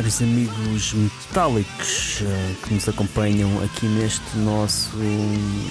Caros 0.00 0.22
amigos 0.22 0.94
metálicos 0.94 2.22
uh, 2.22 2.66
que 2.66 2.72
nos 2.72 2.88
acompanham 2.88 3.62
aqui 3.62 3.84
neste 3.84 4.38
nosso 4.38 4.96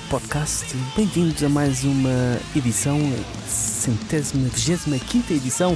podcast. 0.07 0.67
Bem-vindos 0.95 1.43
a 1.43 1.49
mais 1.49 1.83
uma 1.83 2.39
edição, 2.55 2.99
centésima, 3.47 4.47
vigésima 4.49 4.99
quinta 4.99 5.33
edição 5.33 5.75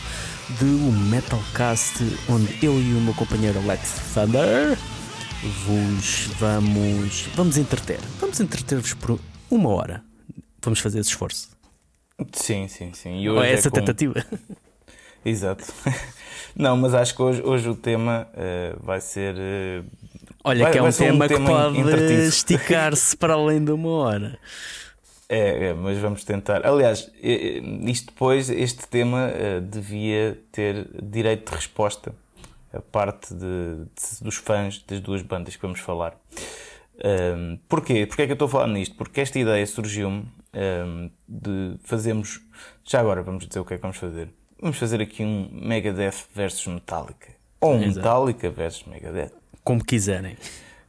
do 0.59 0.91
Metalcast, 1.09 1.97
onde 2.29 2.63
eu 2.63 2.79
e 2.79 2.93
o 2.93 3.01
meu 3.01 3.15
companheiro 3.15 3.57
Alex 3.57 3.99
Thunder 4.13 4.77
vos 5.65 6.27
vamos, 6.39 7.25
vamos 7.33 7.57
entreter. 7.57 7.99
Vamos 8.19 8.39
entreter-vos 8.39 8.93
por 8.93 9.19
uma 9.49 9.69
hora. 9.69 10.03
Vamos 10.61 10.79
fazer 10.79 10.99
esse 10.99 11.09
esforço. 11.09 11.49
Sim, 12.33 12.67
sim, 12.67 12.93
sim. 12.93 13.19
E 13.19 13.31
hoje 13.31 13.39
Ou 13.39 13.43
é 13.43 13.51
essa 13.51 13.69
é 13.69 13.71
com... 13.71 13.77
tentativa. 13.77 14.23
Exato. 15.25 15.65
Não, 16.55 16.77
mas 16.77 16.93
acho 16.93 17.15
que 17.15 17.21
hoje, 17.21 17.41
hoje 17.43 17.69
o 17.69 17.75
tema 17.75 18.27
uh, 18.33 18.85
vai 18.85 19.01
ser. 19.01 19.35
Uh, 19.35 19.85
Olha, 20.43 20.65
vai, 20.65 20.71
que 20.71 20.77
é 20.77 20.83
um 20.83 20.91
tema, 20.91 21.25
um 21.25 21.27
que 21.27 21.39
pode 21.39 22.13
esticar-se 22.27 23.17
para 23.17 23.33
além 23.33 23.63
de 23.63 23.71
uma 23.71 23.89
hora. 23.89 24.39
É, 25.27 25.69
é, 25.69 25.73
mas 25.73 25.97
vamos 25.97 26.23
tentar. 26.23 26.65
Aliás, 26.65 27.09
isto 27.21 28.07
depois, 28.07 28.49
este 28.49 28.87
tema 28.87 29.29
uh, 29.29 29.61
devia 29.61 30.39
ter 30.51 30.87
direito 31.01 31.49
de 31.49 31.55
resposta 31.55 32.13
a 32.73 32.81
parte 32.81 33.33
de, 33.33 33.85
de, 33.85 34.23
dos 34.23 34.35
fãs 34.35 34.83
das 34.87 34.99
duas 34.99 35.21
bandas 35.21 35.55
que 35.55 35.61
vamos 35.61 35.79
falar. 35.79 36.15
Um, 37.03 37.57
porquê? 37.67 38.05
Porquê 38.05 38.23
é 38.23 38.25
que 38.25 38.31
eu 38.31 38.35
estou 38.35 38.47
a 38.47 38.49
falar 38.49 38.67
nisto? 38.67 38.95
Porque 38.95 39.21
esta 39.21 39.39
ideia 39.39 39.65
surgiu-me 39.65 40.25
um, 40.53 41.09
de 41.27 41.77
fazermos. 41.83 42.41
Já 42.83 42.99
agora 42.99 43.21
vamos 43.21 43.47
dizer 43.47 43.59
o 43.59 43.65
que 43.65 43.73
é 43.73 43.77
que 43.77 43.81
vamos 43.81 43.97
fazer. 43.97 44.29
Vamos 44.63 44.77
fazer 44.77 45.01
aqui 45.01 45.21
um 45.25 45.49
Megadeth 45.51 46.23
versus 46.33 46.65
Metallica. 46.67 47.33
Ou 47.59 47.73
um 47.73 47.83
Exato. 47.83 47.97
Metallica 47.97 48.49
versus 48.49 48.85
Megadeth. 48.85 49.33
Como 49.61 49.83
quiserem. 49.83 50.37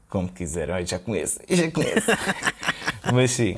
Como 0.09 0.29
quiserem. 0.29 0.87
Já 0.87 1.01
conheço. 1.01 1.41
Já 1.51 1.69
conheço. 1.73 2.07
Mas 3.13 3.33
sim. 3.33 3.55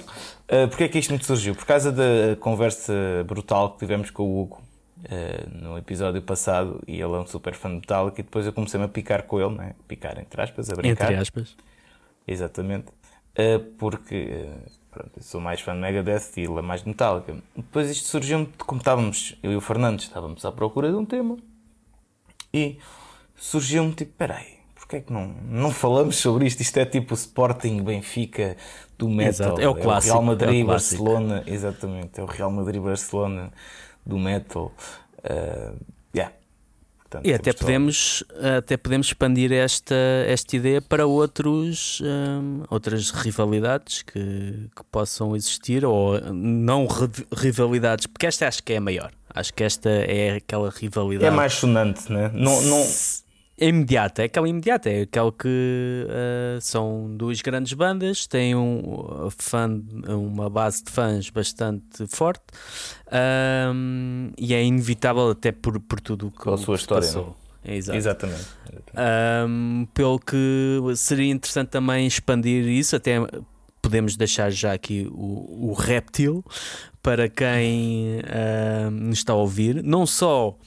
Uh, 0.51 0.69
Porquê 0.69 0.85
é 0.85 0.89
que 0.89 0.99
isto 1.01 1.13
me 1.13 1.23
surgiu? 1.23 1.55
Por 1.55 1.67
causa 1.67 1.93
da 1.93 2.35
conversa 2.41 2.95
brutal 3.27 3.75
que 3.75 3.81
tivemos 3.81 4.11
com 4.11 4.23
o 4.23 4.41
Hugo 4.41 4.63
uh, 5.05 5.55
no 5.55 5.77
episódio 5.77 6.23
passado. 6.23 6.83
E 6.87 6.95
ele 6.95 7.13
é 7.13 7.19
um 7.19 7.27
super 7.27 7.53
fã 7.53 7.69
de 7.69 7.75
Metallica. 7.75 8.19
E 8.19 8.25
depois 8.25 8.47
eu 8.47 8.55
comecei-me 8.55 8.87
a 8.87 8.89
picar 8.89 9.25
com 9.25 9.39
ele, 9.39 9.55
né? 9.55 9.75
Picar 9.87 10.19
entre 10.19 10.41
aspas, 10.41 10.71
a 10.71 10.77
brincar. 10.77 11.13
Entre 11.13 11.21
aspas. 11.21 11.55
Exatamente. 12.27 12.87
Uh, 13.39 13.61
porque 13.77 14.49
Pronto, 14.97 15.13
eu 15.15 15.23
sou 15.23 15.43
mais 15.43 15.61
fã 15.61 15.75
de 15.75 15.81
Megadeth 15.81 16.39
e 16.39 16.41
ele 16.41 16.59
é 16.59 16.63
mais 16.63 16.81
de 16.83 16.89
Metallica. 16.89 17.37
Depois 17.55 17.91
isto 17.91 18.09
surgiu 18.09 18.49
como 18.57 18.79
estávamos, 18.79 19.37
eu 19.43 19.53
e 19.53 19.57
o 19.57 19.61
Fernando 19.61 20.01
estávamos 20.01 20.43
à 20.43 20.51
procura 20.51 20.89
de 20.89 20.97
um 20.97 21.05
tema 21.05 21.37
e 22.53 22.79
surgiu-me 23.35 23.93
tipo, 23.93 24.15
peraí, 24.17 24.55
porquê 24.75 24.97
é 24.97 25.01
que 25.03 25.13
não, 25.13 25.27
não 25.51 25.71
falamos 25.71 26.17
sobre 26.17 26.47
isto? 26.47 26.63
Isto 26.63 26.79
é 26.79 26.87
tipo 26.87 27.13
o 27.13 27.15
Sporting 27.15 27.83
Benfica 27.83 28.57
do 28.97 29.07
metal. 29.07 29.49
Exato, 29.49 29.61
é 29.61 29.69
o 29.69 29.75
clássico. 29.75 30.15
É 30.15 30.19
o 30.19 30.23
Real 30.23 30.25
Madrid 30.25 30.61
é 30.61 30.65
o 30.65 30.67
Barcelona, 30.67 31.45
exatamente, 31.47 32.19
é 32.19 32.23
o 32.23 32.27
Real 32.27 32.51
Madrid 32.51 32.81
Barcelona 32.81 33.53
do 34.07 34.19
metal. 34.19 34.73
Uh. 35.19 35.96
Portanto, 37.09 37.25
e 37.25 37.33
até 37.33 37.53
podemos, 37.53 38.25
até 38.59 38.77
podemos 38.77 39.07
expandir 39.07 39.53
esta, 39.53 39.95
esta 40.27 40.57
ideia 40.57 40.83
para 40.83 41.07
outros, 41.07 42.03
um, 42.03 42.65
outras 42.69 43.13
rivalidades 43.13 44.03
que, 44.03 44.69
que 44.75 44.85
possam 44.91 45.37
existir, 45.37 45.85
ou 45.85 46.21
não 46.33 46.89
rivalidades, 47.33 48.07
porque 48.07 48.27
esta 48.27 48.49
acho 48.49 48.61
que 48.61 48.73
é 48.73 48.79
a 48.79 48.81
maior. 48.81 49.13
Acho 49.33 49.55
que 49.55 49.63
esta 49.63 49.89
é 49.89 50.37
aquela 50.37 50.69
rivalidade. 50.71 51.27
É 51.27 51.31
mais 51.31 51.55
sonante, 51.55 52.11
né? 52.11 52.29
não, 52.35 52.61
não 52.63 52.85
é 53.59 53.69
imediata, 53.69 54.23
é 54.23 54.27
aquela 54.27 54.49
imediata, 54.49 54.91
é 54.91 55.03
aquela 55.03 55.33
que 55.33 56.07
uh, 56.07 56.61
são 56.61 57.17
duas 57.17 57.41
grandes 57.41 57.73
bandas, 57.73 58.27
têm 58.27 58.55
um, 58.55 59.29
fã, 59.37 59.83
uma 60.09 60.51
base 60.51 60.85
de 60.85 60.91
fãs 60.91 61.31
bastante 61.31 62.07
forte 62.07 62.45
um, 63.73 64.31
e 64.37 64.53
é 64.53 64.63
inevitável 64.63 65.31
até 65.31 65.53
por, 65.53 65.81
por 65.81 66.01
tudo 66.01 66.29
o 66.29 66.31
que, 66.31 66.49
a 66.51 66.57
sua 66.59 66.77
história, 66.77 67.07
passou. 67.07 67.37
É, 67.65 67.77
exato. 67.77 67.97
Exatamente. 67.97 68.47
Um, 69.49 69.87
pelo 69.95 70.19
que 70.19 70.79
seria 70.95 71.33
interessante 71.33 71.69
também 71.69 72.07
expandir 72.07 72.67
isso, 72.67 72.95
até 72.95 73.17
podemos 73.81 74.17
deixar 74.17 74.51
já 74.51 74.73
aqui 74.73 75.09
o, 75.11 75.71
o 75.71 75.73
reptil 75.73 76.45
para 77.03 77.29
quem 77.29 78.19
uh, 78.21 78.91
nos 78.91 79.19
está 79.19 79.33
a 79.33 79.37
ouvir, 79.37 79.83
não 79.83 80.05
só 80.05 80.59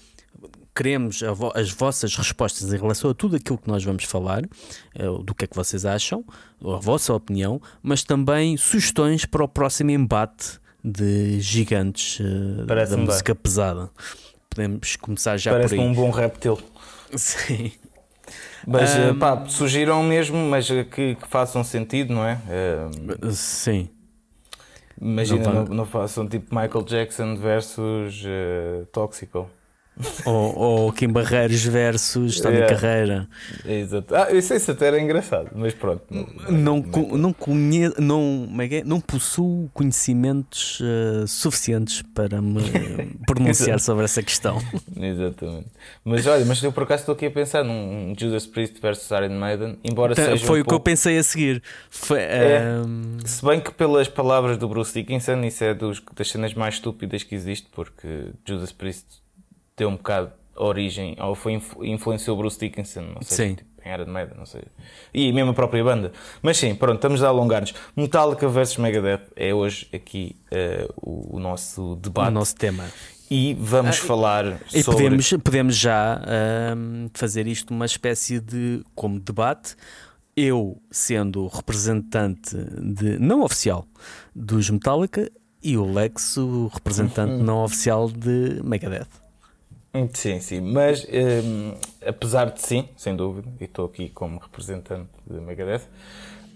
queremos 0.76 1.22
vo 1.22 1.52
as 1.56 1.72
vossas 1.72 2.16
respostas 2.16 2.72
em 2.72 2.78
relação 2.78 3.12
a 3.12 3.14
tudo 3.14 3.36
aquilo 3.36 3.58
que 3.58 3.68
nós 3.68 3.84
vamos 3.84 4.04
falar, 4.04 4.44
uh, 4.44 5.24
do 5.24 5.34
que 5.36 5.46
é 5.46 5.48
que 5.48 5.56
vocês 5.56 5.86
acham, 5.86 6.24
a 6.64 6.78
vossa 6.78 7.14
opinião, 7.14 7.62
mas 7.82 8.04
também 8.04 8.56
sugestões 8.58 9.26
para 9.26 9.44
o 9.44 9.48
próximo 9.48 9.92
embate 9.92 10.60
de 10.84 11.40
gigantes 11.42 12.20
uh, 12.20 12.66
da 12.66 12.98
música 12.98 13.34
bem. 13.34 13.44
pesada. 13.44 13.90
Podemos 14.50 14.96
começar 14.96 15.38
já 15.38 15.52
Parece 15.52 15.76
por 15.76 15.82
aí. 15.82 15.88
um 15.88 15.94
bom 15.94 16.10
reptil. 16.10 16.58
Sim. 17.16 17.72
Mas 18.68 18.96
um, 18.96 19.18
pá, 19.18 19.46
surgiram 19.48 20.04
mesmo, 20.04 20.38
mas 20.38 20.68
que, 20.68 21.16
que, 21.16 21.28
façam 21.28 21.64
sentido, 21.64 22.14
não 22.14 22.24
é? 22.24 22.40
Uh, 23.24 23.32
sim. 23.32 23.90
Imagina, 25.02 25.44
não, 25.46 25.54
não, 25.66 25.76
não, 25.76 25.86
façam 25.86 26.28
tipo 26.28 26.54
Michael 26.54 26.84
Jackson 26.84 27.36
versus 27.36 28.24
uh, 28.26 28.86
Toxical 28.92 29.50
ou, 30.26 30.58
ou 30.58 30.94
Kim 30.94 31.10
Barreiros 31.10 31.64
versus 31.64 32.40
Tony 32.40 32.58
yeah. 32.58 32.76
Carreira. 32.76 33.28
Exato. 33.66 34.16
Ah, 34.16 34.32
isso, 34.32 34.54
isso 34.54 34.72
até 34.72 34.88
era 34.88 35.00
engraçado, 35.00 35.50
mas 35.54 35.74
pronto. 35.74 36.04
Não, 36.10 36.28
não, 36.50 36.80
não, 36.80 37.18
não, 37.18 37.34
conhe, 37.34 37.92
não, 37.98 38.48
é, 38.60 38.78
é? 38.78 38.84
não 38.84 39.02
possuo 39.02 39.70
conhecimentos 39.74 40.80
uh, 40.80 41.28
suficientes 41.28 42.02
para 42.14 42.42
me 42.42 42.62
pronunciar 43.28 43.80
sobre 43.80 44.06
essa 44.06 44.24
questão. 44.24 44.58
Exatamente. 44.96 45.68
Mas 46.04 46.26
olha, 46.28 46.46
mas 46.46 46.64
eu 46.64 46.72
por 46.72 46.84
acaso 46.84 47.02
estou 47.02 47.16
aqui 47.16 47.26
a 47.26 47.32
pensar 47.32 47.64
num 47.64 48.14
Judas 48.18 48.46
Priest 48.46 48.80
versus 48.82 49.10
Iron 49.12 49.38
Maiden, 49.38 49.78
embora 49.84 50.16
tá, 50.16 50.26
seja. 50.26 50.46
Foi 50.46 50.60
um 50.60 50.62
o 50.62 50.66
pouco... 50.66 50.70
que 50.70 50.76
eu 50.76 50.80
pensei 50.80 51.18
a 51.18 51.24
seguir. 51.24 51.62
Foi, 51.90 52.20
é, 52.22 52.82
uh... 52.82 53.28
Se 53.28 53.44
bem 53.46 53.60
que 53.60 53.72
pelas 53.74 54.08
palavras 54.08 54.58
do 54.58 54.68
Bruce 54.68 54.94
Dickinson, 54.94 55.44
isso 55.44 55.64
é 55.64 55.74
dos, 55.74 56.02
das 56.16 56.30
cenas 56.30 56.54
mais 56.54 56.76
estúpidas 56.76 57.24
que 57.24 57.36
existe, 57.36 57.68
porque 57.74 58.28
Judas 58.46 58.72
Priest 58.72 59.20
deu 59.80 59.90
um 59.90 59.96
bocado 59.96 60.32
origem, 60.56 61.16
ou 61.20 61.34
foi 61.34 61.60
influenciou 61.82 62.38
Bruce 62.38 62.60
Dickinson, 62.60 63.02
não 63.02 63.22
sei, 63.22 63.48
sim. 63.50 63.56
Tipo, 63.56 63.70
em 63.84 63.90
Era 63.90 64.06
de 64.06 64.12
Maiden, 64.12 64.36
não 64.38 64.46
sei. 64.46 64.64
E 65.14 65.32
mesmo 65.32 65.52
a 65.52 65.54
própria 65.54 65.84
banda. 65.84 66.12
Mas 66.42 66.58
sim, 66.58 66.76
pronto, 66.76 66.96
estamos 66.96 67.24
a 67.24 67.30
alongar-nos. 67.30 67.74
Metallica 67.96 68.48
versus 68.48 68.78
Megadeth 68.78 69.22
é 69.36 69.54
hoje 69.54 69.88
aqui 69.94 70.36
uh, 70.52 70.94
o, 70.98 71.38
o, 71.38 71.40
nosso 71.40 71.96
debate. 71.96 72.28
O 72.28 72.32
nosso 72.32 72.56
tema. 72.56 72.86
E 73.32 73.56
vamos 73.58 74.02
ah, 74.02 74.06
falar 74.06 74.62
e 74.74 74.84
sobre... 74.84 75.04
Podemos, 75.04 75.30
podemos 75.44 75.76
já 75.78 76.18
uh, 76.18 77.10
fazer 77.14 77.48
isto 77.48 77.74
uma 77.74 77.86
espécie 77.86 78.40
de, 78.40 78.84
como 78.94 79.20
debate, 79.20 79.76
eu 80.36 80.82
sendo 80.92 81.48
representante 81.48 82.56
de, 82.58 83.18
não 83.18 83.44
oficial 83.44 83.86
dos 84.36 84.70
Metallica 84.70 85.32
e 85.62 85.78
o 85.78 85.90
Lex 85.90 86.38
o 86.38 86.68
representante 86.68 87.34
não 87.44 87.64
oficial 87.64 88.10
de 88.10 88.62
Megadeth. 88.64 89.29
Sim, 90.14 90.40
sim, 90.40 90.62
mas 90.62 91.04
um, 91.06 91.74
apesar 92.08 92.52
de 92.52 92.62
sim, 92.62 92.88
sem 92.96 93.16
dúvida, 93.16 93.50
e 93.60 93.64
estou 93.64 93.86
aqui 93.88 94.08
como 94.10 94.38
representante 94.40 95.10
de 95.26 95.40
Megadeth, 95.42 95.82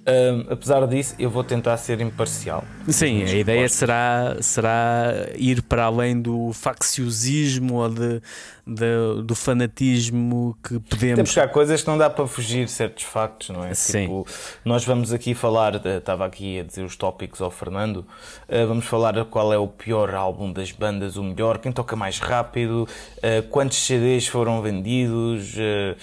um, 0.05 0.51
apesar 0.51 0.85
disso, 0.85 1.15
eu 1.17 1.29
vou 1.29 1.45
tentar 1.45 1.77
ser 1.77 2.01
imparcial. 2.01 2.65
Sim, 2.89 3.23
a 3.23 3.33
ideia 3.33 3.69
será, 3.69 4.35
será 4.41 5.29
ir 5.37 5.61
para 5.61 5.85
além 5.85 6.21
do 6.21 6.51
facciosismo 6.51 7.75
ou 7.75 7.89
de, 7.89 8.21
de, 8.67 9.23
do 9.23 9.33
fanatismo 9.33 10.57
que 10.61 10.77
podemos. 10.77 11.15
Temos 11.15 11.35
cá 11.35 11.47
coisas 11.47 11.81
que 11.81 11.87
não 11.87 11.97
dá 11.97 12.09
para 12.09 12.27
fugir 12.27 12.67
certos 12.67 13.05
factos, 13.05 13.49
não 13.49 13.63
é? 13.63 13.73
Sim. 13.73 14.01
Tipo, 14.01 14.27
nós 14.65 14.83
vamos 14.83 15.13
aqui 15.13 15.33
falar, 15.33 15.75
estava 15.85 16.25
aqui 16.25 16.59
a 16.59 16.63
dizer 16.63 16.83
os 16.83 16.97
tópicos 16.97 17.41
ao 17.41 17.49
Fernando, 17.49 17.97
uh, 17.97 18.67
vamos 18.67 18.85
falar 18.85 19.23
qual 19.25 19.53
é 19.53 19.57
o 19.57 19.69
pior 19.69 20.13
álbum 20.13 20.51
das 20.51 20.71
bandas, 20.71 21.15
o 21.15 21.23
melhor, 21.23 21.59
quem 21.59 21.71
toca 21.71 21.95
mais 21.95 22.19
rápido, 22.19 22.85
uh, 23.19 23.47
quantos 23.49 23.77
CDs 23.77 24.27
foram 24.27 24.61
vendidos. 24.61 25.53
Uh, 25.53 25.95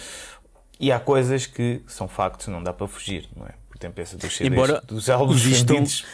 e 0.82 0.90
há 0.90 0.98
coisas 0.98 1.44
que 1.44 1.82
são 1.86 2.08
factos, 2.08 2.46
não 2.46 2.62
dá 2.62 2.72
para 2.72 2.88
fugir, 2.88 3.28
não 3.36 3.46
é? 3.46 3.59
Tempo 3.80 4.00
dos 4.00 4.10
CDs, 4.10 4.40
Embora 4.40 4.80
dos 4.86 5.08
álbuns 5.10 5.42
vistam, 5.42 5.76
vendidos. 5.76 6.04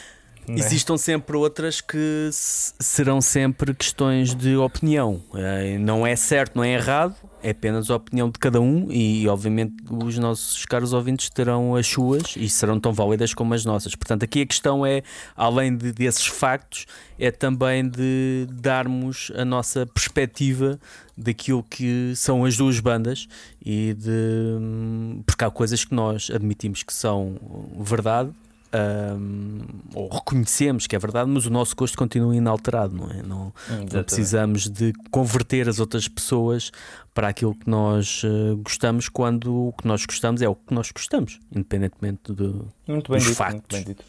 Né? 0.49 0.55
Existam 0.59 0.97
sempre 0.97 1.37
outras 1.37 1.81
que 1.81 2.31
serão 2.33 3.21
sempre 3.21 3.75
questões 3.75 4.35
de 4.35 4.57
opinião. 4.57 5.21
Eh, 5.35 5.77
não 5.79 6.07
é 6.07 6.15
certo, 6.15 6.55
não 6.55 6.63
é 6.63 6.73
errado, 6.75 7.17
é 7.43 7.51
apenas 7.51 7.91
a 7.91 7.97
opinião 7.97 8.31
de 8.31 8.39
cada 8.39 8.61
um 8.61 8.91
e, 8.91 9.29
obviamente, 9.29 9.75
os 9.91 10.19
nossos 10.19 10.65
caros 10.65 10.93
ouvintes 10.93 11.29
terão 11.31 11.77
as 11.77 11.87
suas 11.87 12.35
e 12.37 12.49
serão 12.49 12.81
tão 12.81 12.93
válidas 12.93 13.35
como 13.35 13.55
as 13.55 13.65
nossas. 13.65 13.95
Portanto, 13.95 14.25
aqui 14.25 14.43
a 14.43 14.47
questão 14.47 14.85
é, 14.85 15.03
além 15.37 15.77
de, 15.77 15.93
desses 15.93 16.27
factos, 16.27 16.87
é 17.19 17.31
também 17.31 17.89
de 17.89 18.47
darmos 18.51 19.31
a 19.37 19.45
nossa 19.45 19.87
perspectiva 19.87 20.79
daquilo 21.17 21.63
que 21.63 22.13
são 22.17 22.45
as 22.45 22.57
duas 22.57 22.81
bandas 22.81 23.27
e 23.65 23.95
de 23.95 25.23
porque 25.25 25.45
há 25.45 25.51
coisas 25.51 25.85
que 25.85 25.95
nós 25.95 26.31
admitimos 26.31 26.83
que 26.83 26.93
são 26.93 27.37
verdade 27.79 28.31
um, 28.77 29.61
ou 29.95 30.09
reconhecemos 30.09 30.87
que 30.87 30.95
é 30.95 30.99
verdade, 30.99 31.31
mas 31.31 31.47
o 31.47 31.51
nosso 31.51 31.75
gosto 31.75 31.97
continua 31.97 32.35
inalterado, 32.35 32.95
não 32.95 33.11
é? 33.11 33.23
Não, 33.23 33.53
não 33.69 34.05
precisamos 34.05 34.69
de 34.69 34.93
converter 35.11 35.69
as 35.69 35.81
outras 35.81 36.09
pessoas 36.09 36.71
para 37.15 37.29
aquilo 37.29 37.55
que 37.55 37.69
nós 37.69 38.23
uh, 38.25 38.57
gostamos, 38.59 39.09
quando 39.09 39.69
o 39.69 39.73
que 39.73 39.87
nós 39.87 40.05
gostamos 40.05 40.43
é 40.43 40.49
o 40.49 40.55
que 40.55 40.75
nós 40.75 40.91
gostamos, 40.91 41.39
independentemente 41.55 42.33
do, 42.33 42.69
muito 42.87 43.11
bem 43.11 43.19
dos 43.19 43.29
dito, 43.29 43.37
factos. 43.37 43.61
Muito 43.61 43.73
bem 43.73 43.85
dito. 43.85 44.05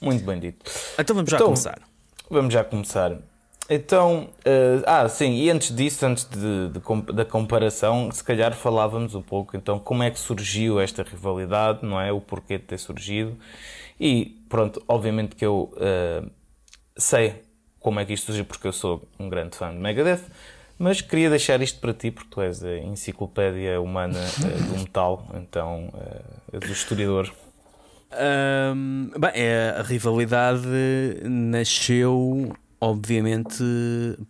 Muito 0.00 0.24
bem 0.24 0.40
dito. 0.40 0.70
Então 0.98 1.16
vamos 1.16 1.30
já 1.30 1.36
então, 1.36 1.46
começar. 1.46 1.78
Vamos 2.30 2.54
já 2.54 2.64
começar. 2.64 3.18
Então, 3.70 4.28
uh, 4.40 4.82
ah, 4.86 5.08
sim, 5.08 5.34
e 5.36 5.48
antes 5.48 5.74
disso, 5.74 6.04
antes 6.04 6.24
de, 6.24 6.68
de, 6.68 7.12
da 7.12 7.24
comparação, 7.24 8.10
se 8.10 8.22
calhar 8.22 8.52
falávamos 8.52 9.14
um 9.14 9.22
pouco 9.22 9.56
então 9.56 9.78
como 9.78 10.02
é 10.02 10.10
que 10.10 10.18
surgiu 10.18 10.80
esta 10.80 11.02
rivalidade, 11.02 11.78
não 11.82 12.00
é? 12.00 12.12
O 12.12 12.20
porquê 12.20 12.58
de 12.58 12.64
ter 12.64 12.78
surgido 12.78 13.36
e 13.98 14.42
pronto, 14.48 14.82
obviamente 14.88 15.36
que 15.36 15.44
eu 15.44 15.72
uh, 15.76 16.30
sei 16.96 17.42
como 17.80 18.00
é 18.00 18.04
que 18.04 18.12
isto 18.12 18.26
surgiu, 18.26 18.44
porque 18.44 18.66
eu 18.66 18.72
sou 18.72 19.08
um 19.18 19.28
grande 19.28 19.56
fã 19.56 19.72
de 19.72 19.78
Megadeth, 19.78 20.22
mas 20.78 21.00
queria 21.00 21.28
deixar 21.28 21.60
isto 21.60 21.80
para 21.80 21.92
ti, 21.92 22.10
porque 22.10 22.30
tu 22.30 22.40
és 22.40 22.62
a 22.62 22.78
enciclopédia 22.78 23.80
humana 23.80 24.18
uh, 24.18 24.72
do 24.72 24.78
metal, 24.80 25.26
então 25.34 25.92
uh, 25.94 26.58
do 26.58 26.72
historiador. 26.72 27.32
Um, 28.12 29.10
bem, 29.18 29.30
é, 29.34 29.76
a 29.78 29.82
rivalidade 29.82 30.66
nasceu, 31.24 32.54
obviamente, 32.80 33.64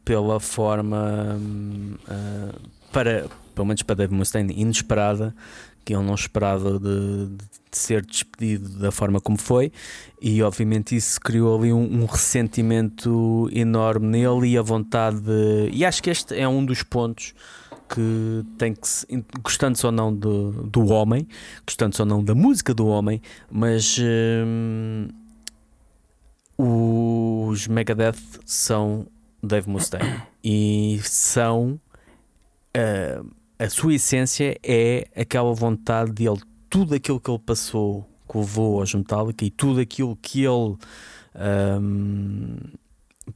pela 0.04 0.38
forma 0.38 1.36
uh, 1.36 2.70
para, 2.92 3.26
pelo 3.54 3.66
menos 3.66 3.82
para 3.82 3.96
Dave 3.96 4.14
Mustaine, 4.14 4.54
inesperada 4.56 5.34
que 5.84 5.94
ele 5.94 6.04
não 6.04 6.14
esperava 6.14 6.78
de, 6.78 7.26
de, 7.28 7.44
ser 7.70 8.04
despedido 8.04 8.68
da 8.78 8.90
forma 8.90 9.20
como 9.20 9.38
foi, 9.38 9.72
e 10.20 10.42
obviamente 10.42 10.94
isso 10.94 11.18
criou 11.20 11.58
ali 11.58 11.72
um, 11.72 12.02
um, 12.02 12.04
ressentimento 12.04 13.48
enorme 13.50 14.06
nele 14.06 14.48
e 14.48 14.58
a 14.58 14.62
vontade 14.62 15.20
de. 15.20 15.70
E 15.72 15.84
acho 15.84 16.02
que 16.02 16.10
este 16.10 16.38
é 16.38 16.46
um 16.46 16.64
dos 16.64 16.82
pontos 16.82 17.34
que 17.88 18.44
tem 18.58 18.74
que 18.74 18.80
gostando-se 19.42 19.84
ou 19.84 19.92
não 19.92 20.14
do, 20.14 20.50
do 20.64 20.86
homem, 20.88 21.26
gostando-se 21.66 22.00
ou 22.00 22.06
não 22.06 22.22
da 22.22 22.34
música 22.34 22.72
do 22.72 22.86
homem, 22.86 23.20
mas 23.50 23.98
hum, 23.98 25.08
os 26.58 27.66
Megadeth 27.68 28.16
são 28.44 29.06
Dave 29.42 29.68
Mustaine 29.68 30.22
e 30.44 31.00
são. 31.02 31.80
Uh, 32.76 33.41
a 33.62 33.70
sua 33.70 33.94
essência 33.94 34.58
é 34.62 35.06
aquela 35.16 35.52
vontade 35.54 36.10
dele, 36.10 36.40
tudo 36.68 36.94
aquilo 36.94 37.20
que 37.20 37.30
ele 37.30 37.38
passou, 37.38 38.04
que 38.28 38.36
levou 38.36 38.80
aos 38.80 38.92
Metallica 38.92 39.44
e 39.44 39.50
tudo 39.50 39.80
aquilo 39.80 40.16
que 40.20 40.40
ele 40.44 40.76
um, 41.80 42.56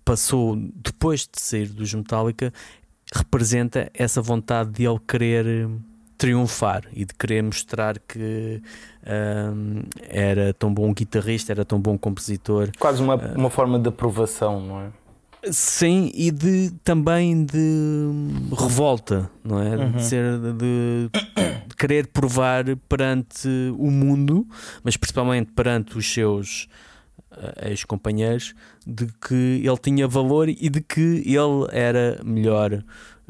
passou 0.05 0.57
depois 0.57 1.29
de 1.33 1.41
sair 1.41 1.69
dos 1.69 1.95
Metallica 1.95 2.53
representa 3.15 3.89
essa 3.95 4.21
vontade 4.21 4.71
de 4.71 4.85
ele 4.85 4.99
querer 5.07 5.69
triunfar 6.19 6.83
e 6.93 7.05
de 7.05 7.15
querer 7.15 7.45
mostrar 7.45 7.97
que 8.01 8.61
um, 9.07 9.83
era 10.09 10.53
tão 10.55 10.75
bom 10.75 10.93
guitarrista, 10.93 11.53
era 11.53 11.65
tão 11.65 11.81
bom 11.81 11.97
compositor. 11.97 12.71
Quase 12.81 13.01
uma, 13.01 13.15
uma 13.15 13.51
forma 13.51 13.79
de 13.79 13.91
aprovação, 13.91 14.61
não 14.61 14.81
é? 14.81 15.06
Sim, 15.51 16.11
e 16.15 16.31
de 16.31 16.71
também 16.83 17.45
de 17.45 18.09
revolta, 18.59 19.31
não 19.45 19.61
é? 19.61 19.77
Uhum. 19.77 19.93
De 19.93 20.03
ser 20.03 20.39
de, 20.39 20.53
de, 20.53 21.77
querer 21.77 22.09
provar 22.09 22.65
perante 22.89 23.49
o 23.79 23.91
mundo, 23.91 24.47
mas 24.83 24.97
principalmente 24.97 25.53
perante 25.53 25.97
os 25.97 26.13
seus 26.13 26.67
uh, 27.31 27.69
ex-companheiros, 27.69 28.55
de 28.85 29.07
que 29.07 29.63
ele 29.65 29.79
tinha 29.81 30.09
valor 30.09 30.49
e 30.49 30.69
de 30.69 30.81
que 30.81 31.23
ele 31.25 31.69
era 31.71 32.21
melhor 32.25 32.83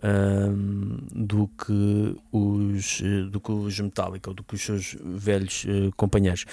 um, 0.02 0.98
do, 1.12 1.48
que 1.48 2.16
os, 2.32 3.02
do 3.31 3.40
que 3.40 3.52
os 3.52 3.81
Metallica 3.81 4.31
ou 4.31 4.34
do 4.34 4.43
que 4.43 4.54
os 4.54 4.62
seus 4.62 4.96
velhos 5.00 5.64
uh, 5.64 5.93
companheiros. 5.96 6.44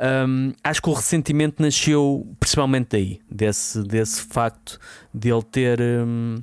Um, 0.00 0.52
acho 0.62 0.82
que 0.82 0.88
o 0.88 0.92
ressentimento 0.92 1.62
nasceu 1.62 2.26
principalmente 2.38 2.88
daí, 2.90 3.20
desse, 3.30 3.82
desse 3.82 4.22
facto 4.22 4.78
de 5.12 5.30
ele 5.32 5.42
ter. 5.42 5.80
Um, 5.80 6.42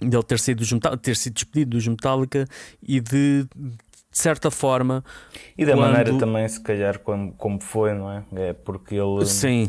de 0.00 0.16
ele 0.16 0.22
ter 0.22 0.38
sido, 0.38 0.58
dos 0.58 0.72
Metallica, 0.72 1.02
ter 1.02 1.16
sido 1.16 1.34
despedido 1.34 1.70
dos 1.76 1.88
Metallica 1.88 2.46
e 2.80 3.00
de, 3.00 3.48
de 3.56 3.76
certa 4.12 4.48
forma. 4.48 5.04
E 5.56 5.66
da 5.66 5.72
quando... 5.72 5.80
maneira 5.80 6.18
também, 6.18 6.48
se 6.48 6.60
calhar, 6.60 7.00
como, 7.00 7.32
como 7.32 7.60
foi, 7.60 7.92
não 7.94 8.10
é? 8.12 8.24
É 8.32 8.52
porque 8.52 8.94
ele. 8.94 9.26
Sim. 9.26 9.68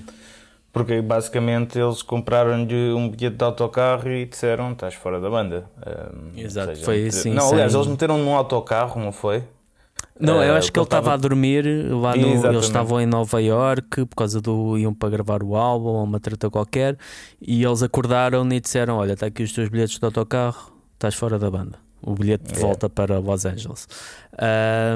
Porque 0.80 1.02
basicamente 1.02 1.78
eles 1.78 2.02
compraram-lhe 2.02 2.94
um 2.94 3.10
bilhete 3.10 3.36
de 3.36 3.44
autocarro 3.44 4.10
e 4.10 4.26
disseram: 4.26 4.72
estás 4.72 4.94
fora 4.94 5.20
da 5.20 5.30
banda. 5.30 5.70
Um, 5.86 6.40
Exato, 6.40 6.70
seja, 6.70 6.86
foi 6.86 7.08
assim. 7.08 7.34
Não, 7.34 7.52
aliás, 7.52 7.76
eles 7.76 7.88
meteram 7.88 8.18
num 8.18 8.34
autocarro, 8.34 8.98
não 8.98 9.12
foi? 9.12 9.44
Não, 10.18 10.42
eu 10.42 10.56
acho 10.56 10.72
que 10.72 10.80
ele 10.80 10.86
estava 10.86 11.14
a 11.14 11.18
dormir 11.18 11.66
lá 11.92 12.16
no. 12.16 12.48
Eles 12.48 12.64
estavam 12.64 13.02
em 13.02 13.06
Nova 13.06 13.42
York 13.42 14.06
por 14.06 14.16
causa 14.16 14.40
do. 14.40 14.78
iam 14.78 14.94
para 14.94 15.10
gravar 15.10 15.44
o 15.44 15.58
álbum 15.58 15.90
ou 15.90 16.04
uma 16.06 16.18
treta 16.18 16.50
qualquer 16.50 16.98
e 17.42 17.62
eles 17.62 17.84
acordaram 17.84 18.48
e 18.50 18.60
disseram: 18.62 18.96
Olha, 18.96 19.14
está 19.14 19.26
aqui 19.26 19.44
os 19.44 19.52
teus 19.52 19.68
bilhetes 19.68 20.00
de 20.00 20.06
autocarro, 20.06 20.72
estás 20.94 21.16
fora 21.16 21.38
da 21.38 21.52
banda. 21.52 21.78
O 22.02 22.14
bilhete 22.14 22.54
de 22.54 22.60
volta 22.62 22.90
para 22.90 23.20
Los 23.20 23.46
Angeles. 23.46 23.86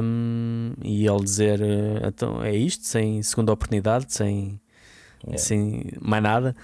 Um, 0.02 0.72
e 0.82 1.06
ele 1.06 1.24
dizer: 1.24 1.60
Então 2.06 2.42
é 2.42 2.56
isto, 2.56 2.86
sem 2.86 3.22
segunda 3.22 3.52
oportunidade, 3.52 4.06
sem 4.08 4.62
yeah. 5.26 5.38
sem 5.38 5.92
mais 6.02 6.24
nada. 6.24 6.56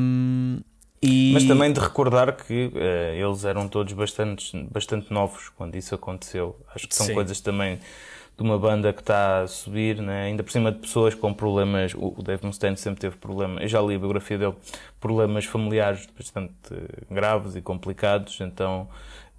Um, 0.00 0.60
e... 1.02 1.32
Mas 1.32 1.44
também 1.44 1.72
de 1.72 1.80
recordar 1.80 2.36
que 2.36 2.66
uh, 2.66 2.78
eles 3.14 3.44
eram 3.44 3.66
todos 3.68 3.92
bastante, 3.92 4.56
bastante 4.70 5.12
novos 5.12 5.48
quando 5.48 5.74
isso 5.74 5.94
aconteceu. 5.94 6.56
Acho 6.74 6.86
que 6.86 6.94
são 6.94 7.06
Sim. 7.06 7.14
coisas 7.14 7.40
também 7.40 7.80
de 8.36 8.42
uma 8.42 8.58
banda 8.58 8.92
que 8.92 9.00
está 9.00 9.42
a 9.42 9.46
subir, 9.48 10.00
né? 10.00 10.24
ainda 10.24 10.42
por 10.42 10.50
cima 10.52 10.70
de 10.70 10.78
pessoas 10.78 11.14
com 11.14 11.34
problemas. 11.34 11.92
O 11.94 12.22
Dave 12.22 12.46
Mustaine 12.46 12.76
sempre 12.76 13.00
teve 13.00 13.16
problemas, 13.16 13.62
eu 13.62 13.68
já 13.68 13.80
li 13.82 13.96
a 13.96 13.98
biografia 13.98 14.38
dele, 14.38 14.54
problemas 15.00 15.44
familiares 15.44 16.08
bastante 16.16 16.52
graves 17.10 17.56
e 17.56 17.60
complicados, 17.60 18.40
então. 18.40 18.88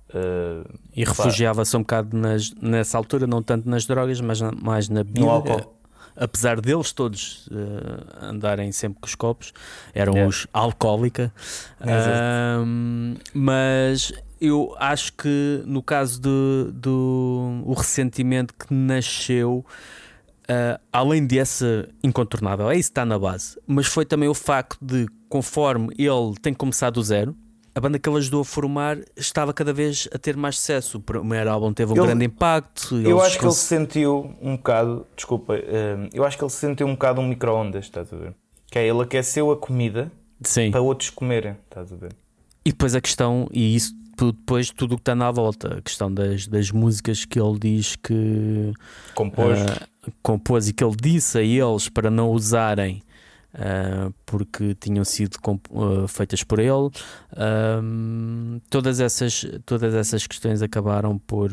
Uh, 0.09 0.69
e 0.95 1.03
refugiava-se 1.03 1.75
um 1.75 1.79
bocado 1.79 2.15
nas, 2.15 2.53
nessa 2.61 2.97
altura, 2.97 3.25
não 3.25 3.41
tanto 3.41 3.67
nas 3.67 3.85
drogas, 3.85 4.21
mas 4.21 4.41
mais 4.41 4.87
na 4.89 5.03
bebida. 5.03 5.21
No 5.21 5.31
álcool 5.31 5.73
apesar 6.15 6.61
deles 6.61 6.91
todos 6.91 7.47
uh, 7.47 8.25
andarem 8.25 8.71
sempre 8.71 8.99
com 8.99 9.07
os 9.07 9.15
copos, 9.15 9.53
eram 9.93 10.13
yeah. 10.13 10.29
os 10.29 10.47
alcoólica. 10.53 11.33
Uh, 11.81 13.17
mas 13.33 14.13
eu 14.39 14.75
acho 14.77 15.13
que 15.13 15.63
no 15.65 15.81
caso 15.81 16.21
do, 16.21 16.71
do 16.73 17.61
o 17.65 17.73
ressentimento 17.73 18.53
que 18.53 18.73
nasceu. 18.73 19.65
Uh, 20.43 20.77
além 20.91 21.25
dessa 21.25 21.87
incontornável, 22.03 22.69
é 22.69 22.75
isso 22.75 22.89
que 22.89 22.91
está 22.91 23.05
na 23.05 23.17
base, 23.17 23.57
mas 23.65 23.87
foi 23.87 24.05
também 24.05 24.27
o 24.27 24.33
facto 24.33 24.77
de, 24.81 25.07
conforme 25.29 25.95
ele 25.97 26.35
tem 26.41 26.53
começado 26.53 26.95
do 26.95 27.03
zero, 27.03 27.33
a 27.75 27.79
banda 27.79 27.97
que 27.97 28.07
ele 28.07 28.17
ajudou 28.17 28.41
a 28.41 28.45
formar 28.45 28.97
estava 29.15 29.53
cada 29.53 29.73
vez 29.73 30.07
a 30.13 30.19
ter 30.19 30.37
mais 30.37 30.57
sucesso. 30.57 30.97
O 30.97 31.01
primeiro 31.01 31.49
álbum 31.49 31.73
teve 31.73 31.91
um 31.93 31.95
ele, 31.97 32.05
grande 32.05 32.25
impacto. 32.25 32.95
Eu 32.97 33.21
acho 33.21 33.39
que 33.39 33.45
ele 33.45 33.51
se 33.51 33.65
sentiu 33.65 34.35
um 34.41 34.55
bocado, 34.55 35.07
desculpa, 35.15 35.55
eh, 35.55 36.09
eu 36.13 36.23
acho 36.23 36.37
que 36.37 36.43
ele 36.43 36.51
se 36.51 36.57
sentiu 36.57 36.85
um 36.85 36.91
bocado 36.91 37.19
um 37.19 37.27
micro-ondas, 37.27 37.85
estás 37.85 38.13
a 38.13 38.17
ver? 38.17 38.35
Que 38.69 38.79
é 38.79 38.87
ele 38.87 39.01
aqueceu 39.01 39.51
a 39.51 39.57
comida 39.57 40.11
Sim. 40.41 40.69
para 40.69 40.81
outros 40.81 41.09
comerem, 41.09 41.55
estás 41.65 41.91
a 41.91 41.95
ver? 41.95 42.15
E 42.63 42.71
depois 42.71 42.95
a 42.95 43.01
questão, 43.01 43.47
e 43.51 43.75
isso 43.75 43.93
depois 44.15 44.69
tudo 44.69 44.93
o 44.93 44.95
que 44.95 45.01
está 45.01 45.15
na 45.15 45.31
volta, 45.31 45.79
a 45.79 45.81
questão 45.81 46.13
das, 46.13 46.47
das 46.47 46.69
músicas 46.71 47.25
que 47.25 47.39
ele 47.39 47.57
diz 47.59 47.95
que 47.95 48.71
compôs. 49.15 49.59
Uh, 49.59 50.11
compôs 50.21 50.67
e 50.67 50.73
que 50.73 50.83
ele 50.83 50.95
disse 50.95 51.39
a 51.39 51.41
eles 51.41 51.89
para 51.89 52.11
não 52.11 52.29
usarem 52.29 53.01
Uh, 53.53 54.11
porque 54.25 54.73
tinham 54.73 55.05
sido 55.05 55.37
uh, 55.69 56.07
feitas 56.07 56.43
por 56.43 56.57
ele. 56.59 56.89
Uh, 57.31 58.59
todas, 58.69 58.99
essas, 58.99 59.45
todas 59.63 59.93
essas 59.93 60.25
questões 60.25 60.63
acabaram 60.63 61.19
por 61.19 61.51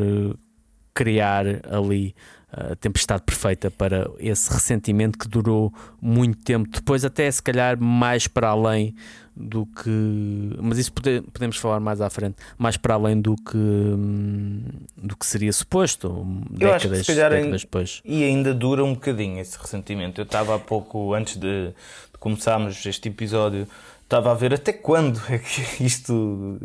criar 1.01 1.47
ali 1.75 2.15
a 2.53 2.77
tempestade 2.77 3.23
perfeita 3.23 3.71
para 3.71 4.11
esse 4.19 4.53
ressentimento 4.53 5.17
que 5.17 5.27
durou 5.27 5.73
muito 6.01 6.39
tempo. 6.43 6.69
Depois, 6.69 7.07
até 7.07 7.31
se 7.31 7.43
calhar 7.43 7.81
mais 7.81 8.27
para 8.27 8.49
além 8.49 8.95
do 9.35 9.65
que. 9.65 10.59
Mas 10.61 10.77
isso 10.77 10.93
pode, 10.93 11.23
podemos 11.33 11.57
falar 11.57 11.81
mais 11.81 12.03
à 12.03 12.11
frente, 12.11 12.37
mais 12.59 12.77
para 12.77 12.95
além 12.95 13.19
do 13.19 13.35
que, 13.35 13.57
hum, 13.57 14.63
do 14.95 15.17
que 15.17 15.25
seria 15.25 15.53
suposto. 15.55 16.09
Eu 16.09 16.59
décadas, 16.59 16.75
acho 16.75 16.89
que 16.91 16.97
se 16.97 17.07
calhar 17.07 17.31
décadas 17.31 17.63
depois. 17.63 18.03
E 18.05 18.25
ainda 18.25 18.53
dura 18.53 18.85
um 18.85 18.93
bocadinho 18.93 19.41
esse 19.41 19.57
ressentimento. 19.57 20.21
Eu 20.21 20.25
estava 20.25 20.55
há 20.55 20.59
pouco, 20.59 21.15
antes 21.15 21.37
de, 21.37 21.69
de 21.69 22.19
começarmos 22.19 22.85
este 22.85 23.09
episódio, 23.09 23.67
estava 24.03 24.33
a 24.33 24.35
ver 24.35 24.53
até 24.53 24.73
quando 24.73 25.19
é 25.31 25.39
que 25.39 25.63
isto 25.83 26.61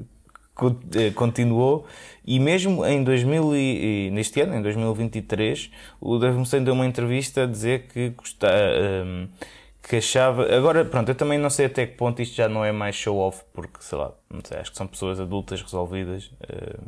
continuou 1.16 1.86
e 2.26 2.40
mesmo 2.40 2.86
em 2.86 3.04
2000 3.04 3.56
e, 3.56 4.10
neste 4.12 4.42
ano, 4.42 4.56
em 4.56 4.62
2023, 4.62 5.70
o 6.02 6.18
Dave 6.18 6.38
Mustaine 6.38 6.66
deu 6.66 6.74
uma 6.74 6.86
entrevista 6.86 7.44
a 7.44 7.46
dizer 7.46 7.88
que 7.88 8.10
gostava, 8.10 8.56
um, 9.06 9.28
que 9.84 9.98
achava, 9.98 10.56
agora 10.56 10.84
pronto, 10.84 11.10
eu 11.10 11.16
também 11.16 11.38
não 11.38 11.50
sei 11.50 11.68
até 11.68 11.86
que 11.86 11.96
ponto 11.96 12.22
isto 12.22 12.36
já 12.36 12.50
não 12.50 12.66
é 12.66 12.72
mais 12.72 12.96
show 12.96 13.18
off, 13.18 13.44
porque 13.54 13.78
sei 13.82 13.98
lá, 13.98 14.12
não 14.32 14.42
sei, 14.44 14.58
acho 14.58 14.72
que 14.72 14.78
são 14.78 14.88
pessoas 14.88 15.20
adultas 15.20 15.62
resolvidas. 15.62 16.32
Uh, 16.42 16.82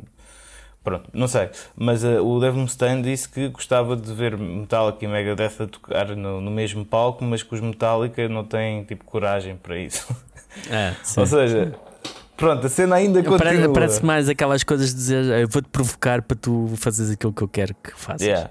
pronto, 0.82 1.08
não 1.12 1.28
sei, 1.28 1.50
mas 1.76 2.02
uh, 2.02 2.20
o 2.24 2.40
Dave 2.40 2.58
Mustaine 2.58 3.02
disse 3.02 3.28
que 3.28 3.48
gostava 3.48 3.94
de 3.94 4.12
ver 4.12 4.36
Metallica 4.36 5.04
e 5.04 5.08
Megadeth 5.08 5.62
a 5.62 5.66
tocar 5.68 6.16
no, 6.16 6.40
no 6.40 6.50
mesmo 6.50 6.84
palco, 6.84 7.22
mas 7.22 7.44
que 7.44 7.54
os 7.54 7.60
Metallica 7.60 8.28
não 8.28 8.44
têm 8.44 8.82
tipo 8.82 9.04
coragem 9.04 9.56
para 9.56 9.78
isso. 9.78 10.12
É. 10.68 10.94
Ou 11.16 11.26
seja, 11.26 11.78
Pronto, 12.38 12.64
a 12.64 12.70
cena 12.70 12.94
ainda 12.94 13.20
continua. 13.20 13.52
Parece, 13.52 13.68
parece 13.68 14.06
mais 14.06 14.28
aquelas 14.28 14.62
coisas 14.62 14.90
de 14.90 14.94
dizer 14.94 15.24
eu 15.24 15.48
vou-te 15.48 15.68
provocar 15.68 16.22
para 16.22 16.36
tu 16.36 16.72
fazeres 16.76 17.10
aquilo 17.10 17.32
que 17.32 17.42
eu 17.42 17.48
quero 17.48 17.74
que 17.74 17.90
faças. 17.90 18.24
Yeah. 18.26 18.48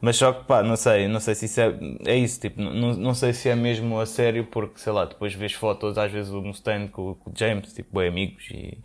Mas 0.00 0.16
só 0.16 0.32
que 0.32 0.44
pá, 0.44 0.60
não 0.62 0.74
sei, 0.74 1.06
não 1.06 1.20
sei 1.20 1.36
se 1.36 1.46
isso 1.46 1.60
é, 1.60 1.78
é 2.04 2.16
isso, 2.16 2.40
tipo, 2.40 2.60
não, 2.60 2.94
não 2.94 3.14
sei 3.14 3.32
se 3.32 3.48
é 3.48 3.54
mesmo 3.54 3.98
a 4.00 4.06
sério, 4.06 4.44
porque 4.44 4.78
sei 4.80 4.92
lá, 4.92 5.04
depois 5.04 5.34
vês 5.34 5.52
fotos 5.52 5.96
às 5.96 6.10
vezes 6.10 6.32
do 6.32 6.42
Mustaine 6.42 6.88
com, 6.88 7.14
com 7.14 7.30
o 7.30 7.32
James, 7.34 7.72
tipo, 7.72 7.96
bem 7.96 8.08
amigos 8.08 8.44
e. 8.50 8.76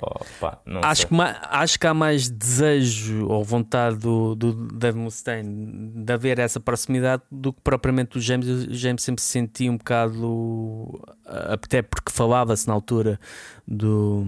Oh, 0.00 0.24
pá, 0.40 0.58
acho, 0.84 1.06
que 1.06 1.14
acho 1.20 1.78
que 1.78 1.86
há 1.86 1.92
mais 1.92 2.28
desejo 2.28 3.26
ou 3.28 3.44
vontade 3.44 3.96
do, 3.96 4.34
do 4.34 4.52
Dave 4.52 4.98
Mustaine 4.98 5.92
de 5.94 6.12
haver 6.12 6.38
essa 6.38 6.58
proximidade 6.58 7.22
do 7.30 7.52
que 7.52 7.60
propriamente 7.60 8.16
o 8.16 8.20
James. 8.20 8.48
O 8.48 8.74
James 8.74 9.02
sempre 9.02 9.22
se 9.22 9.28
sentia 9.28 9.70
um 9.70 9.76
bocado, 9.76 10.98
até 11.26 11.82
porque 11.82 12.10
falava-se 12.10 12.66
na 12.66 12.72
altura 12.72 13.20
do. 13.68 14.24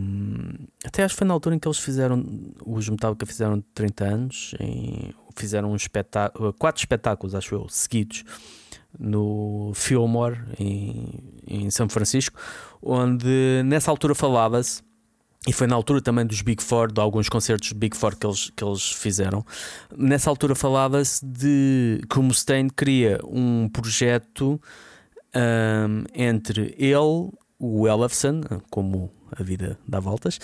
Até 0.84 1.02
acho 1.02 1.14
que 1.14 1.18
foi 1.18 1.26
na 1.26 1.32
altura 1.32 1.56
em 1.56 1.58
que 1.58 1.66
eles 1.66 1.78
fizeram, 1.78 2.22
os 2.66 2.86
Metallica 2.88 3.24
fizeram 3.24 3.64
30 3.72 4.04
anos, 4.04 4.54
em, 4.60 5.14
fizeram 5.34 5.72
um 5.72 5.76
espetáculo, 5.76 6.52
quatro 6.52 6.80
espetáculos, 6.80 7.34
acho 7.34 7.54
eu, 7.54 7.66
seguidos 7.70 8.22
no 8.98 9.72
Fillmore 9.74 10.40
em, 10.58 11.32
em 11.48 11.70
São 11.70 11.88
Francisco, 11.88 12.38
onde 12.82 13.62
nessa 13.64 13.90
altura 13.90 14.14
falava-se 14.14 14.82
e 15.46 15.52
foi 15.52 15.66
na 15.66 15.76
altura 15.76 16.00
também 16.00 16.24
dos 16.24 16.40
Big 16.40 16.62
Four, 16.62 16.90
de 16.90 17.00
alguns 17.00 17.28
concertos 17.28 17.72
Big 17.72 17.96
Four 17.96 18.16
que 18.16 18.26
eles, 18.26 18.50
que 18.56 18.64
eles 18.64 18.90
fizeram. 18.92 19.44
Nessa 19.96 20.30
altura 20.30 20.54
falava-se 20.54 21.24
de 21.24 22.00
que 22.08 22.18
o 22.18 22.22
Mustaine 22.22 22.70
queria 22.70 23.20
um 23.24 23.68
projeto 23.68 24.60
um, 25.34 26.04
entre 26.14 26.74
ele, 26.78 27.30
o 27.58 27.86
Ellefson, 27.86 28.40
como 28.70 29.10
a 29.38 29.42
vida 29.42 29.78
dá 29.86 30.00
voltas, 30.00 30.38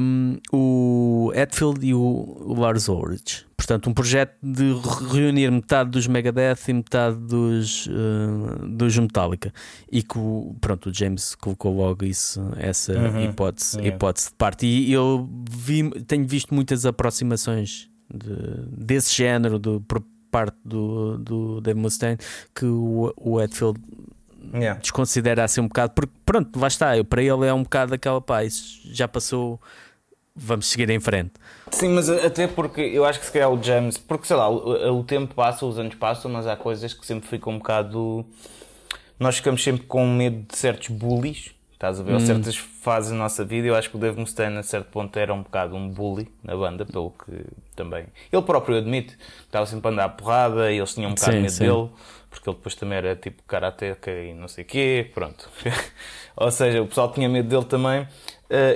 um, 0.00 0.38
o 0.52 1.32
Hetfield 1.34 1.84
e 1.86 1.94
o 1.94 2.54
Lars 2.56 2.88
Ulrich. 2.88 3.44
Portanto, 3.56 3.88
um 3.88 3.94
projeto 3.94 4.34
de 4.42 4.74
reunir 5.10 5.50
metade 5.50 5.90
dos 5.90 6.06
Megadeth 6.06 6.68
e 6.68 6.72
metade 6.72 7.16
dos, 7.16 7.86
uh, 7.86 8.68
dos 8.68 8.98
Metallica. 8.98 9.52
E 9.90 10.02
que 10.02 10.18
o, 10.18 10.54
pronto, 10.60 10.90
o 10.90 10.94
James 10.94 11.34
colocou 11.34 11.74
logo 11.74 12.04
isso, 12.04 12.42
essa 12.56 12.92
uhum. 12.92 13.24
hipótese, 13.24 13.78
yeah. 13.78 13.96
hipótese 13.96 14.28
de 14.28 14.34
parte. 14.34 14.66
E 14.66 14.92
eu 14.92 15.28
vi, 15.50 15.88
tenho 16.06 16.26
visto 16.26 16.54
muitas 16.54 16.84
aproximações 16.84 17.88
de, 18.12 18.84
desse 18.84 19.14
género 19.14 19.60
por 19.80 20.04
parte 20.30 20.56
do, 20.64 21.16
do 21.16 21.60
Dave 21.60 21.78
Mustaine 21.78 22.18
que 22.52 22.66
o, 22.66 23.14
o 23.16 23.40
Hetfield 23.40 23.80
yeah. 24.52 24.80
desconsidera 24.80 25.44
assim 25.44 25.60
um 25.60 25.68
bocado, 25.68 25.92
porque 25.94 26.12
pronto, 26.24 26.58
lá 26.58 26.68
está, 26.68 26.92
para 27.08 27.22
ele 27.22 27.46
é 27.46 27.52
um 27.52 27.62
bocado 27.62 27.94
aquela 27.94 28.20
pá, 28.20 28.44
isso 28.44 28.80
já 28.92 29.06
passou, 29.08 29.60
vamos 30.34 30.66
seguir 30.66 30.90
em 30.90 31.00
frente. 31.00 31.32
Sim, 31.70 31.90
mas 31.90 32.08
até 32.08 32.46
porque 32.46 32.80
eu 32.80 33.04
acho 33.04 33.20
que 33.20 33.26
se 33.26 33.32
calhar 33.32 33.50
o 33.50 33.62
James, 33.62 33.96
porque 33.96 34.26
sei 34.26 34.36
lá, 34.36 34.48
o, 34.48 34.98
o 35.00 35.04
tempo 35.04 35.34
passa, 35.34 35.64
os 35.64 35.78
anos 35.78 35.94
passam, 35.94 36.30
mas 36.30 36.46
há 36.46 36.56
coisas 36.56 36.92
que 36.92 37.04
sempre 37.06 37.28
ficam 37.28 37.54
um 37.54 37.58
bocado. 37.58 38.24
Nós 39.18 39.36
ficamos 39.36 39.62
sempre 39.62 39.84
com 39.86 40.06
medo 40.06 40.44
de 40.48 40.56
certos 40.56 40.88
bullies, 40.88 41.54
estás 41.72 42.00
a 42.00 42.02
ver? 42.02 42.12
Hum. 42.12 42.14
Ou 42.14 42.20
certas 42.20 42.56
fases 42.56 43.10
da 43.10 43.16
nossa 43.16 43.44
vida. 43.44 43.68
Eu 43.68 43.76
acho 43.76 43.90
que 43.90 43.96
o 43.96 43.98
Dave 43.98 44.18
Mustaine, 44.18 44.56
a 44.58 44.62
certo 44.62 44.90
ponto, 44.90 45.16
era 45.18 45.32
um 45.32 45.42
bocado 45.42 45.76
um 45.76 45.88
bully 45.88 46.28
na 46.42 46.56
banda, 46.56 46.84
pelo 46.84 47.10
que 47.10 47.44
também. 47.76 48.06
Ele 48.32 48.42
próprio 48.42 48.76
admite 48.76 49.16
estava 49.44 49.66
sempre 49.66 49.88
a 49.88 49.90
andar 49.92 50.04
a 50.04 50.08
porrada 50.08 50.72
e 50.72 50.78
eles 50.78 50.94
tinham 50.94 51.10
um 51.10 51.14
bocado 51.14 51.32
de 51.32 51.42
medo 51.42 51.52
sim. 51.52 51.64
dele 51.64 51.90
porque 52.34 52.48
ele 52.48 52.56
depois 52.56 52.74
também 52.74 52.98
era 52.98 53.16
tipo 53.16 53.42
karateca 53.44 54.10
e 54.10 54.34
não 54.34 54.48
sei 54.48 54.64
o 54.64 54.66
quê, 54.66 55.10
pronto. 55.14 55.48
Ou 56.36 56.50
seja, 56.50 56.82
o 56.82 56.86
pessoal 56.86 57.12
tinha 57.12 57.28
medo 57.28 57.48
dele 57.48 57.64
também, 57.64 58.02
uh, 58.02 58.06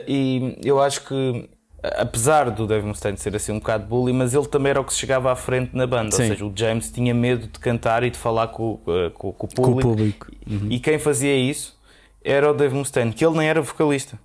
e 0.06 0.58
eu 0.62 0.80
acho 0.80 1.04
que, 1.04 1.50
apesar 1.82 2.50
do 2.50 2.66
Dave 2.66 2.86
Mustaine 2.86 3.18
ser 3.18 3.34
assim 3.34 3.52
um 3.52 3.58
bocado 3.58 3.86
bully, 3.86 4.12
mas 4.12 4.32
ele 4.32 4.46
também 4.46 4.70
era 4.70 4.80
o 4.80 4.84
que 4.84 4.92
se 4.92 5.00
chegava 5.00 5.32
à 5.32 5.36
frente 5.36 5.74
na 5.74 5.86
banda, 5.86 6.12
Sim. 6.12 6.22
ou 6.22 6.28
seja, 6.28 6.46
o 6.46 6.52
James 6.54 6.90
tinha 6.90 7.12
medo 7.12 7.48
de 7.48 7.58
cantar 7.58 8.04
e 8.04 8.10
de 8.10 8.16
falar 8.16 8.48
com, 8.48 8.74
uh, 8.74 9.10
com, 9.12 9.32
com 9.32 9.46
o 9.46 9.50
público, 9.50 9.72
com 9.72 9.72
o 9.72 9.80
público. 9.80 10.32
Uhum. 10.46 10.68
e 10.70 10.78
quem 10.78 10.98
fazia 10.98 11.36
isso 11.36 11.76
era 12.24 12.50
o 12.50 12.54
Dave 12.54 12.74
Mustaine, 12.74 13.12
que 13.12 13.24
ele 13.24 13.36
nem 13.36 13.48
era 13.48 13.60
vocalista. 13.60 14.18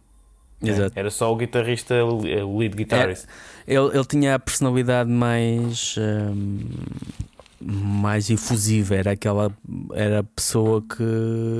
Exato. 0.61 0.97
Era 0.97 1.09
só 1.09 1.31
o 1.31 1.35
guitarrista, 1.35 1.93
o 2.05 2.57
lead 2.57 2.75
guitarist. 2.75 3.25
É, 3.67 3.73
ele, 3.73 3.89
ele 3.93 4.05
tinha 4.05 4.35
a 4.35 4.39
personalidade 4.39 5.09
mais. 5.09 5.95
Hum, 5.97 6.61
mais 7.65 8.29
efusiva, 8.29 8.96
era 8.96 9.12
aquela 9.12 9.51
era 9.93 10.20
a 10.20 10.24
pessoa 10.24 10.82
que 10.82 11.03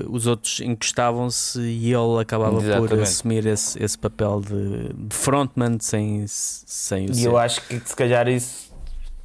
os 0.10 0.28
outros 0.28 0.60
encostavam-se 0.60 1.60
e 1.62 1.94
ele 1.94 2.22
acabava 2.22 2.58
Exatamente. 2.58 2.90
por 2.90 3.00
assumir 3.00 3.46
esse, 3.46 3.82
esse 3.82 3.98
papel 3.98 4.42
de, 4.42 4.94
de 4.94 5.16
frontman 5.16 5.78
sem, 5.80 6.26
sem 6.28 7.08
o 7.08 7.12
E 7.12 7.16
ser. 7.16 7.28
eu 7.28 7.38
acho 7.38 7.62
que 7.68 7.80
se 7.80 7.96
calhar 7.96 8.28
isso, 8.28 8.72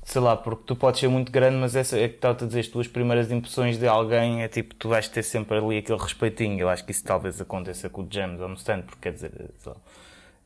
sei 0.05 0.21
lá, 0.21 0.37
porque 0.37 0.63
tu 0.67 0.77
podes 0.77 1.01
ser 1.01 1.09
muito 1.09 1.31
grande, 1.33 1.57
mas 1.57 1.75
essa 1.77 1.99
é 1.99 2.09
que 2.09 2.15
estava 2.17 2.45
a 2.45 2.47
dizer, 2.47 2.61
as 2.61 2.69
tuas 2.69 2.87
primeiras 2.87 3.31
impressões 3.31 3.79
de 3.79 3.87
alguém 3.87 4.43
é 4.43 4.49
tipo, 4.49 4.75
tu 4.75 4.89
vais 4.89 5.09
ter 5.09 5.23
sempre 5.23 5.59
ali 5.59 5.79
aquele 5.79 5.99
respeitinho. 5.99 6.59
Eu 6.61 6.69
acho 6.69 6.85
que 6.85 6.93
isso 6.93 7.05
talvez 7.05 7.41
aconteça 7.41 7.89
com 7.89 8.03
o 8.03 8.09
James 8.11 8.41
ou 8.41 8.49
Mustaine, 8.49 8.83
porque 8.83 9.01
quer 9.03 9.13
dizer, 9.13 9.33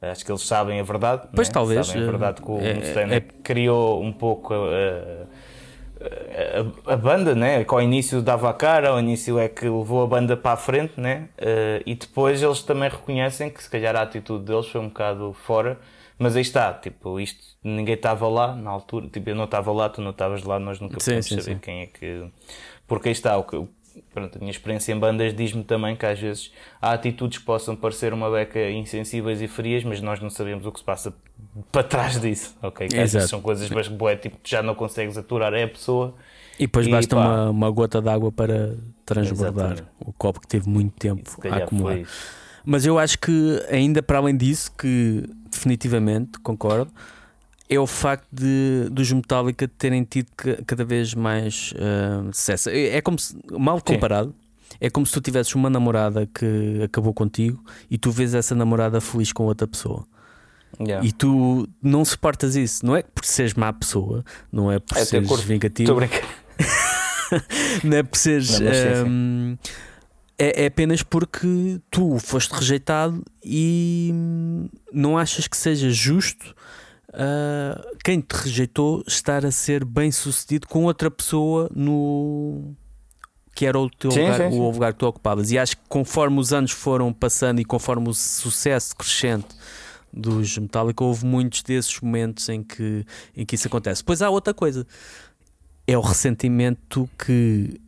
acho 0.01 0.25
que 0.25 0.33
eles 0.33 0.43
sabem 0.43 0.81
a 0.81 0.83
verdade. 0.83 1.29
Pois 1.35 1.49
é? 1.49 1.53
talvez. 1.53 1.87
Sabem 1.87 2.03
a 2.03 2.07
verdade 2.07 2.43
que 2.43 2.51
o 2.51 2.59
é, 2.59 2.75
Mustaine 2.75 3.15
é, 3.15 3.21
criou 3.21 4.03
um 4.03 4.12
pouco. 4.12 4.55
Uh, 4.55 5.27
a, 6.87 6.92
a, 6.92 6.97
banda, 6.97 7.35
né, 7.35 7.64
que 7.64 7.73
ao 7.73 7.80
início 7.80 8.23
dava 8.23 8.50
a 8.50 8.54
cara, 8.54 8.90
ao 8.90 9.00
início 9.00 9.38
é 9.38 9.49
que 9.49 9.64
levou 9.64 10.02
a 10.02 10.06
banda 10.06 10.37
para 10.37 10.52
a 10.52 10.56
frente, 10.56 11.00
né, 11.00 11.28
uh, 11.38 11.82
e 11.85 11.94
depois 11.94 12.42
eles 12.42 12.62
também 12.62 12.88
reconhecem 12.88 13.50
que 13.50 13.62
se 13.62 13.71
calhar 13.71 13.94
a 13.97 14.02
atitude 14.02 14.44
deles 14.44 14.66
foi 14.66 14.80
um 14.80 14.88
bocado 14.88 15.32
fora, 15.32 15.78
mas 16.18 16.37
aí 16.37 16.42
está, 16.42 16.73
tipo, 16.73 17.18
isto 17.18 17.52
ninguém 17.64 17.94
estava 17.94 18.28
lá 18.28 18.54
na 18.54 18.71
altura, 18.71 19.09
tipo, 19.09 19.30
eu 19.30 19.35
não 19.35 19.44
estava 19.44 19.73
lá, 19.73 19.88
tu 19.88 20.00
não 20.00 20.11
estavas 20.11 20.42
lá, 20.42 20.59
nós 20.59 20.80
nunca 20.80 20.99
podemos 20.99 21.26
sim, 21.26 21.40
saber 21.40 21.54
sim. 21.54 21.59
quem 21.59 21.80
é 21.82 21.87
que. 21.87 22.30
Porque 22.87 23.09
aí 23.09 23.12
está, 23.12 23.37
o 23.38 23.44
que, 23.44 23.56
pronto, 24.12 24.37
a 24.37 24.38
minha 24.38 24.50
experiência 24.50 24.92
em 24.92 24.99
bandas 24.99 25.34
diz-me 25.34 25.64
também 25.64 25.96
que 25.96 26.06
às 26.06 26.18
vezes 26.18 26.52
há 26.80 26.92
atitudes 26.92 27.38
que 27.38 27.44
possam 27.44 27.75
parecer 27.76 28.12
uma 28.12 28.30
beca 28.30 28.70
insensíveis 28.70 29.40
e 29.40 29.49
frias, 29.49 29.84
mas 29.84 30.00
nós 30.00 30.20
não 30.20 30.30
sabemos 30.30 30.66
o 30.66 30.72
que 30.72 30.78
se 30.78 30.84
passa 30.84 31.14
para 31.70 31.82
trás 31.82 32.20
disso, 32.20 32.56
ok? 32.62 32.88
Que 32.88 32.99
às 32.99 33.12
vezes 33.12 33.28
são 33.28 33.40
coisas 33.40 33.68
mas 33.70 33.88
boé, 33.88 34.16
tipo, 34.16 34.37
tu 34.42 34.49
já 34.49 34.62
não 34.62 34.75
consegues 34.75 35.16
aturar 35.16 35.52
é 35.54 35.64
a 35.64 35.68
pessoa. 35.68 36.14
E 36.58 36.66
depois 36.66 36.87
e, 36.87 36.90
basta 36.90 37.16
uma, 37.16 37.50
uma, 37.50 37.70
gota 37.70 38.00
de 38.00 38.08
água 38.08 38.30
para 38.30 38.76
transbordar 39.04 39.72
Exatamente. 39.72 39.84
o 40.00 40.12
copo 40.12 40.40
que 40.40 40.46
teve 40.46 40.68
muito 40.68 40.92
tempo 40.99 41.30
a 41.49 41.56
acumular. 41.56 42.02
Mas 42.64 42.87
eu 42.87 42.99
acho 42.99 43.18
que 43.18 43.61
ainda 43.70 44.02
para 44.02 44.18
além 44.18 44.37
disso, 44.37 44.72
que 44.76 45.25
definitivamente 45.50 46.38
concordo, 46.40 46.92
é 47.75 47.81
o 47.81 47.87
facto 47.87 48.26
de 48.31 48.88
dos 48.91 49.11
Metallica 49.11 49.67
terem 49.67 50.05
tido 50.05 50.29
cada 50.67 50.85
vez 50.85 51.14
mais 51.14 51.73
uh, 51.73 52.33
sucesso. 52.33 52.69
É, 52.71 52.97
é 52.97 53.00
como 53.00 53.19
se, 53.19 53.35
mal 53.50 53.81
comparado, 53.81 54.29
Sim. 54.31 54.76
é 54.81 54.91
como 54.91 55.07
se 55.07 55.12
tu 55.12 55.21
tivesses 55.21 55.55
uma 55.55 55.71
namorada 55.71 56.26
que 56.26 56.83
acabou 56.85 57.14
contigo 57.14 57.64
e 57.91 57.97
tu 57.97 58.11
vês 58.11 58.35
essa 58.35 58.55
namorada 58.55 59.00
feliz 59.00 59.33
com 59.33 59.45
outra 59.45 59.67
pessoa. 59.67 60.07
Yeah. 60.81 61.07
E 61.07 61.12
tu 61.12 61.69
não 61.83 62.05
suportas 62.05 62.57
isso, 62.57 62.85
não 62.85 62.97
é 62.97 63.02
por 63.02 63.25
seres 63.25 63.55
má 63.55 63.73
pessoa, 63.73 64.25
não 64.50 64.73
é 64.73 64.79
por 64.79 64.97
é 64.97 65.05
seres 65.05 65.29
curto. 65.29 65.45
vingativo. 65.45 65.95
não 67.85 67.97
é 67.97 68.02
por 68.02 68.17
seres. 68.19 68.59
Não, 68.59 69.59
é, 70.38 70.64
é 70.64 70.67
apenas 70.67 71.02
porque 71.02 71.79
tu 71.91 72.19
foste 72.19 72.50
rejeitado 72.52 73.23
e 73.45 74.12
não 74.93 75.17
achas 75.17 75.47
que 75.47 75.57
seja 75.57 75.91
justo 75.91 76.55
uh, 77.12 77.97
quem 78.04 78.21
te 78.21 78.33
rejeitou 78.33 79.02
estar 79.07 79.45
a 79.45 79.50
ser 79.50 79.85
bem 79.85 80.11
sucedido 80.11 80.66
com 80.66 80.85
outra 80.85 81.11
pessoa 81.11 81.71
no 81.75 82.75
que 83.54 83.66
era 83.66 83.78
o 83.78 83.90
teu 83.90 84.11
sim, 84.11 84.21
lugar, 84.21 84.38
sim, 84.38 84.50
sim. 84.50 84.61
o 84.61 84.71
lugar 84.71 84.92
que 84.95 84.99
tu 84.99 85.07
ocupavas. 85.07 85.50
E 85.50 85.59
acho 85.59 85.76
que 85.76 85.83
conforme 85.88 86.40
os 86.40 86.52
anos 86.52 86.71
foram 86.71 87.12
passando 87.12 87.61
e 87.61 87.64
conforme 87.64 88.09
o 88.09 88.14
sucesso 88.14 88.97
crescente 88.97 89.54
dos 90.12 90.57
Metallica, 90.59 91.04
houve 91.04 91.25
muitos 91.25 91.62
desses 91.62 92.00
momentos 92.00 92.49
em 92.49 92.62
que, 92.62 93.04
em 93.37 93.45
que 93.45 93.54
isso 93.54 93.69
acontece. 93.69 94.02
Depois 94.02 94.23
há 94.23 94.31
outra 94.31 94.54
coisa, 94.54 94.87
é 95.87 95.97
o 95.97 96.00
ressentimento 96.00 97.09
que 97.19 97.81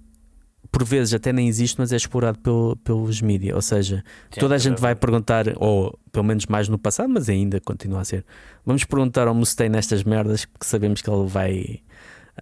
por 0.74 0.84
vezes 0.84 1.14
até 1.14 1.32
nem 1.32 1.46
existe, 1.46 1.78
mas 1.78 1.92
é 1.92 1.96
explorado 1.96 2.36
pelo, 2.40 2.74
pelos 2.82 3.22
mídias. 3.22 3.54
Ou 3.54 3.62
seja, 3.62 4.04
Sim, 4.28 4.40
toda 4.40 4.56
a 4.56 4.58
gente 4.58 4.80
vai 4.80 4.96
perguntar, 4.96 5.44
ou 5.54 5.96
pelo 6.10 6.24
menos 6.24 6.46
mais 6.46 6.68
no 6.68 6.76
passado, 6.76 7.08
mas 7.08 7.28
ainda 7.28 7.60
continua 7.60 8.00
a 8.00 8.04
ser. 8.04 8.24
Vamos 8.66 8.82
perguntar 8.82 9.28
ao 9.28 9.34
Mustaine 9.36 9.76
nestas 9.76 10.02
merdas, 10.02 10.44
porque 10.44 10.66
sabemos 10.66 11.00
que 11.00 11.08
ele 11.08 11.28
vai. 11.28 11.80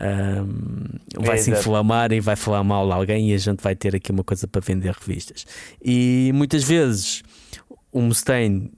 Um, 0.01 0.99
vai 1.23 1.37
é, 1.37 1.43
se 1.43 1.51
inflamar 1.51 2.11
e 2.11 2.21
vai 2.21 2.35
falar 2.35 2.65
mal 2.65 2.87
de 2.87 2.95
alguém 2.95 3.31
e 3.31 3.35
a 3.35 3.39
gente 3.39 3.61
vai 3.63 3.77
ter 3.77 3.95
aqui 3.95 4.11
uma 4.11 4.25
coisa 4.25 4.49
para 4.49 4.63
vender 4.63 4.95
revistas. 4.99 5.45
E 5.85 6.31
muitas 6.33 6.65
vezes 6.65 7.23
o 7.93 8.01
Mustaine, 8.01 8.73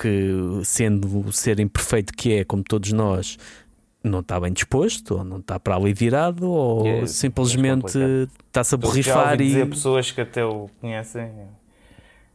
que 0.00 0.30
sendo 0.62 1.26
o 1.26 1.32
ser 1.32 1.58
imperfeito 1.58 2.12
que 2.12 2.34
é, 2.34 2.44
como 2.44 2.62
todos 2.62 2.92
nós, 2.92 3.36
não 4.04 4.20
está 4.20 4.38
bem 4.38 4.52
disposto, 4.52 5.16
ou 5.16 5.24
não 5.24 5.38
está 5.38 5.58
para 5.58 5.74
ali 5.74 5.94
virado, 5.94 6.48
ou 6.48 6.86
é, 6.86 7.06
simplesmente 7.06 7.98
está-se 8.46 8.74
a 8.74 8.78
borrifar 8.78 9.40
e. 9.40 9.46
dizer 9.46 9.68
pessoas 9.68 10.10
que 10.10 10.20
até 10.20 10.44
o 10.44 10.68
conhecem. 10.80 11.32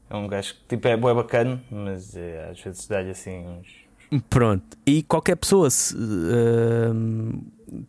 É 0.09 0.15
um 0.15 0.27
gajo 0.27 0.55
que 0.55 0.75
tipo, 0.75 0.87
é 0.87 0.97
bem 0.97 1.13
bacana, 1.13 1.61
mas 1.69 2.15
é, 2.17 2.49
às 2.49 2.59
vezes 2.59 2.87
dá-lhe 2.87 3.11
assim 3.11 3.45
uns. 3.45 4.21
Pronto, 4.27 4.65
e 4.83 5.03
qualquer 5.03 5.35
pessoa 5.35 5.69
se, 5.69 5.95
uh, 5.95 7.39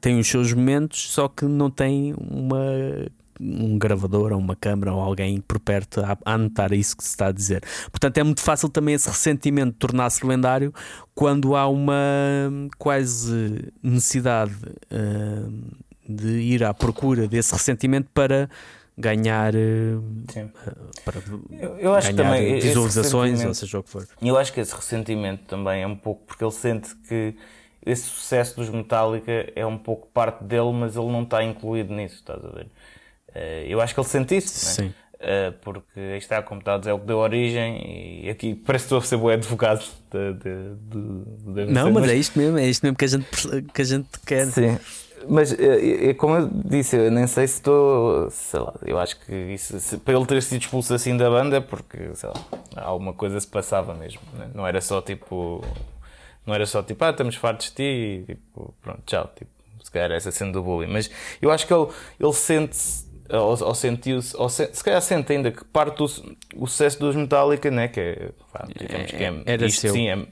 tem 0.02 0.18
os 0.18 0.28
seus 0.28 0.52
momentos, 0.52 1.10
só 1.10 1.28
que 1.28 1.46
não 1.46 1.70
tem 1.70 2.14
uma 2.18 2.62
um 3.40 3.78
gravador 3.78 4.32
ou 4.32 4.38
uma 4.38 4.54
câmera 4.54 4.92
ou 4.92 5.00
alguém 5.00 5.40
por 5.40 5.58
perto 5.58 6.00
a, 6.00 6.18
a 6.24 6.34
anotar 6.34 6.72
isso 6.72 6.96
que 6.96 7.02
se 7.02 7.10
está 7.10 7.28
a 7.28 7.32
dizer. 7.32 7.62
Portanto, 7.90 8.18
é 8.18 8.22
muito 8.22 8.40
fácil 8.40 8.68
também 8.68 8.94
esse 8.94 9.08
ressentimento 9.08 9.76
tornar-se 9.78 10.24
lendário 10.26 10.72
quando 11.14 11.56
há 11.56 11.66
uma 11.66 11.96
quase 12.78 13.72
necessidade 13.82 14.54
uh, 14.92 15.52
de 16.08 16.28
ir 16.40 16.64
à 16.64 16.74
procura 16.74 17.26
desse 17.26 17.52
ressentimento 17.52 18.08
para 18.12 18.50
ganhar 18.98 19.54
uh, 19.54 20.02
para 21.04 21.20
eu, 21.50 21.76
eu 21.78 21.94
acho 21.94 22.12
ganhar 22.12 22.16
que 22.16 22.30
também 22.30 22.60
visualizações 22.60 23.44
ou 23.44 23.54
seja 23.54 23.78
o 23.78 23.82
que 23.82 23.90
for. 23.90 24.06
Eu 24.20 24.36
acho 24.36 24.52
que 24.52 24.60
esse 24.60 24.74
ressentimento 24.74 25.44
também 25.44 25.82
é 25.82 25.86
um 25.86 25.96
pouco 25.96 26.22
porque 26.26 26.44
ele 26.44 26.52
sente 26.52 26.94
que 27.08 27.34
esse 27.84 28.02
sucesso 28.02 28.56
dos 28.56 28.68
Metallica 28.68 29.50
é 29.56 29.64
um 29.64 29.78
pouco 29.78 30.06
parte 30.08 30.44
dele, 30.44 30.72
mas 30.72 30.96
ele 30.96 31.10
não 31.10 31.22
está 31.22 31.42
incluído 31.42 31.94
nisso, 31.94 32.16
estás 32.16 32.44
a 32.44 32.48
ver? 32.48 32.66
Eh, 33.34 33.66
eu 33.68 33.80
acho 33.80 33.94
que 33.94 34.00
ele 34.00 34.08
sente 34.08 34.36
isso, 34.36 34.82
é? 34.82 34.92
Uh, 35.20 35.52
porque 35.60 36.00
aí 36.00 36.16
está, 36.16 36.42
como 36.42 36.60
está 36.60 36.76
a 36.76 36.78
dizer, 36.78 36.92
é 36.92 36.94
o 36.94 36.98
que 36.98 37.06
deu 37.06 37.18
origem 37.18 38.24
e 38.24 38.30
aqui 38.30 38.54
parece 38.54 38.84
que 38.84 38.86
estou 38.86 38.98
a 38.98 39.02
ser 39.02 39.18
bom 39.18 39.28
advogado 39.28 39.84
de, 40.10 40.32
de, 40.32 41.66
de, 41.66 41.72
Não, 41.72 41.90
mas, 41.90 42.04
mas, 42.04 42.10
é 42.10 42.14
isto 42.14 42.38
mesmo, 42.38 42.56
é 42.56 42.66
isto 42.66 42.82
mesmo 42.82 42.96
que 42.96 43.04
a 43.04 43.08
gente, 43.08 43.26
que 43.74 43.82
a 43.82 43.84
gente 43.84 44.08
quer. 44.24 44.46
Sim. 44.46 44.78
Mas 45.28 45.52
uh, 45.52 45.56
como 46.16 46.36
eu 46.36 46.50
disse, 46.64 46.96
eu 46.96 47.10
nem 47.10 47.26
sei 47.26 47.46
se 47.46 47.56
estou, 47.56 48.30
sei 48.30 48.60
lá, 48.60 48.72
eu 48.86 48.98
acho 48.98 49.20
que 49.20 49.34
isso, 49.34 49.78
se, 49.78 49.98
para 49.98 50.14
ele 50.14 50.24
ter 50.24 50.42
sido 50.42 50.62
expulso 50.62 50.94
assim 50.94 51.14
da 51.14 51.28
banda 51.28 51.58
é 51.58 51.60
porque, 51.60 52.14
sei 52.14 52.30
lá, 52.30 52.82
alguma 52.82 53.12
coisa 53.12 53.38
se 53.38 53.46
passava 53.46 53.92
mesmo, 53.92 54.22
né? 54.32 54.50
não 54.54 54.66
era 54.66 54.80
só 54.80 55.02
tipo, 55.02 55.62
não 56.46 56.54
era 56.54 56.64
só 56.64 56.82
tipo, 56.82 57.04
ah, 57.04 57.10
estamos 57.10 57.36
fartos 57.36 57.66
de 57.66 57.74
ti 57.74 57.82
e 57.82 58.24
tipo, 58.24 58.74
pronto, 58.80 59.02
tchau, 59.04 59.30
tipo, 59.36 59.50
se 59.84 59.90
calhar 59.90 60.12
essa 60.12 60.30
sendo 60.30 60.52
do 60.52 60.62
bullying, 60.62 60.90
mas 60.90 61.10
eu 61.42 61.50
acho 61.50 61.66
que 61.66 61.74
ele, 61.74 61.88
ele 62.18 62.32
sente-se 62.32 63.09
ou, 63.32 63.64
ou 63.64 63.74
sentiu-se, 63.74 64.36
ou 64.36 64.48
se, 64.48 64.68
se 64.72 64.82
calhar 64.82 65.00
sente 65.00 65.32
ainda 65.32 65.50
que 65.50 65.64
parte 65.64 65.96
do 65.96 66.04
o 66.56 66.66
sucesso 66.66 66.98
dos 66.98 67.16
Metallica, 67.16 67.70
né, 67.70 67.88
que 67.88 68.00
é, 68.00 68.30
pá, 68.52 68.66
digamos 68.76 69.10
que 69.10 69.22
é, 69.22 69.42
Era 69.46 69.66
isto 69.66 69.80
seu. 69.80 69.92
sim, 69.92 70.08
é, 70.08 70.26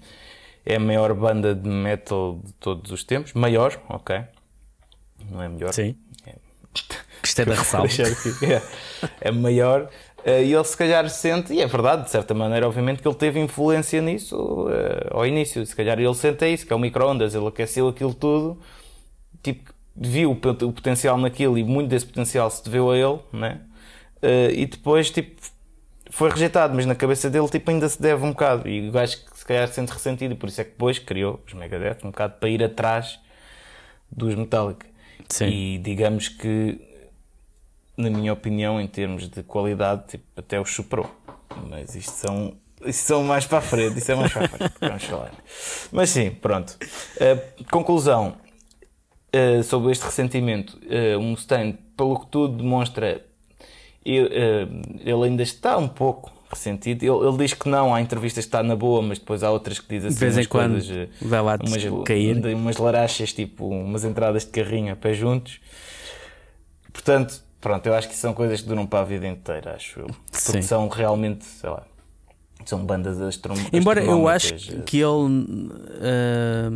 é 0.66 0.76
a 0.76 0.80
maior 0.80 1.14
banda 1.14 1.54
de 1.54 1.68
metal 1.68 2.40
de 2.44 2.52
todos 2.54 2.90
os 2.90 3.04
tempos, 3.04 3.32
maior, 3.32 3.80
ok, 3.88 4.20
não 5.30 5.42
é 5.42 5.48
melhor. 5.48 5.72
Sim. 5.72 5.96
É, 6.26 6.34
isto 7.22 7.42
é 7.42 7.44
da 7.44 7.54
ressalva. 7.54 7.88
é, 8.42 8.62
é 9.28 9.30
maior. 9.30 9.88
Uh, 10.24 10.42
e 10.42 10.52
ele 10.52 10.64
se 10.64 10.76
calhar 10.76 11.08
sente, 11.08 11.52
e 11.52 11.60
é 11.60 11.66
verdade, 11.66 12.04
de 12.04 12.10
certa 12.10 12.34
maneira, 12.34 12.66
obviamente, 12.66 13.00
que 13.00 13.06
ele 13.06 13.14
teve 13.14 13.38
influência 13.38 14.02
nisso 14.02 14.36
uh, 14.36 15.16
ao 15.16 15.24
início. 15.24 15.64
Se 15.64 15.74
calhar 15.74 15.98
ele 15.98 16.14
sente 16.14 16.44
isso, 16.46 16.66
que 16.66 16.72
é 16.72 16.76
o 16.76 16.78
micro-ondas, 16.78 17.34
ele 17.34 17.46
aqueceu 17.46 17.88
aquilo 17.88 18.12
tudo, 18.12 18.60
tipo, 19.42 19.72
viu 20.00 20.30
o 20.30 20.36
potencial 20.36 21.18
naquilo 21.18 21.58
e 21.58 21.64
muito 21.64 21.88
desse 21.88 22.06
potencial 22.06 22.50
se 22.50 22.64
deveu 22.64 22.90
a 22.90 22.96
ele, 22.96 23.18
né? 23.32 23.60
Uh, 24.22 24.50
e 24.52 24.66
depois, 24.66 25.10
tipo, 25.10 25.40
foi 26.10 26.30
rejeitado, 26.30 26.74
mas 26.74 26.86
na 26.86 26.94
cabeça 26.94 27.28
dele, 27.28 27.48
tipo, 27.48 27.70
ainda 27.70 27.88
se 27.88 28.00
deve 28.00 28.24
um 28.24 28.30
bocado. 28.30 28.68
E 28.68 28.88
o 28.88 28.92
gajo 28.92 29.16
que 29.24 29.38
se 29.38 29.44
calhar 29.44 29.66
se 29.68 29.74
sente 29.74 29.92
ressentido, 29.92 30.32
e 30.32 30.36
por 30.36 30.48
isso 30.48 30.60
é 30.60 30.64
que 30.64 30.70
depois 30.70 30.98
criou 30.98 31.42
os 31.46 31.52
Megadeth 31.52 31.98
um 32.04 32.10
bocado 32.10 32.34
para 32.38 32.48
ir 32.48 32.62
atrás 32.62 33.18
dos 34.10 34.34
Metallica. 34.34 34.86
Sim. 35.28 35.46
E 35.46 35.78
digamos 35.78 36.28
que, 36.28 36.80
na 37.96 38.10
minha 38.10 38.32
opinião, 38.32 38.80
em 38.80 38.86
termos 38.86 39.28
de 39.28 39.42
qualidade, 39.42 40.02
tipo, 40.08 40.24
até 40.36 40.60
os 40.60 40.74
superou. 40.74 41.10
Mas 41.68 41.94
isto 41.94 42.12
são 42.12 42.56
isso 42.84 43.04
são 43.06 43.24
mais 43.24 43.44
para 43.44 43.58
a 43.58 43.60
frente, 43.60 43.98
isso 43.98 44.12
é 44.12 44.14
mais 44.14 44.32
para 44.32 44.44
a 44.44 44.48
frente, 44.48 44.74
vamos 44.80 45.04
falar. 45.04 45.32
Mas 45.90 46.10
sim, 46.10 46.30
pronto. 46.30 46.76
Uh, 47.16 47.64
conclusão: 47.64 48.36
uh, 49.34 49.62
sobre 49.62 49.92
este 49.92 50.04
ressentimento, 50.04 50.78
uh, 50.78 51.18
o 51.18 51.22
Mustaine, 51.22 51.78
pelo 51.96 52.20
que 52.20 52.26
tudo 52.26 52.58
demonstra, 52.58 53.24
ele, 54.04 54.26
uh, 54.26 55.00
ele 55.00 55.24
ainda 55.24 55.42
está 55.42 55.76
um 55.76 55.88
pouco 55.88 56.32
ressentido. 56.50 57.02
Ele, 57.02 57.28
ele, 57.28 57.36
diz 57.38 57.54
que 57.54 57.68
não, 57.68 57.94
há 57.94 58.00
entrevistas 58.00 58.44
que 58.44 58.48
está 58.48 58.62
na 58.62 58.74
boa, 58.74 59.02
mas 59.02 59.18
depois 59.18 59.42
há 59.42 59.50
outras 59.50 59.78
que 59.78 59.88
dizem 59.88 60.08
assim. 60.08 60.18
De 60.18 60.24
vez 60.24 60.38
em 60.38 60.44
quando 60.48 60.72
coisas, 60.72 61.08
vai 61.20 61.42
lá 61.42 61.58
umas, 61.60 62.04
cair. 62.04 62.54
Umas 62.54 62.76
larachas, 62.76 63.32
tipo 63.32 63.68
umas 63.68 64.04
entradas 64.04 64.44
de 64.44 64.50
carrinho 64.50 64.92
a 64.92 64.96
pé 64.96 65.12
juntos. 65.12 65.60
Portanto, 66.92 67.42
pronto, 67.60 67.86
eu 67.86 67.94
acho 67.94 68.08
que 68.08 68.16
são 68.16 68.32
coisas 68.32 68.60
que 68.60 68.68
duram 68.68 68.86
para 68.86 69.00
a 69.00 69.04
vida 69.04 69.26
inteira, 69.26 69.74
acho 69.74 70.00
eu. 70.00 70.06
Porque 70.06 70.32
Sim. 70.32 70.62
são 70.62 70.88
realmente, 70.88 71.44
sei 71.44 71.70
lá, 71.70 71.84
são 72.68 72.84
bandas 72.84 73.18
astrom 73.20 73.54
Embora 73.72 74.04
eu 74.04 74.28
acho 74.28 74.54
que 74.84 74.98
ele 74.98 75.06
uh, 75.06 76.70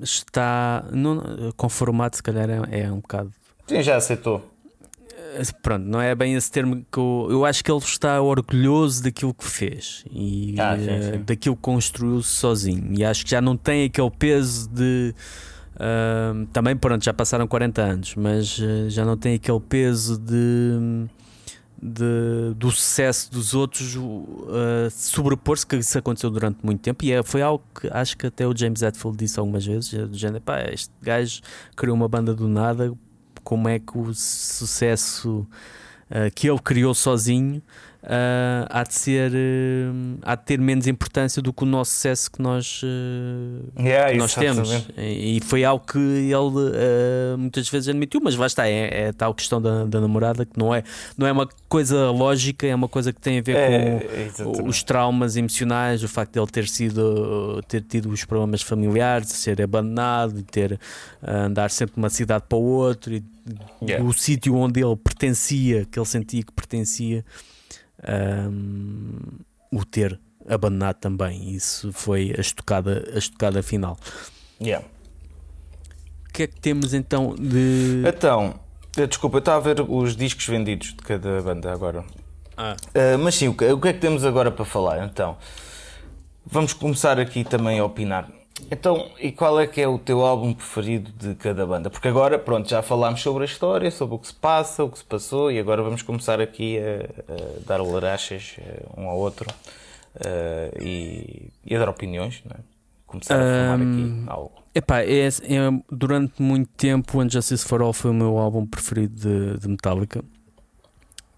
está 0.00 0.86
não, 0.90 1.52
conformado, 1.54 2.16
se 2.16 2.22
calhar 2.22 2.48
é, 2.48 2.80
é, 2.80 2.90
um 2.90 3.00
bocado. 3.00 3.30
Sim, 3.66 3.82
já 3.82 3.96
aceitou. 3.96 4.42
Eh, 5.34 5.42
pronto, 5.62 5.84
não 5.84 6.00
é 6.00 6.14
bem 6.14 6.34
esse 6.34 6.50
termo 6.50 6.82
que 6.90 6.98
eu, 6.98 7.28
eu 7.30 7.44
acho 7.44 7.62
que 7.62 7.70
ele 7.70 7.78
está 7.78 8.22
orgulhoso 8.22 9.02
daquilo 9.02 9.34
que 9.34 9.44
fez 9.44 10.02
e 10.10 10.54
ah, 10.58 10.76
sim, 10.78 10.84
sim. 10.84 11.18
Uh, 11.18 11.24
daquilo 11.24 11.56
que 11.56 11.62
construiu 11.62 12.22
sozinho. 12.22 12.94
E 12.94 13.04
acho 13.04 13.22
que 13.24 13.30
já 13.30 13.42
não 13.42 13.54
tem 13.54 13.84
aquele 13.84 14.10
peso 14.10 14.70
de. 14.70 15.14
Uh, 15.74 16.46
também, 16.54 16.74
pronto, 16.74 17.04
já 17.04 17.12
passaram 17.12 17.46
40 17.46 17.82
anos, 17.82 18.14
mas 18.16 18.58
uh, 18.58 18.88
já 18.88 19.04
não 19.04 19.16
tem 19.16 19.34
aquele 19.34 19.60
peso 19.60 20.18
de 20.18 21.06
de, 21.80 22.54
do 22.56 22.70
sucesso 22.70 23.30
dos 23.30 23.54
outros 23.54 23.94
uh, 23.96 24.90
sobrepor-se, 24.90 25.66
que 25.66 25.76
isso 25.76 25.96
aconteceu 25.96 26.30
durante 26.30 26.58
muito 26.64 26.80
tempo, 26.80 27.04
e 27.04 27.12
é, 27.12 27.22
foi 27.22 27.40
algo 27.40 27.62
que 27.80 27.88
acho 27.88 28.16
que 28.16 28.26
até 28.26 28.46
o 28.46 28.56
James 28.56 28.82
Hetfield 28.82 29.16
disse 29.16 29.38
algumas 29.38 29.64
vezes: 29.64 29.94
é 29.94 30.04
do 30.04 30.16
género, 30.16 30.42
pá, 30.42 30.62
este 30.72 30.92
gajo 31.00 31.40
criou 31.76 31.94
uma 31.94 32.08
banda 32.08 32.34
do 32.34 32.48
nada, 32.48 32.92
como 33.44 33.68
é 33.68 33.78
que 33.78 33.96
o 33.96 34.12
sucesso 34.12 35.46
uh, 36.10 36.30
que 36.34 36.50
ele 36.50 36.58
criou 36.58 36.94
sozinho 36.94 37.62
uh, 38.02 38.66
há 38.70 38.82
de 38.84 38.94
ser 38.94 39.32
uh, 39.32 40.18
há 40.22 40.34
de 40.34 40.44
ter 40.44 40.58
menos 40.58 40.86
importância 40.86 41.42
do 41.42 41.52
que 41.52 41.62
o 41.62 41.66
nosso 41.66 41.92
sucesso 41.92 42.30
que 42.30 42.40
nós, 42.40 42.82
uh, 42.82 43.82
yeah, 43.82 44.12
que 44.12 44.18
nós 44.18 44.34
temos. 44.34 44.86
e, 44.96 45.40
foi 45.40 45.64
algo 45.64 45.84
que 45.84 45.98
ele 45.98 47.36
muitas 47.36 47.68
vezes 47.68 47.88
admitiu 47.88 48.20
mas 48.22 48.36
lá 48.36 48.46
está, 48.46 48.68
é, 48.68 49.08
é 49.08 49.12
tal 49.12 49.34
questão 49.34 49.60
da, 49.60 49.84
da, 49.84 50.00
namorada 50.00 50.44
que 50.44 50.58
não 50.58 50.74
é, 50.74 50.82
não 51.16 51.26
é 51.26 51.32
uma 51.32 51.48
coisa 51.68 52.10
lógica 52.10 52.66
é 52.66 52.74
uma 52.74 52.88
coisa 52.88 53.12
que 53.12 53.20
tem 53.20 53.38
a 53.38 53.42
ver 53.42 53.56
é, 53.56 54.00
com 54.42 54.68
os 54.68 54.82
traumas 54.82 55.36
emocionais 55.36 56.02
o 56.02 56.08
facto 56.08 56.34
de 56.34 56.40
ele 56.40 56.50
ter 56.50 56.68
sido 56.68 57.62
ter 57.68 57.82
tido 57.82 58.10
os 58.10 58.24
problemas 58.24 58.62
familiares 58.62 59.28
de 59.28 59.34
ser 59.34 59.60
abandonado 59.62 60.38
e 60.38 60.42
ter 60.42 60.78
andar 61.22 61.70
sempre 61.70 61.94
de 61.94 61.98
uma 62.00 62.10
cidade 62.10 62.44
para 62.48 62.58
o 62.58 62.62
outro 62.62 63.14
e 63.14 63.22
yeah. 63.82 64.04
do 64.04 64.12
sítio 64.12 64.54
onde 64.54 64.80
ele 64.80 64.96
pertencia 64.96 65.86
que 65.90 65.98
ele 65.98 66.06
sentia 66.06 66.42
que 66.42 66.52
pertencia 66.52 67.24
um, 68.06 69.18
o 69.72 69.84
ter 69.84 70.20
abandonado 70.48 70.96
também. 70.96 71.50
Isso 71.50 71.92
foi 71.92 72.34
a 72.36 72.40
estocada, 72.40 73.08
a 73.14 73.18
estocada 73.18 73.62
final. 73.62 73.96
Yeah. 74.60 74.86
O 76.28 76.32
que 76.32 76.44
é 76.44 76.46
que 76.46 76.60
temos 76.60 76.94
então 76.94 77.34
de. 77.34 78.02
Então, 78.06 78.54
eh, 78.96 79.06
desculpa, 79.06 79.36
eu 79.36 79.40
estava 79.40 79.58
a 79.58 79.74
ver 79.74 79.80
os 79.88 80.16
discos 80.16 80.46
vendidos 80.46 80.88
de 80.88 80.96
cada 80.96 81.40
banda 81.42 81.72
agora. 81.72 82.04
Ah. 82.56 82.76
Uh, 82.88 83.18
mas 83.18 83.36
sim, 83.36 83.48
o 83.48 83.54
que, 83.54 83.64
o 83.66 83.80
que 83.80 83.88
é 83.88 83.92
que 83.92 84.00
temos 84.00 84.24
agora 84.24 84.50
para 84.50 84.64
falar? 84.64 85.04
Então, 85.04 85.36
vamos 86.44 86.72
começar 86.72 87.18
aqui 87.20 87.44
também 87.44 87.78
a 87.78 87.84
opinar. 87.84 88.28
Então, 88.70 89.10
e 89.18 89.32
qual 89.32 89.58
é 89.60 89.66
que 89.66 89.80
é 89.80 89.88
o 89.88 89.98
teu 89.98 90.24
álbum 90.24 90.52
preferido 90.52 91.10
de 91.12 91.34
cada 91.34 91.64
banda? 91.66 91.88
Porque 91.88 92.08
agora, 92.08 92.38
pronto, 92.38 92.68
já 92.68 92.82
falámos 92.82 93.22
sobre 93.22 93.44
a 93.44 93.46
história, 93.46 93.90
sobre 93.90 94.16
o 94.16 94.18
que 94.18 94.26
se 94.26 94.34
passa, 94.34 94.84
o 94.84 94.90
que 94.90 94.98
se 94.98 95.04
passou, 95.04 95.50
e 95.50 95.58
agora 95.58 95.82
vamos 95.82 96.02
começar 96.02 96.40
aqui 96.40 96.78
a, 96.78 97.32
a 97.32 97.66
dar 97.66 97.82
larachas 97.82 98.56
eh, 98.58 98.82
um 98.96 99.08
ao 99.08 99.16
outro 99.16 99.48
uh, 99.50 100.82
e, 100.82 101.50
e, 101.64 101.74
a 101.74 101.78
dar 101.78 101.88
opiniões, 101.88 102.42
não 102.44 102.56
é? 102.56 102.60
Começar 103.06 103.36
a 103.36 103.38
formar 103.38 103.80
um, 103.80 103.92
aqui 103.92 104.24
algo. 104.26 104.52
Epá, 104.74 105.00
é, 105.00 105.26
é, 105.26 105.30
durante 105.90 106.42
muito 106.42 106.68
tempo, 106.76 107.20
Unjustice 107.20 107.66
for 107.66 107.80
All 107.80 107.92
foi 107.92 108.10
o 108.10 108.14
meu 108.14 108.36
álbum 108.36 108.66
preferido 108.66 109.16
de, 109.16 109.60
de 109.60 109.68
Metallica, 109.68 110.22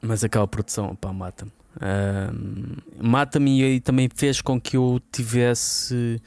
mas 0.03 0.25
aquela 0.25 0.49
produção, 0.49 0.97
pá, 0.97 1.13
mata-me. 1.13 1.53
Um, 1.81 2.77
mata-me 3.01 3.63
e 3.63 3.81
também 3.81 4.09
fez 4.13 4.41
com 4.41 4.61
que 4.61 4.77
eu 4.77 5.01
tivesse 5.13 6.21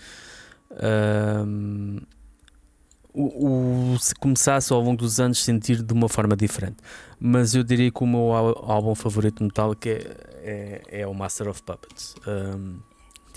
o, 3.13 3.93
o, 3.93 3.99
se 3.99 4.15
começasse 4.15 4.73
ao 4.73 4.81
longo 4.81 4.97
dos 4.97 5.19
anos 5.19 5.43
sentir 5.43 5.81
de 5.81 5.93
uma 5.93 6.09
forma 6.09 6.35
diferente. 6.35 6.77
Mas 7.19 7.53
eu 7.53 7.63
diria 7.63 7.91
que 7.91 8.03
o 8.03 8.07
meu 8.07 8.33
álbum 8.33 8.95
favorito 8.95 9.43
Metallica 9.43 9.89
é, 9.89 10.81
é, 10.89 11.01
é 11.01 11.07
o 11.07 11.13
Master 11.13 11.47
of 11.47 11.61
Puppets. 11.63 12.15
Um, 12.27 12.79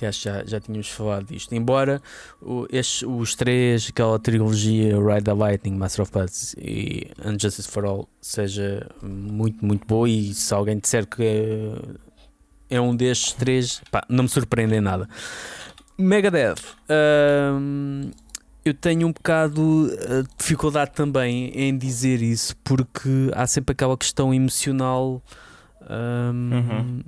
acho 0.05 0.25
já, 0.25 0.45
já 0.45 0.61
tínhamos 0.61 0.89
falado 0.89 1.27
disto. 1.27 1.55
Embora 1.55 2.03
o, 2.41 2.67
os 3.19 3.35
três, 3.35 3.89
aquela 3.89 4.19
trilogia 4.19 4.97
Ride 4.99 5.25
the 5.25 5.33
Lightning, 5.33 5.77
Master 5.77 6.03
of 6.03 6.13
Puppets 6.13 6.55
e 6.59 7.11
Unjustice 7.25 7.69
for 7.69 7.85
All, 7.85 8.09
seja 8.21 8.91
muito, 9.03 9.65
muito 9.65 9.87
boa. 9.87 10.09
E 10.09 10.35
se 10.35 10.53
alguém 10.53 10.79
disser 10.79 11.07
que 11.07 11.23
é, 11.23 12.77
é 12.77 12.81
um 12.81 12.97
destes 12.97 13.33
três, 13.33 13.81
pá, 13.91 14.05
não 14.09 14.25
me 14.25 14.29
surpreende 14.29 14.75
em 14.75 14.81
nada. 14.81 15.09
Megadeth. 15.99 16.77
Um, 16.91 18.11
eu 18.65 18.75
tenho 18.75 19.07
um 19.07 19.13
bocado 19.13 19.89
de 19.89 20.29
dificuldade 20.37 20.91
também 20.93 21.51
em 21.51 21.77
dizer 21.79 22.21
isso 22.21 22.57
porque 22.65 23.31
há 23.33 23.47
sempre 23.47 23.73
aquela 23.73 23.97
questão 23.97 24.35
emocional 24.35 25.23
um, 25.89 26.51
uhum. 26.53 27.01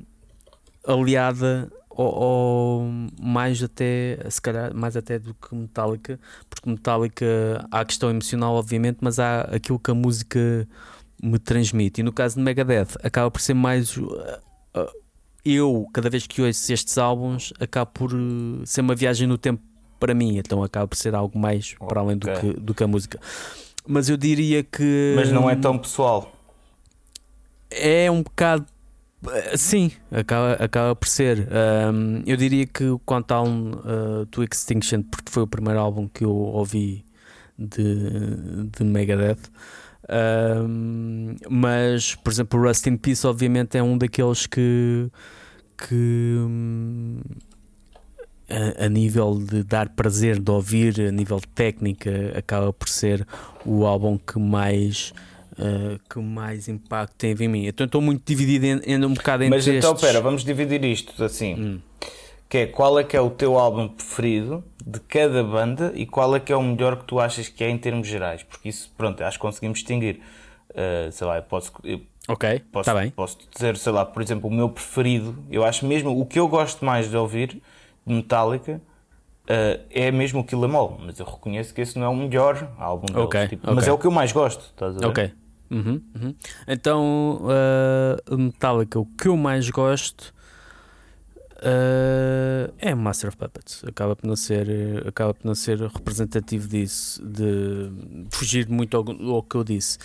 aliada 0.86 1.68
ou, 1.90 2.14
ou, 2.14 2.92
mais 3.20 3.60
até 3.60 4.20
se 4.30 4.40
calhar 4.40 4.72
mais 4.72 4.96
até 4.96 5.18
do 5.18 5.34
que 5.34 5.52
Metallica 5.52 6.20
porque 6.48 6.70
Metallica 6.70 7.66
há 7.72 7.80
a 7.80 7.84
questão 7.84 8.08
emocional 8.08 8.54
obviamente 8.54 8.98
mas 9.00 9.18
há 9.18 9.40
aquilo 9.40 9.80
que 9.80 9.90
a 9.90 9.94
música 9.94 10.68
me 11.20 11.40
transmite 11.40 12.02
e 12.02 12.04
no 12.04 12.12
caso 12.12 12.36
de 12.36 12.42
Megadeth 12.42 12.96
acaba 13.02 13.32
por 13.32 13.40
ser 13.40 13.54
mais 13.54 13.96
uh, 13.96 14.06
uh, 14.76 15.07
eu, 15.54 15.86
cada 15.92 16.10
vez 16.10 16.26
que 16.26 16.42
ouço 16.42 16.72
estes 16.72 16.98
álbuns, 16.98 17.52
acabo 17.60 17.90
por 17.92 18.14
uh, 18.14 18.66
ser 18.66 18.80
uma 18.80 18.94
viagem 18.94 19.26
no 19.26 19.38
tempo 19.38 19.62
para 19.98 20.14
mim, 20.14 20.38
então 20.38 20.62
acaba 20.62 20.86
por 20.86 20.96
ser 20.96 21.14
algo 21.14 21.38
mais 21.38 21.74
okay. 21.74 21.88
para 21.88 22.00
além 22.00 22.16
do 22.16 22.30
que, 22.32 22.52
do 22.60 22.74
que 22.74 22.84
a 22.84 22.86
música. 22.86 23.20
Mas 23.86 24.08
eu 24.08 24.16
diria 24.16 24.62
que. 24.62 25.14
Mas 25.16 25.32
não 25.32 25.48
é 25.48 25.56
tão 25.56 25.78
pessoal. 25.78 26.32
É 27.70 28.10
um 28.10 28.22
bocado. 28.22 28.66
Eh, 29.30 29.56
sim, 29.56 29.90
acaba, 30.12 30.52
acaba 30.52 30.94
por 30.94 31.08
ser. 31.08 31.48
Um, 31.92 32.22
eu 32.26 32.36
diria 32.36 32.66
que 32.66 32.84
o 32.84 32.98
Countdown 33.00 33.72
uh, 33.72 34.26
to 34.26 34.44
Extinction, 34.44 35.02
porque 35.02 35.30
foi 35.30 35.42
o 35.42 35.46
primeiro 35.46 35.80
álbum 35.80 36.06
que 36.06 36.24
eu 36.24 36.30
ouvi 36.30 37.04
de, 37.58 38.68
de 38.76 38.84
Megadeth. 38.84 39.50
Um, 40.08 41.36
mas, 41.50 42.14
por 42.14 42.30
exemplo, 42.30 42.60
o 42.60 42.62
Rust 42.62 42.86
in 42.86 42.96
Peace, 42.96 43.26
obviamente, 43.26 43.76
é 43.76 43.82
um 43.82 43.98
daqueles 43.98 44.46
que 44.46 45.10
que 45.78 45.94
hum, 45.94 47.20
a, 48.48 48.86
a, 48.86 48.88
nível 48.88 49.38
de 49.38 49.62
dar 49.62 49.90
prazer 49.90 50.38
de 50.40 50.50
ouvir, 50.50 51.00
a 51.00 51.12
nível 51.12 51.38
de 51.38 51.48
técnica, 51.48 52.32
acaba 52.36 52.72
por 52.72 52.88
ser 52.88 53.26
o 53.64 53.86
álbum 53.86 54.18
que 54.18 54.38
mais. 54.38 55.12
Uh, 55.52 55.98
que 56.08 56.20
mais 56.20 56.68
impacto 56.68 57.16
teve 57.18 57.44
em 57.44 57.48
mim. 57.48 57.66
Então 57.66 57.84
estou 57.84 58.00
muito 58.00 58.22
dividido 58.24 58.64
em 58.64 59.04
um 59.04 59.12
bocado 59.12 59.42
entre 59.42 59.56
Mas 59.56 59.66
então, 59.66 59.92
estes... 59.92 60.06
pera, 60.06 60.20
vamos 60.20 60.44
dividir 60.44 60.84
isto 60.84 61.24
assim. 61.24 61.54
Hum. 61.54 61.80
Que 62.48 62.58
é, 62.58 62.66
qual 62.66 62.96
é 62.96 63.02
que 63.02 63.16
é 63.16 63.20
o 63.20 63.28
teu 63.28 63.58
álbum 63.58 63.88
preferido 63.88 64.62
de 64.86 65.00
cada 65.00 65.42
banda 65.42 65.92
e 65.96 66.06
qual 66.06 66.36
é 66.36 66.38
que 66.38 66.52
é 66.52 66.56
o 66.56 66.62
melhor 66.62 66.96
que 66.96 67.06
tu 67.06 67.18
achas 67.18 67.48
que 67.48 67.64
é 67.64 67.68
em 67.68 67.76
termos 67.76 68.06
gerais? 68.06 68.44
Porque 68.44 68.68
isso, 68.68 68.92
pronto, 68.96 69.20
acho 69.24 69.36
que 69.36 69.42
conseguimos 69.42 69.80
distinguir. 69.80 70.20
Uh, 70.70 71.10
sei 71.10 71.26
lá, 71.26 71.38
eu 71.38 71.42
posso, 71.42 71.72
eu 71.82 72.02
Ok, 72.28 72.62
está 72.76 72.94
bem. 72.94 73.10
Posso 73.10 73.38
dizer, 73.50 73.76
sei 73.78 73.90
lá, 73.90 74.04
por 74.04 74.20
exemplo, 74.20 74.50
o 74.50 74.52
meu 74.52 74.68
preferido, 74.68 75.34
eu 75.50 75.64
acho 75.64 75.86
mesmo, 75.86 76.20
o 76.20 76.26
que 76.26 76.38
eu 76.38 76.46
gosto 76.46 76.84
mais 76.84 77.08
de 77.08 77.16
ouvir 77.16 77.62
de 78.06 78.14
Metallica 78.14 78.82
uh, 79.44 79.82
é 79.90 80.10
mesmo 80.10 80.40
o 80.40 80.44
Kill 80.44 80.66
Em 80.66 80.74
All, 80.74 81.00
mas 81.02 81.18
eu 81.18 81.24
reconheço 81.24 81.72
que 81.72 81.80
esse 81.80 81.98
não 81.98 82.06
é 82.06 82.08
o 82.10 82.14
melhor 82.14 82.70
álbum 82.78 83.06
deles, 83.06 83.24
okay, 83.24 83.48
tipo, 83.48 83.64
okay. 83.64 83.74
mas 83.74 83.88
é 83.88 83.92
o 83.92 83.96
que 83.96 84.06
eu 84.06 84.10
mais 84.10 84.30
gosto, 84.30 84.60
estás 84.60 84.96
a 84.96 85.00
ver? 85.00 85.06
Ok. 85.06 85.32
Uhum, 85.70 86.02
uhum. 86.14 86.34
Então, 86.66 87.40
uh, 88.28 88.36
Metallica, 88.36 88.98
o 88.98 89.06
que 89.06 89.28
eu 89.28 89.36
mais 89.36 89.68
gosto 89.70 90.34
uh, 91.58 92.72
é 92.78 92.94
Master 92.94 93.28
of 93.28 93.36
Puppets. 93.36 93.84
Acaba 93.86 94.16
por 94.16 94.26
não 94.26 94.36
ser, 94.36 95.06
acaba 95.06 95.34
por 95.34 95.46
não 95.46 95.54
ser 95.54 95.78
representativo 95.80 96.68
disso, 96.68 97.22
de 97.22 97.90
fugir 98.30 98.68
muito 98.68 98.96
ao, 98.96 99.04
ao 99.34 99.42
que 99.42 99.56
eu 99.56 99.64
disse 99.64 99.98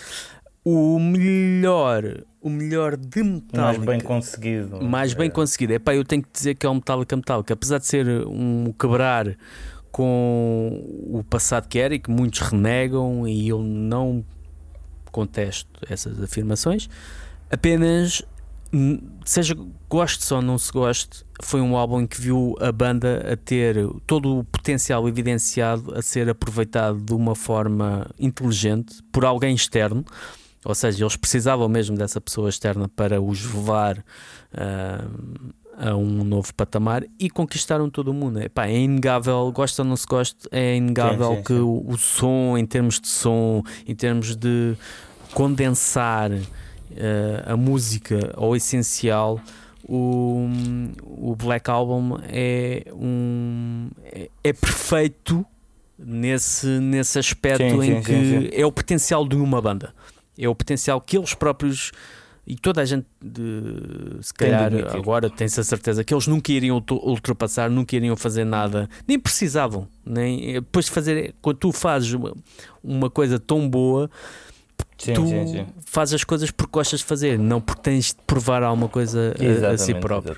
o 0.64 0.98
melhor, 1.00 2.24
o 2.42 2.50
melhor 2.50 2.96
de 2.96 3.24
Metallica. 3.24 3.62
Mais 3.62 3.78
bem 3.78 4.00
conseguido. 4.00 4.82
Mais 4.82 5.12
é. 5.12 5.16
bem 5.16 5.30
conseguido. 5.30 5.74
É 5.74 5.80
pá, 5.80 5.94
eu 5.94 6.04
tenho 6.04 6.24
que 6.24 6.30
dizer 6.32 6.56
que 6.56 6.66
é 6.66 6.70
o 6.70 6.74
Metallica 6.74 7.16
Metallica. 7.16 7.54
Apesar 7.54 7.80
de 7.80 7.86
ser 7.86 8.08
um 8.28 8.74
quebrar 8.80 9.36
com 9.92 10.82
o 11.08 11.24
passado 11.24 11.68
que 11.68 11.78
era 11.78 11.94
e 11.94 12.00
que 12.00 12.10
muitos 12.10 12.40
renegam 12.40 13.28
e 13.28 13.50
eu 13.50 13.62
não 13.62 14.26
contesto 15.12 15.70
essas 15.88 16.22
afirmações, 16.22 16.90
apenas 17.52 18.24
seja 19.24 19.56
goste 19.88 20.34
ou 20.34 20.42
não 20.42 20.58
se 20.58 20.72
goste, 20.72 21.24
foi 21.44 21.62
um 21.62 21.78
álbum 21.78 22.02
em 22.02 22.08
que 22.08 22.20
viu 22.20 22.56
a 22.60 22.72
banda 22.72 23.32
a 23.32 23.38
ter 23.38 23.88
todo 24.08 24.40
o 24.40 24.44
potencial 24.44 25.08
evidenciado 25.08 25.94
a 25.94 26.02
ser 26.02 26.28
aproveitado 26.28 27.00
de 27.00 27.14
uma 27.14 27.36
forma 27.36 28.10
inteligente 28.18 28.96
por 29.12 29.26
alguém 29.26 29.54
externo 29.54 30.04
ou 30.66 30.74
seja, 30.74 31.04
eles 31.04 31.16
precisavam 31.16 31.68
mesmo 31.68 31.98
dessa 31.98 32.22
pessoa 32.22 32.50
externa 32.50 32.88
para 32.88 33.22
os 33.22 33.44
levar 33.54 33.98
uh, 33.98 35.54
a 35.78 35.96
um 35.96 36.24
novo 36.24 36.54
patamar 36.54 37.04
e 37.20 37.30
conquistaram 37.30 37.90
todo 37.90 38.10
o 38.10 38.14
mundo. 38.14 38.42
Epá, 38.42 38.68
é 38.68 38.78
inegável, 38.78 39.52
gosta 39.52 39.82
ou 39.82 39.88
não 39.88 39.96
se 39.96 40.06
gosta, 40.06 40.48
é 40.52 40.76
inegável 40.76 41.30
sim, 41.30 41.36
sim, 41.36 41.44
que 41.44 41.54
sim. 41.54 41.60
O, 41.60 41.86
o, 41.88 41.98
som, 41.98 42.58
em 42.58 42.66
termos 42.66 43.00
de 43.00 43.08
som, 43.08 43.64
em 43.86 43.96
termos 43.96 44.36
de 44.36 44.76
condensar 45.34 46.32
uh, 46.32 46.42
a 47.46 47.58
música 47.58 48.34
ao 48.36 48.56
essencial, 48.56 49.42
o, 49.86 50.48
o 51.02 51.36
Black 51.36 51.70
Album 51.70 52.18
é, 52.24 52.86
um, 52.94 53.90
é, 54.06 54.30
é 54.42 54.54
perfeito 54.54 55.46
nesse, 56.00 56.68
nesse 56.68 57.20
aspecto 57.20 57.84
em 57.84 58.02
que 58.02 58.50
é 58.54 58.66
o 58.66 58.72
potencial 58.72 59.28
de 59.28 59.36
uma 59.36 59.62
banda 59.62 59.94
é 60.38 60.48
o 60.48 60.56
potencial 60.56 61.00
que 61.00 61.18
eles 61.18 61.34
próprios 61.34 61.92
e 62.46 62.58
toda 62.58 62.82
a 62.82 62.86
gente 62.86 63.06
de, 63.22 64.22
se 64.22 64.34
calhar 64.34 64.70
agora 64.94 65.30
tem-se 65.30 65.60
a 65.60 65.64
certeza 65.64 66.04
que 66.04 66.14
eles 66.14 66.28
nunca 66.28 66.52
iriam 66.52 66.84
ultrapassar, 66.92 67.70
nunca 67.70 67.96
iriam 67.96 68.18
fazer 68.18 68.44
nada, 68.44 68.90
nem 69.08 69.18
precisavam, 69.18 69.88
nem 70.06 70.54
depois 70.54 70.86
de 70.86 70.92
fazer 70.92 71.34
quando 71.42 71.58
tu 71.58 71.72
fazes 71.72 72.12
uma, 72.12 72.36
uma 72.84 73.10
coisa 73.10 73.40
tão 73.40 73.70
boa, 73.70 74.12
sim, 74.98 75.14
tu 75.14 75.26
sim, 75.26 75.48
sim. 75.48 75.66
fazes 75.86 76.16
as 76.16 76.24
coisas 76.26 76.52
porque 76.52 76.72
gostas 76.74 77.00
de 77.00 77.06
fazer, 77.06 77.40
não 77.40 77.62
porque 77.62 77.82
tens 77.82 78.08
de 78.08 78.22
provar 78.28 78.62
alguma 78.62 78.90
coisa 78.90 79.34
a, 79.66 79.72
a 79.72 79.78
si 79.78 79.94
próprio. 79.96 80.38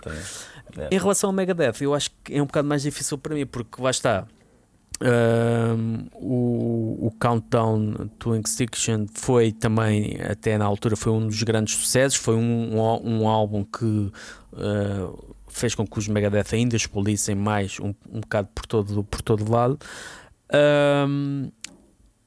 Em 0.91 0.99
relação 0.99 1.29
ao 1.29 1.34
Megadeth, 1.34 1.81
eu 1.81 1.93
acho 1.95 2.12
que 2.23 2.36
é 2.36 2.41
um 2.41 2.45
bocado 2.45 2.67
mais 2.67 2.84
difícil 2.84 3.17
para 3.17 3.34
mim, 3.34 3.47
porque 3.47 3.81
lá 3.81 3.89
está, 3.89 4.27
o, 6.13 7.08
o, 7.08 7.12
Countdown 7.19 8.10
to 8.17 8.36
Extinction 8.36 9.05
foi 9.13 9.51
também, 9.51 10.17
até 10.21 10.58
na 10.58 10.65
altura, 10.65 10.95
foi 10.95 11.12
um 11.12 11.27
dos 11.27 11.43
grandes 11.43 11.75
sucessos. 11.75 12.17
Foi 12.17 12.36
um, 12.36 12.79
um, 12.79 13.21
um 13.21 13.27
álbum 13.27 13.63
que 13.63 13.86
uh, 13.86 15.36
fez 15.47 15.75
com 15.75 15.86
que 15.86 15.99
os 15.99 16.08
Megadeth 16.08 16.53
ainda 16.53 16.75
explodissem 16.75 17.36
mais 17.36 17.79
um, 17.79 17.93
um 18.10 18.21
bocado 18.21 18.47
por 18.55 18.65
todo, 18.65 19.03
por 19.03 19.21
todo 19.21 19.51
lado. 19.51 19.77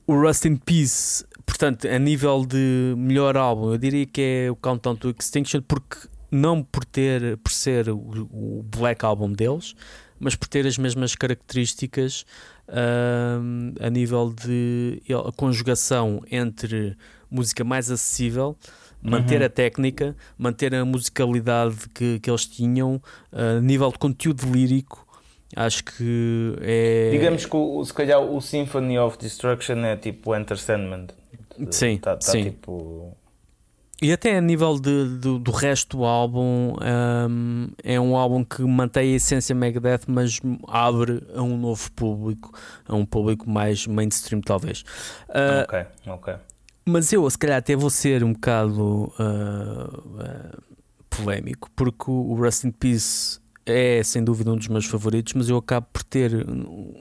O 0.06 0.18
Rust 0.18 0.46
in 0.46 0.56
Peace, 0.56 1.22
portanto, 1.44 1.86
a 1.86 1.98
nível 1.98 2.46
de 2.46 2.94
melhor 2.96 3.36
álbum, 3.36 3.72
eu 3.72 3.78
diria 3.78 4.06
que 4.06 4.22
é 4.22 4.50
o 4.50 4.56
Countdown 4.56 4.96
to 4.96 5.14
Extinction, 5.18 5.60
porque 5.60 5.98
não 6.30 6.62
por 6.62 6.82
ter 6.82 7.36
por 7.36 7.52
ser 7.52 7.90
o, 7.90 7.98
o 7.98 8.64
Black 8.74 9.04
Album 9.04 9.30
deles, 9.32 9.74
mas 10.18 10.34
por 10.34 10.48
ter 10.48 10.66
as 10.66 10.78
mesmas 10.78 11.14
características 11.14 12.24
uh, 12.68 13.84
a 13.84 13.90
nível 13.90 14.32
de 14.32 15.02
a 15.26 15.32
conjugação 15.32 16.22
entre 16.30 16.96
música 17.30 17.64
mais 17.64 17.90
acessível, 17.90 18.56
manter 19.02 19.40
uhum. 19.40 19.46
a 19.46 19.48
técnica, 19.48 20.16
manter 20.36 20.74
a 20.74 20.84
musicalidade 20.84 21.88
que, 21.94 22.18
que 22.20 22.30
eles 22.30 22.46
tinham, 22.46 23.00
a 23.32 23.58
uh, 23.58 23.60
nível 23.60 23.90
de 23.90 23.98
conteúdo 23.98 24.46
lírico. 24.50 25.06
Acho 25.56 25.82
que 25.82 26.54
é. 26.60 27.10
Digamos 27.10 27.46
que 27.46 27.56
o, 27.56 27.82
se 27.84 27.94
calhar 27.94 28.20
o 28.20 28.40
Symphony 28.40 28.98
of 28.98 29.16
Destruction 29.18 29.78
é 29.84 29.96
tipo 29.96 30.34
Enter 30.36 30.58
Sandman. 30.58 31.06
Sim, 31.70 31.96
tá, 31.96 32.16
tá 32.16 32.20
sim. 32.20 32.44
Tipo... 32.44 33.16
E 34.00 34.12
até 34.12 34.36
a 34.36 34.40
nível 34.40 34.78
de, 34.78 35.18
de, 35.18 35.38
do 35.40 35.50
resto 35.50 35.96
do 35.96 36.04
álbum, 36.04 36.74
um, 37.28 37.68
é 37.82 37.98
um 37.98 38.16
álbum 38.16 38.44
que 38.44 38.62
mantém 38.62 39.12
a 39.12 39.16
essência 39.16 39.54
Megadeth, 39.54 40.02
mas 40.06 40.40
abre 40.68 41.20
a 41.34 41.42
um 41.42 41.56
novo 41.56 41.90
público, 41.92 42.52
a 42.86 42.94
um 42.94 43.04
público 43.04 43.50
mais 43.50 43.88
mainstream, 43.88 44.40
talvez. 44.40 44.82
Uh, 45.28 45.64
ok, 45.64 45.86
ok. 46.06 46.34
Mas 46.86 47.12
eu, 47.12 47.28
se 47.28 47.36
calhar, 47.36 47.58
até 47.58 47.74
vou 47.74 47.90
ser 47.90 48.22
um 48.22 48.32
bocado 48.32 49.12
uh, 49.18 49.98
uh, 49.98 50.62
polémico, 51.10 51.68
porque 51.74 52.08
o 52.08 52.34
Rust 52.34 52.64
in 52.64 52.70
Peace 52.70 53.40
é 53.68 54.02
sem 54.02 54.24
dúvida 54.24 54.50
um 54.50 54.56
dos 54.56 54.68
meus 54.68 54.86
favoritos, 54.86 55.34
mas 55.34 55.48
eu 55.48 55.58
acabo 55.58 55.86
por 55.92 56.02
ter 56.02 56.32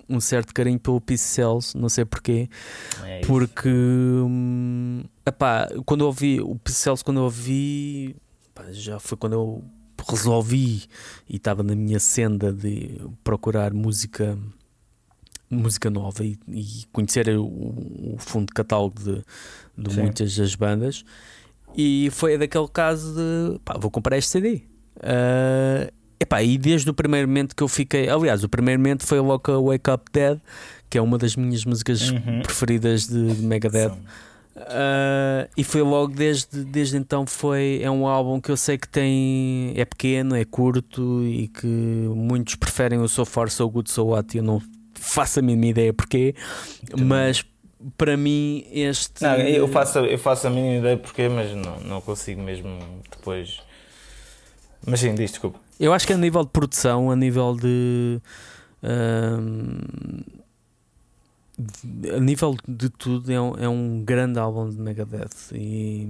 um 0.09 0.19
certo 0.19 0.53
carinho 0.53 0.79
pelo 0.79 0.99
Peace 0.99 1.23
Cells, 1.23 1.77
não 1.77 1.87
sei 1.87 2.03
porquê, 2.03 2.49
é 3.05 3.21
porque 3.21 3.69
hum, 3.69 5.03
epá, 5.25 5.69
quando 5.85 6.01
eu 6.01 6.07
ouvi 6.07 6.41
o 6.41 6.55
Peace 6.57 6.79
Cells, 6.79 7.03
quando 7.03 7.17
eu 7.17 7.23
ouvi 7.23 8.15
epá, 8.49 8.65
já 8.71 8.99
foi 8.99 9.17
quando 9.17 9.33
eu 9.33 9.63
resolvi 10.09 10.83
e 11.27 11.37
estava 11.37 11.63
na 11.63 11.75
minha 11.75 11.99
senda 11.99 12.51
de 12.51 12.99
procurar 13.23 13.73
música 13.73 14.37
música 15.49 15.89
nova 15.89 16.25
e, 16.25 16.37
e 16.49 16.85
conhecer 16.91 17.29
o, 17.37 17.45
o, 17.45 18.15
fundo 18.19 18.47
de 18.47 18.53
catálogo 18.53 19.01
de, 19.01 19.23
de 19.77 19.95
muitas 19.97 20.35
das 20.35 20.55
bandas. 20.55 21.05
E 21.75 22.09
foi 22.11 22.37
daquele 22.37 22.67
caso 22.67 23.15
de 23.15 23.59
pá, 23.59 23.77
vou 23.77 23.89
comprar 23.89 24.17
este 24.17 24.31
CD 24.31 24.63
uh, 24.97 25.91
epá, 26.19 26.41
e 26.41 26.57
desde 26.57 26.89
o 26.89 26.93
primeiro 26.93 27.27
momento 27.27 27.55
que 27.55 27.63
eu 27.63 27.67
fiquei 27.67 28.09
aliás, 28.09 28.43
o 28.43 28.49
primeiro 28.49 28.79
momento 28.79 29.05
foi 29.05 29.19
logo 29.19 29.51
a 29.51 29.61
Wake 29.61 29.89
Up 29.89 30.05
Dead 30.11 30.39
que 30.89 30.97
é 30.97 31.01
uma 31.01 31.17
das 31.17 31.35
minhas 31.35 31.65
músicas 31.65 32.09
uhum. 32.09 32.41
preferidas 32.41 33.07
de, 33.07 33.35
de 33.35 33.41
Megadeth 33.43 33.91
uh, 33.91 35.49
e 35.55 35.63
foi 35.63 35.81
logo 35.81 36.13
desde, 36.13 36.63
desde 36.63 36.97
então 36.97 37.25
foi 37.25 37.79
é 37.81 37.91
um 37.91 38.07
álbum 38.07 38.39
que 38.39 38.49
eu 38.49 38.57
sei 38.57 38.77
que 38.77 38.87
tem 38.87 39.73
é 39.75 39.85
pequeno, 39.85 40.35
é 40.35 40.45
curto 40.45 41.23
e 41.25 41.47
que 41.47 41.67
muitos 41.67 42.55
preferem 42.55 42.99
o 42.99 43.07
So 43.07 43.25
Far 43.25 43.49
So 43.49 43.69
Good 43.69 43.91
So 43.91 44.05
What 44.07 44.35
e 44.35 44.39
eu 44.39 44.43
não 44.43 44.61
faço 44.93 45.39
a 45.39 45.41
mínima 45.41 45.67
ideia 45.67 45.93
porquê, 45.93 46.33
mas 46.97 47.45
para 47.97 48.17
mim 48.17 48.65
este. 48.71 49.23
Não, 49.23 49.35
eu 49.35 49.67
faço, 49.67 49.99
eu 49.99 50.17
faço 50.17 50.47
a 50.47 50.49
mínima 50.49 50.77
ideia 50.77 50.97
porquê, 50.97 51.29
mas 51.29 51.53
não, 51.53 51.79
não 51.81 52.01
consigo 52.01 52.41
mesmo 52.41 52.79
depois. 53.09 53.59
Mas 54.85 54.99
sim, 54.99 55.13
diz, 55.13 55.31
desculpa. 55.31 55.59
Eu 55.79 55.93
acho 55.93 56.07
que 56.07 56.13
a 56.13 56.17
nível 56.17 56.43
de 56.43 56.49
produção, 56.49 57.11
a 57.11 57.15
nível 57.15 57.55
de. 57.55 58.21
a 62.15 62.19
nível 62.19 62.55
de 62.67 62.89
tudo, 62.89 63.31
é 63.31 63.39
um, 63.39 63.57
é 63.57 63.69
um 63.69 64.03
grande 64.03 64.39
álbum 64.39 64.69
de 64.69 64.79
Megadeth. 64.79 65.53
E, 65.53 66.07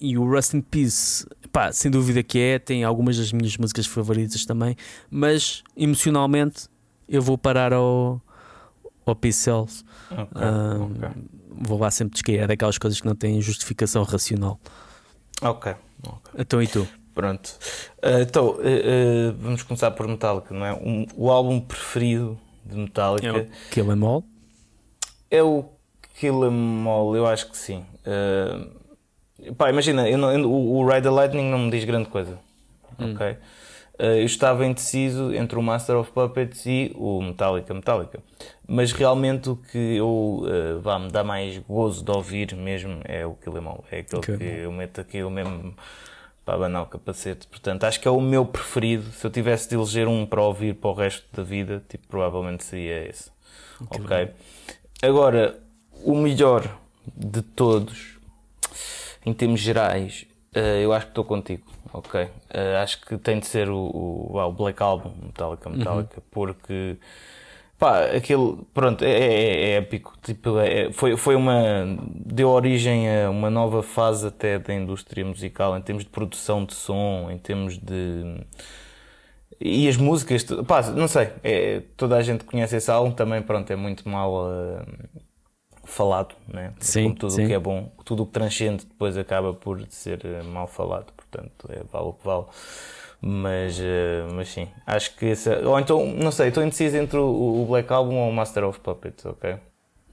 e 0.00 0.18
o 0.18 0.28
Rust 0.28 0.54
in 0.54 0.60
Peace, 0.60 1.26
pá, 1.52 1.72
sem 1.72 1.90
dúvida 1.90 2.22
que 2.22 2.38
é, 2.38 2.58
tem 2.58 2.82
algumas 2.82 3.16
das 3.16 3.32
minhas 3.32 3.56
músicas 3.56 3.86
favoritas 3.86 4.44
também, 4.44 4.76
mas 5.10 5.62
emocionalmente 5.76 6.66
eu 7.08 7.22
vou 7.22 7.38
parar 7.38 7.72
ao, 7.72 8.20
ao 9.06 9.14
Pixels. 9.14 9.84
Okay, 10.10 10.42
um, 10.42 10.84
okay. 10.92 11.22
Vou 11.50 11.78
lá 11.78 11.90
sempre 11.90 12.14
descair. 12.14 12.40
É 12.40 12.46
daquelas 12.46 12.78
coisas 12.78 13.00
que 13.00 13.06
não 13.06 13.14
têm 13.14 13.40
justificação 13.40 14.02
racional. 14.02 14.58
Ok. 15.40 15.72
okay. 16.02 16.32
Então 16.36 16.62
e 16.62 16.66
tu? 16.66 16.88
Pronto. 17.14 17.58
Uh, 18.02 18.22
então, 18.22 18.50
uh, 18.50 18.58
uh, 18.58 19.34
vamos 19.38 19.62
começar 19.62 19.90
por 19.90 20.08
Metallica, 20.08 20.54
não 20.54 20.64
é? 20.64 20.72
Um, 20.72 21.06
o 21.14 21.30
álbum 21.30 21.60
preferido 21.60 22.38
de 22.64 22.76
Metallica. 22.76 23.26
É 23.26 23.32
o 23.32 23.46
Kill 23.70 23.92
Em 23.92 24.04
All? 24.04 24.24
É 25.30 25.42
o 25.42 25.64
Kill 26.18 26.50
Em 26.50 26.88
All, 26.88 27.14
eu 27.14 27.26
acho 27.26 27.50
que 27.50 27.56
sim. 27.56 27.84
pá, 29.58 29.68
imagina, 29.68 30.08
eu 30.08 30.16
não, 30.16 30.34
o, 30.44 30.78
o 30.78 30.86
Ride 30.86 31.02
the 31.02 31.10
Lightning 31.10 31.50
não 31.50 31.58
me 31.58 31.70
diz 31.70 31.84
grande 31.84 32.08
coisa. 32.08 32.38
Hum. 32.98 33.14
Ok? 33.14 33.36
Eu 33.98 34.24
estava 34.24 34.66
indeciso 34.66 35.32
entre 35.32 35.56
o 35.56 35.62
Master 35.62 35.96
of 35.96 36.10
Puppets 36.10 36.64
e 36.66 36.92
o 36.96 37.20
Metallica 37.22 37.72
Metallica. 37.72 38.20
Mas 38.66 38.90
realmente 38.90 39.50
o 39.50 39.56
que 39.56 39.96
eu 39.96 40.44
vá, 40.80 40.98
me 40.98 41.10
dá 41.10 41.22
mais 41.22 41.58
gozo 41.58 42.02
de 42.04 42.10
ouvir 42.10 42.56
mesmo 42.56 43.00
é 43.04 43.24
o 43.26 43.34
Kill 43.34 43.58
Em 43.58 43.66
All. 43.66 43.84
É 43.92 43.98
aquele 43.98 44.18
okay. 44.18 44.36
que 44.38 44.44
eu 44.44 44.72
meto 44.72 45.00
aqui 45.00 45.18
eu 45.18 45.30
mesmo 45.30 45.74
para 46.44 46.54
abanar 46.54 46.82
o 46.82 46.86
capacete. 46.86 47.46
Portanto, 47.46 47.84
acho 47.84 48.00
que 48.00 48.08
é 48.08 48.10
o 48.10 48.20
meu 48.20 48.44
preferido. 48.44 49.10
Se 49.12 49.26
eu 49.26 49.30
tivesse 49.30 49.68
de 49.68 49.74
eleger 49.74 50.08
um 50.08 50.26
para 50.26 50.42
ouvir 50.42 50.74
para 50.74 50.90
o 50.90 50.94
resto 50.94 51.24
da 51.32 51.42
vida, 51.42 51.82
tipo, 51.88 52.06
provavelmente 52.08 52.64
seria 52.64 53.08
esse. 53.08 53.30
Okay. 53.80 54.04
ok? 54.04 54.30
Agora, 55.02 55.58
o 56.04 56.16
melhor 56.16 56.78
de 57.16 57.42
todos, 57.42 58.18
em 59.24 59.32
termos 59.32 59.60
gerais, 59.60 60.26
uh, 60.54 60.58
eu 60.58 60.92
acho 60.92 61.06
que 61.06 61.10
estou 61.12 61.24
contigo 61.24 61.72
ok. 61.92 62.24
Uh, 62.24 62.82
acho 62.82 63.00
que 63.02 63.16
tem 63.18 63.38
de 63.38 63.46
ser 63.46 63.68
o, 63.68 63.76
o, 63.76 64.38
o 64.38 64.52
Black 64.52 64.82
Album, 64.82 65.12
Metallica, 65.22 65.68
Metallica, 65.68 66.16
uhum. 66.16 66.22
porque 66.30 66.96
pá, 67.82 68.04
aquilo, 68.16 68.64
pronto, 68.72 69.04
é, 69.04 69.10
é, 69.10 69.70
é 69.70 69.76
épico. 69.78 70.16
Tipo, 70.22 70.58
é, 70.60 70.92
foi, 70.92 71.16
foi 71.16 71.34
uma. 71.34 71.98
deu 72.14 72.48
origem 72.48 73.10
a 73.10 73.28
uma 73.28 73.50
nova 73.50 73.82
fase 73.82 74.28
até 74.28 74.56
da 74.56 74.72
indústria 74.72 75.24
musical, 75.24 75.76
em 75.76 75.82
termos 75.82 76.04
de 76.04 76.10
produção 76.10 76.64
de 76.64 76.74
som, 76.74 77.28
em 77.28 77.38
termos 77.38 77.76
de. 77.78 78.46
E 79.60 79.88
as 79.88 79.96
músicas, 79.96 80.44
pá, 80.66 80.82
não 80.92 81.08
sei, 81.08 81.30
é, 81.42 81.82
toda 81.96 82.16
a 82.16 82.22
gente 82.22 82.44
conhece 82.44 82.76
esse 82.76 82.90
álbum, 82.90 83.10
também, 83.12 83.42
pronto, 83.42 83.68
é 83.72 83.76
muito 83.76 84.08
mal. 84.08 84.46
Uh, 84.46 85.22
falado, 85.84 86.36
né? 86.46 86.72
Sim, 86.78 87.02
Como 87.04 87.16
tudo 87.16 87.34
o 87.34 87.46
que 87.46 87.52
é 87.52 87.58
bom, 87.58 87.92
tudo 88.04 88.22
o 88.22 88.26
que 88.26 88.32
transcende 88.32 88.86
depois 88.86 89.18
acaba 89.18 89.52
por 89.52 89.84
ser 89.88 90.24
eh, 90.24 90.42
mal 90.44 90.68
falado, 90.68 91.12
portanto, 91.12 91.68
é, 91.68 91.82
vale 91.92 92.06
o 92.06 92.12
que 92.12 92.24
vale. 92.24 92.46
Mas, 93.24 93.78
uh, 93.78 94.34
mas 94.34 94.48
sim, 94.48 94.68
acho 94.84 95.16
que 95.16 95.26
esse, 95.26 95.48
ou 95.48 95.78
então, 95.78 96.04
não 96.06 96.32
sei, 96.32 96.48
estou 96.48 96.62
indeciso 96.64 96.96
entre 96.96 97.18
o, 97.18 97.64
Black 97.68 97.92
Album 97.92 98.16
ou 98.16 98.28
o 98.28 98.32
Master 98.32 98.64
of 98.64 98.80
Puppets, 98.80 99.24
ok? 99.24 99.58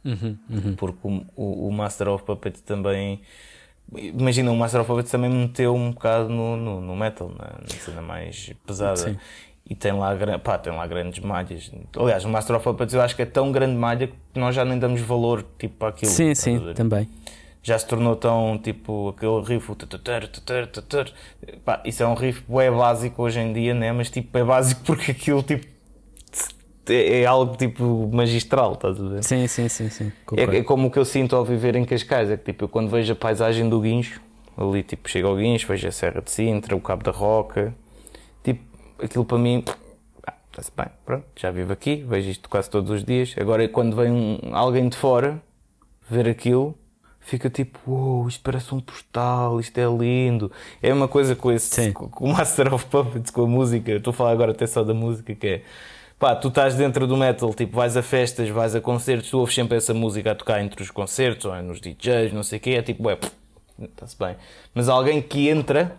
Uhum, 0.05 0.37
uhum. 0.47 0.75
Porque 0.75 0.99
o, 1.35 1.67
o, 1.67 1.71
Master 1.71 2.07
of 2.09 2.23
Puppets 2.23 2.61
também, 2.61 3.21
imagina, 3.95 4.51
o 4.51 4.55
Master 4.55 4.81
of 4.81 4.87
Puppets 4.87 5.11
também 5.11 5.29
meteu 5.29 5.73
um 5.73 5.89
bocado 5.89 6.29
no, 6.29 6.55
no, 6.55 6.81
no 6.81 6.95
metal, 6.95 7.29
na, 7.29 7.59
na 7.59 7.67
cena 7.67 8.01
mais 8.01 8.53
pesada. 8.65 8.97
Sim 8.97 9.17
e 9.69 9.75
tem 9.75 9.91
lá, 9.91 10.17
pá, 10.43 10.57
tem 10.57 10.73
lá 10.73 10.87
grandes 10.87 11.23
malhas. 11.23 11.71
Aliás, 11.95 12.25
o 12.25 12.29
Master 12.29 12.55
of 12.55 12.63
Puppets 12.63 12.95
eu 12.95 13.01
acho 13.01 13.15
que 13.15 13.21
é 13.21 13.25
tão 13.25 13.51
grande 13.51 13.75
malha 13.75 14.07
que 14.07 14.15
nós 14.33 14.55
já 14.55 14.65
nem 14.65 14.79
damos 14.79 14.99
valor 15.01 15.45
tipo, 15.59 15.75
para 15.75 15.89
aquilo. 15.89 16.11
Sim, 16.11 16.33
sim, 16.33 16.73
também. 16.73 17.07
Já 17.61 17.77
se 17.77 17.85
tornou 17.87 18.15
tão 18.15 18.57
tipo 18.57 19.09
aquele 19.09 19.41
riff. 19.41 19.71
Pá, 21.65 21.81
isso 21.85 22.03
é 22.03 22.07
um 22.07 22.13
riff 22.13 22.43
é 22.59 22.71
básico 22.71 23.21
hoje 23.21 23.39
em 23.39 23.51
dia, 23.53 23.73
né? 23.73 23.91
mas 23.91 24.09
tipo, 24.09 24.37
é 24.37 24.43
básico 24.43 24.81
porque 24.85 25.11
aquilo 25.11 25.43
tipo, 25.43 25.67
é, 26.87 27.21
é 27.21 27.25
algo 27.25 27.55
tipo 27.57 28.09
magistral, 28.13 28.73
estás 28.73 28.99
a 28.99 29.03
ver? 29.03 29.23
Sim, 29.23 29.47
sim, 29.47 29.67
sim. 29.67 29.89
sim. 29.89 30.11
É, 30.37 30.57
é, 30.57 30.63
como 30.63 30.87
o 30.87 30.91
que 30.91 30.97
eu 30.97 31.05
sinto 31.05 31.35
ao 31.35 31.43
viver 31.43 31.75
em 31.75 31.85
Cascais. 31.85 32.31
É 32.31 32.37
que 32.37 32.45
tipo, 32.45 32.63
eu 32.63 32.69
quando 32.69 32.89
vejo 32.89 33.11
a 33.11 33.15
paisagem 33.15 33.67
do 33.67 33.79
Guincho, 33.81 34.21
ali 34.57 34.83
tipo, 34.83 35.09
chego 35.09 35.27
ao 35.27 35.35
Guincho, 35.35 35.67
vejo 35.67 35.87
a 35.87 35.91
Serra 35.91 36.21
de 36.21 36.31
Sintra, 36.31 36.75
o 36.75 36.81
Cabo 36.81 37.03
da 37.03 37.11
Roca 37.11 37.73
aquilo 39.03 39.25
para 39.25 39.37
mim, 39.37 39.63
está-se 40.51 40.71
bem, 40.75 40.87
pronto, 41.05 41.25
já 41.35 41.51
vivo 41.51 41.73
aqui, 41.73 42.03
vejo 42.07 42.29
isto 42.29 42.49
quase 42.49 42.69
todos 42.69 42.89
os 42.91 43.03
dias. 43.03 43.35
Agora, 43.39 43.67
quando 43.67 43.95
vem 43.95 44.11
um, 44.11 44.55
alguém 44.55 44.87
de 44.89 44.97
fora 44.97 45.41
ver 46.09 46.27
aquilo, 46.27 46.77
fica 47.29 47.49
tipo, 47.49 47.79
uou, 47.87 48.27
isto 48.27 48.41
parece 48.43 48.73
um 48.73 48.79
postal, 48.79 49.59
isto 49.59 49.77
é 49.77 49.85
lindo. 49.85 50.51
É 50.81 50.93
uma 50.93 51.07
coisa 51.07 51.35
com 51.35 51.51
esse, 51.51 51.91
com, 51.91 52.09
com 52.09 52.25
o 52.25 52.33
Master 52.33 52.73
of 52.73 52.85
Puppets, 52.85 53.31
com 53.31 53.43
a 53.43 53.47
música. 53.47 53.91
Estou 53.93 54.11
a 54.11 54.13
falar 54.13 54.31
agora 54.31 54.51
até 54.51 54.65
só 54.65 54.83
da 54.83 54.93
música, 54.93 55.33
que 55.35 55.47
é 55.47 55.61
pá, 56.17 56.35
tu 56.35 56.49
estás 56.49 56.75
dentro 56.75 57.07
do 57.07 57.15
metal, 57.15 57.53
tipo, 57.53 57.77
vais 57.77 57.95
a 57.95 58.03
festas, 58.03 58.49
vais 58.49 58.75
a 58.75 58.81
concertos, 58.81 59.29
tu 59.29 59.39
ouves 59.39 59.55
sempre 59.55 59.77
essa 59.77 59.93
música 59.93 60.31
a 60.31 60.35
tocar 60.35 60.61
entre 60.61 60.83
os 60.83 60.91
concertos 60.91 61.45
ou 61.45 61.61
nos 61.63 61.79
DJs, 61.79 62.33
não 62.33 62.43
sei 62.43 62.59
o 62.59 62.61
quê, 62.61 62.71
é 62.71 62.81
tipo, 62.81 63.07
ué, 63.07 63.17
está-se 63.81 64.17
bem. 64.19 64.35
Mas 64.73 64.89
alguém 64.89 65.21
que 65.21 65.47
entra 65.47 65.95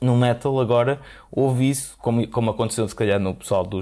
no 0.00 0.16
metal 0.16 0.60
agora 0.60 1.00
ouve 1.32 1.68
isso, 1.68 1.96
como, 1.98 2.26
como 2.28 2.50
aconteceu 2.50 2.86
se 2.86 2.94
calhar 2.94 3.18
no 3.18 3.34
pessoal 3.34 3.64
do 3.64 3.80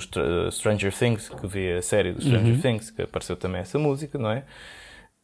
Stranger 0.50 0.96
Things, 0.96 1.28
que 1.28 1.46
vê 1.46 1.74
a 1.74 1.82
série 1.82 2.12
do 2.12 2.22
Stranger 2.22 2.54
uhum. 2.54 2.60
Things, 2.60 2.90
que 2.90 3.02
apareceu 3.02 3.36
também 3.36 3.60
essa 3.60 3.78
música, 3.78 4.18
não 4.18 4.30
é? 4.30 4.44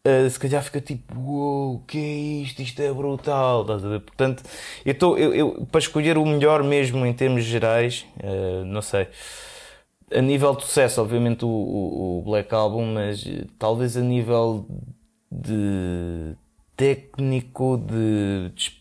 Uh, 0.09 0.31
se 0.31 0.39
calhar 0.39 0.63
fica 0.63 0.81
tipo, 0.81 1.19
uou, 1.19 1.73
wow, 1.73 1.83
que 1.87 1.99
é 1.99 2.43
isto? 2.43 2.63
Isto 2.63 2.81
é 2.81 2.93
brutal, 2.93 3.63
estás 3.63 3.85
a 3.85 3.89
ver? 3.89 4.01
Portanto, 4.01 4.43
eu, 4.85 4.95
tô, 4.97 5.17
eu, 5.17 5.35
eu, 5.35 5.67
para 5.71 5.81
escolher 5.81 6.17
o 6.17 6.25
melhor 6.25 6.63
mesmo 6.63 7.05
em 7.05 7.13
termos 7.13 7.45
gerais, 7.45 8.07
uh, 8.23 8.65
não 8.65 8.81
sei. 8.81 9.09
A 10.13 10.23
nível 10.23 10.55
de 10.55 10.63
sucesso, 10.65 11.03
obviamente 11.03 11.45
o, 11.45 11.49
o, 11.49 12.19
o 12.21 12.23
Black 12.23 12.55
Album, 12.55 12.95
mas 12.95 13.25
uh, 13.27 13.47
talvez 13.59 13.97
a 13.97 14.01
nível 14.01 14.67
de 15.31 16.37
técnico, 16.77 17.77
de, 17.77 18.51
de 18.55 18.79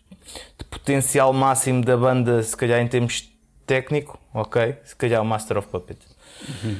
de 0.57 0.65
potencial 0.65 1.31
máximo 1.33 1.83
da 1.83 1.95
banda, 1.95 2.41
se 2.43 2.55
calhar 2.55 2.79
em 2.81 2.87
termos 2.87 3.29
técnico, 3.65 4.19
ok? 4.33 4.77
Se 4.83 4.95
calhar 4.95 5.21
o 5.21 5.25
Master 5.25 5.57
of 5.57 5.67
Puppets. 5.67 6.15
Uhum. 6.47 6.77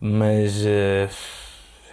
Mas 0.00 0.64
uh, 0.64 1.08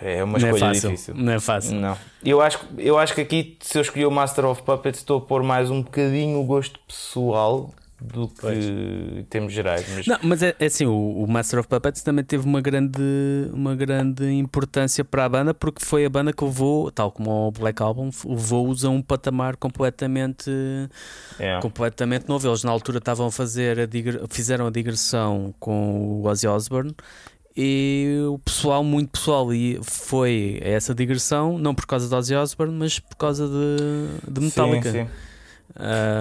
é 0.01 0.23
uma 0.23 0.37
não 0.37 0.47
é 0.47 0.51
escolha 0.51 0.71
é 0.71 0.73
fácil, 0.73 0.89
difícil. 0.89 1.15
Não 1.15 1.33
é 1.33 1.39
fácil. 1.39 1.75
Não. 1.75 1.97
Eu 2.23 2.41
acho, 2.41 2.59
eu 2.77 2.97
acho 2.97 3.13
que 3.13 3.21
aqui, 3.21 3.57
se 3.61 3.77
eu 3.77 3.81
escolher 3.81 4.05
o 4.05 4.11
Master 4.11 4.45
of 4.45 4.61
Puppets, 4.63 4.99
estou 4.99 5.19
a 5.19 5.21
pôr 5.21 5.43
mais 5.43 5.69
um 5.69 5.81
bocadinho 5.81 6.39
o 6.39 6.43
gosto 6.43 6.79
pessoal 6.87 7.73
do 8.01 8.27
que 8.27 8.41
pois. 8.41 8.65
em 8.65 9.23
termos 9.29 9.53
gerais. 9.53 9.85
Mas, 9.95 10.07
não, 10.07 10.19
mas 10.21 10.43
é, 10.43 10.55
é 10.59 10.65
assim, 10.65 10.85
o, 10.85 10.93
o, 10.93 11.27
Master 11.27 11.59
of 11.59 11.69
Puppets 11.69 12.01
também 12.03 12.25
teve 12.25 12.45
uma 12.45 12.59
grande, 12.61 13.01
uma 13.53 13.75
grande 13.75 14.29
importância 14.31 15.03
para 15.03 15.25
a 15.25 15.29
banda 15.29 15.53
porque 15.53 15.83
foi 15.83 16.05
a 16.05 16.09
banda 16.09 16.33
que 16.33 16.43
levou, 16.43 16.91
tal 16.91 17.11
como 17.11 17.47
o 17.47 17.51
Black 17.51 17.81
Album, 17.81 18.09
levou-os 18.25 18.83
a 18.83 18.89
um 18.89 19.01
patamar 19.01 19.55
completamente, 19.55 20.51
é. 21.39 21.59
completamente 21.61 22.27
novo. 22.27 22.47
Eles 22.47 22.63
na 22.63 22.71
altura 22.71 22.97
estavam 22.97 23.27
a 23.27 23.31
fazer 23.31 23.79
a 23.79 23.87
fizeram 24.29 24.67
a 24.67 24.71
digressão 24.71 25.53
com 25.59 26.21
o 26.21 26.27
Ozzy 26.27 26.47
Osbourne 26.47 26.93
e 27.55 28.17
o 28.27 28.37
pessoal, 28.39 28.83
muito 28.83 29.11
pessoal, 29.11 29.53
e 29.53 29.79
foi 29.81 30.59
essa 30.61 30.93
digressão, 30.93 31.57
não 31.57 31.73
por 31.73 31.85
causa 31.85 32.07
de 32.07 32.13
Ozzy 32.13 32.35
Osbourne, 32.35 32.75
mas 32.77 32.99
por 32.99 33.15
causa 33.15 33.47
de, 33.47 34.31
de 34.31 34.41
Metallica. 34.41 34.91
Sim, 34.91 35.05
sim. 35.05 35.09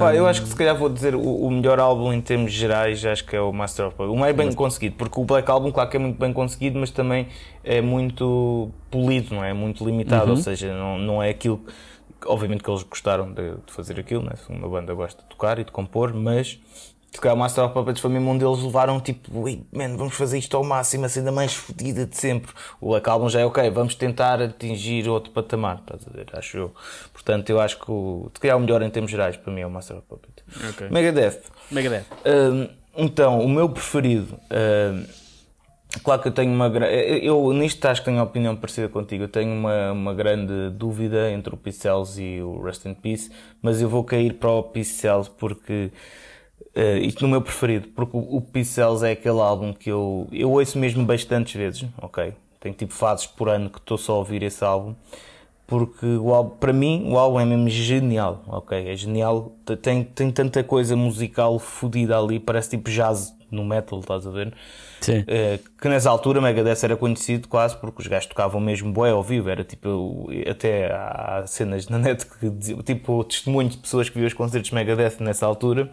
Pá, 0.00 0.14
eu 0.14 0.26
acho 0.26 0.42
que 0.42 0.48
se 0.48 0.56
calhar 0.56 0.76
vou 0.76 0.88
dizer 0.88 1.14
o, 1.14 1.20
o, 1.20 1.50
melhor 1.50 1.78
álbum 1.78 2.12
em 2.12 2.20
termos 2.20 2.52
gerais, 2.52 3.04
acho 3.04 3.24
que 3.24 3.36
é 3.36 3.40
o 3.40 3.52
Master 3.52 3.86
of 3.86 3.96
Puppets. 3.96 4.12
O 4.12 4.18
mais 4.18 4.34
bem 4.34 4.46
mas... 4.46 4.54
conseguido, 4.54 4.96
porque 4.96 5.20
o 5.20 5.24
Black 5.24 5.48
Album, 5.50 5.70
claro 5.70 5.90
que 5.90 5.96
é 5.96 6.00
muito 6.00 6.18
bem 6.18 6.32
conseguido, 6.32 6.78
mas 6.78 6.90
também 6.90 7.28
é 7.62 7.80
muito 7.80 8.70
polido, 8.90 9.34
não 9.34 9.44
é? 9.44 9.52
Muito 9.52 9.84
limitado, 9.84 10.26
uhum. 10.26 10.36
ou 10.36 10.36
seja, 10.36 10.72
não, 10.76 10.98
não 10.98 11.22
é 11.22 11.30
aquilo. 11.30 11.60
Obviamente 12.26 12.64
que 12.64 12.70
eles 12.70 12.82
gostaram 12.82 13.32
de, 13.32 13.50
de 13.66 13.72
fazer 13.72 14.00
aquilo, 14.00 14.22
né? 14.22 14.32
uma 14.48 14.68
banda 14.68 14.94
gosta 14.94 15.22
de 15.22 15.28
tocar 15.28 15.58
e 15.58 15.64
de 15.64 15.70
compor, 15.70 16.14
mas 16.14 16.58
calhar 17.20 17.36
o 17.36 17.38
Master 17.38 17.64
of 17.64 17.74
Puppets 17.74 18.00
foi 18.00 18.10
mesmo 18.10 18.30
onde 18.30 18.44
eles 18.44 18.60
levaram 18.62 19.00
tipo, 19.00 19.30
man, 19.72 19.96
vamos 19.96 20.14
fazer 20.14 20.38
isto 20.38 20.56
ao 20.56 20.64
máximo, 20.64 21.04
assim, 21.04 21.22
da 21.22 21.30
mais 21.30 21.54
fodida 21.54 22.04
de 22.06 22.16
sempre. 22.16 22.52
O 22.80 22.88
Black 22.88 23.08
Album 23.08 23.28
já 23.28 23.40
é 23.40 23.46
ok, 23.46 23.70
vamos 23.70 23.94
tentar 23.94 24.42
atingir 24.42 25.08
outro 25.08 25.30
patamar, 25.30 25.80
estás 25.80 26.06
a 26.06 26.10
ver? 26.10 26.26
Acho 26.32 26.56
eu. 26.56 26.74
Portanto, 27.12 27.50
eu 27.50 27.60
acho 27.60 27.78
que 27.78 27.90
o, 27.90 28.30
calhar 28.40 28.56
o 28.56 28.60
melhor 28.60 28.82
em 28.82 28.90
termos 28.90 29.10
gerais 29.10 29.36
para 29.36 29.52
mim 29.52 29.60
é 29.60 29.66
o 29.66 29.70
Master 29.70 29.98
of 29.98 30.06
Puppets. 30.08 30.44
Okay. 30.70 30.88
Megadeth. 30.90 31.40
Megadeth. 31.70 32.04
Uh, 32.24 32.68
então, 32.96 33.40
o 33.40 33.48
meu 33.48 33.68
preferido. 33.68 34.34
Uh, 34.50 35.06
claro 36.02 36.20
que 36.20 36.28
eu 36.28 36.32
tenho 36.32 36.52
uma 36.52 36.66
eu 36.66 37.52
nisto 37.52 37.84
acho 37.86 38.00
que 38.00 38.06
tenho 38.06 38.18
uma 38.18 38.24
opinião 38.24 38.56
parecida 38.56 38.88
contigo. 38.88 39.24
Eu 39.24 39.28
tenho 39.28 39.52
uma, 39.52 39.92
uma 39.92 40.14
grande 40.14 40.70
dúvida 40.70 41.30
entre 41.30 41.54
o 41.54 41.72
Cells 41.72 42.20
e 42.20 42.42
o 42.42 42.60
Rest 42.62 42.84
in 42.86 42.94
Peace, 42.94 43.30
mas 43.62 43.80
eu 43.80 43.88
vou 43.88 44.04
cair 44.04 44.34
para 44.34 44.50
o 44.50 44.64
Cells 44.82 45.30
porque 45.38 45.90
Uh, 46.76 46.98
isto 46.98 47.22
no 47.22 47.28
meu 47.28 47.40
preferido, 47.40 47.88
porque 47.94 48.16
o, 48.16 48.36
o 48.36 48.40
Pixels 48.40 49.04
é 49.04 49.12
aquele 49.12 49.38
álbum 49.40 49.72
que 49.72 49.90
eu, 49.90 50.26
eu 50.32 50.50
ouço 50.50 50.76
mesmo 50.76 51.04
bastantes 51.04 51.54
vezes, 51.54 51.86
ok? 52.02 52.32
Tenho 52.58 52.74
tipo 52.74 52.92
fases 52.92 53.26
por 53.26 53.48
ano 53.48 53.70
que 53.70 53.78
estou 53.78 53.96
só 53.96 54.14
a 54.14 54.16
ouvir 54.16 54.42
esse 54.42 54.64
álbum, 54.64 54.92
porque 55.68 56.04
o 56.04 56.34
álbum, 56.34 56.56
para 56.56 56.72
mim 56.72 57.04
o 57.06 57.16
álbum 57.16 57.38
é 57.38 57.44
mesmo 57.44 57.68
genial, 57.68 58.42
ok? 58.48 58.88
É 58.88 58.96
genial, 58.96 59.52
tem, 59.80 60.02
tem 60.02 60.32
tanta 60.32 60.64
coisa 60.64 60.96
musical 60.96 61.60
fodida 61.60 62.18
ali, 62.18 62.40
parece 62.40 62.70
tipo 62.70 62.90
jazz 62.90 63.32
no 63.52 63.64
metal, 63.64 64.00
estás 64.00 64.26
a 64.26 64.30
ver? 64.30 64.52
Sim. 65.00 65.20
Uh, 65.20 65.78
que 65.80 65.88
nessa 65.88 66.10
altura 66.10 66.40
Megadeth 66.40 66.82
era 66.82 66.96
conhecido 66.96 67.46
quase 67.46 67.76
porque 67.76 68.02
os 68.02 68.08
gajos 68.08 68.26
tocavam 68.26 68.60
mesmo 68.60 68.92
bué 68.92 69.10
ao 69.10 69.22
vivo, 69.22 69.48
era 69.48 69.62
tipo, 69.62 70.28
até 70.50 70.92
há 70.92 71.44
cenas 71.46 71.88
na 71.88 72.00
net 72.00 72.26
que 72.26 72.50
tipo, 72.82 73.22
testemunhos 73.22 73.74
de 73.74 73.78
pessoas 73.78 74.08
que 74.08 74.16
viam 74.16 74.26
os 74.26 74.34
concertos 74.34 74.72
Megadeth 74.72 75.20
nessa 75.20 75.46
altura 75.46 75.88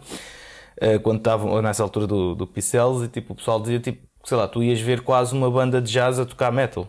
quando 1.02 1.18
estavam 1.18 1.60
nessa 1.62 1.82
altura 1.82 2.06
do, 2.06 2.34
do 2.34 2.46
Pixels 2.46 3.04
e 3.04 3.08
tipo, 3.08 3.32
o 3.32 3.36
pessoal 3.36 3.60
dizia 3.60 3.80
tipo, 3.80 4.06
sei 4.24 4.36
lá, 4.36 4.48
tu 4.48 4.62
ias 4.62 4.80
ver 4.80 5.02
quase 5.02 5.34
uma 5.34 5.50
banda 5.50 5.80
de 5.80 5.92
jazz 5.92 6.18
a 6.18 6.24
tocar 6.24 6.50
metal. 6.52 6.88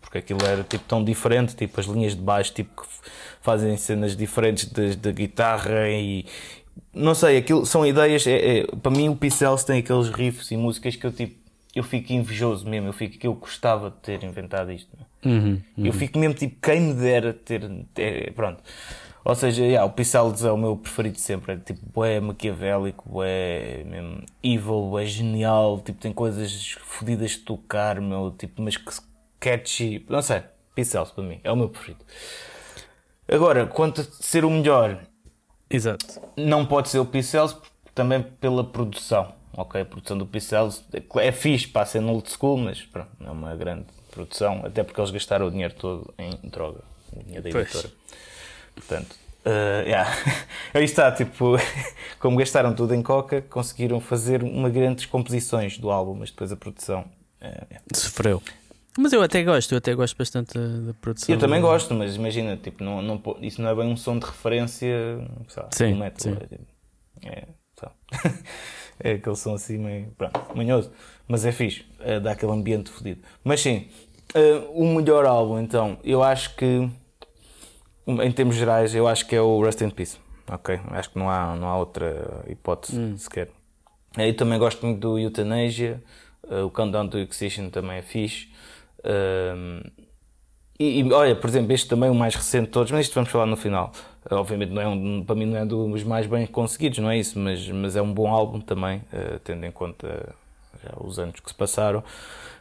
Porque 0.00 0.18
aquilo 0.18 0.44
era 0.44 0.62
tipo 0.62 0.84
tão 0.84 1.02
diferente, 1.02 1.56
tipo 1.56 1.80
as 1.80 1.86
linhas 1.86 2.14
de 2.14 2.22
baixo 2.22 2.52
tipo, 2.52 2.82
que 2.82 2.88
fazem 3.40 3.76
cenas 3.76 4.16
diferentes 4.16 4.70
da 4.96 5.10
guitarra 5.10 5.88
e 5.88 6.26
não 6.92 7.14
sei, 7.14 7.38
aquilo 7.38 7.64
são 7.66 7.84
ideias. 7.86 8.26
É, 8.26 8.58
é, 8.58 8.66
para 8.82 8.90
mim 8.90 9.08
o 9.08 9.16
Pixels 9.16 9.64
tem 9.64 9.80
aqueles 9.80 10.08
riffs 10.10 10.50
e 10.50 10.56
músicas 10.56 10.96
que 10.96 11.06
eu 11.06 11.12
tipo 11.12 11.46
eu 11.76 11.82
fico 11.84 12.10
invejoso 12.14 12.66
mesmo, 12.66 12.88
eu 12.88 12.92
fico 12.92 13.18
que 13.18 13.26
eu 13.26 13.34
gostava 13.34 13.90
de 13.90 13.96
ter 13.96 14.24
inventado 14.24 14.72
isto. 14.72 14.88
Uhum, 15.22 15.60
uhum. 15.76 15.86
Eu 15.86 15.92
fico 15.92 16.18
mesmo 16.18 16.32
tipo, 16.32 16.56
quem 16.62 16.80
me 16.80 16.94
dera 16.94 17.34
ter, 17.34 17.70
ter 17.92 18.32
pronto. 18.32 18.62
Ou 19.28 19.34
seja, 19.34 19.64
yeah, 19.64 19.84
o 19.84 19.90
Pixels 19.92 20.44
é 20.44 20.52
o 20.52 20.56
meu 20.56 20.76
preferido 20.76 21.18
sempre. 21.18 21.54
É 21.54 21.56
tipo, 21.56 22.04
é 22.04 22.20
maquiavélico, 22.20 23.24
é 23.24 23.82
mesmo 23.84 24.24
evil, 24.40 24.96
é 24.96 25.04
genial. 25.04 25.80
Tipo, 25.80 25.98
tem 25.98 26.12
coisas 26.12 26.76
fodidas 26.84 27.32
de 27.32 27.38
tocar, 27.38 28.00
meu. 28.00 28.30
Tipo, 28.30 28.62
mas 28.62 28.76
que 28.76 28.92
catchy. 29.40 30.06
Não 30.08 30.22
sei, 30.22 30.44
Pixels 30.76 31.10
para 31.10 31.24
mim 31.24 31.40
é 31.42 31.50
o 31.50 31.56
meu 31.56 31.68
preferido. 31.68 32.04
Agora, 33.26 33.66
quanto 33.66 34.02
a 34.02 34.04
ser 34.04 34.44
o 34.44 34.50
melhor, 34.50 35.00
Exato. 35.68 36.20
não 36.36 36.64
pode 36.64 36.88
ser 36.88 37.00
o 37.00 37.04
Pixels 37.04 37.56
também 37.92 38.22
pela 38.22 38.62
produção. 38.62 39.34
Ok, 39.56 39.80
a 39.80 39.84
produção 39.84 40.16
do 40.16 40.26
Pixels 40.26 40.84
é 41.16 41.32
fixe 41.32 41.66
para 41.66 41.84
ser 41.84 42.00
no 42.00 42.12
old 42.12 42.30
school, 42.30 42.58
mas 42.58 42.80
pronto, 42.82 43.10
não 43.18 43.30
é 43.30 43.32
uma 43.32 43.56
grande 43.56 43.86
produção. 44.08 44.60
Até 44.64 44.84
porque 44.84 45.00
eles 45.00 45.10
gastaram 45.10 45.48
o 45.48 45.50
dinheiro 45.50 45.74
todo 45.74 46.14
em 46.16 46.30
droga, 46.48 46.84
o 47.12 47.24
dinheiro 47.24 47.42
da 47.42 47.50
editora. 47.50 47.88
Pois. 47.88 48.35
Portanto, 48.76 49.16
uh, 49.44 49.82
yeah. 49.84 50.08
aí 50.72 50.84
está, 50.84 51.10
tipo, 51.10 51.56
como 52.20 52.36
gastaram 52.36 52.74
tudo 52.74 52.94
em 52.94 53.02
coca, 53.02 53.42
conseguiram 53.42 54.00
fazer 54.00 54.42
uma 54.42 54.70
grandes 54.70 55.06
composições 55.06 55.78
do 55.78 55.90
álbum, 55.90 56.14
mas 56.14 56.30
depois 56.30 56.52
a 56.52 56.56
produção 56.56 57.00
uh, 57.40 57.66
yeah. 57.70 57.80
sofreu. 57.92 58.40
Mas 58.98 59.12
eu 59.12 59.22
até 59.22 59.42
gosto, 59.42 59.72
eu 59.72 59.78
até 59.78 59.94
gosto 59.94 60.16
bastante 60.16 60.58
da 60.58 60.94
produção. 60.94 61.34
Eu 61.34 61.38
também 61.38 61.60
gosto, 61.60 61.92
mas 61.92 62.16
imagina, 62.16 62.56
tipo, 62.56 62.82
não, 62.82 63.02
não, 63.02 63.22
isso 63.40 63.60
não 63.60 63.68
é 63.68 63.74
bem 63.74 63.86
um 63.86 63.96
som 63.96 64.18
de 64.18 64.24
referência 64.24 65.20
sabe, 65.48 65.68
sim, 65.72 65.92
do 65.92 65.96
metal. 65.96 66.32
Sim. 66.32 66.38
É, 66.40 66.46
tipo, 66.46 66.66
é, 67.26 67.46
é 69.10 69.12
aquele 69.12 69.36
som 69.36 69.54
assim 69.54 69.76
meio 69.76 70.10
pronto, 70.16 70.40
manhoso, 70.54 70.90
mas 71.28 71.44
é 71.44 71.52
fixe, 71.52 71.84
é, 72.00 72.18
dá 72.18 72.32
aquele 72.32 72.52
ambiente 72.52 72.90
fodido. 72.90 73.20
Mas 73.44 73.60
sim, 73.60 73.88
uh, 74.34 74.70
o 74.72 74.94
melhor 74.94 75.26
álbum 75.26 75.58
então, 75.58 75.98
eu 76.02 76.22
acho 76.22 76.56
que 76.56 76.88
em 78.06 78.32
termos 78.32 78.54
gerais, 78.54 78.94
eu 78.94 79.08
acho 79.08 79.26
que 79.26 79.34
é 79.34 79.40
o 79.40 79.60
Rest 79.62 79.80
in 79.80 79.90
Peace. 79.90 80.18
Ok? 80.48 80.78
Acho 80.92 81.10
que 81.10 81.18
não 81.18 81.28
há, 81.28 81.56
não 81.56 81.68
há 81.68 81.76
outra 81.76 82.44
hipótese 82.48 82.98
hum. 82.98 83.16
sequer. 83.16 83.48
Eu 84.16 84.34
também 84.36 84.58
gosto 84.58 84.84
muito 84.86 85.00
do 85.00 85.18
Euthanasia. 85.18 86.02
Uh, 86.44 86.66
o 86.66 86.70
Countdown 86.70 87.08
to 87.08 87.18
Extinction 87.18 87.68
também 87.68 87.98
é 87.98 88.02
fixe. 88.02 88.48
Uh, 89.00 89.90
e, 90.78 91.00
e, 91.00 91.12
olha, 91.12 91.34
por 91.34 91.48
exemplo, 91.48 91.72
este 91.72 91.88
também 91.88 92.08
é 92.08 92.12
o 92.12 92.14
mais 92.14 92.34
recente 92.34 92.66
de 92.66 92.70
todos, 92.70 92.92
mas 92.92 93.06
isto 93.06 93.14
vamos 93.14 93.30
falar 93.30 93.46
no 93.46 93.56
final. 93.56 93.92
Uh, 94.30 94.36
obviamente, 94.36 94.70
não 94.70 94.80
é 94.80 94.86
um, 94.86 95.24
para 95.24 95.34
mim, 95.34 95.46
não 95.46 95.58
é 95.58 95.66
dos 95.66 96.04
mais 96.04 96.26
bem 96.26 96.46
conseguidos, 96.46 96.98
não 96.98 97.10
é 97.10 97.18
isso, 97.18 97.38
mas, 97.38 97.68
mas 97.68 97.96
é 97.96 98.02
um 98.02 98.12
bom 98.12 98.28
álbum 98.28 98.60
também, 98.60 98.98
uh, 99.12 99.38
tendo 99.42 99.66
em 99.66 99.72
conta 99.72 100.34
já 100.82 100.92
os 101.00 101.18
anos 101.18 101.40
que 101.40 101.48
se 101.50 101.54
passaram 101.54 102.04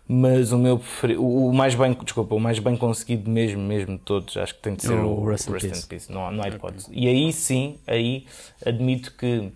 mas 0.08 0.52
o 0.52 0.58
meu 0.58 0.78
preferido, 0.78 1.26
o 1.26 1.52
mais 1.52 1.74
bem, 1.74 1.94
desculpa, 1.94 2.36
o 2.36 2.40
mais 2.40 2.60
bem 2.60 2.78
conseguido 2.78 3.30
mesmo, 3.30 3.62
mesmo 3.62 3.98
de 3.98 4.04
todos, 4.04 4.38
acho 4.38 4.54
que 4.54 4.62
tem 4.62 4.76
de 4.76 4.84
ser 4.84 4.94
o, 4.94 5.22
o 5.22 5.28
Rest, 5.28 5.48
in 5.48 5.54
Rest 5.54 5.68
Peace. 5.68 5.88
Peace. 5.88 6.12
Não, 6.12 6.32
não 6.32 6.44
há 6.44 6.48
hipótese. 6.48 6.88
Okay. 6.88 7.04
E 7.04 7.08
aí 7.08 7.34
sim, 7.34 7.80
aí 7.88 8.26
admito 8.64 9.14
que 9.16 9.52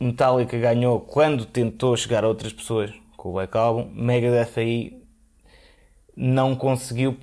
Metallica 0.00 0.58
ganhou 0.58 1.00
quando 1.00 1.44
tentou 1.44 1.96
chegar 1.96 2.24
a 2.24 2.28
outras 2.28 2.52
pessoas 2.52 2.90
com 3.16 3.28
o 3.28 3.32
Black 3.34 3.56
Album, 3.56 3.90
Megadeth 3.92 4.52
aí 4.56 5.02
não 6.16 6.56
conseguiu 6.56 7.16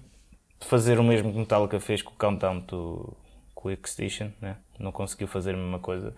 fazer 0.60 1.00
o 1.00 1.04
mesmo 1.04 1.32
que 1.32 1.39
Metallica 1.39 1.80
fez 1.80 2.02
com 2.02 2.12
o 2.12 2.17
Countdown 2.17 2.62
to 2.62 3.13
Quick 3.56 3.88
Extinction, 3.88 4.30
né? 4.39 4.58
não 4.80 4.91
conseguiu 4.91 5.28
fazer 5.28 5.56
a 5.56 5.58
mesma 5.58 5.80
coisa 5.80 6.13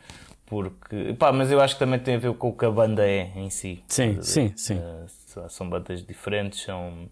porque 0.45 1.13
pá, 1.17 1.31
mas 1.31 1.51
eu 1.51 1.61
acho 1.61 1.75
que 1.75 1.79
também 1.79 1.99
tem 1.99 2.15
a 2.15 2.17
ver 2.17 2.33
com 2.33 2.49
o 2.49 2.53
que 2.53 2.65
a 2.65 2.71
banda 2.71 3.07
é 3.07 3.31
em 3.35 3.49
si. 3.51 3.83
Sim, 3.87 4.19
sim, 4.21 4.51
sim. 4.55 4.75
Uh, 4.75 5.05
são 5.47 5.69
bandas 5.69 6.03
diferentes, 6.05 6.63
são. 6.63 7.09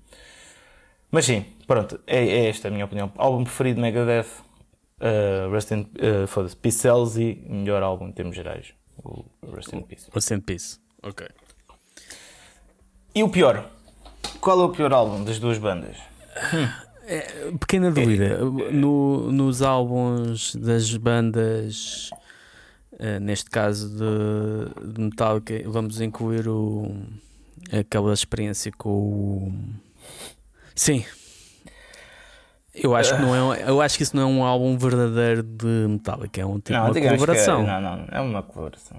Mas 1.12 1.26
sim, 1.26 1.46
pronto, 1.66 2.00
é, 2.06 2.25
é 2.25 2.50
esta 2.50 2.67
a 2.67 2.71
minha 2.71 2.86
opinião. 2.86 3.12
Álbum 3.15 3.44
preferido 3.44 3.80
Megadeth, 3.80 4.28
uh, 5.00 5.52
Rest 5.52 5.71
in 5.71 5.82
uh, 5.82 6.28
foda-se, 6.28 6.56
Peace 6.56 6.80
Cells 6.80 7.21
e 7.21 7.36
melhor 7.48 7.82
álbum 7.82 8.08
em 8.08 8.12
termos 8.12 8.36
gerais, 8.36 8.73
o 9.04 9.25
Rest 9.54 9.71
in 9.73 9.82
Peace. 9.82 10.10
Rest 10.13 10.32
in 10.32 10.42
Peace, 10.42 10.80
ok. 11.02 11.28
E 13.15 13.23
o 13.23 13.30
pior? 13.30 13.69
Qual 14.42 14.60
é 14.60 14.63
o 14.65 14.69
pior 14.69 14.92
álbum 14.92 15.23
das 15.23 15.40
duas 15.40 15.58
bandas? 15.58 15.98
É, 17.10 17.52
pequena 17.58 17.90
dúvida. 17.90 18.38
No, 18.40 19.32
nos 19.32 19.62
álbuns 19.62 20.54
das 20.56 20.94
bandas 20.98 22.12
Uh, 23.00 23.19
neste 23.19 23.48
caso 23.48 23.92
de, 23.92 24.92
de 24.92 25.02
Metallica, 25.02 25.54
vamos 25.69 26.02
incluir 26.02 26.48
o, 26.48 26.96
aquela 27.72 28.14
experiência 28.14 28.72
com 28.72 28.90
o. 28.90 29.54
Sim. 30.76 31.04
Eu 32.74 32.96
acho 32.96 33.16
que 33.16 33.22
não 33.22 33.54
é, 33.54 33.68
eu 33.68 33.82
acho 33.82 33.98
que 33.98 34.04
isso 34.04 34.16
não 34.16 34.24
é 34.24 34.26
um 34.26 34.44
álbum 34.44 34.78
verdadeiro 34.78 35.42
de 35.42 35.88
Metallica, 35.90 36.42
é 36.42 36.46
um 36.46 36.60
tipo 36.60 36.74
não, 36.74 36.86
uma 36.86 36.94
colaboração. 36.94 37.62
É, 37.62 37.82
não, 37.82 37.82
não, 37.82 38.08
é 38.12 38.22
uma 38.22 38.44
colaboração. 38.44 38.98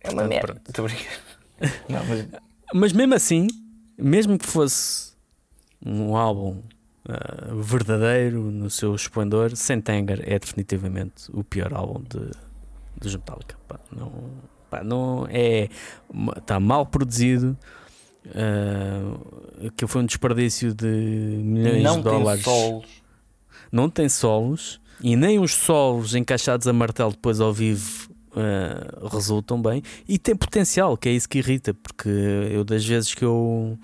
É 0.00 0.10
uma 0.10 0.24
merda. 0.24 0.60
Estou. 0.66 0.86
Não, 1.88 2.04
mas 2.06 2.26
Mas 2.72 2.92
mesmo 2.92 3.14
assim, 3.14 3.48
mesmo 3.98 4.38
que 4.38 4.46
fosse 4.46 5.12
um 5.84 6.16
álbum 6.16 6.62
uh, 7.08 7.60
verdadeiro 7.60 8.40
no 8.50 8.70
seu 8.70 8.94
esplendor, 8.94 9.56
Sentenger 9.56 10.22
é 10.24 10.38
definitivamente 10.38 11.30
o 11.32 11.42
pior 11.42 11.74
álbum 11.74 12.00
de, 12.02 12.30
dos 12.96 13.14
Metallica. 13.16 13.56
Pá, 13.66 13.80
não, 13.90 14.12
pá, 14.70 14.82
não 14.82 15.26
é. 15.30 15.68
Está 16.36 16.58
mal 16.60 16.86
produzido. 16.86 17.56
Uh, 18.26 19.70
que 19.70 19.86
foi 19.86 20.02
um 20.02 20.06
desperdício 20.06 20.74
de 20.74 20.86
milhões 20.86 21.82
não 21.82 21.96
de 21.96 22.02
dólares. 22.02 22.44
Solos. 22.44 22.86
Não 23.72 23.88
tem 23.88 24.08
solos 24.08 24.80
e 25.02 25.16
nem 25.16 25.38
os 25.38 25.54
solos 25.54 26.14
encaixados 26.14 26.66
a 26.66 26.72
martelo 26.72 27.12
depois 27.12 27.40
ao 27.40 27.52
vivo 27.52 28.10
uh, 28.32 29.06
resultam 29.08 29.60
bem. 29.60 29.82
E 30.08 30.18
tem 30.18 30.36
potencial, 30.36 30.96
que 30.96 31.08
é 31.08 31.12
isso 31.12 31.28
que 31.28 31.38
irrita, 31.38 31.72
porque 31.74 32.08
eu 32.08 32.64
das 32.64 32.84
vezes 32.84 33.14
que 33.14 33.24
eu 33.24 33.78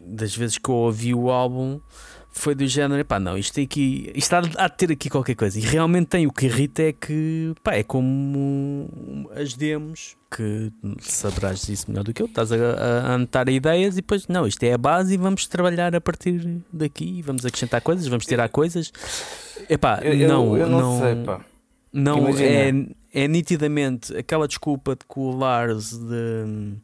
das 0.00 0.34
vezes 0.34 0.58
que 0.58 0.68
eu 0.68 0.74
ouvi 0.74 1.14
o 1.14 1.30
álbum 1.30 1.80
foi 2.38 2.54
do 2.54 2.66
género, 2.66 3.04
pá, 3.04 3.18
não, 3.18 3.36
isto, 3.36 3.60
aqui, 3.60 4.10
isto 4.14 4.32
há, 4.34 4.42
há 4.56 4.68
de 4.68 4.76
ter 4.76 4.92
aqui 4.92 5.10
qualquer 5.10 5.34
coisa. 5.34 5.58
E 5.58 5.62
realmente 5.62 6.06
tem. 6.06 6.26
O 6.26 6.32
que 6.32 6.46
irrita 6.46 6.82
é 6.82 6.92
que, 6.92 7.52
pá, 7.62 7.74
é 7.74 7.82
como 7.82 9.30
as 9.34 9.54
demos, 9.54 10.16
que 10.34 10.72
saberás 11.00 11.68
isso 11.68 11.90
melhor 11.90 12.04
do 12.04 12.12
que 12.12 12.22
eu. 12.22 12.26
Estás 12.26 12.52
a, 12.52 12.56
a 12.56 13.14
anotar 13.14 13.48
ideias 13.48 13.94
e 13.94 13.96
depois, 13.96 14.26
não, 14.28 14.46
isto 14.46 14.62
é 14.62 14.72
a 14.72 14.78
base 14.78 15.14
e 15.14 15.16
vamos 15.16 15.46
trabalhar 15.46 15.94
a 15.94 16.00
partir 16.00 16.62
daqui. 16.72 17.22
Vamos 17.22 17.44
acrescentar 17.44 17.80
coisas, 17.80 18.06
vamos 18.06 18.26
tirar 18.26 18.48
coisas. 18.48 18.92
Epá, 19.68 20.00
eu, 20.02 20.28
não, 20.28 20.56
eu, 20.56 20.62
eu 20.62 20.68
não, 20.68 20.80
não, 20.80 21.00
sei, 21.00 21.24
pá. 21.24 21.44
Não, 21.92 22.28
é, 22.28 22.70
é 23.12 23.28
nitidamente 23.28 24.16
aquela 24.16 24.46
desculpa 24.46 24.94
de 24.94 25.04
que 25.04 25.18
o 25.18 25.30
Lars 25.30 25.90
de 25.98 26.76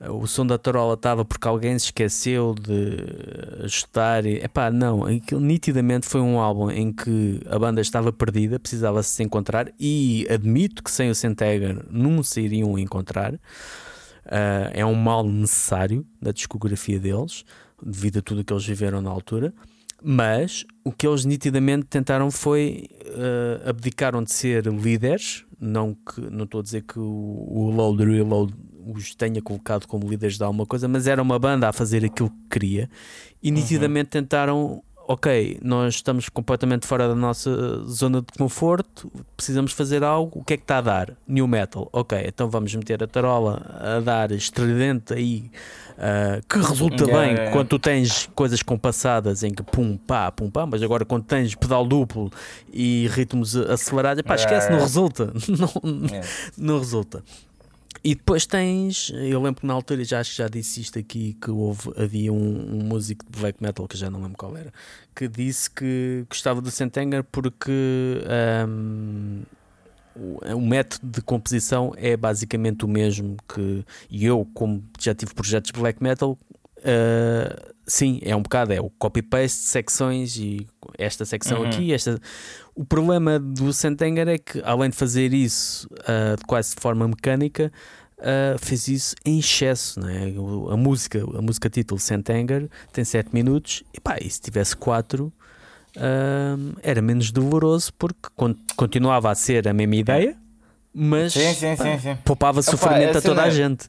o 0.00 0.26
som 0.28 0.46
da 0.46 0.56
tarola 0.56 0.94
estava 0.94 1.24
porque 1.24 1.48
alguém 1.48 1.76
se 1.78 1.86
esqueceu 1.86 2.54
de 2.54 3.64
ajustar. 3.64 4.24
Epá, 4.26 4.70
não, 4.70 5.04
nitidamente 5.40 6.06
foi 6.06 6.20
um 6.20 6.38
álbum 6.38 6.70
em 6.70 6.92
que 6.92 7.40
a 7.46 7.58
banda 7.58 7.80
estava 7.80 8.12
perdida, 8.12 8.60
precisava 8.60 9.02
se 9.02 9.22
encontrar 9.24 9.72
e 9.78 10.26
admito 10.30 10.84
que 10.84 10.90
sem 10.90 11.10
o 11.10 11.14
Senteger 11.14 11.84
não 11.90 12.22
se 12.22 12.40
iriam 12.40 12.78
encontrar. 12.78 13.34
Uh, 13.34 14.70
é 14.72 14.84
um 14.84 14.94
mal 14.94 15.26
necessário 15.26 16.06
da 16.20 16.30
discografia 16.30 17.00
deles, 17.00 17.44
devido 17.82 18.18
a 18.18 18.22
tudo 18.22 18.42
o 18.42 18.44
que 18.44 18.52
eles 18.52 18.66
viveram 18.66 19.00
na 19.00 19.10
altura. 19.10 19.52
Mas 20.00 20.64
o 20.84 20.92
que 20.92 21.08
eles 21.08 21.24
nitidamente 21.24 21.86
tentaram 21.86 22.30
foi 22.30 22.88
uh, 23.06 23.68
abdicaram 23.68 24.22
de 24.22 24.30
ser 24.30 24.66
líderes. 24.66 25.44
Não, 25.60 25.92
que, 25.94 26.20
não 26.20 26.44
estou 26.44 26.60
a 26.60 26.62
dizer 26.62 26.82
que 26.82 27.00
o, 27.00 27.02
o 27.02 27.70
Load 27.70 28.04
Reload 28.04 28.54
os 28.92 29.14
tenha 29.14 29.42
colocado 29.42 29.86
como 29.86 30.08
líderes 30.08 30.36
de 30.36 30.44
alguma 30.44 30.66
coisa, 30.66 30.88
mas 30.88 31.06
era 31.06 31.20
uma 31.20 31.38
banda 31.38 31.68
a 31.68 31.72
fazer 31.72 32.04
aquilo 32.04 32.30
que 32.30 32.58
queria 32.58 32.90
e 33.42 33.50
nitidamente 33.50 34.16
uhum. 34.16 34.22
tentaram. 34.22 34.82
Ok, 35.10 35.58
nós 35.62 35.94
estamos 35.94 36.28
completamente 36.28 36.86
fora 36.86 37.08
da 37.08 37.14
nossa 37.14 37.82
zona 37.86 38.20
de 38.20 38.26
conforto, 38.36 39.10
precisamos 39.34 39.72
fazer 39.72 40.04
algo. 40.04 40.40
O 40.40 40.44
que 40.44 40.52
é 40.52 40.56
que 40.58 40.64
está 40.64 40.76
a 40.76 40.80
dar? 40.82 41.16
New 41.26 41.48
metal. 41.48 41.88
Ok, 41.94 42.22
então 42.26 42.50
vamos 42.50 42.74
meter 42.74 43.02
a 43.02 43.06
tarola 43.06 43.62
a 43.80 44.00
dar 44.00 44.30
estridente 44.32 45.14
aí, 45.14 45.50
uh, 45.96 46.46
que 46.46 46.58
resulta 46.58 47.04
yeah, 47.04 47.18
bem 47.22 47.34
yeah. 47.36 47.52
quando 47.52 47.68
tu 47.68 47.78
tens 47.78 48.28
coisas 48.34 48.62
compassadas 48.62 49.42
em 49.42 49.50
que 49.50 49.62
pum, 49.62 49.96
pá, 49.96 50.30
pum, 50.30 50.50
pá, 50.50 50.66
mas 50.66 50.82
agora 50.82 51.06
quando 51.06 51.24
tens 51.24 51.54
pedal 51.54 51.86
duplo 51.86 52.30
e 52.70 53.08
ritmos 53.10 53.56
acelerados, 53.56 54.22
pá, 54.22 54.34
esquece, 54.34 54.70
não 54.70 54.80
resulta. 54.80 55.32
não, 55.48 55.72
não 56.58 56.78
resulta. 56.80 57.24
E 58.08 58.14
depois 58.14 58.46
tens, 58.46 59.12
eu 59.12 59.38
lembro 59.42 59.60
que 59.60 59.66
na 59.66 59.74
altura 59.74 60.02
já 60.02 60.20
acho 60.20 60.30
que 60.30 60.38
já 60.38 60.48
disse 60.48 60.80
isto 60.80 60.98
aqui 60.98 61.36
que 61.38 61.50
houve, 61.50 61.92
havia 61.94 62.32
um, 62.32 62.76
um, 62.76 62.82
músico 62.82 63.22
de 63.30 63.38
black 63.38 63.62
metal 63.62 63.86
que 63.86 63.98
já 63.98 64.08
não 64.08 64.22
lembro 64.22 64.38
qual 64.38 64.56
era, 64.56 64.72
que 65.14 65.28
disse 65.28 65.70
que 65.70 66.24
gostava 66.26 66.62
do 66.62 66.70
Sentenger 66.70 67.22
porque 67.22 67.70
um, 68.66 69.42
o, 70.54 70.58
método 70.58 71.06
de 71.06 71.20
composição 71.20 71.92
é 71.98 72.16
basicamente 72.16 72.82
o 72.82 72.88
mesmo 72.88 73.36
que 73.46 73.84
e 74.08 74.24
eu, 74.24 74.48
como 74.54 74.82
já 74.98 75.14
tive 75.14 75.34
projetos 75.34 75.70
de 75.70 75.78
black 75.78 76.02
metal, 76.02 76.38
uh, 76.78 77.74
sim, 77.86 78.20
é 78.22 78.34
um 78.34 78.40
bocado, 78.40 78.72
é 78.72 78.80
o 78.80 78.88
copy-paste, 78.88 79.58
secções 79.58 80.38
e 80.38 80.66
esta 80.98 81.24
secção 81.24 81.60
uhum. 81.60 81.68
aqui, 81.68 81.94
esta. 81.94 82.20
O 82.74 82.84
problema 82.84 83.38
do 83.38 83.72
Sentenger 83.72 84.28
é 84.28 84.36
que, 84.36 84.60
além 84.64 84.90
de 84.90 84.96
fazer 84.96 85.32
isso 85.32 85.88
uh, 85.92 86.46
quase 86.46 86.74
de 86.74 86.80
forma 86.80 87.06
mecânica, 87.06 87.72
uh, 88.18 88.58
fez 88.58 88.88
isso 88.88 89.14
em 89.24 89.38
excesso. 89.38 90.00
Né? 90.00 90.34
A 90.70 90.76
música, 90.76 91.22
a 91.22 91.40
música 91.40 91.70
título 91.70 92.00
Sentenger 92.00 92.68
tem 92.92 93.04
7 93.04 93.30
minutos 93.32 93.84
e, 93.94 94.00
pá, 94.00 94.18
e 94.20 94.28
se 94.28 94.40
tivesse 94.40 94.76
4 94.76 95.24
uh, 95.24 95.32
ah, 95.96 96.56
era 96.82 97.00
menos 97.00 97.30
doloroso 97.30 97.92
porque 97.94 98.28
continuava 98.76 99.30
a 99.30 99.34
ser 99.34 99.68
a 99.68 99.72
mesma 99.72 99.96
ideia. 99.96 100.36
Mas 100.92 101.32
sim, 101.32 101.54
sim, 101.54 101.76
pá, 101.76 101.84
sim, 101.84 101.98
sim. 101.98 102.16
poupava 102.24 102.60
Opa, 102.60 102.70
sofrimento 102.70 103.18
a 103.18 103.22
toda 103.22 103.42
a 103.42 103.50
gente. 103.50 103.86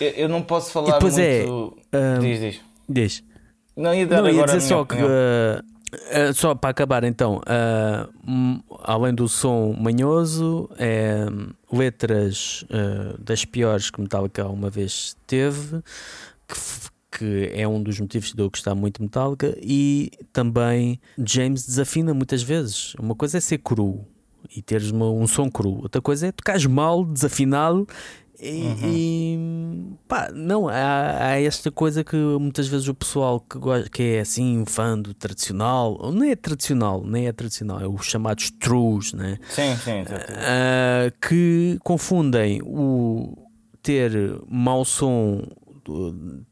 Eu, 0.00 0.10
eu, 0.10 0.28
não 0.28 0.42
posso 0.42 0.72
falar 0.72 0.88
e 0.88 0.92
depois 0.94 1.16
é, 1.18 1.46
muito. 1.46 1.78
É, 1.92 2.18
diz, 2.18 2.40
diz. 2.40 2.60
Diz. 2.88 3.24
Não 3.76 3.94
ia, 3.94 4.06
não, 4.06 4.28
ia 4.28 4.44
dizer 4.44 4.60
só 4.62 4.84
que 4.84 4.96
Uh, 4.96 5.62
só 6.34 6.54
para 6.54 6.70
acabar 6.70 7.04
então, 7.04 7.40
uh, 7.40 8.78
além 8.82 9.14
do 9.14 9.28
som 9.28 9.74
manhoso, 9.78 10.68
é, 10.78 11.26
letras 11.72 12.64
uh, 12.64 13.22
das 13.22 13.44
piores 13.44 13.90
que 13.90 14.00
Metallica 14.00 14.46
uma 14.46 14.70
vez 14.70 15.16
teve, 15.26 15.82
que, 16.46 17.18
que, 17.18 17.50
é 17.54 17.66
um 17.66 17.82
dos 17.82 17.98
motivos 18.00 18.32
de 18.32 18.42
eu 18.42 18.50
gostar 18.50 18.74
muito 18.74 18.98
de 18.98 19.04
Metallica, 19.04 19.56
e 19.60 20.10
também 20.32 21.00
James 21.18 21.66
desafina 21.66 22.12
muitas 22.12 22.42
vezes. 22.42 22.94
Uma 22.96 23.14
coisa 23.14 23.38
é 23.38 23.40
ser 23.40 23.58
cru 23.58 24.06
e 24.54 24.62
teres 24.62 24.90
uma, 24.90 25.10
um 25.10 25.26
som 25.26 25.50
cru, 25.50 25.80
outra 25.82 26.00
coisa 26.00 26.26
é 26.26 26.32
tocares 26.32 26.66
mal, 26.66 27.04
desafinado 27.04 27.86
e, 28.40 28.62
uhum. 28.62 28.76
e, 28.84 29.98
pá, 30.06 30.30
não, 30.32 30.68
há, 30.68 31.26
há, 31.26 31.40
esta 31.40 31.72
coisa 31.72 32.04
que 32.04 32.16
muitas 32.16 32.68
vezes 32.68 32.86
o 32.86 32.94
pessoal 32.94 33.40
que, 33.40 33.58
gosta, 33.58 33.90
que 33.90 34.02
é 34.02 34.20
assim, 34.20 34.64
fã 34.64 34.96
do 34.96 35.12
tradicional, 35.12 35.96
ou 35.98 36.12
nem 36.12 36.30
é 36.30 36.36
tradicional, 36.36 37.04
nem 37.04 37.26
é 37.26 37.32
tradicional, 37.32 37.80
é 37.80 37.88
os 37.88 38.06
chamados 38.06 38.50
trus, 38.50 39.12
né? 39.12 39.38
Sim, 39.50 39.76
sim, 39.76 40.02
uh, 40.02 41.28
que 41.28 41.78
confundem 41.82 42.60
o 42.62 43.36
ter 43.82 44.12
mau 44.48 44.84
som, 44.84 45.42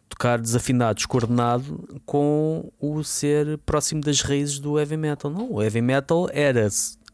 tocar 0.09 0.41
desafinado, 0.41 0.97
descoordenado, 0.97 2.01
com 2.05 2.73
o 2.81 3.05
ser 3.05 3.59
próximo 3.59 4.01
das 4.01 4.23
raízes 4.23 4.59
do 4.59 4.77
heavy 4.77 4.97
metal. 4.97 5.31
Não, 5.31 5.53
o 5.53 5.63
heavy 5.63 5.83
metal 5.83 6.29
era 6.33 6.69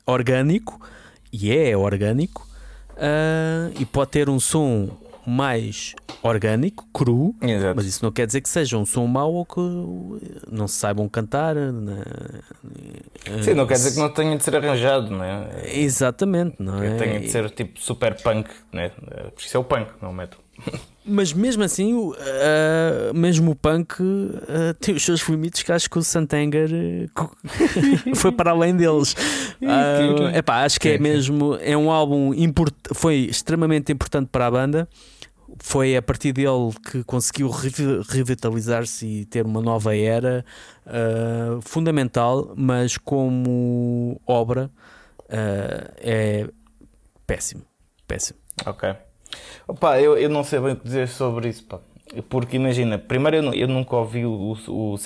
orgânico 0.07 0.81
e 1.31 1.55
é 1.55 1.77
orgânico 1.77 2.52
uh, 3.03 3.73
e 3.79 3.85
pode 3.85 4.11
ter 4.11 4.29
um 4.31 4.39
som 4.39 4.89
mais 5.27 5.95
orgânico, 6.23 6.87
cru, 6.93 7.35
Exato. 7.41 7.77
mas 7.77 7.87
isso 7.87 8.05
não 8.05 8.11
quer 8.11 8.27
dizer 8.27 8.41
que 8.41 8.49
seja 8.49 8.77
um 8.77 8.85
som 8.85 9.07
mau 9.07 9.33
ou 9.33 9.47
que 9.47 9.61
não 10.51 10.67
se 10.67 10.77
saibam 10.77 11.09
cantar. 11.09 11.55
Né? 11.55 12.03
Sim, 13.43 13.55
não 13.55 13.67
quer 13.67 13.75
dizer 13.75 13.93
que 13.93 13.99
não 13.99 14.09
tenha 14.13 14.37
de 14.37 14.43
ser 14.43 14.57
arranjado, 14.57 15.11
não 15.11 15.25
é? 15.25 15.49
Exatamente, 15.75 16.57
não 16.59 16.83
é? 16.83 16.97
Tenha 16.97 17.21
de 17.21 17.31
ser 17.31 17.51
tipo 17.51 17.81
super 17.81 18.21
punk, 18.21 18.51
né? 18.73 18.91
Por 19.35 19.41
isso 19.41 19.57
é 19.57 19.61
o 19.61 19.65
punk, 19.65 19.91
não 20.01 20.11
o 20.11 20.15
metal. 20.15 20.41
Mas 21.05 21.33
mesmo 21.33 21.65
assim, 21.65 21.95
uh, 21.95 22.15
mesmo 23.13 23.51
o 23.51 23.57
punk 23.57 24.01
uh, 24.01 24.75
tem 24.81 24.95
os 24.95 25.05
seus 25.05 25.21
limites 25.23 25.63
que 25.63 25.73
acho 25.73 25.91
que 25.91 25.99
o 25.99 26.03
Santanger 26.03 26.71
uh, 26.71 27.31
foi 28.15 28.31
para 28.33 28.51
além 28.51 28.77
deles. 28.77 29.15
Uh, 29.63 30.37
epá, 30.37 30.65
acho 30.65 30.81
que 30.81 30.89
é 30.89 30.99
mesmo 30.99 31.57
é 31.61 31.77
um 31.77 31.89
álbum 31.89 32.35
import, 32.35 32.75
foi 32.93 33.29
extremamente 33.31 33.93
importante 33.93 34.29
para 34.31 34.47
a 34.49 34.51
banda. 34.51 34.89
Foi 35.59 35.97
a 35.97 36.03
partir 36.03 36.33
dele 36.33 36.73
que 36.91 37.05
conseguiu 37.05 37.49
revitalizar-se 37.49 39.07
e 39.07 39.25
ter 39.25 39.47
uma 39.47 39.61
nova 39.61 39.97
era 39.97 40.45
fundamental, 41.61 42.53
mas 42.57 42.99
como 42.99 44.21
obra 44.27 44.69
é 45.29 46.49
péssimo. 47.25 47.63
Péssimo. 48.09 48.41
Ok. 48.67 48.93
Opa, 49.67 50.01
eu, 50.01 50.17
eu 50.17 50.29
não 50.29 50.45
sei 50.45 50.61
bem 50.61 50.73
o 50.73 50.77
que 50.77 50.85
dizer 50.85 51.09
sobre 51.09 51.49
isso, 51.49 51.65
pá. 51.65 51.79
Porque 52.29 52.57
imagina, 52.57 52.99
primeiro 52.99 53.37
eu, 53.39 53.55
eu 53.55 53.69
nunca 53.69 53.97
ouvi 53.97 54.27
o, 54.27 54.57
o 54.69 54.97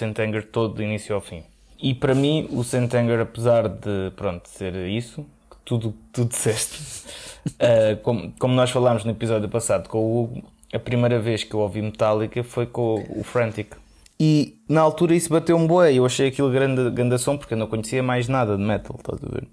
todo 0.52 0.74
do 0.74 0.82
início 0.82 1.14
ao 1.14 1.20
fim. 1.20 1.44
E 1.80 1.94
para 1.94 2.14
mim, 2.14 2.48
o 2.50 2.64
Sentenger, 2.64 3.20
apesar 3.20 3.68
de 3.68 4.10
pronto, 4.16 4.48
ser 4.48 4.74
isso, 4.88 5.24
que 5.50 5.56
tudo 5.64 5.94
tu 6.12 6.24
disseste, 6.26 7.06
uh, 7.46 7.96
como, 8.02 8.32
como 8.38 8.54
nós 8.54 8.70
falámos 8.70 9.04
no 9.04 9.10
episódio 9.10 9.48
passado 9.48 9.88
com 9.88 9.98
o 9.98 10.22
Hugo, 10.22 10.42
a 10.72 10.78
primeira 10.78 11.18
vez 11.20 11.44
que 11.44 11.54
eu 11.54 11.60
ouvi 11.60 11.82
Metallica 11.82 12.42
foi 12.42 12.66
com 12.66 12.96
o, 12.96 13.20
o 13.20 13.24
Frantic. 13.24 13.76
E 14.18 14.58
na 14.68 14.80
altura 14.80 15.14
isso 15.14 15.28
bateu 15.28 15.56
um 15.56 15.66
boi, 15.66 15.94
eu 15.94 16.06
achei 16.06 16.28
aquilo 16.28 16.50
grande, 16.50 16.90
grande 16.90 17.18
som 17.18 17.36
porque 17.36 17.52
eu 17.52 17.58
não 17.58 17.66
conhecia 17.66 18.02
mais 18.02 18.28
nada 18.28 18.56
de 18.56 18.62
metal, 18.62 18.96
estás 18.98 19.22
a 19.22 19.28
ver? 19.28 19.44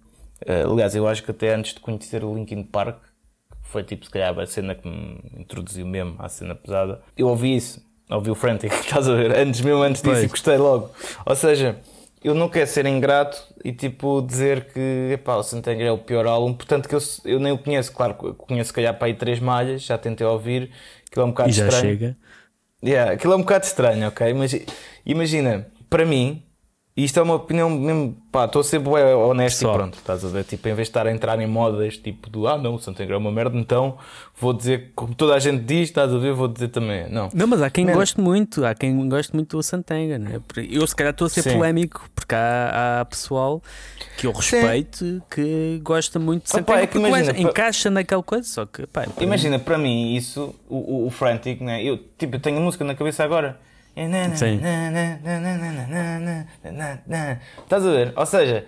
Uh, 0.46 0.72
aliás, 0.72 0.96
eu 0.96 1.08
acho 1.08 1.22
que 1.24 1.32
até 1.32 1.54
antes 1.54 1.74
de 1.74 1.82
conhecer 1.82 2.24
o 2.24 2.34
Linkin 2.34 2.64
Park, 2.64 2.98
foi 3.74 3.84
tipo, 3.84 4.06
se 4.06 4.12
calhar, 4.12 4.38
a 4.40 4.46
cena 4.46 4.74
que 4.76 4.88
me 4.88 5.20
introduziu 5.38 5.86
mesmo 5.86 6.16
à 6.20 6.30
cena 6.30 6.56
pesada. 6.56 7.02
Eu 7.18 7.28
ouvi 7.28 7.56
isso 7.56 7.84
ouvi 8.10 8.30
o 8.30 8.36
Frantic, 8.36 8.72
estás 8.80 9.10
a 9.10 9.16
ver? 9.16 9.38
Antes 9.38 9.62
mesmo, 9.62 9.82
antes 9.82 10.02
disso, 10.02 10.24
e 10.24 10.28
gostei 10.28 10.58
logo. 10.58 10.92
Ou 11.26 11.36
seja, 11.36 11.78
eu 12.24 12.34
não 12.34 12.48
quero 12.50 12.68
ser 12.68 12.86
ingrato 12.86 13.42
e 13.64 13.72
tipo 13.74 14.22
dizer 14.22 14.72
que 14.72 15.12
epá, 15.14 15.36
o 15.36 15.44
Santegra 15.44 15.86
é 15.86 15.92
o 15.92 15.98
pior 15.98 16.26
álbum, 16.26 16.54
portanto 16.54 16.88
que 16.88 16.96
eu, 16.96 17.00
eu 17.26 17.40
nem 17.40 17.52
o 17.52 17.58
conheço, 17.58 17.92
claro, 17.92 18.14
conheço 18.14 18.68
se 18.68 18.74
calhar 18.74 18.98
para 18.98 19.08
aí 19.08 19.14
três 19.14 19.40
malhas, 19.40 19.84
já 19.84 19.98
tentei 19.98 20.26
ouvir, 20.26 20.72
aquilo 21.10 21.26
é 21.26 21.26
um 21.26 21.32
bocado 21.32 21.50
e 21.50 21.54
já 21.54 21.68
estranho. 21.68 21.84
chega. 21.84 22.18
Yeah, 22.84 23.14
aquilo 23.14 23.34
é 23.34 23.36
um 23.38 23.42
bocado 23.42 23.66
estranho, 23.66 24.08
ok? 24.10 24.34
Mas 24.34 24.56
imagina, 25.06 25.68
para 25.90 26.06
mim, 26.06 26.44
e 26.96 27.04
isto 27.06 27.20
é 27.20 27.24
uma 27.24 27.34
opinião 27.34 27.72
mesmo, 27.72 28.16
pá, 28.32 28.46
estou 28.46 28.60
a 28.60 28.64
ser 28.64 28.78
honesto 28.78 29.58
Pessoal. 29.58 29.74
e 29.74 29.78
pronto, 29.80 29.98
estás 29.98 30.24
a 30.24 30.28
ver? 30.28 30.44
Tipo, 30.44 30.68
em 30.68 30.76
vez 30.76 30.88
de 30.88 30.92
estar 30.92 31.08
a 31.08 31.12
entrar 31.12 31.40
em 31.40 31.48
modas, 31.48 31.98
tipo, 31.98 32.30
do 32.30 32.48
ah 32.48 32.56
não, 32.56 32.76
o 32.76 32.80
Santegra 32.80 33.16
é 33.16 33.18
uma 33.18 33.32
merda, 33.32 33.58
então 33.58 33.98
vou 34.40 34.54
dizer, 34.54 34.92
como 34.94 35.16
toda 35.16 35.34
a 35.34 35.40
gente 35.40 35.64
diz, 35.64 35.90
estás 35.90 36.14
a 36.14 36.18
ver, 36.20 36.34
vou 36.34 36.48
dizer 36.48 36.68
também, 36.68 37.10
não. 37.10 37.32
Não, 37.34 37.48
mas 37.48 37.64
há 37.64 37.70
quem 37.72 37.84
Man. 37.84 37.94
goste 37.94 38.22
muito, 38.22 38.64
há 38.64 38.76
quem 38.76 39.10
goste 39.10 39.34
muito 39.34 39.58
do 39.58 39.64
Santenga, 39.64 40.20
né? 40.20 40.40
Eu 40.70 40.86
se 40.86 40.96
calhar 40.96 41.14
estou 41.14 41.26
a 41.26 41.30
ser 41.32 41.42
Sim. 41.42 41.54
polémico, 41.54 42.08
porque 42.14 42.36
há, 42.36 43.02
há 43.02 43.06
pessoal 43.06 43.60
que 44.16 44.28
eu 44.28 44.32
respeito 44.32 45.00
Sim. 45.00 45.22
que 45.32 45.82
gosta 45.84 46.20
muito 46.20 46.44
de 46.44 46.52
Santenga, 46.52 46.80
é 46.82 46.86
que 46.86 47.00
imagina, 47.00 47.40
encaixa 47.40 47.90
naquela 47.90 48.22
coisa, 48.22 48.48
só 48.48 48.68
que, 48.68 48.86
pá, 48.86 49.08
Imagina, 49.20 49.58
mim... 49.58 49.64
para 49.64 49.80
mim, 49.80 50.14
isso, 50.14 50.54
o, 50.70 50.76
o, 50.76 51.08
o 51.08 51.10
Frantic, 51.10 51.60
né? 51.60 51.84
Eu, 51.84 51.98
tipo, 52.20 52.36
eu 52.36 52.40
tenho 52.40 52.58
a 52.58 52.62
música 52.62 52.86
na 52.86 52.94
cabeça 52.94 53.24
agora 53.24 53.58
Sim. 54.36 54.60
Estás 57.64 57.86
a 57.86 57.92
ver? 57.92 58.14
Ou 58.16 58.26
seja, 58.26 58.66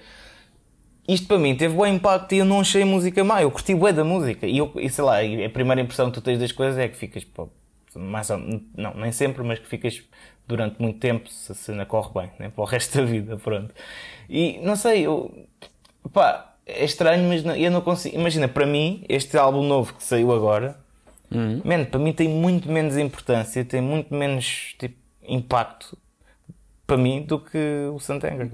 isto 1.08 1.28
para 1.28 1.38
mim 1.38 1.56
teve 1.56 1.74
bom 1.74 1.86
impacto 1.86 2.34
e 2.34 2.40
eu 2.40 2.46
não 2.46 2.60
achei 2.60 2.82
a 2.84 2.86
música 2.86 3.24
má. 3.24 3.42
Eu 3.42 3.52
curti 3.52 3.76
bué 3.76 3.94
da 3.94 4.04
música. 4.04 4.48
E, 4.48 4.58
eu, 4.58 4.72
e 4.76 4.90
sei 4.90 5.04
lá, 5.04 5.18
a 5.20 5.50
primeira 5.50 5.82
impressão 5.82 6.08
que 6.08 6.14
tu 6.14 6.22
tens 6.22 6.40
das 6.40 6.52
coisas 6.52 6.78
é 6.78 6.88
que 6.88 6.96
ficas, 6.96 7.24
pô, 7.24 7.50
mais 7.96 8.30
ou, 8.30 8.38
não, 8.76 8.94
nem 8.96 9.12
sempre, 9.12 9.44
mas 9.44 9.60
que 9.60 9.68
ficas 9.68 10.02
durante 10.48 10.82
muito 10.82 11.00
tempo 11.00 11.30
se 11.30 11.52
a 11.52 11.56
cena 11.56 11.86
corre 11.86 12.12
bem, 12.14 12.32
né? 12.40 12.50
para 12.50 12.62
o 12.62 12.66
resto 12.66 12.98
da 12.98 13.04
vida, 13.04 13.38
pronto. 13.38 13.74
E 14.30 14.60
não 14.62 14.76
sei, 14.76 15.06
eu, 15.06 15.48
pá, 16.14 16.56
é 16.66 16.84
estranho, 16.84 17.28
mas 17.30 17.44
não, 17.44 17.56
eu 17.56 17.72
não 17.72 17.82
consigo. 17.82 18.16
Imagina, 18.16 18.48
para 18.48 18.66
mim, 18.66 19.04
este 19.08 19.38
álbum 19.38 19.64
novo 19.64 19.94
que 19.94 20.04
saiu 20.04 20.32
agora, 20.34 20.78
uhum. 21.32 21.62
man, 21.64 21.86
para 21.86 22.00
mim 22.00 22.14
tem 22.14 22.28
muito 22.28 22.72
menos 22.72 22.98
importância, 22.98 23.64
tem 23.64 23.82
muito 23.82 24.14
menos 24.14 24.76
tipo 24.80 25.05
impacto 25.28 25.98
para 26.86 26.98
mim 26.98 27.24
do 27.24 27.40
que 27.40 27.90
o 27.94 28.00
Santenger. 28.00 28.50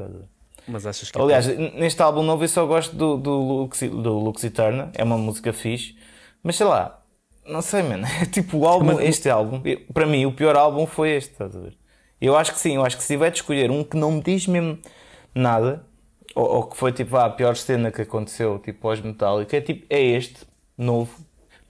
Mas 0.68 0.86
achas 0.86 1.10
que 1.10 1.18
é 1.18 1.22
Aliás, 1.22 1.48
é 1.48 1.56
neste 1.56 2.02
álbum 2.02 2.24
novo 2.24 2.44
eu 2.44 2.48
só 2.48 2.66
gosto 2.66 2.96
do, 2.96 3.18
do, 3.18 3.32
Lux, 3.32 3.82
do 3.82 4.20
Lux 4.20 4.44
Eterna, 4.44 4.92
é 4.94 5.04
uma 5.04 5.18
música 5.18 5.52
fixe, 5.52 5.96
mas 6.44 6.56
sei 6.56 6.66
lá, 6.66 7.02
não 7.46 7.62
sei, 7.62 7.84
mano. 7.84 8.06
É 8.22 8.26
tipo 8.26 8.58
o 8.58 8.68
álbum, 8.68 8.86
mas, 8.86 9.00
este 9.00 9.30
álbum, 9.30 9.62
para 9.94 10.06
mim 10.06 10.26
o 10.26 10.32
pior 10.32 10.56
álbum 10.56 10.86
foi 10.86 11.12
este, 11.12 11.32
estás 11.32 11.56
a 11.56 11.60
ver? 11.60 11.78
Eu 12.20 12.38
acho 12.38 12.54
que 12.54 12.60
sim, 12.60 12.76
eu 12.76 12.86
acho 12.86 12.98
que 12.98 13.04
se 13.04 13.14
tiver 13.14 13.32
de 13.32 13.38
escolher 13.38 13.72
um 13.72 13.84
que 13.84 13.98
não 13.98 14.12
me 14.12 14.22
diz 14.22 14.46
mesmo 14.46 14.78
nada, 15.34 15.84
ou, 16.36 16.46
ou 16.46 16.64
que 16.68 16.78
foi 16.78 16.92
tipo 16.92 17.18
ah, 17.18 17.26
a 17.26 17.30
pior 17.30 17.56
cena 17.56 17.92
que 17.92 18.04
aconteceu, 18.04 18.60
tipo 18.60 18.80
pós-metálica, 18.80 19.58
é 19.58 19.62
tipo, 19.62 19.86
é 19.90 20.00
este, 20.00 20.46
novo, 20.78 21.12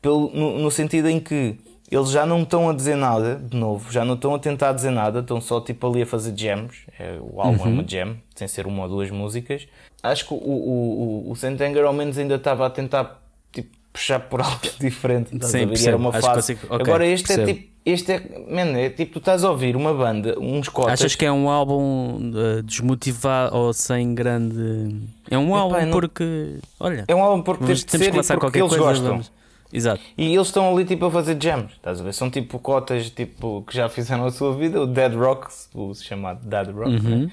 pelo, 0.01 0.29
no, 0.31 0.59
no 0.59 0.69
sentido 0.69 1.07
em 1.07 1.19
que 1.19 1.57
eles 1.91 2.09
já 2.09 2.25
não 2.25 2.43
estão 2.43 2.69
a 2.69 2.73
dizer 2.73 2.95
nada, 2.95 3.35
de 3.35 3.57
novo, 3.57 3.91
já 3.91 4.05
não 4.05 4.13
estão 4.13 4.33
a 4.33 4.39
tentar 4.39 4.71
dizer 4.71 4.91
nada, 4.91 5.19
estão 5.19 5.41
só 5.41 5.59
tipo 5.59 5.85
ali 5.87 6.03
a 6.03 6.05
fazer 6.05 6.33
jams. 6.37 6.85
É, 6.97 7.17
o 7.19 7.41
álbum 7.41 7.61
uhum. 7.63 7.69
é 7.69 7.73
uma 7.73 7.87
jam, 7.87 8.15
sem 8.33 8.47
ser 8.47 8.65
uma 8.65 8.83
ou 8.83 8.89
duas 8.89 9.11
músicas. 9.11 9.67
Acho 10.01 10.25
que 10.25 10.33
o, 10.33 10.37
o, 10.37 11.27
o, 11.27 11.31
o 11.31 11.35
Sentenger 11.35 11.83
ao 11.83 11.91
menos 11.91 12.17
ainda 12.17 12.35
estava 12.35 12.65
a 12.65 12.69
tentar 12.69 13.21
tipo, 13.51 13.75
puxar 13.91 14.21
por 14.21 14.39
algo 14.41 14.61
diferente. 14.79 15.31
Sim, 15.45 15.67
percebo. 15.67 15.89
Era 15.89 15.97
uma 15.97 16.13
fase. 16.13 16.53
Okay, 16.53 16.69
Agora 16.69 17.05
este 17.05 17.33
é 17.33 17.35
percebo. 17.35 17.49
é 17.49 17.53
tipo. 17.53 17.71
Este 17.83 18.11
é, 18.11 18.19
man, 18.47 18.77
é 18.77 18.91
tipo, 18.91 19.13
tu 19.13 19.19
estás 19.19 19.43
a 19.43 19.49
ouvir 19.49 19.75
uma 19.75 19.91
banda, 19.91 20.37
uns 20.39 20.69
cotas. 20.69 20.93
Achas 20.93 21.15
que 21.15 21.25
é 21.25 21.31
um 21.31 21.49
álbum 21.49 22.29
uh, 22.29 22.61
desmotivado 22.61 23.57
ou 23.57 23.73
sem 23.73 24.13
grande. 24.13 25.01
É 25.31 25.35
um 25.35 25.55
álbum 25.55 25.83
não... 25.83 25.91
porque. 25.91 26.59
Olha. 26.79 27.05
É 27.07 27.15
um 27.15 27.23
álbum 27.23 27.41
porque 27.41 27.63
temos 27.63 27.83
de 27.83 27.91
ser 27.91 28.11
que 28.11 28.11
porque 28.11 28.35
qualquer 28.35 28.59
eles 28.59 28.69
coisa, 28.69 28.85
gostam. 28.85 29.09
Vamos... 29.09 29.31
Exato. 29.73 30.01
E 30.17 30.33
eles 30.33 30.47
estão 30.47 30.73
ali 30.73 30.85
tipo 30.85 31.05
a 31.05 31.11
fazer 31.11 31.41
jams, 31.41 31.71
estás 31.73 32.01
a 32.01 32.03
ver? 32.03 32.13
São 32.13 32.29
tipo 32.29 32.59
cotas 32.59 33.09
tipo, 33.09 33.63
que 33.67 33.75
já 33.75 33.87
fizeram 33.89 34.25
a 34.25 34.31
sua 34.31 34.55
vida, 34.55 34.81
o 34.81 34.87
Dead 34.87 35.13
Rocks, 35.13 35.69
o 35.73 35.93
chamado 35.93 36.45
Dead 36.45 36.67
Rock, 36.69 36.89
uhum. 36.89 37.25
né? 37.25 37.31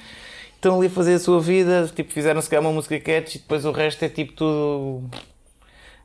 estão 0.59 0.77
ali 0.77 0.89
a 0.89 0.91
fazer 0.91 1.15
a 1.15 1.19
sua 1.19 1.41
vida, 1.41 1.89
tipo, 1.95 2.13
fizeram 2.13 2.41
se 2.41 2.59
uma 2.59 2.73
música 2.73 2.99
catch 2.99 3.37
e 3.37 3.39
depois 3.39 3.65
o 3.65 3.71
resto 3.71 4.05
é 4.05 4.09
tipo 4.09 4.33
tudo 4.33 5.09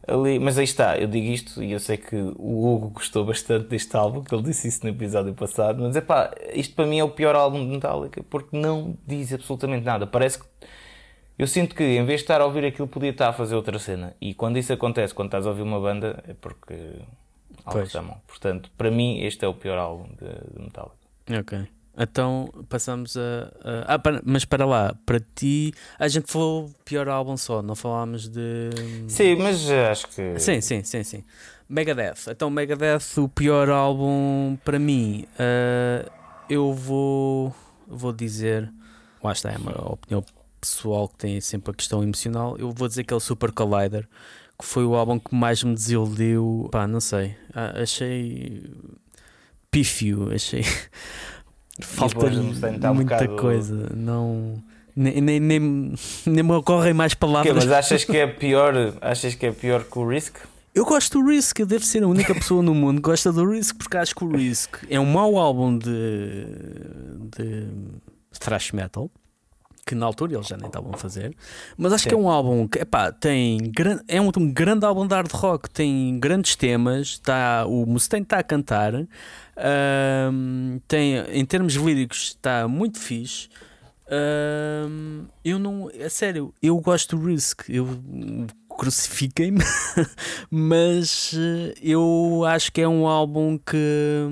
ali. 0.08 0.40
Mas 0.40 0.58
aí 0.58 0.64
está, 0.64 0.98
eu 0.98 1.08
digo 1.08 1.28
isto 1.28 1.64
e 1.64 1.72
eu 1.72 1.80
sei 1.80 1.98
que 1.98 2.16
o 2.16 2.68
Hugo 2.68 2.90
gostou 2.90 3.26
bastante 3.26 3.68
deste 3.68 3.96
álbum, 3.96 4.24
que 4.24 4.34
ele 4.34 4.44
disse 4.44 4.68
isso 4.68 4.82
no 4.84 4.90
episódio 4.90 5.34
passado, 5.34 5.82
mas 5.82 5.96
é 5.96 6.02
pá, 6.02 6.32
isto 6.54 6.76
para 6.76 6.86
mim 6.86 7.00
é 7.00 7.04
o 7.04 7.10
pior 7.10 7.36
álbum 7.36 7.66
de 7.66 7.72
Metallica 7.72 8.24
porque 8.30 8.56
não 8.58 8.96
diz 9.08 9.34
absolutamente 9.34 9.86
nada. 9.86 10.06
Parece 10.06 10.40
que 10.40 10.46
eu 11.38 11.48
sinto 11.48 11.76
que 11.76 11.84
em 11.84 12.06
vez 12.06 12.20
de 12.20 12.24
estar 12.24 12.42
a 12.42 12.46
ouvir 12.46 12.66
aquilo, 12.66 12.88
podia 12.88 13.10
estar 13.10 13.30
a 13.30 13.34
fazer 13.34 13.56
outra 13.56 13.80
cena. 13.80 14.16
E 14.22 14.34
quando 14.34 14.58
isso 14.58 14.72
acontece, 14.72 15.14
quando 15.14 15.28
estás 15.28 15.46
a 15.46 15.50
ouvir 15.50 15.64
uma 15.64 15.80
banda, 15.80 16.24
é 16.28 16.34
porque 16.34 16.76
algo 17.66 17.82
está 17.82 18.02
mal. 18.02 18.22
Portanto, 18.28 18.70
para 18.78 18.92
mim, 18.92 19.20
este 19.22 19.44
é 19.44 19.48
o 19.48 19.54
pior 19.54 19.78
álbum 19.78 20.08
de, 20.10 20.54
de 20.54 20.62
Metallica. 20.62 20.96
Ok. 21.40 21.68
Então 21.98 22.52
passamos 22.70 23.16
a. 23.16 23.52
a... 23.64 23.96
Ah, 23.96 24.00
para... 24.00 24.22
mas 24.26 24.46
para 24.46 24.66
lá, 24.66 24.96
para 25.06 25.20
ti, 25.36 25.74
a 26.00 26.08
gente 26.08 26.32
falou 26.32 26.72
pior 26.84 27.08
álbum 27.08 27.38
só, 27.38 27.62
não 27.62 27.76
falámos 27.76 28.28
de. 28.28 28.70
Sim, 29.08 29.36
mas 29.36 29.70
acho 29.70 30.08
que. 30.08 30.40
Sim, 30.40 30.60
sim, 30.60 30.84
sim, 30.84 31.04
sim. 31.04 31.24
Megadeth. 31.70 32.30
Então, 32.30 32.50
Megadeth, 32.50 33.18
o 33.18 33.30
pior 33.30 33.70
álbum 33.70 34.58
para 34.64 34.80
mim, 34.80 35.26
uh, 35.34 36.10
eu 36.50 36.74
vou. 36.74 37.56
Vou 37.88 38.12
dizer. 38.12 38.72
Lá 39.24 39.32
está, 39.32 39.52
é 39.52 39.58
uma 39.58 39.94
opinião 39.94 40.24
pessoal 40.64 41.10
que 41.10 41.18
tem 41.18 41.42
sempre 41.42 41.72
a 41.72 41.74
questão 41.74 42.02
emocional, 42.02 42.56
eu 42.58 42.72
vou 42.72 42.88
dizer 42.88 43.04
que 43.04 43.14
é 43.14 43.18
o 43.18 43.20
Super 43.20 43.52
Collider, 43.52 44.08
que 44.58 44.66
foi 44.66 44.86
o 44.86 44.96
álbum 44.96 45.20
que 45.20 45.36
mais 45.36 45.62
me 45.62 45.74
desiludiu. 45.74 46.70
Pá, 46.72 46.88
não 46.88 47.02
sei. 47.02 47.36
achei 47.54 48.64
pífio, 49.70 50.34
achei. 50.34 50.64
Falta 51.82 52.30
muita 52.30 53.16
bocado... 53.18 53.36
coisa. 53.36 53.92
Não. 53.94 54.64
Nem, 54.96 55.20
nem, 55.20 55.40
nem, 55.40 55.60
nem 56.28 56.44
me 56.44 56.52
ocorrem 56.54 56.94
mais 56.94 57.14
palavras. 57.14 57.56
mas 57.56 57.72
achas 57.72 58.06
que 58.06 58.16
é 58.16 58.28
pior? 58.28 58.74
Achas 59.02 59.36
que 59.36 59.48
é 59.48 59.52
pior 59.52 59.84
que 59.84 60.00
o 60.00 60.08
Risk? 60.08 60.38
Eu 60.74 60.86
gosto 60.86 61.20
do 61.20 61.30
Risk, 61.30 61.60
eu 61.60 61.66
devo 61.66 61.84
ser 61.84 62.04
a 62.04 62.08
única 62.08 62.34
pessoa 62.34 62.64
no 62.64 62.74
mundo 62.74 62.96
que 62.96 63.10
gosta 63.10 63.32
do 63.32 63.48
Risk, 63.48 63.76
porque 63.78 63.98
acho 63.98 64.16
que 64.16 64.24
o 64.24 64.30
Risk 64.30 64.78
é 64.90 65.00
um 65.00 65.06
mau 65.06 65.38
álbum 65.38 65.78
de, 65.78 66.46
de 67.38 67.68
thrash 68.40 68.72
metal 68.72 69.10
que 69.86 69.96
na 69.96 70.06
altura 70.06 70.36
eles 70.36 70.48
já 70.48 70.58
nem 70.58 70.68
estavam 70.68 70.92
a 70.94 70.98
fazer, 70.98 71.36
mas 71.78 71.94
acho 71.94 72.04
Sim. 72.04 72.10
que 72.10 72.16
é 72.16 72.18
um 72.18 72.30
álbum 72.30 72.68
que 72.68 72.80
epá, 72.80 73.12
tem 73.12 73.72
é 74.08 74.22
um, 74.22 74.30
um, 74.38 74.52
grande 74.52 74.86
álbum 74.86 75.06
de 75.06 75.14
hard 75.14 75.32
rock, 75.32 75.70
tem 75.70 76.20
grandes 76.20 76.56
temas, 76.56 77.20
tá, 77.20 77.66
o 77.68 77.86
Mustaine 77.86 78.24
está 78.24 78.40
a 78.40 78.44
cantar, 78.44 78.94
tem, 80.88 81.18
em 81.32 81.46
termos 81.46 81.74
líricos 81.74 82.30
está 82.30 82.68
muito 82.68 83.00
fixe. 83.00 83.50
eu 85.44 85.60
não, 85.60 85.90
é 85.94 86.08
sério, 86.10 86.54
eu 86.62 86.78
gosto 86.80 87.18
do 87.18 87.26
Risk, 87.26 87.70
eu 87.70 87.88
crucifiquem-me, 88.78 89.64
mas 90.50 91.34
eh, 91.36 91.74
eu 91.82 92.44
acho 92.46 92.72
que 92.72 92.82
é 92.82 92.88
um 92.88 93.08
álbum 93.08 93.58
que 93.58 94.28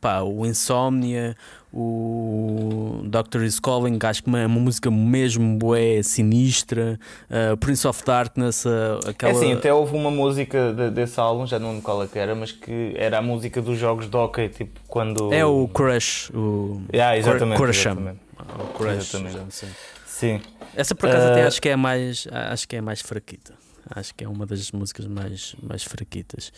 pá, 0.00 0.22
o 0.22 0.46
Insomnia, 0.46 1.36
o 1.72 3.00
Doctor 3.04 3.42
is 3.42 3.58
Calling, 3.58 3.98
acho 4.02 4.22
que 4.22 4.28
é 4.28 4.46
uma 4.46 4.60
música 4.60 4.90
mesmo 4.90 5.56
bué, 5.56 6.02
sinistra, 6.02 6.98
uh, 7.30 7.56
Prince 7.56 7.88
of 7.88 8.04
Darkness, 8.04 8.66
uh, 8.66 9.08
aquela... 9.08 9.32
É 9.32 9.36
assim, 9.36 9.52
até 9.54 9.72
houve 9.72 9.96
uma 9.96 10.10
música 10.10 10.72
de, 10.74 10.90
desse 10.90 11.18
álbum, 11.18 11.46
já 11.46 11.58
não 11.58 11.68
lembro 11.68 11.82
qual 11.82 12.02
é 12.02 12.06
que 12.06 12.18
era, 12.18 12.34
mas 12.34 12.52
que 12.52 12.92
era 12.96 13.18
a 13.18 13.22
música 13.22 13.62
dos 13.62 13.78
jogos 13.78 14.08
de 14.08 14.16
hockey, 14.16 14.50
tipo 14.50 14.80
quando... 14.86 15.32
É 15.32 15.46
o 15.46 15.66
Crush, 15.68 16.30
o... 16.34 16.82
Yeah, 16.92 17.16
exatamente, 17.16 17.58
Crush, 17.58 17.80
exatamente. 17.86 18.20
O 18.38 18.66
Crush, 18.74 19.14
exatamente. 19.14 19.66
Sim. 20.06 20.40
Essa 20.76 20.94
por 20.94 21.08
acaso 21.08 21.26
uh... 21.26 21.30
até 21.30 21.46
acho 21.46 21.62
que 21.62 21.68
é 21.70 21.76
mais, 21.76 22.28
acho 22.30 22.68
que 22.68 22.76
é 22.76 22.80
mais 22.82 23.00
fraquita. 23.00 23.54
Acho 23.94 24.14
que 24.14 24.24
é 24.24 24.28
uma 24.28 24.46
das 24.46 24.70
músicas 24.70 25.06
mais, 25.06 25.56
mais 25.62 25.82
fraquitas. 25.82 26.52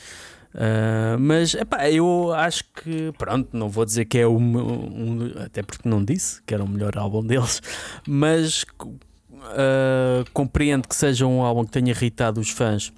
Uh, 0.55 1.19
mas 1.19 1.55
epá, 1.55 1.91
eu 1.91 2.33
acho 2.33 2.63
que, 2.65 3.11
pronto, 3.19 3.49
não 3.53 3.69
vou 3.69 3.85
dizer 3.85 4.05
que 4.05 4.19
é 4.19 4.27
o 4.27 4.39
um, 4.39 5.33
até 5.45 5.65
porque 5.65 5.89
não 5.89 6.05
disse 6.05 6.41
que 6.43 6.55
era 6.55 6.63
o 6.63 6.69
melhor 6.69 6.97
álbum 6.97 7.27
deles, 7.27 7.61
mas 8.07 8.65
uh, 8.81 10.25
compreendo 10.33 10.87
que 10.87 10.95
seja 10.95 11.27
um 11.27 11.43
álbum 11.43 11.65
que 11.65 11.73
tenha 11.73 11.91
irritado 11.91 12.41
os 12.41 12.51
fãs 12.51 12.93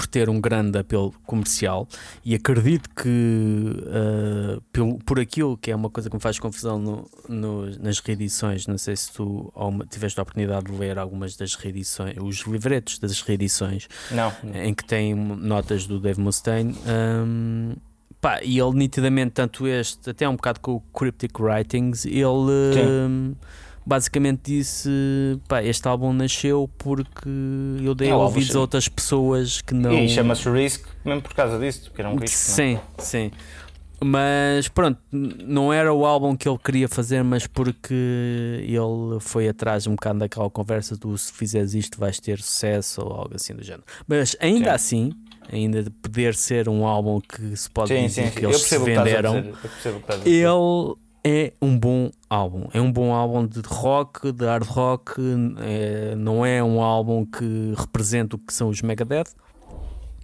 por 0.00 0.06
ter 0.06 0.30
um 0.30 0.40
grande 0.40 0.78
apelo 0.78 1.12
comercial 1.26 1.86
e 2.24 2.34
acredito 2.34 2.88
que 2.88 3.06
uh, 3.06 4.58
pelo, 4.72 4.98
por 5.00 5.20
aquilo 5.20 5.58
que 5.58 5.70
é 5.70 5.76
uma 5.76 5.90
coisa 5.90 6.08
que 6.08 6.16
me 6.16 6.22
faz 6.22 6.38
confusão 6.38 6.78
no, 6.78 7.10
no, 7.28 7.66
nas 7.78 7.98
reedições, 7.98 8.66
não 8.66 8.78
sei 8.78 8.96
se 8.96 9.12
tu 9.12 9.52
tiveste 9.90 10.18
a 10.18 10.22
oportunidade 10.22 10.72
de 10.72 10.72
ler 10.72 10.98
algumas 10.98 11.36
das 11.36 11.54
reedições, 11.54 12.16
os 12.18 12.46
livretos 12.46 12.98
das 12.98 13.20
reedições 13.20 13.88
não. 14.10 14.32
em 14.54 14.72
que 14.72 14.84
tem 14.86 15.14
notas 15.14 15.86
do 15.86 16.00
Dave 16.00 16.18
Mustaine. 16.18 16.74
Um, 16.86 17.74
pá, 18.22 18.40
e 18.42 18.58
ele 18.58 18.72
nitidamente, 18.78 19.32
tanto 19.32 19.66
este, 19.66 20.08
até 20.08 20.26
um 20.26 20.36
bocado 20.36 20.60
com 20.60 20.76
o 20.76 20.80
Cryptic 20.80 21.38
Writings, 21.38 22.06
ele 22.06 22.26
hum, 23.06 23.34
basicamente 23.84 24.40
disse: 24.44 24.88
pá, 25.48 25.62
este 25.62 25.86
álbum 25.88 26.12
nasceu 26.12 26.68
porque 26.78 27.28
eu 27.82 27.94
dei 27.94 28.10
É, 28.10 28.14
ouvidos 28.14 28.50
a 28.50 28.52
chama- 28.52 28.60
outras 28.60 28.88
pessoas 28.88 29.60
que 29.60 29.74
não. 29.74 29.92
E 29.92 30.08
chama-se 30.08 30.48
Risk 30.50 30.86
mesmo 31.04 31.22
por 31.22 31.34
causa 31.34 31.58
disso, 31.58 31.84
porque 31.84 32.02
era 32.02 32.10
um 32.10 32.16
risco. 32.16 32.50
não 32.50 32.52
é? 32.52 32.56
Sim, 32.56 32.80
sim. 32.98 33.30
Mas 34.02 34.66
pronto, 34.68 34.98
não 35.12 35.70
era 35.70 35.92
o 35.92 36.06
álbum 36.06 36.34
que 36.34 36.48
ele 36.48 36.56
queria 36.56 36.88
fazer, 36.88 37.22
mas 37.22 37.46
porque 37.46 37.92
ele 38.62 39.20
foi 39.20 39.46
atrás 39.46 39.86
um 39.86 39.90
bocado 39.90 40.20
daquela 40.20 40.48
conversa 40.48 40.96
do 40.96 41.16
se 41.18 41.30
fizeres 41.30 41.74
isto 41.74 41.98
vais 42.00 42.18
ter 42.18 42.40
sucesso 42.40 43.02
ou 43.02 43.12
algo 43.12 43.34
assim 43.34 43.54
do 43.54 43.62
género. 43.62 43.84
Mas 44.08 44.34
ainda 44.40 44.72
assim, 44.72 45.12
ainda 45.52 45.82
de 45.82 45.90
poder 45.90 46.34
ser 46.34 46.66
um 46.66 46.86
álbum 46.86 47.20
que 47.20 47.54
se 47.54 47.68
pode 47.68 47.88
Sim, 47.88 48.06
dizer 48.06 48.24
sim, 48.28 48.30
sim. 48.32 48.38
que 48.40 48.46
eles 48.46 48.62
se 48.62 48.74
a 48.74 48.78
venderam, 48.78 49.34
a 49.36 50.28
ele 50.28 50.96
é 51.24 51.52
um 51.60 51.78
bom 51.78 52.10
álbum. 52.28 52.68
É 52.72 52.80
um 52.80 52.90
bom 52.90 53.12
álbum 53.12 53.46
de 53.46 53.60
rock, 53.66 54.32
de 54.32 54.44
hard 54.44 54.64
rock. 54.66 55.12
é- 55.60 56.14
não 56.16 56.44
é 56.44 56.62
um 56.62 56.80
álbum 56.80 57.24
que 57.24 57.74
representa 57.76 58.36
o 58.36 58.38
que 58.38 58.52
são 58.52 58.68
os 58.68 58.82
Megadeth, 58.82 59.28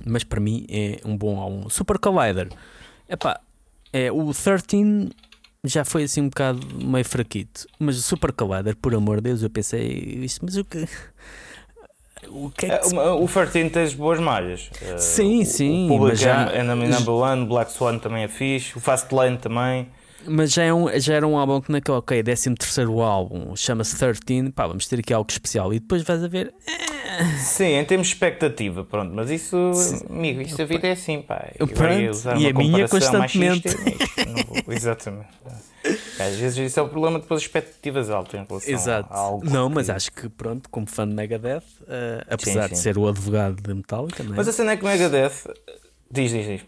mas 0.05 0.25
para 0.25 0.41
mim 0.41 0.67
é 0.69 1.01
um 1.05 1.17
bom 1.17 1.39
álbum. 1.41 1.69
Super 1.69 1.99
Collider, 1.99 2.49
epá, 3.09 3.41
é, 3.93 4.11
o 4.13 4.33
13 4.33 5.11
já 5.65 5.85
foi 5.85 6.05
assim 6.05 6.23
um 6.23 6.29
bocado 6.29 6.61
meio 6.77 7.05
fraquito, 7.05 7.67
mas 7.79 7.99
o 7.99 8.03
Super 8.03 8.33
Collider, 8.33 8.77
por 8.77 8.95
amor 8.95 9.17
de 9.17 9.23
Deus, 9.31 9.43
eu 9.43 9.51
pensei, 9.51 9.87
isto, 10.23 10.45
mas 10.45 10.57
o 10.57 10.65
que. 10.65 10.87
O 12.29 12.51
que 12.51 12.67
é 12.67 12.71
É, 12.71 12.79
que 12.79 12.89
se 12.89 12.97
o- 12.97 13.23
O 13.25 13.29
13 13.29 13.71
tens 13.71 13.95
boas 13.95 14.19
malhas. 14.19 14.71
Eh, 14.83 14.99
Sim, 14.99 15.43
o- 15.43 15.47
sim, 15.47 15.85
O 15.87 15.99
Public 15.99 16.17
já- 16.17 16.51
é 16.51 16.61
Enemy 16.61 16.89
Number 16.89 17.15
One, 17.15 17.47
Black 17.47 17.71
Swan 17.71 17.99
também 17.99 18.25
é 18.25 18.29
fixe, 18.29 18.77
o 18.77 18.81
Fast 18.81 19.15
Lane 19.15 19.37
também. 19.39 19.89
Mas 20.29 20.53
já, 20.53 20.65
é 20.65 20.73
um, 20.75 20.89
já 20.99 21.15
era 21.15 21.27
um 21.27 21.37
álbum 21.39 21.61
que 21.61 21.71
naquele, 21.73 21.99
ok, 21.99 22.23
13 22.23 22.55
terceiro 22.55 23.01
álbum, 23.01 23.55
chama-se 23.57 23.97
13, 23.99 24.51
pá, 24.53 24.67
vamos 24.67 24.87
ter 24.87 24.99
aqui 25.01 25.13
algo 25.13 25.31
especial 25.31 25.73
e 25.73 25.79
depois 25.81 26.03
vais 26.03 26.23
a 26.23 26.29
ver, 26.29 26.53
Sim, 27.39 27.77
em 27.79 27.85
termos 27.85 28.09
de 28.09 28.15
expectativa, 28.15 28.85
pronto, 28.85 29.13
mas 29.15 29.31
isso, 29.31 29.57
amigo, 30.11 30.41
isto 30.43 30.61
a 30.61 30.65
vida 30.65 30.87
é 30.89 30.93
assim, 30.93 31.23
pá. 31.23 31.51
Eu 31.59 31.67
Pronto, 31.67 31.93
e 31.93 32.11
uma 32.11 32.51
a 32.51 32.53
minha 32.53 32.89
constantemente. 32.89 33.69
machista, 33.69 34.25
vou- 34.49 34.65
exatamente. 34.75 35.29
Às 36.19 36.35
vezes 36.37 36.57
isso 36.59 36.81
é 36.81 36.83
o 36.83 36.89
problema 36.89 37.19
depois 37.21 37.43
expectativas 37.43 38.11
altas 38.11 38.35
em 38.41 38.45
relação 38.45 38.73
Exato. 38.75 39.09
a 39.13 39.17
algo. 39.17 39.45
Não, 39.49 39.69
que- 39.69 39.75
mas 39.77 39.89
acho 39.89 40.11
que 40.13 40.29
pronto, 40.29 40.69
como 40.69 40.87
fã 40.89 41.09
de 41.09 41.15
Megadeth, 41.15 41.63
eh, 41.89 42.25
apesar 42.29 42.69
de 42.69 42.77
sim. 42.77 42.83
ser 42.83 42.99
o 42.99 43.07
advogado 43.09 43.63
de 43.63 43.73
Metallica, 43.75 44.23
é? 44.23 44.27
Mas 44.37 44.49
a 44.49 44.53
cena 44.53 44.73
é 44.73 44.77
que 44.77 44.85
o 44.85 44.89
Megadeth. 44.89 45.49
Diz, 46.11 46.31
diz, 46.33 46.47
diz. 46.47 46.61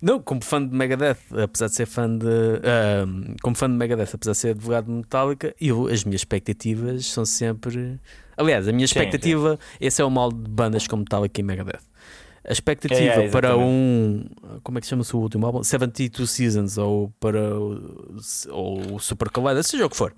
Não, 0.00 0.20
como 0.20 0.42
fã 0.44 0.66
de 0.66 0.74
Megadeth, 0.74 1.16
apesar 1.42 1.66
de 1.68 1.74
ser 1.74 1.86
fã 1.86 2.08
de. 2.16 2.26
ahm, 2.26 3.34
como 3.42 3.56
fã 3.56 3.68
de 3.68 3.76
Megadeth, 3.76 4.10
apesar 4.14 4.32
de 4.32 4.38
ser 4.38 4.48
advogado 4.50 4.86
de 4.86 4.92
Metallica, 4.92 5.54
eu, 5.60 5.86
as 5.88 6.04
minhas 6.04 6.20
expectativas 6.20 7.06
são 7.06 7.24
sempre. 7.24 7.98
Aliás, 8.36 8.66
a 8.68 8.72
minha 8.72 8.86
Sim, 8.86 8.94
expectativa, 9.00 9.58
esse 9.80 10.00
é 10.00 10.04
o 10.04 10.10
mal 10.10 10.30
de 10.32 10.48
bandas 10.50 10.86
como 10.86 11.00
Metallica 11.02 11.40
e 11.40 11.44
Megadeth. 11.44 11.80
A 12.44 12.50
expectativa 12.52 13.22
É, 13.22 13.26
é, 13.26 13.30
para 13.30 13.56
um. 13.56 14.24
Como 14.64 14.78
é 14.78 14.80
que 14.80 14.86
chama-se 14.86 15.14
o 15.14 15.20
último 15.20 15.46
álbum? 15.46 15.62
72 15.62 16.28
Seasons 16.30 16.76
ou 16.76 17.12
para 17.20 17.56
o, 17.56 18.16
ou 18.50 18.94
o 18.96 18.98
Super 18.98 19.30
Collider, 19.30 19.62
seja 19.62 19.86
o 19.86 19.90
que 19.90 19.96
for. 19.96 20.12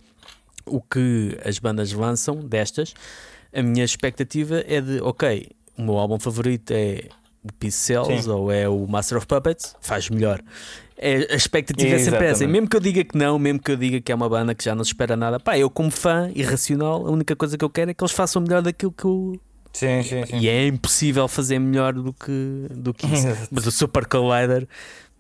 O 0.65 0.81
que 0.81 1.39
as 1.45 1.59
bandas 1.59 1.93
lançam 1.93 2.37
destas, 2.37 2.95
a 3.53 3.63
minha 3.63 3.85
expectativa 3.85 4.65
é 4.67 4.81
de, 4.81 5.01
ok, 5.03 5.51
o 5.77 5.83
meu 5.83 5.99
álbum 5.99 6.19
favorito 6.19 6.71
é 6.71 7.09
o 7.45 7.71
Sim. 7.71 8.31
ou 8.31 8.51
é 8.51 8.69
o 8.69 8.87
Master 8.87 9.19
of 9.19 9.27
Puppets, 9.27 9.77
faz 9.81 10.09
melhor. 10.09 10.41
É, 10.97 11.33
a 11.33 11.37
expectativa 11.37 11.97
é 11.97 11.99
sempre 11.99 12.27
essa. 12.27 12.45
E 12.45 12.47
mesmo 12.47 12.69
que 12.69 12.77
eu 12.77 12.81
diga 12.81 13.05
que 13.05 13.19
não, 13.19 13.39
mesmo 13.39 13.59
que 13.61 13.71
eu 13.73 13.77
diga 13.77 14.01
que 14.01 14.11
é 14.11 14.15
uma 14.15 14.29
banda 14.29 14.55
que 14.55 14.65
já 14.65 14.75
não 14.75 14.85
se 14.85 14.91
espera 14.91 15.17
nada, 15.17 15.39
pá, 15.41 15.59
eu 15.59 15.69
como 15.69 15.91
fã 15.91 16.31
irracional, 16.35 17.07
a 17.07 17.11
única 17.11 17.35
coisa 17.37 17.59
que 17.59 17.65
eu 17.65 17.69
quero 17.71 17.91
é 17.91 17.95
que 17.95 18.03
eles 18.03 18.13
façam 18.13 18.41
melhor 18.41 18.63
daquilo 18.63 18.93
que 18.93 19.05
eu. 19.05 19.39
Sim, 19.73 20.03
sim, 20.05 20.25
sim. 20.25 20.39
E 20.39 20.49
é 20.49 20.69
impossível 20.69 21.27
fazer 21.27 21.59
melhor 21.59 21.93
do 21.93 22.13
que, 22.13 22.67
do 22.71 22.95
que 22.95 23.07
isso. 23.07 23.27
Mas 23.51 23.67
o 23.67 23.73
Super 23.73 24.07
Collider, 24.07 24.69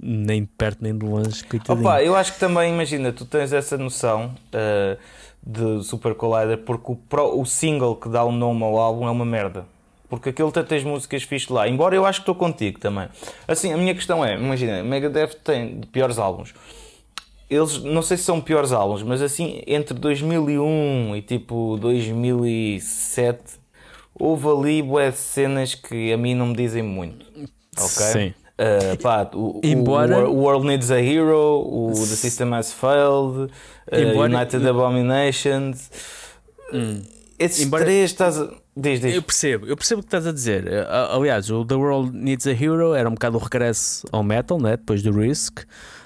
nem 0.00 0.42
de 0.42 0.48
perto 0.56 0.78
nem 0.80 0.96
de 0.96 1.04
longe, 1.04 1.42
coitadinho. 1.44 1.84
Opa, 1.86 2.02
eu 2.04 2.14
acho 2.14 2.34
que 2.34 2.38
também, 2.38 2.72
imagina, 2.72 3.12
tu 3.12 3.24
tens 3.24 3.52
essa 3.52 3.76
noção 3.76 4.32
uh, 4.54 4.96
de 5.44 5.84
Super 5.84 6.14
Collider 6.14 6.58
porque 6.58 6.92
o, 6.92 6.94
pro- 6.94 7.38
o 7.40 7.44
single 7.44 7.96
que 7.96 8.08
dá 8.08 8.22
o 8.22 8.30
nome 8.30 8.62
ao 8.62 8.78
álbum 8.78 9.08
é 9.08 9.10
uma 9.10 9.24
merda. 9.24 9.66
Porque 10.08 10.28
aquele 10.28 10.50
tem 10.52 10.64
tens 10.64 10.84
músicas 10.84 11.22
fixe 11.22 11.52
lá. 11.52 11.68
Embora 11.68 11.94
eu 11.96 12.04
acho 12.04 12.20
que 12.20 12.22
estou 12.22 12.34
contigo 12.34 12.78
também. 12.78 13.08
Assim, 13.48 13.72
a 13.72 13.76
minha 13.76 13.94
questão 13.94 14.24
é, 14.24 14.34
imagina, 14.36 14.82
Megadeth 14.82 15.34
tem 15.42 15.80
piores 15.92 16.18
álbuns. 16.18 16.54
Eles, 17.48 17.82
não 17.82 18.02
sei 18.02 18.16
se 18.16 18.24
são 18.24 18.40
piores 18.40 18.72
álbuns, 18.72 19.02
mas 19.02 19.20
assim, 19.22 19.62
entre 19.66 19.94
2001 19.98 21.16
e 21.16 21.22
tipo 21.22 21.76
2007, 21.78 23.38
houve 24.14 24.48
ali 24.48 24.82
bué 24.82 25.10
cenas 25.12 25.74
que 25.74 26.12
a 26.12 26.16
mim 26.16 26.34
não 26.34 26.46
me 26.48 26.56
dizem 26.56 26.82
muito. 26.82 27.26
Ok? 27.76 27.88
Sim. 27.88 28.34
Uh, 28.56 28.96
pá, 29.02 29.28
o, 29.34 29.60
Embora- 29.64 30.28
o, 30.28 30.36
World 30.42 30.66
Needs 30.66 30.90
a 30.90 31.00
Hero, 31.00 31.66
o 31.66 31.90
The 31.92 32.04
System 32.04 32.54
Has 32.54 32.72
Failed, 32.72 33.50
uh, 33.90 33.96
Embora- 33.96 34.32
United 34.36 34.68
Abominations. 34.68 35.90
Esses 37.38 37.66
Embora- 37.66 37.84
três 37.84 38.10
estás 38.10 38.40
a... 38.40 38.48
Diz, 38.76 39.00
diz. 39.00 39.14
Eu 39.14 39.22
percebo, 39.22 39.66
eu 39.66 39.76
percebo 39.76 40.00
o 40.00 40.02
que 40.02 40.08
estás 40.08 40.26
a 40.26 40.32
dizer. 40.32 40.66
Eh, 40.66 40.86
Aliás, 41.10 41.48
o 41.48 41.64
The 41.64 41.74
World 41.76 42.16
Needs 42.16 42.46
a 42.48 42.50
Hero 42.50 42.92
era 42.94 43.08
um 43.08 43.14
bocado 43.14 43.36
o 43.36 43.40
regresso 43.40 44.04
ao 44.10 44.24
metal, 44.24 44.60
né? 44.60 44.76
depois 44.76 45.00
do 45.00 45.12
Risk. 45.12 45.60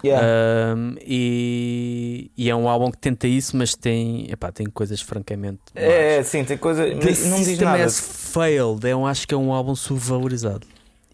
Yeah. 0.04 0.76
Um, 0.76 0.94
e, 1.00 2.30
e 2.36 2.50
é 2.50 2.54
um 2.54 2.68
álbum 2.68 2.90
que 2.90 2.98
tenta 2.98 3.26
isso, 3.26 3.56
mas 3.56 3.74
tem, 3.74 4.30
epá, 4.30 4.52
tem 4.52 4.66
coisas 4.66 5.00
francamente. 5.00 5.60
é, 5.74 6.18
más. 6.18 6.26
sim, 6.26 6.44
tem 6.44 6.58
coisa. 6.58 6.84
The 6.84 6.94
Não 6.94 7.42
diz 7.42 7.58
nada. 7.58 7.84
Has 7.84 7.98
Failed, 7.98 8.86
eu 8.86 9.06
acho 9.06 9.26
que 9.26 9.34
é 9.34 9.36
um 9.36 9.52
álbum 9.52 9.74
subvalorizado. 9.74 10.66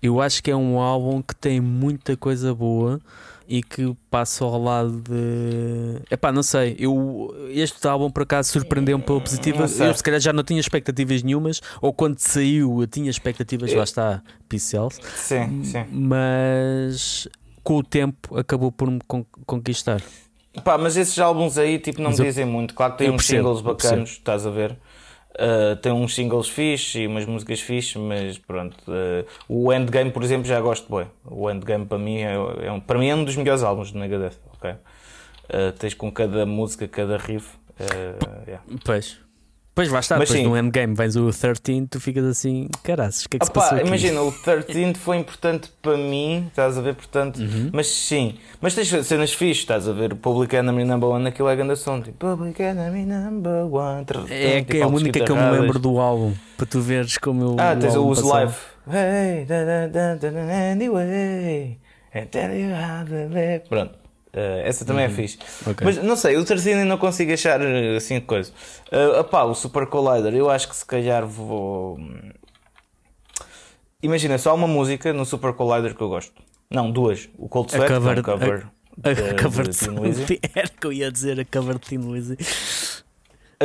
Eu 0.02 0.20
acho 0.20 0.42
que 0.42 0.50
é 0.50 0.57
um 0.57 0.78
álbum 0.78 1.22
que 1.22 1.34
tem 1.36 1.61
muita 1.61 2.16
coisa 2.16 2.52
boa 2.52 3.00
e 3.49 3.62
que 3.62 3.95
passa 4.11 4.45
ao 4.45 4.62
lado 4.62 5.01
de. 5.03 6.01
Epá, 6.11 6.32
não 6.32 6.42
sei. 6.42 6.76
Eu, 6.78 7.34
este 7.51 7.86
álbum 7.86 8.11
por 8.11 8.22
acaso 8.22 8.51
surpreendeu-me 8.53 9.05
pela 9.05 9.20
positiva. 9.20 9.64
Eu 9.64 9.95
se 9.95 10.03
calhar 10.03 10.20
já 10.20 10.32
não 10.32 10.42
tinha 10.42 10.61
expectativas 10.61 11.22
nenhumas, 11.22 11.61
ou 11.80 11.92
quando 11.92 12.18
saiu 12.18 12.80
eu 12.80 12.86
tinha 12.86 13.11
expectativas, 13.11 13.70
Eu- 13.72 13.78
lá 13.78 13.84
está, 13.84 14.22
Pixels, 14.49 14.99
Sim, 15.16 15.62
sim. 15.64 15.84
mas 15.92 17.28
com 17.62 17.76
o 17.76 17.82
tempo 17.82 18.36
acabou 18.38 18.70
por 18.72 18.90
me 18.90 19.01
con- 19.07 19.24
conquistar. 19.47 20.03
Pá, 20.62 20.78
mas 20.78 20.97
esses 20.97 21.18
álbuns 21.18 21.59
aí 21.59 21.78
tipo, 21.78 22.01
não 22.01 22.11
me 22.11 22.16
dizem 22.16 22.45
muito. 22.45 22.74
Claro 22.74 22.92
que 22.92 22.99
tem 22.99 23.11
uns 23.11 23.26
singles 23.26 23.61
bacanos, 23.61 24.11
estás 24.11 24.47
a 24.47 24.51
ver? 24.51 24.76
Uh, 25.35 25.74
tem 25.76 25.91
uns 25.91 26.14
singles 26.14 26.49
fixe 26.49 27.01
e 27.01 27.07
umas 27.07 27.26
músicas 27.26 27.61
fixe, 27.61 27.99
mas 27.99 28.39
pronto. 28.39 28.76
uh, 28.89 29.26
o 29.49 29.72
Endgame, 29.72 30.11
por 30.11 30.22
exemplo, 30.22 30.47
já 30.47 30.61
gosto 30.61 30.95
bem. 30.95 31.07
O 31.24 31.51
Endgame 31.51 31.87
para 31.87 31.99
mim 31.99 32.18
é, 32.18 32.35
é 32.66 32.70
um, 32.70 32.78
para 32.78 32.99
mim 32.99 33.09
é 33.09 33.14
um 33.14 33.24
dos 33.24 33.35
melhores 33.37 33.62
álbuns 33.62 33.91
de 33.91 33.99
Megadeth. 33.99 34.39
ok? 34.55 34.70
Uh, 34.70 35.72
tens 35.78 35.95
com 35.95 36.11
cada 36.11 36.47
música, 36.47 36.87
cada 36.87 37.16
riff. 37.16 37.57
yeah. 38.47 38.62
Pois. 38.85 39.24
Pois 39.75 39.91
lá 39.91 39.99
está, 39.99 40.16
Mas 40.16 40.29
depois 40.29 40.45
sim. 40.45 40.49
no 40.49 40.57
endgame 40.57 40.95
vens 40.95 41.16
o 41.16 41.29
13, 41.33 41.89
tu 41.91 41.99
ficas 42.01 42.25
assim, 42.25 42.68
caraças, 42.85 43.25
o 43.25 43.29
que 43.29 43.37
é 43.37 43.41
que 43.41 43.45
se 43.47 43.51
Opa, 43.51 43.61
passou 43.61 43.79
aqui? 43.79 43.87
imagina, 43.89 44.22
o 44.22 44.31
13 44.31 44.95
foi 44.95 45.16
importante 45.16 45.68
para 45.83 45.97
mim, 45.97 46.45
estás 46.47 46.79
a 46.79 46.81
ver? 46.81 46.95
Portanto, 46.95 47.41
Uhum. 47.41 47.70
mas 47.72 47.89
sim, 47.89 48.37
mas 48.61 48.72
tens 48.77 48.89
cenas 49.05 49.33
fixes, 49.33 49.62
estás 49.64 49.89
a 49.89 49.93
ver? 49.93 50.12
O 50.12 50.16
Public 50.16 50.55
Enemy 50.55 50.85
Number 50.85 51.09
One, 51.09 51.27
aquilo 51.27 51.49
é 51.49 51.57
grande 51.57 51.75
som, 51.77 52.01
tipo 52.01 52.16
Public 52.18 52.62
Enemy 52.62 53.05
Number 53.05 53.66
One. 53.75 54.05
trrr, 54.05 54.27
É 54.31 54.59
tipo, 54.61 54.70
que 54.70 54.77
é 54.79 54.83
a 54.83 54.87
única 54.87 55.18
que 55.25 55.33
eu 55.33 55.37
me 55.37 55.51
lembro 55.51 55.79
do 55.81 55.99
álbum, 55.99 56.33
para 56.57 56.66
tu 56.66 56.81
veres 56.81 57.18
como 57.18 57.43
eu. 57.43 57.57
Ah, 57.59 57.75
tens 57.75 57.97
o 57.97 58.09
passado. 58.11 58.29
Live. 58.29 58.55
Hey, 58.87 59.45
da, 59.47 59.64
da, 59.64 59.87
da, 59.89 60.14
da, 60.14 60.31
da, 60.31 60.70
anyway, 60.70 61.79
and 62.14 62.27
tell 62.31 62.53
you 62.55 62.70
how 62.75 63.05
to 63.05 63.35
live. 63.35 63.64
Pronto. 63.68 64.03
Eh, 64.35 64.62
essa 64.66 64.85
também 64.85 65.05
é 65.05 65.09
fixe. 65.09 65.39
Uhum. 65.64 65.72
Ok. 65.72 65.85
Mas 65.85 65.97
não 66.03 66.16
sei, 66.16 66.37
o 66.37 66.45
terceiro 66.45 66.85
não 66.85 66.99
consigo 66.99 67.32
achar 67.32 67.61
eh, 67.61 67.97
assim 67.97 68.18
coisa. 68.20 68.51
Uh, 68.93 69.20
opá, 69.20 69.45
o 69.45 69.55
Super 69.55 69.87
Collider, 69.87 70.35
eu 70.35 70.51
acho 70.51 70.68
que 70.68 70.74
se 70.76 70.85
calhar 70.85 71.24
vou. 71.26 71.99
Imagina, 74.03 74.37
só 74.39 74.55
uma 74.55 74.66
música 74.66 75.12
no 75.12 75.24
Super 75.24 75.53
Collider 75.55 75.95
que 75.95 76.03
eu 76.03 76.09
gosto. 76.09 76.35
Não, 76.70 76.91
duas. 76.91 77.28
O 77.39 77.49
Cold 77.49 77.68
A 77.74 77.76
Sweat, 77.78 77.93
é 77.93 77.95
cover- 77.97 78.18
um 78.18 78.22
cover. 78.22 78.66
A, 79.03 79.12
de- 79.12 79.30
a 79.30 79.43
cover 79.43 79.68
de 79.68 79.78
de 79.78 79.89
Lizzy. 79.91 80.41
Era 80.55 80.68
que 80.68 80.87
eu 80.87 80.93
ia 80.93 81.11
dizer 81.11 81.41
a 81.41 81.45
cover 81.45 81.78
de 81.78 81.87
Thin 81.89 82.12
Lizzy. 82.12 82.37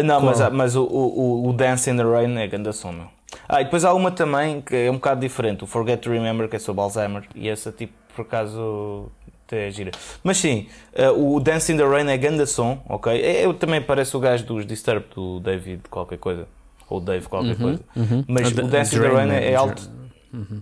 Não, 0.03 0.21
mas, 0.21 0.37
Qual? 0.37 0.51
mas 0.51 0.75
o, 0.75 0.83
o, 0.83 1.49
o 1.49 1.53
Dance 1.53 1.89
in 1.89 1.97
the 1.97 2.03
Rain 2.03 2.37
é 2.37 2.47
grande 2.47 2.71
som, 2.73 2.91
meu. 2.91 3.07
Ah, 3.47 3.61
e 3.61 3.65
depois 3.65 3.83
há 3.83 3.93
uma 3.93 4.11
também 4.11 4.61
que 4.61 4.75
é 4.75 4.89
um 4.89 4.95
bocado 4.95 5.19
diferente, 5.21 5.63
o 5.63 5.67
Forget 5.67 5.99
to 6.01 6.09
Remember, 6.11 6.47
que 6.47 6.55
é 6.55 6.59
sobre 6.59 6.81
Alzheimer, 6.81 7.23
e 7.35 7.49
essa 7.49 7.71
tipo, 7.71 7.93
por 8.15 8.21
acaso, 8.23 9.11
até 9.49 9.67
é 9.67 9.71
gira. 9.71 9.91
Mas 10.23 10.37
sim, 10.37 10.67
ah, 10.95 11.11
o 11.11 11.39
Dance 11.39 11.71
in 11.73 11.77
the 11.77 11.83
Rain 11.85 12.07
é 12.07 12.17
grande 12.17 12.45
som, 12.45 12.81
ok? 12.87 13.19
É, 13.19 13.45
eu 13.45 13.53
também 13.53 13.81
parece 13.81 14.15
o 14.15 14.19
gajo 14.19 14.45
dos 14.45 14.65
Disturbed, 14.65 15.07
do 15.15 15.39
David 15.39 15.81
qualquer 15.89 16.19
coisa, 16.19 16.47
ou 16.87 17.01
Dave 17.01 17.27
qualquer 17.27 17.57
coisa. 17.57 17.79
Mas 18.27 18.47
Ah, 18.47 18.49
o 18.49 18.53
da- 18.53 18.63
Dance 18.63 18.95
in 18.95 18.99
the 19.01 19.07
Rain 19.07 19.23
é, 19.23 19.25
né? 19.25 19.51
é 19.51 19.55
alto, 19.55 19.89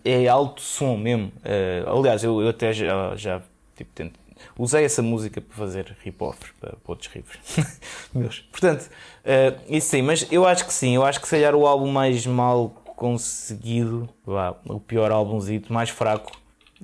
é 0.06 0.28
alto 0.28 0.62
som 0.62 0.96
mesmo. 0.98 1.32
Ah, 1.44 1.92
aliás, 1.92 2.24
eu, 2.24 2.42
eu 2.42 2.50
até 2.50 2.72
já, 2.74 3.14
já 3.16 3.42
Tipo, 3.76 3.92
tento, 3.94 4.20
usei 4.58 4.84
essa 4.86 5.04
música 5.04 5.40
para 5.40 5.56
fazer 5.56 5.96
rip-offs 6.04 6.50
para, 6.60 6.72
para, 6.72 6.80
outros 6.88 7.12
riffs 7.14 7.38
meus. 8.12 8.40
Portanto, 8.52 8.90
uh, 9.24 9.62
isso 9.70 9.90
sim, 9.90 10.02
mas 10.02 10.26
eu 10.32 10.48
acho 10.48 10.66
que 10.66 10.74
sim, 10.74 10.96
eu 10.96 11.06
acho 11.06 11.22
que 11.22 11.28
se 11.28 11.36
calhar 11.36 11.54
o 11.54 11.68
álbum 11.68 11.92
mais 11.92 12.26
mal 12.26 12.70
conseguido, 12.96 14.10
vá, 14.26 14.56
o 14.66 14.80
pior 14.80 15.12
álbumzito, 15.12 15.72
mais 15.72 15.90
fraco. 15.92 16.32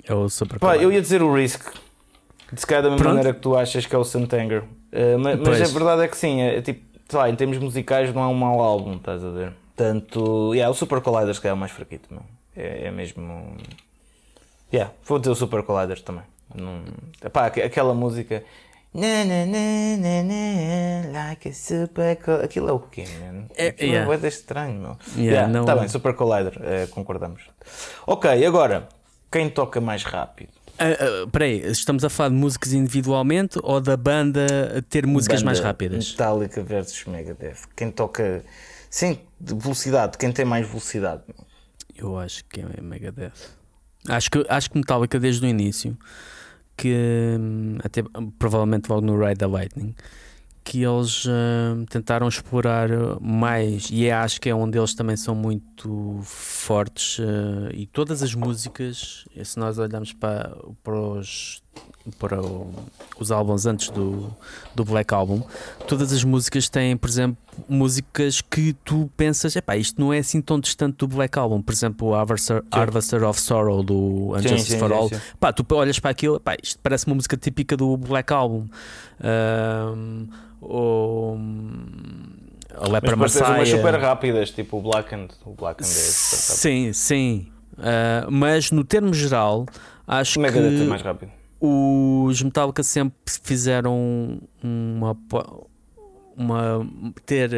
É 0.08 0.14
o 0.14 0.30
Super 0.30 0.60
Pá, 0.60 0.78
eu 0.78 0.92
ia 0.92 1.02
dizer 1.02 1.24
o 1.24 1.34
Risk, 1.34 1.64
de 2.54 2.60
se 2.60 2.68
calhar 2.68 2.84
da 2.84 2.90
mesma 2.90 3.04
Pronto. 3.04 3.16
maneira 3.16 3.34
que 3.36 3.42
tu 3.42 3.56
achas 3.56 3.86
que 3.86 3.96
é 3.96 3.98
o 3.98 4.04
Santanger. 4.04 4.64
Uh, 4.64 5.20
mas, 5.20 5.40
mas 5.40 5.62
a 5.62 5.74
verdade 5.74 6.04
é 6.04 6.08
que 6.08 6.18
sim, 6.18 6.42
é, 6.42 6.58
é 6.58 6.62
tipo, 6.62 6.82
sei 7.10 7.20
lá, 7.20 7.30
em 7.30 7.36
termos 7.36 7.58
musicais 7.58 8.14
não 8.14 8.22
é 8.22 8.28
um 8.28 8.34
mau 8.34 8.62
álbum, 8.62 8.96
estás 8.96 9.24
a 9.24 9.30
ver? 9.30 9.54
Tanto, 9.76 10.54
yeah, 10.54 10.72
o 10.72 10.76
Super 10.76 11.02
Colliders 11.02 11.40
que 11.40 11.48
é 11.48 11.54
o 11.54 11.58
mais 11.58 11.72
fraquito, 11.72 12.08
meu. 12.12 12.24
É, 12.56 12.88
é 12.88 12.92
mesmo. 12.92 13.58
Yeah, 14.72 14.94
vou 15.06 15.20
dizer 15.20 15.32
o 15.32 15.36
Super 15.36 15.64
Colliders 15.64 16.02
também. 16.02 16.24
Não... 16.54 16.84
Epá, 17.24 17.48
aquela 17.48 17.94
música. 17.94 18.44
Na, 18.94 19.26
na, 19.26 19.46
na, 19.48 19.98
na, 19.98 20.24
na, 20.24 21.12
like 21.12 21.50
a 21.50 21.54
super 21.54 22.16
Aquilo 22.44 22.70
é 22.70 22.72
o 22.72 22.80
quê, 22.80 23.06
man? 23.20 23.46
É, 23.56 23.70
Aquilo 23.70 23.92
é 23.92 23.96
yeah. 23.96 24.26
é 24.26 24.28
estranho, 24.28 24.80
meu. 24.80 24.98
Yeah, 25.16 25.24
yeah, 25.24 25.48
não... 25.48 25.66
Tá 25.66 25.76
bem, 25.76 25.88
Super 25.88 26.14
Collider, 26.14 26.60
é, 26.62 26.86
concordamos. 26.86 27.42
Ok, 28.06 28.46
agora, 28.46 28.88
quem 29.32 29.50
toca 29.50 29.82
mais 29.82 30.04
rápido? 30.04 30.52
Uh, 30.84 31.24
uh, 31.24 31.30
peraí, 31.30 31.60
estamos 31.66 32.04
a 32.04 32.10
falar 32.10 32.30
de 32.30 32.36
músicas 32.36 32.74
individualmente 32.74 33.58
ou 33.64 33.80
da 33.80 33.96
banda 33.96 34.46
ter 34.90 35.08
músicas 35.08 35.42
banda 35.42 35.46
mais 35.46 35.60
rápidas? 35.62 36.12
Metallica 36.12 36.62
versus 36.62 37.06
Megadeth. 37.06 37.68
Quem 37.76 37.90
toca. 37.90 38.44
Sim, 38.90 39.20
de 39.40 39.56
velocidade, 39.56 40.18
quem 40.18 40.32
tem 40.32 40.44
mais 40.44 40.68
velocidade? 40.68 41.24
Eu 41.96 42.18
acho 42.20 42.44
que 42.46 42.60
é 42.60 42.82
Megadeth. 42.82 43.32
Acho 44.10 44.30
que, 44.30 44.46
acho 44.50 44.70
que 44.70 44.78
Metallica 44.78 45.20
desde 45.20 45.46
o 45.46 45.50
início 45.50 45.98
que 46.76 47.38
hum, 47.40 47.78
até 47.84 48.04
provavelmente 48.38 48.90
logo 48.90 49.06
no 49.06 49.18
Ride 49.18 49.38
the 49.38 49.48
Lightning 49.48 49.96
que 50.64 50.84
eles 50.84 51.26
uh, 51.26 51.86
tentaram 51.90 52.28
explorar 52.28 52.90
mais 53.20 53.90
e 53.92 54.08
é, 54.08 54.14
acho 54.14 54.40
que 54.40 54.50
é 54.50 54.56
onde 54.56 54.78
eles 54.78 54.94
também 54.94 55.18
são 55.18 55.36
muito 55.36 56.20
fortes 56.24 57.20
uh, 57.20 57.70
e 57.74 57.86
todas 57.88 58.24
as 58.24 58.34
músicas 58.34 59.26
se 59.44 59.60
nós 59.60 59.78
olharmos 59.78 60.14
para, 60.14 60.56
para 60.84 60.98
os 60.98 61.64
para 62.20 62.42
o, 62.42 62.72
os 63.20 63.32
álbuns 63.32 63.66
antes 63.66 63.90
do, 63.90 64.30
do 64.76 64.84
Black 64.84 65.14
Album, 65.14 65.42
todas 65.88 66.12
as 66.12 66.24
músicas 66.24 66.68
têm, 66.68 66.98
por 66.98 67.10
exemplo, 67.10 67.38
músicas 67.68 68.42
que 68.42 68.74
tu 68.84 69.10
pensas, 69.16 69.56
epá, 69.56 69.78
isto 69.78 70.00
não 70.00 70.12
é 70.12 70.20
assim 70.20 70.42
tão 70.42 70.60
distante 70.60 70.98
do 70.98 71.08
Black 71.08 71.38
Album. 71.38 71.62
Por 71.62 71.72
exemplo, 71.72 72.10
o 72.10 72.16
Harvester, 72.16 72.64
Harvester 72.72 73.24
of 73.24 73.40
Sorrow 73.40 73.82
do 73.82 74.34
Unjustice 74.36 74.78
for 74.78 74.92
All. 74.92 75.10
Sim, 75.10 75.20
Pá, 75.40 75.54
tu 75.54 75.66
olhas 75.76 76.00
para 76.00 76.12
aquilo, 76.12 76.36
epá, 76.36 76.56
isto 76.62 76.80
parece 76.82 77.08
uma 77.08 77.16
música 77.16 77.38
típica 77.38 77.78
do 77.78 77.96
Black 77.96 78.32
Album. 78.34 78.68
Um, 79.24 80.28
ou, 80.68 81.38
a 82.76 82.90
Lepra 82.90 83.16
Mas 83.16 83.36
umas 83.36 83.70
super 83.70 84.00
rápidas, 84.00 84.52
tipo 84.52 84.78
o 84.78 84.82
Blackened. 84.82 85.34
O 85.46 85.54
Blackened 85.54 85.90
é 85.90 85.94
sim, 85.94 86.94
sim. 86.94 87.48
Uh, 87.74 88.30
mas 88.32 88.72
no 88.72 88.84
termo 88.84 89.14
geral, 89.14 89.66
acho 90.08 90.40
Mega 90.40 90.60
que. 90.60 90.82
É 90.82 90.86
mais 90.86 91.02
rápido 91.02 91.32
os 91.66 92.42
Metallica 92.42 92.84
sempre 92.84 93.16
fizeram 93.42 94.42
uma, 94.62 95.18
uma 96.36 96.88
ter 97.26 97.52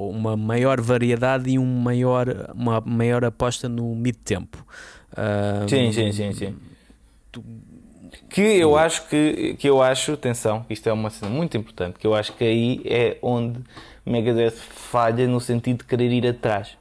uma 0.00 0.36
maior 0.36 0.80
variedade 0.80 1.50
e 1.50 1.58
um 1.58 1.66
maior, 1.66 2.52
uma 2.54 2.80
maior 2.80 3.24
aposta 3.24 3.68
no 3.68 3.96
mid-tempo. 3.96 4.64
Uh, 5.12 5.68
sim, 5.68 5.90
sim, 5.90 6.12
sim, 6.12 6.32
sim. 6.32 6.56
Tu, 7.32 7.42
que 8.28 8.40
eu 8.40 8.76
acho 8.76 9.08
que, 9.08 9.54
que 9.58 9.68
eu 9.68 9.82
acho, 9.82 10.12
atenção, 10.12 10.64
isto 10.68 10.88
é 10.88 10.92
uma 10.92 11.10
cena 11.10 11.30
muito 11.30 11.56
importante, 11.56 11.98
que 11.98 12.06
eu 12.06 12.14
acho 12.14 12.32
que 12.34 12.44
aí 12.44 12.82
é 12.84 13.18
onde 13.22 13.60
Megadeth 14.04 14.52
falha 14.52 15.26
no 15.26 15.40
sentido 15.40 15.78
de 15.78 15.84
querer 15.84 16.10
ir 16.12 16.26
atrás. 16.26 16.76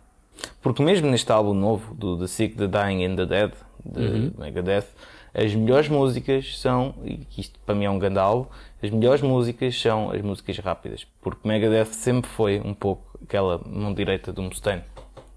Porque 0.62 0.84
mesmo 0.84 1.10
neste 1.10 1.32
álbum 1.32 1.54
novo, 1.54 1.94
do 1.96 2.18
The 2.18 2.28
Sick, 2.28 2.56
The 2.56 2.68
Dying 2.68 3.06
and 3.06 3.16
The 3.16 3.26
Dead, 3.26 3.52
de 3.86 4.02
uhum. 4.02 4.32
Megadeth, 4.38 4.86
as 5.34 5.54
melhores 5.54 5.88
músicas 5.88 6.60
são, 6.60 6.96
e 7.04 7.26
isto 7.38 7.60
para 7.66 7.76
mim 7.76 7.86
é 7.86 7.90
um 7.90 8.00
gandalo, 8.00 8.50
as 8.82 8.90
melhores 8.90 9.22
músicas 9.22 9.80
são 9.80 10.12
as 10.12 10.22
músicas 10.22 10.58
rápidas, 10.60 11.06
porque 11.22 11.48
Megadeth 11.48 11.86
sempre 11.86 12.30
foi 12.30 12.60
um 12.60 12.74
pouco 12.74 13.18
aquela 13.24 13.62
mão 13.66 13.94
direita 13.94 14.32
do 14.32 14.42
Mustaine, 14.42 14.84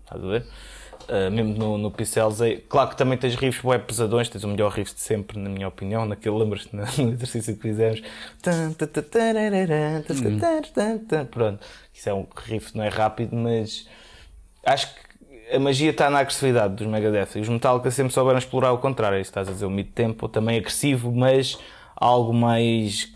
estás 0.04 0.24
a 0.24 0.26
ver? 0.26 0.46
Uh, 1.10 1.28
mesmo 1.28 1.54
no, 1.54 1.76
no 1.76 1.90
Pixels, 1.90 2.40
é, 2.40 2.58
claro 2.68 2.90
que 2.90 2.96
também 2.96 3.18
tens 3.18 3.34
riffs 3.34 3.64
web 3.64 3.84
pesadões, 3.84 4.28
tens 4.28 4.44
o 4.44 4.48
melhor 4.48 4.70
riff 4.70 4.94
de 4.94 5.00
sempre, 5.00 5.40
na 5.40 5.48
minha 5.50 5.66
opinião, 5.66 6.06
naquele, 6.06 6.38
lembras-te 6.38 6.70
no 6.76 6.84
exercício 6.84 7.56
que 7.56 7.62
fizemos? 7.62 8.00
Pronto, 11.24 11.66
isso 11.92 12.08
é 12.08 12.14
um 12.14 12.24
riff, 12.36 12.76
não 12.76 12.84
é 12.84 12.88
rápido, 12.88 13.34
mas 13.34 13.88
acho 14.64 14.94
que 14.94 15.10
a 15.52 15.58
magia 15.58 15.90
está 15.90 16.08
na 16.08 16.20
agressividade 16.20 16.76
dos 16.76 16.86
Megadeth. 16.86 17.36
E 17.36 17.40
os 17.40 17.48
Metallica 17.48 17.90
sempre 17.90 18.12
souberam 18.12 18.38
explorar 18.38 18.72
o 18.72 18.78
contrário. 18.78 19.18
Isso 19.18 19.30
estás 19.30 19.48
a 19.48 19.52
dizer, 19.52 19.66
o 19.66 19.70
mid-tempo 19.70 20.28
também 20.28 20.58
agressivo, 20.58 21.12
mas 21.12 21.58
algo 21.96 22.32
mais. 22.32 23.12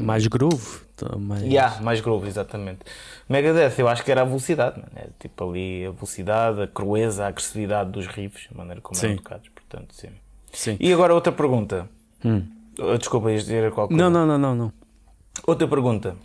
Mais 0.00 0.26
groove. 0.26 0.83
Mais... 1.18 1.42
Yeah, 1.42 1.80
mais 1.80 2.00
groove, 2.00 2.28
exatamente. 2.28 2.80
Megadeth, 3.28 3.78
eu 3.78 3.88
acho 3.88 4.04
que 4.04 4.10
era 4.10 4.22
a 4.22 4.24
velocidade, 4.24 4.82
é? 4.94 5.08
tipo 5.18 5.48
ali 5.48 5.86
a 5.86 5.90
velocidade, 5.90 6.62
a 6.62 6.66
crueza, 6.66 7.24
a 7.24 7.28
agressividade 7.28 7.90
dos 7.90 8.06
riffs, 8.06 8.48
a 8.54 8.56
maneira 8.56 8.80
como 8.80 8.98
sim. 8.98 9.06
eram 9.06 9.16
tocados, 9.16 9.48
portanto, 9.48 9.94
sim. 9.94 10.10
sim. 10.52 10.76
E 10.78 10.92
agora 10.92 11.14
outra 11.14 11.32
pergunta. 11.32 11.88
Hum. 12.24 12.46
Oh, 12.78 12.96
desculpa, 12.96 13.30
ias 13.30 13.42
dizer 13.42 13.70
qual 13.72 13.88
coisa? 13.88 14.02
Não, 14.02 14.10
não, 14.10 14.26
não, 14.26 14.38
não, 14.38 14.54
não. 14.54 14.72
Outra 15.46 15.66
pergunta. 15.66 16.16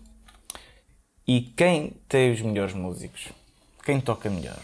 E 1.27 1.41
quem 1.41 1.93
tem 2.07 2.31
os 2.31 2.41
melhores 2.41 2.73
músicos? 2.73 3.29
Quem 3.83 3.99
toca 3.99 4.29
melhor? 4.29 4.57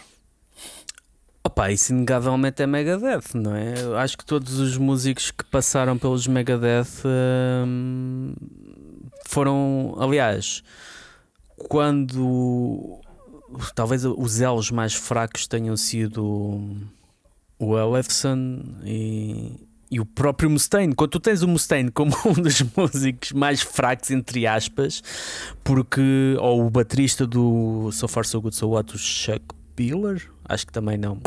Opa, 1.44 1.70
isso 1.70 1.92
inegavelmente 1.92 2.60
é 2.60 2.66
Megadeth, 2.66 3.34
não 3.34 3.54
é? 3.54 3.72
acho 3.98 4.18
que 4.18 4.24
todos 4.24 4.58
os 4.58 4.76
músicos 4.76 5.30
que 5.30 5.44
passaram 5.44 5.96
pelos 5.96 6.26
Megadeth 6.26 7.04
hum, 7.04 8.34
foram, 9.36 9.94
aliás, 9.98 10.62
quando 11.58 12.98
talvez 13.74 14.02
os 14.02 14.40
elos 14.40 14.70
mais 14.70 14.94
fracos 14.94 15.46
tenham 15.46 15.76
sido 15.76 16.70
o 17.58 17.78
Ellefson 17.78 18.62
e, 18.82 19.68
e 19.90 20.00
o 20.00 20.06
próprio 20.06 20.48
Mustaine. 20.48 20.94
Quando 20.94 21.10
tu 21.10 21.20
tens 21.20 21.42
o 21.42 21.48
Mustaine 21.48 21.90
como 21.90 22.16
um 22.24 22.32
dos 22.32 22.62
músicos 22.74 23.32
mais 23.32 23.60
fracos, 23.60 24.10
entre 24.10 24.46
aspas, 24.46 25.02
porque, 25.62 26.34
ou 26.40 26.64
o 26.64 26.70
baterista 26.70 27.26
do 27.26 27.90
So 27.92 28.08
Far 28.08 28.24
So 28.24 28.40
Good 28.40 28.56
So 28.56 28.70
What, 28.70 28.94
o 28.94 28.98
Chuck 28.98 29.44
Biller, 29.76 30.30
acho 30.46 30.66
que 30.66 30.72
também 30.72 30.96
não 30.96 31.20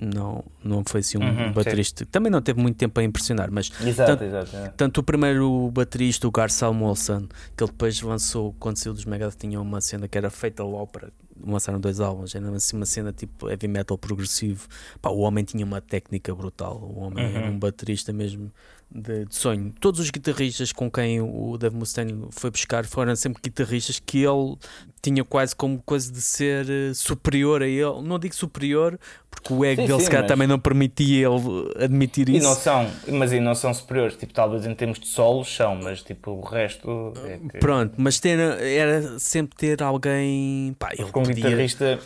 não, 0.00 0.44
não 0.64 0.82
foi 0.86 1.00
assim 1.00 1.18
um 1.18 1.22
uhum, 1.22 1.52
baterista. 1.52 2.04
Sim. 2.04 2.10
Também 2.10 2.30
não 2.32 2.40
teve 2.40 2.60
muito 2.60 2.76
tempo 2.76 2.98
a 2.98 3.02
impressionar, 3.04 3.50
mas 3.50 3.70
exato, 3.84 4.12
tanto, 4.12 4.24
exato, 4.24 4.56
é. 4.56 4.68
tanto 4.76 4.98
o 4.98 5.02
primeiro 5.02 5.70
baterista, 5.70 6.26
o 6.26 6.30
Gar 6.30 6.50
Samuelson, 6.50 7.28
que 7.56 7.62
ele 7.62 7.70
depois 7.70 8.00
lançou 8.00 8.54
quando 8.58 8.78
saiu 8.78 8.94
dos 8.94 9.04
Megadeth, 9.04 9.36
tinha 9.36 9.60
uma 9.60 9.80
cena 9.80 10.08
que 10.08 10.16
era 10.16 10.30
feita 10.30 10.64
logo 10.64 10.86
para 10.86 11.08
lançaram 11.44 11.80
dois 11.80 12.00
álbuns, 12.00 12.34
era 12.34 12.48
assim 12.50 12.76
uma 12.76 12.86
cena 12.86 13.12
tipo 13.12 13.48
heavy 13.48 13.68
metal 13.68 13.96
progressivo. 13.96 14.68
Pá, 15.00 15.10
o 15.10 15.20
homem 15.20 15.44
tinha 15.44 15.64
uma 15.64 15.80
técnica 15.80 16.34
brutal, 16.34 16.76
o 16.76 17.00
homem 17.00 17.24
uhum. 17.24 17.36
era 17.36 17.50
um 17.50 17.58
baterista 17.58 18.12
mesmo 18.12 18.52
de, 18.90 19.24
de, 19.24 19.34
sonho. 19.34 19.72
Todos 19.80 20.00
os 20.00 20.10
guitarristas 20.10 20.72
com 20.72 20.90
quem 20.90 21.20
o 21.20 21.56
Dave 21.56 21.76
Mustaine 21.76 22.26
foi 22.30 22.50
buscar 22.50 22.84
foram 22.84 23.14
sempre 23.14 23.40
guitarristas 23.42 24.00
que 24.00 24.18
ele 24.18 24.56
tinha 25.00 25.24
quase 25.24 25.54
como 25.54 25.80
coisa 25.82 26.12
de 26.12 26.20
ser 26.20 26.68
eh, 26.68 26.92
superior 26.92 27.62
a 27.62 27.66
ele. 27.66 28.02
Não 28.02 28.18
digo 28.18 28.34
superior, 28.34 28.98
porque 29.30 29.54
o 29.54 29.64
ego 29.64 29.82
sim, 29.82 29.88
dele 29.88 30.00
sim, 30.00 30.08
mas... 30.12 30.26
também 30.26 30.48
não 30.48 30.58
permitia 30.58 31.28
ele 31.28 31.84
admitir 31.84 32.28
e 32.28 32.36
isso. 32.36 32.46
Não 32.46 32.54
são, 32.54 32.90
mas 33.12 33.32
e 33.32 33.38
não 33.38 33.54
são 33.54 33.72
superiores, 33.72 34.16
tipo, 34.16 34.34
talvez 34.34 34.66
em 34.66 34.74
termos 34.74 34.98
de 34.98 35.06
solos 35.06 35.54
são, 35.54 35.76
mas 35.76 36.02
tipo, 36.02 36.32
o 36.32 36.40
resto. 36.40 37.12
É 37.24 37.38
que... 37.38 37.58
Pronto, 37.58 37.94
mas 37.96 38.18
ter, 38.18 38.38
era 38.38 39.18
sempre 39.18 39.56
ter 39.56 39.82
alguém. 39.82 40.74
Pá, 40.78 40.90
ele 40.92 41.10
com 41.10 41.22
podia, 41.22 41.34
guitarrista. 41.34 41.98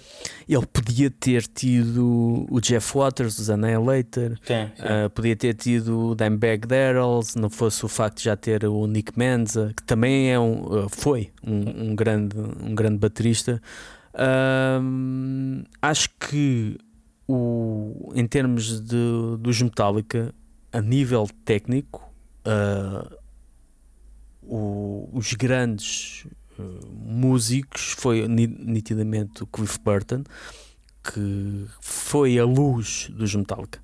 Ele 0.46 0.66
podia 0.66 1.10
ter 1.10 1.46
tido 1.46 2.46
o 2.50 2.60
Jeff 2.60 2.96
Waters, 2.96 3.38
os 3.38 3.48
Annihilator, 3.48 4.36
sim, 4.44 4.70
sim. 4.76 4.82
Uh, 4.82 5.10
podia 5.10 5.34
ter 5.34 5.54
tido 5.54 6.10
o 6.10 6.14
Dimebag 6.14 6.66
Daryl, 6.66 7.22
se 7.22 7.38
não 7.38 7.48
fosse 7.48 7.84
o 7.84 7.88
facto 7.88 8.18
de 8.18 8.24
já 8.24 8.36
ter 8.36 8.66
o 8.66 8.86
Nick 8.86 9.18
Menza, 9.18 9.72
que 9.74 9.82
também 9.82 10.30
é 10.30 10.38
um, 10.38 10.84
uh, 10.84 10.88
foi 10.90 11.30
um, 11.42 11.90
um, 11.90 11.96
grande, 11.96 12.36
um 12.38 12.74
grande 12.74 12.98
baterista. 12.98 13.60
Uh, 14.14 15.64
acho 15.80 16.10
que 16.20 16.78
o, 17.26 18.12
em 18.14 18.26
termos 18.26 18.80
de, 18.80 19.36
dos 19.38 19.60
Metallica, 19.62 20.34
a 20.72 20.80
nível 20.80 21.28
técnico, 21.44 22.12
uh, 22.46 23.16
o, 24.42 25.08
os 25.12 25.32
grandes 25.34 26.26
uh, 26.58 26.86
músicos 26.92 27.92
foi 27.96 28.26
nitidamente 28.28 29.42
o 29.42 29.46
Cliff 29.46 29.78
Burton, 29.82 30.24
que 31.02 31.66
foi 31.80 32.38
a 32.38 32.44
luz 32.44 33.08
dos 33.10 33.34
Metallica. 33.34 33.80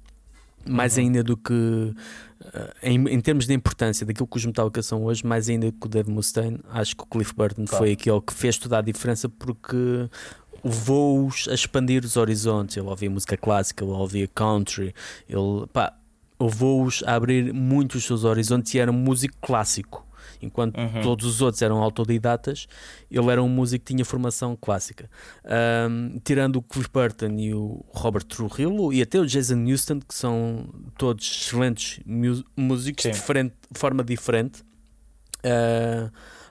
mais 0.67 0.97
uhum. 0.97 1.05
ainda 1.05 1.23
do 1.23 1.37
que 1.37 1.95
eh, 2.43 2.75
em, 2.83 3.09
em, 3.09 3.21
termos 3.21 3.47
de 3.47 3.53
importância 3.53 4.07
daquilo 4.07 4.27
que 4.27 4.37
os 4.39 4.47
Metallica 4.47 4.83
são 4.83 5.05
hoje, 5.05 5.25
mais 5.27 5.49
ainda 5.49 5.71
que 5.71 5.87
o 5.87 5.89
Dave 5.89 6.11
Mustaine, 6.11 6.59
acho 6.71 6.97
que 6.97 7.03
o 7.03 7.07
Cliff 7.07 7.35
Burton 7.35 7.67
claro. 7.67 7.85
foi 7.85 7.93
aquele 7.93 8.21
que 8.23 8.33
fez 8.33 8.57
toda 8.57 8.79
a 8.79 8.81
diferença 8.81 9.29
porque 9.29 10.09
levou-os 10.65 11.49
a 11.49 11.55
expandir 11.55 12.05
os 12.05 12.17
horizontes. 12.17 12.77
Ele 12.77 12.87
ouvia 12.87 13.11
música 13.11 13.37
clássica, 13.37 13.85
ele 13.85 13.93
ouvia 13.93 14.29
country, 14.29 14.95
ele 15.29 15.67
levou-os 16.41 17.03
a 17.07 17.15
abrir 17.15 17.53
muito 17.53 17.97
os 17.97 18.05
seus 18.05 18.25
horizontes 18.25 18.75
e 18.75 18.79
era 18.79 18.91
um 18.91 18.95
músico 18.95 19.37
clássico. 19.41 20.07
Enquanto 20.43 20.79
uhum. 20.79 21.03
todos 21.03 21.27
os 21.27 21.43
outros 21.43 21.61
eram 21.61 21.83
autodidatas, 21.83 22.67
ele 23.11 23.31
era 23.31 23.43
um 23.43 23.49
músico 23.49 23.85
que 23.85 23.93
tinha 23.93 24.05
formação 24.05 24.57
clássica. 24.57 25.11
Um, 25.45 26.19
tirando 26.25 26.57
o 26.57 26.63
Cliff 26.63 26.89
Burton 26.91 27.37
e 27.39 27.53
o 27.53 27.85
Robert 27.91 28.25
Trujillo 28.25 28.93
e 28.93 29.03
até 29.03 29.19
o 29.21 29.27
Jason 29.27 29.57
Newsted, 29.57 30.05
que 30.07 30.15
são 30.15 30.69
todos 30.97 31.27
excelentes 31.27 32.01
músicos 32.57 33.03
Sim. 33.03 33.11
de 33.11 33.79
forma 33.79 34.03
diferente. 34.03 34.63
Uh, 35.45 36.11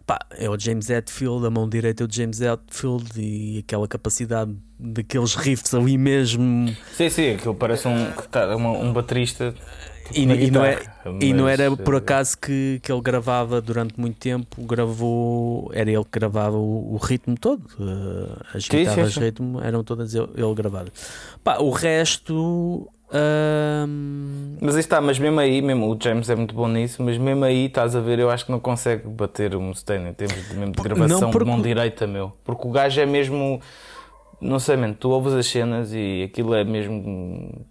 pá, 0.09 0.17
é 0.31 0.49
o 0.49 0.57
James 0.57 0.89
Hetfield, 0.89 1.45
a 1.45 1.51
mão 1.51 1.69
direita 1.69 2.03
é 2.03 2.07
o 2.07 2.11
James 2.11 2.41
Hetfield 2.41 3.11
e 3.15 3.59
aquela 3.59 3.87
capacidade 3.87 4.51
daqueles 4.79 5.35
riffs 5.35 5.71
ali 5.75 5.99
mesmo. 5.99 6.75
Sim, 6.93 7.09
sim, 7.11 7.29
aquilo 7.33 7.53
parece 7.53 7.87
um, 7.87 8.11
tá, 8.31 8.55
um 8.55 8.91
baterista 8.91 9.53
e, 10.11 10.23
e, 10.23 10.49
não 10.49 10.65
é, 10.65 10.79
mas, 11.05 11.23
e 11.23 11.31
não 11.31 11.47
era 11.47 11.75
por 11.75 11.95
acaso 11.95 12.35
que, 12.39 12.79
que 12.81 12.91
ele 12.91 13.01
gravava 13.01 13.61
durante 13.61 13.99
muito 13.99 14.17
tempo, 14.17 14.63
gravou, 14.63 15.69
era 15.75 15.91
ele 15.91 16.03
que 16.03 16.19
gravava 16.19 16.57
o, 16.57 16.95
o 16.95 16.97
ritmo 16.97 17.37
todo, 17.37 17.63
uh, 17.79 18.41
as 18.51 18.65
sim, 18.65 18.79
guitarras 18.79 19.13
de 19.13 19.19
ritmo 19.19 19.61
eram 19.61 19.83
todas 19.83 20.15
ele, 20.15 20.27
ele 20.35 20.53
gravado. 20.55 20.91
Pá, 21.43 21.59
o 21.59 21.69
resto. 21.69 22.89
Uh... 23.09 24.57
Mas 24.61 24.75
aí 24.75 24.81
está, 24.81 25.01
mas 25.01 25.17
mesmo 25.17 25.39
aí, 25.39 25.61
mesmo 25.61 25.91
o 25.91 25.97
James 26.01 26.29
é 26.29 26.35
muito 26.35 26.53
bom 26.53 26.67
nisso, 26.67 27.01
mas 27.01 27.17
mesmo 27.17 27.43
aí 27.43 27.65
estás 27.65 27.95
a 27.95 27.99
ver, 27.99 28.19
eu 28.19 28.29
acho 28.29 28.45
que 28.45 28.51
não 28.51 28.59
consegue 28.59 29.07
bater 29.07 29.55
o 29.55 29.61
Mustaine 29.61 30.09
em 30.09 30.13
termos 30.13 30.47
de, 30.47 30.53
mesmo 30.55 30.73
de 30.73 30.81
gravação 30.81 31.21
não, 31.21 31.31
porque... 31.31 31.45
de 31.45 31.51
mão 31.51 31.61
direita, 31.61 32.05
meu. 32.05 32.33
Porque 32.43 32.67
o 32.67 32.71
gajo 32.71 33.01
é 33.01 33.05
mesmo, 33.05 33.61
não 34.39 34.59
sei, 34.59 34.75
man, 34.75 34.93
tu 34.93 35.09
ouves 35.09 35.33
as 35.33 35.47
cenas 35.47 35.91
e 35.93 36.23
aquilo 36.23 36.53
é 36.53 36.63
mesmo 36.63 37.65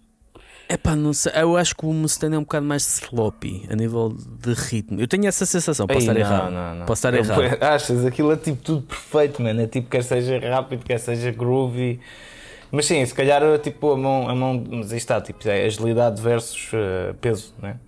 é 0.71 0.77
pá, 0.77 0.95
não 0.95 1.13
sei. 1.13 1.31
Eu 1.35 1.57
acho 1.57 1.75
que 1.75 1.83
o 1.83 1.91
Mustaine 1.91 2.35
é 2.35 2.37
um 2.37 2.43
bocado 2.43 2.63
mais 2.63 3.01
sloppy 3.01 3.67
a 3.71 3.75
nível 3.75 4.15
de 4.15 4.53
ritmo. 4.53 5.01
Eu 5.01 5.07
tenho 5.07 5.25
essa 5.25 5.43
sensação, 5.43 5.87
posso 5.87 5.99
Ei, 5.99 6.01
estar 6.01 6.13
não, 6.13 6.21
errado. 6.21 6.51
Não, 6.51 6.75
não. 6.75 6.85
Posso 6.85 7.07
estar 7.07 7.13
eu, 7.15 7.23
errado. 7.23 7.57
Achas? 7.73 8.05
Aquilo 8.05 8.31
é 8.31 8.37
tipo 8.37 8.61
tudo 8.61 8.83
perfeito, 8.83 9.41
mano. 9.41 9.61
É 9.61 9.65
tipo 9.65 9.89
quer 9.89 10.03
seja 10.03 10.37
rápido, 10.47 10.85
quer 10.85 10.99
seja 10.99 11.31
groovy. 11.31 11.99
Mas 12.71 12.85
sim, 12.85 13.03
se 13.05 13.13
calhar 13.13 13.41
tipo 13.59 13.91
a 13.91 13.97
mão, 13.97 14.29
a 14.29 14.35
mão 14.35 14.63
mas 14.69 14.91
aí 14.91 14.97
está, 14.97 15.19
tipo, 15.19 15.47
é 15.47 15.65
agilidade 15.65 16.21
versus 16.21 16.71
uh, 16.73 17.13
peso, 17.15 17.53
né? 17.61 17.79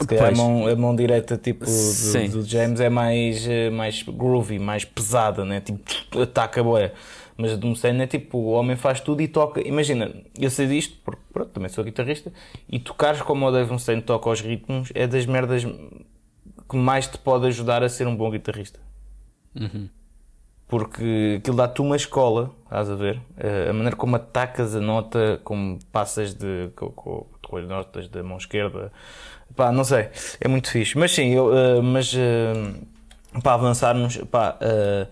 Se 0.00 0.06
calhar 0.06 0.28
a 0.28 0.36
mão, 0.36 0.66
a 0.68 0.76
mão 0.76 0.94
direita 0.94 1.36
tipo 1.36 1.64
do, 1.64 2.28
do, 2.30 2.42
James 2.44 2.80
é 2.80 2.88
mais, 2.88 3.44
uh, 3.46 3.72
mais 3.72 4.02
groovy, 4.02 4.58
mais 4.58 4.84
pesada, 4.84 5.44
né? 5.44 5.60
Tipo, 5.60 5.80
ataca 6.22 6.62
boé. 6.62 6.92
Mas 7.36 7.52
a 7.52 7.56
do 7.56 7.68
Mustaine 7.68 8.02
é 8.02 8.06
tipo, 8.06 8.36
o 8.36 8.50
homem 8.50 8.76
faz 8.76 9.00
tudo 9.00 9.22
e 9.22 9.28
toca. 9.28 9.60
Imagina, 9.66 10.12
eu 10.38 10.50
sei 10.50 10.66
disto, 10.66 10.98
porque 11.04 11.22
pronto, 11.32 11.50
também 11.50 11.68
sou 11.68 11.84
guitarrista, 11.84 12.32
e 12.68 12.80
tocares 12.80 13.22
como 13.22 13.46
o 13.46 13.50
Dave 13.52 13.70
Mustaine 13.70 14.02
toca 14.02 14.28
os 14.28 14.40
ritmos 14.40 14.90
é 14.92 15.06
das 15.06 15.24
merdas 15.24 15.64
que 15.64 16.76
mais 16.76 17.06
te 17.06 17.16
pode 17.16 17.46
ajudar 17.46 17.82
a 17.82 17.88
ser 17.88 18.06
um 18.08 18.16
bom 18.16 18.30
guitarrista. 18.30 18.80
Uhum. 19.54 19.88
Porque 20.68 21.36
aquilo 21.38 21.56
dá-te 21.56 21.80
uma 21.80 21.96
escola, 21.96 22.50
estás 22.64 22.90
a 22.90 22.94
ver? 22.94 23.20
Eh, 23.38 23.68
a 23.70 23.72
maneira 23.72 23.96
como 23.96 24.16
atacas 24.16 24.76
a 24.76 24.80
nota, 24.80 25.40
como 25.42 25.78
passas 25.90 26.34
de, 26.34 26.70
com, 26.76 26.90
com, 26.90 27.26
com 27.42 27.56
as 27.56 27.66
notas 27.66 28.06
da 28.08 28.22
mão 28.22 28.36
esquerda, 28.36 28.92
pá, 29.56 29.72
não 29.72 29.82
sei, 29.82 30.10
é 30.38 30.46
muito 30.46 30.70
fixe. 30.70 30.98
Mas 30.98 31.12
sim, 31.12 31.30
eu, 31.30 31.46
uh, 31.46 31.82
mas 31.82 32.12
uh, 32.12 33.40
para 33.42 33.54
avançarmos, 33.54 34.18
pá. 34.30 34.58
Uh, 34.60 35.08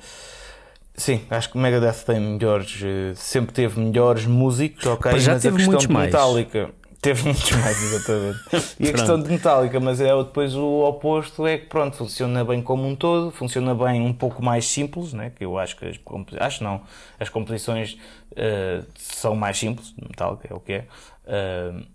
Sim, 0.97 1.21
acho 1.29 1.51
que 1.51 1.59
o 1.59 1.61
Megadeth 1.61 2.05
tem 2.07 2.19
melhores, 2.19 2.81
eh, 2.83 3.13
sempre 3.17 3.53
teve 3.53 3.79
melhores 3.79 4.25
músicos, 4.25 4.87
ok? 4.87 5.13
Mas 5.13 5.23
já 5.23 5.35
mas 5.35 5.43
teve 5.43 5.57
a 5.57 5.59
questão 5.59 5.79
de 5.79 5.89
Metallica 5.93 6.71
teve 7.07 7.23
muitos 7.23 7.51
mais, 7.53 7.83
exatamente. 7.83 8.77
e 8.81 8.89
a 8.89 8.93
questão 8.93 9.23
de 9.23 9.31
Metallica, 9.31 9.79
mas 9.79 10.01
é 10.01 10.09
depois 10.17 10.57
o 10.57 10.81
oposto 10.85 11.47
é 11.47 11.57
que 11.57 11.67
pronto, 11.67 11.97
funciona 11.97 12.45
bem 12.45 12.61
como 12.61 12.87
um 12.87 12.97
todo, 12.97 13.31
funciona 13.31 13.75
bem 13.75 14.01
um 14.01 14.13
pouco 14.13 14.43
mais 14.43 14.67
simples, 14.67 15.13
né? 15.13 15.31
Que 15.31 15.45
eu 15.45 15.57
acho 15.57 15.77
que 15.77 15.85
as 15.85 16.01
acho 16.41 16.65
não, 16.65 16.83
as 17.21 17.29
composições 17.29 17.97
uh, 18.33 18.85
são 18.97 19.37
mais 19.37 19.57
simples, 19.57 19.95
Metallica 19.97 20.49
é 20.51 20.55
o 20.55 20.59
que 20.59 20.73
é. 20.73 20.85
Uh, 21.27 21.87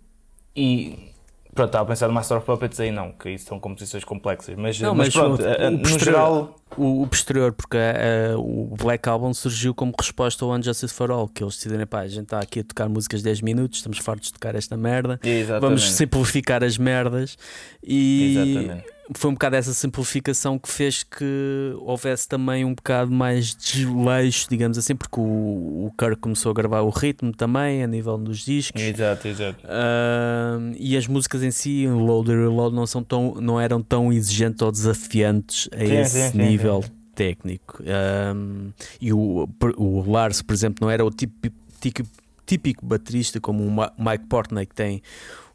e 0.56 1.11
Pronto, 1.54 1.68
estava 1.68 1.84
a 1.84 1.88
pensar 1.88 2.08
no 2.08 2.14
Master 2.14 2.38
of 2.38 2.46
Puppets 2.46 2.80
aí 2.80 2.92
não, 2.92 3.12
que 3.12 3.30
isso 3.30 3.46
são 3.46 3.60
composições 3.60 4.06
complexas, 4.06 4.56
mas, 4.56 4.80
não, 4.80 4.96
mas, 4.96 5.14
mas 5.14 5.16
pronto, 5.16 5.44
o, 5.44 5.72
no 5.72 5.80
posterior, 5.80 6.00
geral... 6.00 6.56
O, 6.78 7.02
o 7.02 7.08
posterior, 7.08 7.52
porque 7.52 7.78
uh, 7.78 8.40
o 8.40 8.76
Black 8.78 9.10
Album 9.10 9.34
surgiu 9.34 9.74
como 9.74 9.94
resposta 10.00 10.46
ao 10.46 10.52
Unjustice 10.52 10.94
for 10.94 11.12
All, 11.12 11.28
que 11.28 11.44
eles 11.44 11.56
decidiram, 11.56 11.86
pá, 11.86 12.00
a 12.00 12.08
gente 12.08 12.24
está 12.24 12.40
aqui 12.40 12.62
a 12.62 12.64
tocar 12.64 12.88
músicas 12.88 13.22
10 13.22 13.42
minutos, 13.42 13.80
estamos 13.80 13.98
fartos 13.98 14.28
de 14.28 14.34
tocar 14.34 14.56
esta 14.56 14.78
merda, 14.78 15.20
Exatamente. 15.24 15.62
vamos 15.62 15.92
simplificar 15.92 16.64
as 16.64 16.78
merdas. 16.78 17.38
E... 17.84 18.38
Exatamente 18.38 19.01
foi 19.14 19.30
um 19.30 19.34
bocado 19.34 19.56
essa 19.56 19.74
simplificação 19.74 20.58
que 20.58 20.70
fez 20.70 21.04
que 21.04 21.74
houvesse 21.80 22.28
também 22.28 22.64
um 22.64 22.74
bocado 22.74 23.12
mais 23.12 23.54
desleixo, 23.56 24.48
digamos 24.50 24.78
assim, 24.78 24.96
porque 24.96 25.20
o, 25.20 25.24
o 25.24 25.92
Kirk 25.98 26.18
começou 26.18 26.52
a 26.52 26.54
gravar 26.54 26.82
o 26.82 26.90
ritmo 26.90 27.32
também 27.34 27.84
a 27.84 27.88
nível 27.88 28.18
dos 28.18 28.40
discos. 28.40 28.82
Exato, 28.82 29.28
exato. 29.28 29.66
Uh, 29.66 30.76
e 30.78 30.96
as 30.96 31.08
músicas 31.08 31.44
em 31.44 31.52
si, 31.52 31.88
Load 31.88 32.32
e 32.32 32.36
Reload, 32.36 32.76
não, 32.76 32.88
são 32.88 33.04
tão, 33.04 33.36
não 33.36 33.60
eram 33.60 33.82
tão 33.82 34.12
exigentes 34.14 34.62
ou 34.62 34.72
desafiantes 34.72 35.68
a 35.74 35.80
sim, 35.80 35.98
esse 35.98 36.32
sim, 36.32 36.38
nível 36.38 36.82
sim, 36.82 36.92
técnico. 37.14 37.84
Um, 37.84 38.72
e 39.00 39.12
o, 39.12 39.48
o 39.78 40.10
Lars, 40.10 40.42
por 40.42 40.54
exemplo, 40.54 40.86
não 40.86 40.90
era 40.90 41.06
o 41.06 41.12
típico, 41.12 41.56
típico, 41.80 42.10
típico 42.46 42.86
baterista 42.86 43.40
como 43.40 43.64
o 43.64 43.72
Mike 44.02 44.26
Portnoy, 44.28 44.66
que 44.66 44.76
tem 44.76 45.02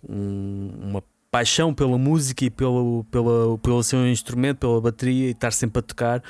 um, 0.09 0.71
uma 0.83 1.03
paixão 1.37 1.75
pela 1.75 1.99
música 1.99 2.47
e 2.47 2.51
pelo, 2.51 3.05
pelo, 3.11 3.59
pelo 3.59 3.83
seu 3.83 4.09
instrumento, 4.09 4.61
pela 4.61 4.81
bateria 4.81 5.27
e 5.27 5.31
estar 5.33 5.53
sempre 5.53 5.81
a 5.81 5.83
tocar. 5.83 6.23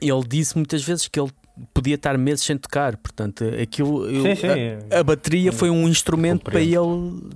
Ele 0.00 0.22
disse 0.24 0.56
muitas 0.56 0.84
vezes 0.84 1.08
que 1.08 1.18
ele 1.18 1.32
podia 1.74 1.96
estar 1.96 2.16
meses 2.16 2.44
sem 2.44 2.56
tocar, 2.56 2.96
portanto, 2.96 3.44
aquilo 3.60 4.06
sim, 4.06 4.34
sim. 4.36 4.46
A, 4.88 5.00
a, 5.00 5.02
bateria 5.02 5.50
foi 5.52 5.68
um 5.68 5.88
instrumento 5.88 6.44
para 6.44 6.60
ele 6.60 7.32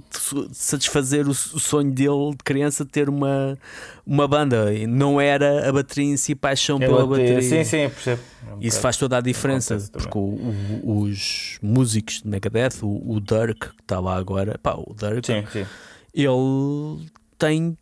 satisfazer 0.53 1.26
o, 1.26 1.32
o, 1.32 1.34
sonho 1.34 1.90
dele 1.90 2.30
de 2.30 2.45
criança 2.45 2.84
ter 2.84 3.09
uma, 3.09 3.59
uma 4.07 4.28
banda. 4.28 4.66
Não 4.88 5.20
era 5.20 5.68
a 5.68 5.72
bateria 5.72 6.12
em 6.12 6.16
si 6.16 6.32
paixão 6.32 6.78
é 6.80 6.86
pela 6.86 7.05
bateria. 7.05 7.42
Sim, 7.42 7.64
sim, 7.64 7.88
percebo. 7.88 8.22
É 8.49 8.55
um 8.55 8.59
Isso 8.61 8.80
faz 8.80 8.97
toda 8.97 9.18
a 9.18 9.20
diferença, 9.20 9.76
porque 9.92 10.16
o, 10.16 10.20
o, 10.20 11.01
os 11.03 11.59
músicos 11.61 12.22
de 12.22 12.28
Megadeth, 12.28 12.82
o, 12.82 13.20
Dirk 13.20 13.59
que 13.59 13.82
está 13.82 13.99
lá 13.99 14.16
agora, 14.16 14.57
pá, 14.62 14.74
o 14.74 14.95
Dirk. 14.95 15.26
Sim, 15.26 15.45
sim 15.53 15.66
ele 16.15 17.09
tem 17.37 17.77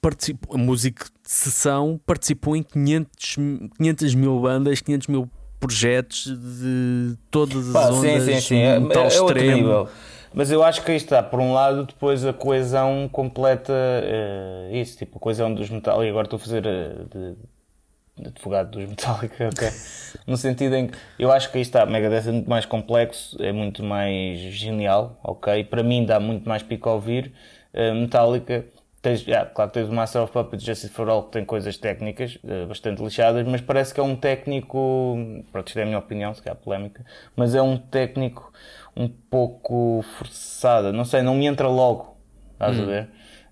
participou, 0.00 0.58
músico 0.58 1.04
de 1.04 1.30
sessão 1.30 2.00
participou 2.06 2.56
em 2.56 2.62
500, 2.62 3.36
500 3.76 4.14
mil 4.14 4.40
bandas, 4.40 4.80
500 4.80 5.06
mil 5.08 5.30
projetos 5.58 6.26
de 6.26 7.16
todas 7.30 7.68
as 7.68 7.72
Pá, 7.72 7.90
ondas 7.90 8.22
sim, 8.22 8.34
sim, 8.34 8.40
sim. 8.40 8.58
É, 8.58 8.80
tal 8.80 9.04
é, 9.04 9.08
extremo. 9.08 9.88
Mas 10.32 10.50
eu 10.50 10.62
acho 10.62 10.84
que 10.84 10.90
aí 10.90 10.96
está, 10.96 11.22
por 11.22 11.40
um 11.40 11.52
lado, 11.52 11.86
depois 11.86 12.24
a 12.24 12.32
coesão 12.32 13.08
completa 13.10 13.72
uh, 13.72 14.74
isso, 14.74 14.98
tipo 14.98 15.16
a 15.16 15.20
coesão 15.20 15.52
dos 15.52 15.70
metal. 15.70 16.04
E 16.04 16.08
agora 16.08 16.26
estou 16.26 16.36
a 16.36 16.40
fazer 16.40 16.64
uh, 16.66 17.08
de, 17.08 18.22
de 18.22 18.28
advogado 18.28 18.70
dos 18.70 18.88
Metallica, 18.88 19.48
ok? 19.48 19.68
no 20.26 20.36
sentido 20.36 20.76
em 20.76 20.88
que 20.88 20.98
eu 21.18 21.32
acho 21.32 21.50
que 21.50 21.56
aí 21.56 21.62
está, 21.62 21.86
Megadeth 21.86 22.28
é 22.28 22.32
muito 22.32 22.50
mais 22.50 22.66
complexo, 22.66 23.42
é 23.42 23.52
muito 23.52 23.82
mais 23.82 24.38
genial, 24.38 25.18
ok? 25.24 25.64
Para 25.64 25.82
mim 25.82 26.04
dá 26.04 26.20
muito 26.20 26.48
mais 26.48 26.62
pico 26.62 26.88
a 26.88 26.92
ouvir. 26.92 27.32
Eh, 27.72 27.92
Metallica, 27.92 28.64
tens, 29.02 29.26
yeah, 29.26 29.48
claro 29.48 29.70
que 29.70 29.78
tens 29.78 29.88
o 29.88 29.92
Master 29.92 30.22
of 30.22 30.32
Puppets 30.32 30.64
Justice 30.64 30.92
for 30.92 31.08
All 31.08 31.24
que 31.24 31.32
tem 31.32 31.44
coisas 31.44 31.76
técnicas 31.76 32.38
uh, 32.42 32.66
bastante 32.66 33.02
lixadas, 33.02 33.46
mas 33.46 33.60
parece 33.60 33.94
que 33.94 34.00
é 34.00 34.02
um 34.02 34.16
técnico, 34.16 35.16
pronto, 35.52 35.68
isto 35.68 35.78
é 35.78 35.82
a 35.82 35.86
minha 35.86 35.98
opinião, 35.98 36.34
se 36.34 36.42
calhar 36.42 36.56
polémica, 36.56 37.04
mas 37.36 37.54
é 37.54 37.62
um 37.62 37.76
técnico 37.76 38.52
um 38.96 39.08
pouco 39.08 40.02
forçado, 40.16 40.92
não 40.92 41.04
sei, 41.04 41.22
não 41.22 41.34
me 41.34 41.46
entra 41.46 41.68
logo, 41.68 42.16
estás 42.52 42.78
hum. 42.78 42.82
a 42.82 42.86
ver? 42.86 43.08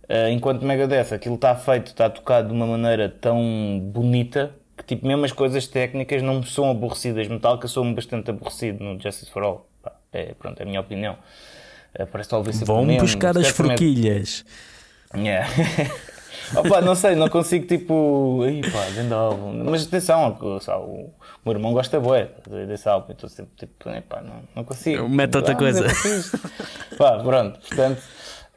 Uh, 0.09 0.31
enquanto 0.31 0.65
Megadeth, 0.65 1.13
aquilo 1.13 1.35
está 1.35 1.55
feito, 1.55 1.89
está 1.89 2.09
tocado 2.09 2.49
de 2.49 2.55
uma 2.55 2.67
maneira 2.67 3.09
tão 3.09 3.81
bonita 3.93 4.55
que 4.77 4.85
tipo, 4.85 5.07
mesmo 5.07 5.25
as 5.25 5.33
coisas 5.33 5.67
técnicas 5.67 6.23
não 6.23 6.41
me 6.41 6.47
são 6.47 6.71
aborrecidas. 6.71 7.27
Metallica 7.29 7.67
sou-me 7.67 7.95
bastante 7.95 8.31
aborrecido 8.31 8.85
no 8.85 9.01
Justice 9.01 9.31
for 9.31 9.43
All. 9.43 9.67
Pá, 9.83 9.93
é, 10.13 10.35
pronto, 10.35 10.61
é 10.61 10.65
a 10.65 10.67
minha 10.67 10.81
opinião. 10.81 11.17
Eh, 11.99 12.07
parece 12.07 12.29
talvez 12.29 12.61
Vão 12.61 12.87
buscar 12.99 13.37
as 13.39 13.49
forquilhas. 13.49 14.45
Yeah. 15.15 15.49
Opa, 16.55 16.81
não 16.81 16.95
sei, 16.95 17.15
não 17.17 17.29
consigo 17.29 17.67
tipo. 17.67 18.43
Aí 18.43 18.61
pá, 18.71 18.85
dentro 18.95 19.15
álbum. 19.15 19.65
Mas 19.65 19.87
atenção, 19.87 20.37
sabe, 20.61 20.85
o 20.85 21.11
meu 21.45 21.55
irmão 21.55 21.73
gosta 21.73 21.99
bué 21.99 22.29
desse 22.69 22.89
álbum, 22.89 23.13
então 23.13 23.29
sempre 23.29 23.53
tipo, 23.57 23.85
pá, 24.09 24.21
não, 24.21 24.43
não 24.55 24.65
consigo. 24.65 25.09
Mete 25.09 25.37
outra 25.37 25.55
ah, 25.55 25.57
coisa. 25.57 25.87
pá, 26.97 27.19
pronto, 27.19 27.59
portanto. 27.61 28.03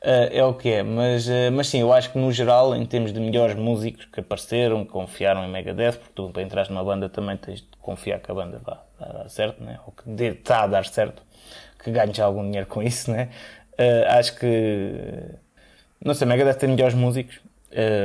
Uh, 0.01 0.31
é 0.31 0.41
o 0.45 0.53
que 0.53 0.69
é, 0.69 0.81
mas, 0.81 1.27
uh, 1.27 1.51
mas 1.51 1.67
sim, 1.67 1.81
eu 1.81 1.91
acho 1.91 2.13
que 2.13 2.17
no 2.17 2.31
geral, 2.31 2.73
em 2.73 2.85
termos 2.85 3.11
de 3.11 3.19
melhores 3.19 3.53
músicos 3.53 4.05
que 4.05 4.21
apareceram, 4.21 4.85
que 4.85 4.91
confiaram 4.91 5.43
em 5.43 5.51
Megadeth, 5.51 5.97
porque 5.97 6.13
tu 6.15 6.29
para 6.29 6.41
entrar 6.41 6.69
numa 6.69 6.81
banda 6.81 7.09
também 7.09 7.35
tens 7.35 7.59
de 7.59 7.67
confiar 7.81 8.21
que 8.21 8.31
a 8.31 8.33
banda 8.33 8.61
vá, 8.63 8.81
dar 8.97 9.29
certo, 9.29 9.61
né? 9.61 9.77
ou 9.85 9.91
que 9.91 10.23
está 10.23 10.63
a 10.63 10.67
dar 10.67 10.85
certo, 10.85 11.21
que 11.83 11.91
ganhes 11.91 12.19
algum 12.19 12.43
dinheiro 12.43 12.67
com 12.67 12.81
isso, 12.81 13.11
né? 13.11 13.29
Uh, 13.73 14.17
acho 14.17 14.37
que, 14.37 14.93
não 16.03 16.13
sei, 16.13 16.27
Megadeth 16.27 16.55
tem 16.55 16.69
melhores 16.69 16.93
músicos, 16.93 17.39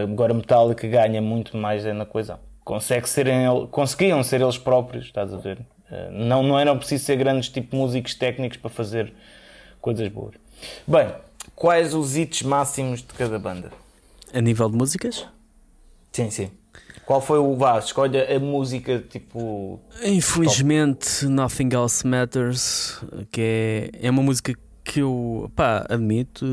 agora 0.02 0.32
Metallica 0.32 0.86
ganha 0.86 1.20
muito 1.20 1.56
mais 1.56 1.84
na 1.84 2.06
coisa. 2.06 2.38
Consegue 2.64 3.08
serem, 3.08 3.66
conseguiam 3.70 4.22
ser 4.22 4.40
eles 4.40 4.56
próprios, 4.56 5.06
estás 5.06 5.32
a 5.32 5.36
ver? 5.36 5.58
não, 6.10 6.42
não 6.42 6.58
era 6.58 6.74
preciso 6.74 7.04
ser 7.04 7.16
grandes 7.16 7.48
tipo 7.48 7.76
músicos 7.76 8.14
técnicos 8.14 8.56
para 8.56 8.70
fazer 8.70 9.12
coisas 9.80 10.08
boas. 10.08 10.34
Bem, 10.86 11.12
quais 11.54 11.94
os 11.94 12.16
hits 12.16 12.42
máximos 12.42 13.00
de 13.00 13.12
cada 13.14 13.38
banda? 13.38 13.70
A 14.32 14.40
nível 14.40 14.68
de 14.70 14.76
músicas? 14.76 15.26
Sim, 16.12 16.30
sim. 16.30 16.50
Qual 17.06 17.20
foi 17.20 17.38
o 17.38 17.54
vá? 17.56 17.78
Escolha 17.78 18.34
a 18.34 18.38
música 18.40 18.98
tipo. 19.08 19.80
Infelizmente, 20.02 21.20
top. 21.20 21.32
Nothing 21.32 21.68
Else 21.72 22.06
Matters, 22.06 23.00
que 23.30 23.40
é, 23.40 24.06
é 24.06 24.10
uma 24.10 24.22
música 24.22 24.54
que 24.82 25.00
eu 25.00 25.50
pá, 25.54 25.86
admito. 25.88 26.46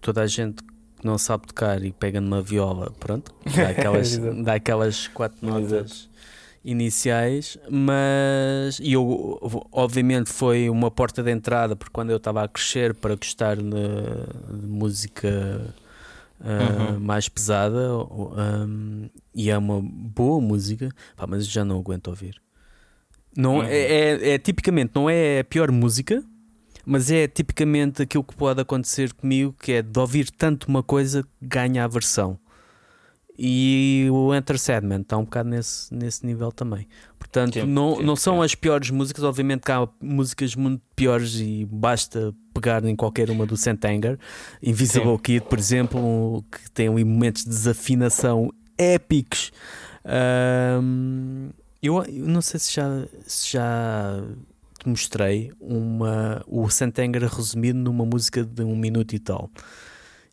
Toda 0.00 0.22
a 0.22 0.26
gente 0.26 0.62
que 0.62 1.06
não 1.06 1.18
sabe 1.18 1.46
tocar 1.48 1.82
e 1.84 1.92
pega 1.92 2.20
numa 2.20 2.40
viola, 2.40 2.92
pronto, 2.98 3.34
dá 3.54 3.68
aquelas, 3.70 4.18
dá 4.18 4.54
aquelas 4.54 5.08
quatro 5.08 5.44
notas 5.46 6.08
iniciais, 6.64 7.58
mas 7.68 8.78
e 8.78 8.92
eu 8.92 9.38
obviamente 9.72 10.30
foi 10.30 10.70
uma 10.70 10.90
porta 10.90 11.22
de 11.22 11.30
entrada 11.30 11.74
porque 11.74 11.92
quando 11.92 12.10
eu 12.10 12.18
estava 12.18 12.44
a 12.44 12.48
crescer 12.48 12.94
para 12.94 13.16
gostar 13.16 13.56
de, 13.56 13.62
de 13.64 14.66
música 14.66 15.74
uh, 16.42 16.92
uhum. 16.92 17.00
mais 17.00 17.28
pesada 17.28 17.96
um, 17.96 19.08
e 19.34 19.50
é 19.50 19.56
uma 19.56 19.80
boa 19.82 20.40
música, 20.40 20.90
pá, 21.16 21.26
mas 21.26 21.46
já 21.46 21.64
não 21.64 21.78
aguento 21.78 22.08
ouvir. 22.08 22.40
Não, 23.36 23.56
uhum. 23.58 23.64
é, 23.64 23.78
é, 23.78 24.28
é, 24.34 24.38
tipicamente 24.38 24.92
não 24.94 25.08
é 25.08 25.40
a 25.40 25.44
pior 25.44 25.70
música, 25.70 26.22
mas 26.84 27.10
é 27.10 27.26
tipicamente 27.26 28.02
aquilo 28.02 28.24
que 28.24 28.34
pode 28.34 28.60
acontecer 28.60 29.12
comigo, 29.14 29.54
que 29.60 29.72
é 29.72 29.82
de 29.82 29.98
ouvir 29.98 30.30
tanto 30.30 30.68
uma 30.68 30.82
coisa 30.82 31.24
ganha 31.40 31.84
a 31.84 31.88
versão. 31.88 32.38
E 33.38 34.08
o 34.10 34.34
Enter 34.34 34.58
Sadman 34.58 35.00
está 35.00 35.16
um 35.16 35.24
bocado 35.24 35.48
nesse, 35.48 35.92
nesse 35.92 36.24
nível 36.24 36.52
também. 36.52 36.86
Portanto, 37.18 37.54
sim, 37.54 37.66
não, 37.66 37.96
sim, 37.96 38.02
não 38.02 38.16
são 38.16 38.38
sim. 38.38 38.44
as 38.44 38.54
piores 38.54 38.90
músicas, 38.90 39.24
obviamente 39.24 39.62
que 39.62 39.72
há 39.72 39.88
músicas 40.00 40.54
muito 40.54 40.82
piores 40.94 41.40
e 41.40 41.66
basta 41.70 42.34
pegar 42.52 42.84
em 42.84 42.94
qualquer 42.94 43.30
uma 43.30 43.46
do 43.46 43.56
Santanger. 43.56 44.18
Invisible 44.62 45.18
Kid, 45.18 45.46
por 45.46 45.58
exemplo, 45.58 46.44
que 46.50 46.70
tem 46.70 46.90
momentos 46.90 47.44
de 47.44 47.48
desafinação 47.48 48.52
épicos. 48.76 49.50
Um, 50.82 51.50
eu, 51.82 52.02
eu, 52.04 52.26
não 52.26 52.42
sei 52.42 52.60
se 52.60 52.74
já, 52.74 53.06
se 53.26 53.52
já 53.52 54.22
te 54.78 54.88
mostrei 54.88 55.52
uma, 55.60 56.44
o 56.46 56.68
Santanger 56.68 57.24
resumido 57.24 57.78
numa 57.78 58.04
música 58.04 58.44
de 58.44 58.62
um 58.62 58.76
minuto 58.76 59.14
e 59.14 59.18
tal. 59.18 59.50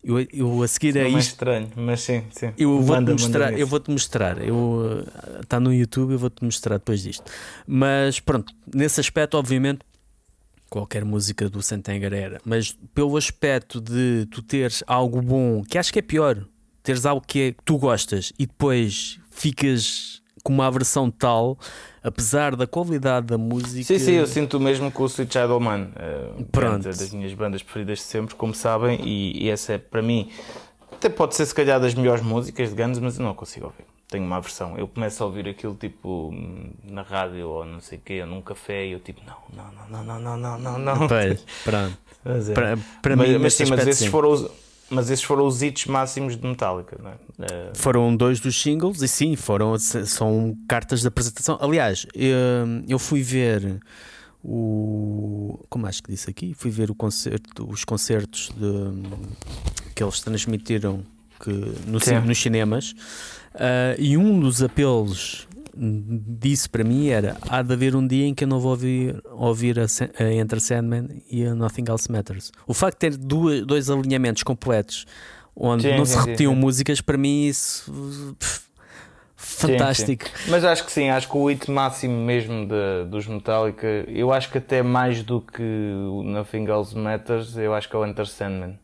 Eu, 0.04 0.26
eu 0.32 0.64
a 0.64 0.68
seguir 0.68 0.96
é, 0.96 1.02
é 1.02 1.10
isto. 1.10 1.32
estranho, 1.32 1.70
mas 1.76 2.02
sim, 2.02 2.24
sim. 2.32 2.54
Eu 2.58 2.82
vou-te 2.82 3.12
mostrar, 3.12 3.58
eu 3.58 3.68
vou-te 3.68 3.92
mostrar. 3.92 4.42
Eu 4.42 5.06
está 5.42 5.60
no 5.60 5.74
YouTube, 5.74 6.14
eu 6.14 6.20
vou-te 6.20 6.44
mostrar 6.44 6.78
depois 6.78 7.04
disto. 7.04 7.30
Mas 7.68 8.20
pronto, 8.20 8.54
nesse 8.74 9.00
aspecto, 9.00 9.38
obviamente, 9.38 9.82
qualquer 10.70 11.04
música 11.04 11.50
do 11.50 11.62
Santanger 11.62 12.14
era, 12.14 12.42
mas 12.46 12.78
pelo 12.94 13.18
aspecto 13.18 13.82
de 13.82 14.28
tu 14.32 14.42
teres 14.42 14.84
algo 14.88 15.22
bom, 15.22 15.64
que 15.64 15.78
acho 15.78 15.92
que 15.92 16.00
é 16.00 16.02
pior, 16.02 16.46
teres 16.84 17.06
algo 17.06 17.26
que, 17.26 17.42
é, 17.42 17.52
que 17.52 17.64
tu 17.66 17.78
gostas 17.78 18.32
e 18.38 18.46
depois 18.46 19.20
ficas 19.32 20.19
com 20.44 20.54
uma 20.54 20.70
versão 20.72 21.10
tal, 21.10 21.58
apesar 22.04 22.56
da 22.56 22.66
qualidade 22.66 23.28
da 23.28 23.38
música. 23.38 23.84
Sim, 23.84 24.00
sim, 24.00 24.14
eu 24.14 24.28
sinto 24.28 24.60
mesmo 24.60 24.92
com 24.92 25.04
o 25.04 25.06
Sweet 25.06 25.34
Child 25.34 25.60
Man. 25.64 25.90
Uh, 25.90 26.44
Pronto. 26.46 26.88
É 26.88 26.92
das 26.92 27.12
minhas 27.12 27.34
bandas 27.34 27.64
preferidas 27.64 28.00
de 28.00 28.06
sempre, 28.06 28.36
como 28.36 28.54
sabem, 28.54 29.00
e, 29.04 29.46
e, 29.46 29.50
essa 29.50 29.74
é 29.74 29.78
para 29.78 30.02
mim, 30.02 30.30
até 30.92 31.10
pode 31.10 31.36
ser 31.36 31.46
se 31.46 31.54
calhar 31.54 31.80
das 31.80 31.94
melhores 31.94 32.24
músicas 32.24 32.70
de 32.70 32.82
Guns, 32.82 33.00
mas 33.00 33.18
eu 33.18 33.26
não 33.26 33.34
consigo 33.34 33.68
ouvir. 33.68 33.86
Tenho 34.08 34.24
uma 34.26 34.42
versão. 34.42 34.76
Eu 34.76 34.88
começo 34.88 35.22
a 35.22 35.28
ouvir 35.28 35.48
aquilo 35.48 35.76
tipo 35.76 36.34
na 36.84 37.04
rádio 37.04 37.48
ou 37.48 37.66
não 37.66 37.80
sei 37.80 38.00
o 38.00 38.02
quê, 38.02 38.22
ou 38.22 38.28
num 38.28 38.42
café, 38.42 38.88
e 38.88 38.94
eu 38.94 39.00
tipo, 39.00 39.22
não, 39.24 39.38
não, 39.56 39.88
não, 39.88 40.04
não, 40.04 40.20
não, 40.20 40.38
não, 40.38 40.60
não, 40.60 40.80
não. 40.80 41.08
Pois, 41.08 41.46
pronto. 41.64 41.98
Mas, 42.22 42.50
é. 42.50 42.54
para, 42.54 42.78
para 43.02 43.16
mas, 43.16 43.30
mim, 43.30 43.38
mas, 43.38 43.54
sim, 43.54 43.64
mas 43.70 43.88
esses 43.88 44.00
sim. 44.00 44.10
foram 44.10 44.32
os 44.32 44.52
mas 44.90 45.10
esses 45.10 45.24
foram 45.24 45.46
os 45.46 45.62
hits 45.62 45.86
máximos 45.86 46.36
de 46.36 46.46
Metallica, 46.48 46.98
não 47.02 47.12
é? 47.12 47.14
Uh... 47.14 47.76
Foram 47.76 48.16
dois 48.16 48.40
dos 48.40 48.60
singles 48.60 49.02
e 49.02 49.08
sim, 49.08 49.36
foram 49.36 49.78
são 49.78 50.56
cartas 50.68 51.02
de 51.02 51.08
apresentação. 51.08 51.58
Aliás, 51.62 52.06
eu, 52.14 52.38
eu 52.88 53.00
fui 53.00 53.22
ver 53.22 53.80
o 54.44 55.60
como 55.70 55.86
acho 55.86 56.02
que 56.02 56.12
disse 56.12 56.30
aqui, 56.30 56.54
fui 56.54 56.72
ver 56.72 56.90
o 56.90 56.96
concerto, 56.96 57.70
os 57.70 57.84
concertos 57.84 58.50
de, 58.56 59.94
que 59.94 60.04
eles 60.04 60.22
transmitiram 60.22 61.04
que, 61.40 61.50
no, 61.50 62.00
nos 62.26 62.38
cinemas 62.38 62.92
uh, 63.56 63.96
e 63.98 64.18
um 64.18 64.40
dos 64.40 64.62
apelos 64.64 65.48
disse 65.80 66.68
para 66.68 66.84
mim 66.84 67.08
era 67.08 67.38
há 67.48 67.62
de 67.62 67.72
haver 67.72 67.96
um 67.96 68.06
dia 68.06 68.26
em 68.26 68.34
que 68.34 68.44
eu 68.44 68.48
não 68.48 68.60
vou 68.60 68.72
ouvir, 68.72 69.22
ouvir 69.32 69.80
a, 69.80 69.86
a 70.20 70.34
Enter 70.34 70.60
Sandman 70.60 71.08
e 71.32 71.46
a 71.46 71.56
Nothing 71.56 71.86
Else 71.88 72.12
Matters. 72.12 72.52
O 72.68 72.74
facto 72.74 72.96
de 72.96 73.00
ter 73.00 73.18
duas, 73.18 73.66
dois 73.66 73.90
alinhamentos 73.90 74.44
completos 74.44 75.06
onde 75.56 75.84
sim, 75.84 75.98
não 75.98 76.06
sim, 76.06 76.14
se 76.14 76.20
repetiam 76.20 76.54
sim, 76.54 76.60
músicas, 76.60 77.02
para 77.02 77.18
mim 77.18 77.46
isso 77.46 78.36
pff, 78.40 78.62
fantástico. 79.36 80.26
Mas 80.48 80.64
acho 80.64 80.86
que 80.86 80.92
sim, 80.92 81.10
acho 81.10 81.30
que 81.30 81.38
o 81.38 81.46
hit 81.48 81.70
máximo 81.70 82.26
mesmo 82.26 82.66
de, 82.66 83.10
dos 83.10 83.28
Metallica, 83.28 83.88
eu 84.08 84.32
acho 84.34 84.50
que 84.50 84.58
até 84.58 84.82
mais 84.82 85.24
do 85.24 85.42
que 85.42 85.64
o 86.12 86.24
Nothing 86.24 86.66
Else 86.66 86.98
Matters, 86.98 87.58
eu 87.58 87.74
acho 87.74 87.90
que 87.90 87.96
é 87.96 88.00
o 88.00 88.06
Enter 88.06 88.26
Sandman. 88.26 88.80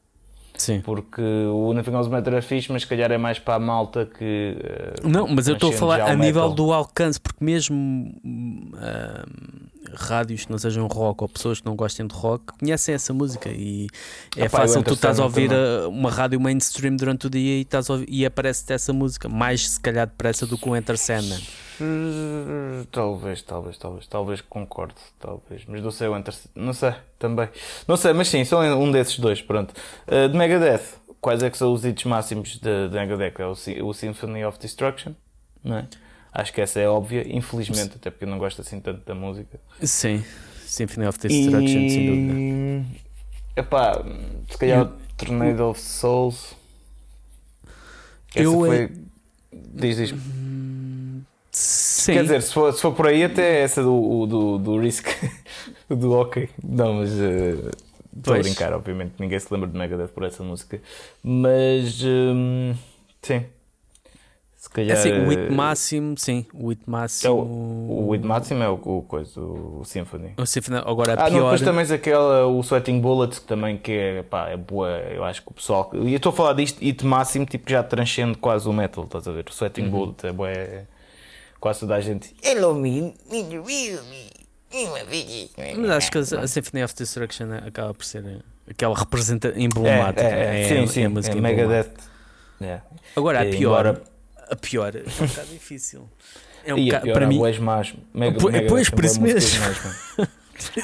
Sim. 0.58 0.82
Porque 0.82 1.22
o 1.22 1.74
Nothing 1.74 1.94
Else 1.94 2.10
Matter 2.10 2.34
é 2.34 2.42
fixe, 2.42 2.72
mas 2.72 2.84
se 2.84 2.88
calhar 2.88 3.12
é 3.12 3.18
mais 3.18 3.40
para 3.40 3.56
a 3.56 3.60
malta 3.60 4.06
que. 4.06 4.56
Uh, 5.04 5.08
não, 5.08 5.28
mas 5.28 5.48
eu 5.48 5.56
estou 5.56 5.70
a 5.70 5.74
falar 5.74 6.02
a 6.02 6.16
nível 6.16 6.50
do 6.50 6.72
alcance, 6.72 7.20
porque 7.20 7.44
mesmo 7.44 8.14
uh, 8.26 9.66
rádios 9.94 10.46
que 10.46 10.52
não 10.52 10.58
sejam 10.58 10.88
rock 10.88 11.24
ou 11.24 11.30
pessoas 11.30 11.60
que 11.60 11.66
não 11.66 11.76
gostem 11.76 12.08
de 12.08 12.16
rock 12.16 12.46
conhecem 12.60 12.96
essa 12.96 13.14
música 13.14 13.50
e 13.50 13.88
é 14.36 14.50
fácil 14.50 14.84
tu 14.84 14.94
estás 14.94 15.20
a 15.20 15.24
ouvir 15.24 15.52
a, 15.54 15.88
uma 15.88 16.10
rádio 16.10 16.40
mainstream 16.40 16.96
durante 16.96 17.28
o 17.28 17.30
dia 17.30 17.58
e, 17.58 17.62
estás 17.62 17.90
ouvir, 17.90 18.08
e 18.10 18.26
aparece-te 18.26 18.74
essa 18.74 18.94
música, 18.94 19.30
mais 19.30 19.70
se 19.70 19.80
calhar 19.80 20.08
depressa 20.08 20.46
do 20.46 20.58
que 20.58 20.70
o 20.70 20.76
Enter 20.76 20.98
Sandman. 20.98 21.42
Talvez, 22.92 23.42
talvez, 23.42 23.78
talvez, 23.78 24.08
talvez 24.08 24.42
concorde, 24.42 24.96
talvez, 25.20 25.66
mas 25.68 25.82
não 25.82 25.92
sei 25.92 26.08
o 26.08 26.18
Enter, 26.18 26.34
não 26.56 26.74
sei 26.74 26.94
também, 27.20 27.50
não 27.88 27.98
sei, 27.98 28.14
mas 28.14 28.28
sim, 28.30 28.44
são 28.46 28.62
um 28.82 28.92
desses 28.92 29.20
dois, 29.20 29.42
pronto. 29.42 29.74
Uh, 30.08 30.30
de 30.30 30.38
Megadeth, 30.38 30.84
quais 31.20 31.44
é 31.44 31.50
que 31.50 31.58
são 31.58 31.74
os 31.74 31.84
hits 31.84 32.06
máximos 32.06 32.58
de, 32.60 32.90
de 32.90 32.96
Megadeth? 32.96 33.34
É 33.40 33.46
o, 33.46 33.88
o 33.88 33.94
Symphony 33.94 34.46
of 34.46 34.60
Destruction, 34.60 35.14
não 35.64 35.78
é? 35.78 35.88
Acho 36.32 36.54
que 36.54 36.62
essa 36.62 36.80
é 36.80 36.88
óbvia, 36.88 37.26
infelizmente, 37.28 37.96
até 37.96 38.10
porque 38.10 38.26
eu 38.26 38.30
não 38.30 38.38
gosto 38.38 38.62
assim 38.62 38.80
tanto 38.80 39.06
da 39.06 39.16
música. 39.16 39.60
Sim, 39.82 40.24
Symphony 40.66 41.08
of 41.08 41.18
Destruction, 41.18 41.80
e... 41.80 41.90
sem 41.90 42.06
dúvida. 42.06 43.06
Epá, 43.56 44.04
se 44.50 44.58
calhar 44.58 44.86
o 44.86 44.94
Tornado 45.16 45.70
of 45.70 45.80
Souls. 45.80 46.56
Essa 48.34 48.44
eu 48.44 48.52
foi. 48.52 48.84
É... 48.84 48.90
Diz, 49.54 49.96
diz. 49.96 50.14
Sim. 51.56 52.16
Quer 52.16 52.24
dizer, 52.24 52.42
se 52.42 52.54
for, 52.54 52.74
se 52.74 52.82
for 52.82 52.92
por 52.92 53.08
aí, 53.08 53.24
até 53.24 53.62
essa 53.62 53.82
do, 53.82 54.26
do, 54.26 54.58
do 54.58 54.78
Risk, 54.78 55.08
do 55.88 56.12
OK. 56.12 56.50
Não, 56.62 56.96
mas. 56.96 57.12
Uh, 57.14 57.72
estou 58.14 58.36
a 58.36 58.40
brincar, 58.40 58.74
obviamente. 58.74 59.14
Ninguém 59.18 59.40
se 59.40 59.48
lembra 59.54 59.70
de 59.70 59.78
Megadeth 59.78 60.10
por 60.10 60.24
essa 60.26 60.44
música. 60.44 60.82
Mas. 61.24 62.04
Um, 62.04 62.76
sim. 63.22 63.46
Se 64.58 64.70
calhar. 64.70 64.98
É 64.98 65.00
assim, 65.00 65.14
o 65.14 65.30
hit 65.30 65.50
máximo, 65.50 66.18
sim. 66.18 66.46
O 66.54 66.68
hit 66.68 66.82
máximo. 66.86 67.32
É 67.32 67.34
o, 67.34 68.08
o 68.08 68.12
hit 68.12 68.26
máximo 68.26 68.62
é 68.62 68.68
o, 68.68 68.74
o, 68.74 69.02
coisa, 69.04 69.40
o 69.40 69.82
Symphony. 69.86 70.34
O 70.38 70.46
Symphony, 70.46 70.80
agora 70.86 71.14
a 71.14 71.14
ah, 71.14 71.30
pior. 71.30 71.32
Não, 71.32 71.44
depois 71.44 71.62
também 71.62 71.86
aquela, 71.90 72.48
o 72.48 72.60
Sweating 72.60 73.00
Bullets, 73.00 73.40
que 73.40 73.46
também 73.46 73.78
que 73.78 73.94
é, 73.94 74.24
pá, 74.24 74.50
é 74.50 74.58
boa. 74.58 74.90
Eu 74.90 75.24
acho 75.24 75.42
que 75.42 75.52
o 75.52 75.54
pessoal. 75.54 75.90
E 75.94 76.12
eu 76.12 76.18
estou 76.18 76.32
a 76.32 76.36
falar 76.36 76.52
disto, 76.52 76.82
hit 76.82 77.06
máximo, 77.06 77.46
tipo, 77.46 77.70
já 77.70 77.82
transcende 77.82 78.38
quase 78.38 78.68
o 78.68 78.74
metal, 78.74 79.06
estás 79.06 79.26
a 79.26 79.32
ver? 79.32 79.46
O 79.48 79.54
Sweating 79.54 79.84
uhum. 79.84 79.90
Bullets 79.90 80.26
é 80.26 80.34
boa. 80.34 80.50
É, 80.50 80.86
quase 81.66 81.80
toda 81.80 81.96
a 81.96 82.00
gente. 82.00 82.36
Hello, 82.44 82.76
me, 82.76 83.16
me, 83.28 83.44
me, 83.44 84.00
Mas 85.78 85.90
acho 85.90 86.12
que 86.12 86.20
a, 86.20 86.42
a 86.42 86.48
Symphony 86.48 86.84
of 86.84 86.94
Destruction 86.94 87.48
acaba 87.54 87.92
por 87.92 88.06
ser 88.06 88.46
aquela 88.70 88.96
representação 88.96 89.60
emblemática. 89.60 90.28
É, 90.28 90.62
é, 90.62 90.62
é, 90.62 90.68
sim, 90.68 90.84
é, 90.84 90.88
sim, 91.24 91.32
é, 91.32 91.32
é 91.32 91.42
Megadeth. 91.42 91.92
É. 92.62 92.82
Agora, 93.16 93.42
a 93.42 93.46
pior. 93.46 93.80
Embora 93.88 94.04
a 94.48 94.56
pior 94.56 94.96
é 94.96 95.00
um 95.00 95.28
bocado 95.28 95.48
difícil. 95.48 96.08
É 96.64 96.76
um 96.76 96.86
bocado, 96.86 97.14
para 97.14 97.26
mim. 97.26 97.44
És 97.44 97.58
mais. 97.58 97.96
Mega, 98.14 98.38
pois, 98.40 98.54
mega, 98.54 98.92
por 98.96 99.04
isso 99.04 99.20
mesmo. 99.20 99.64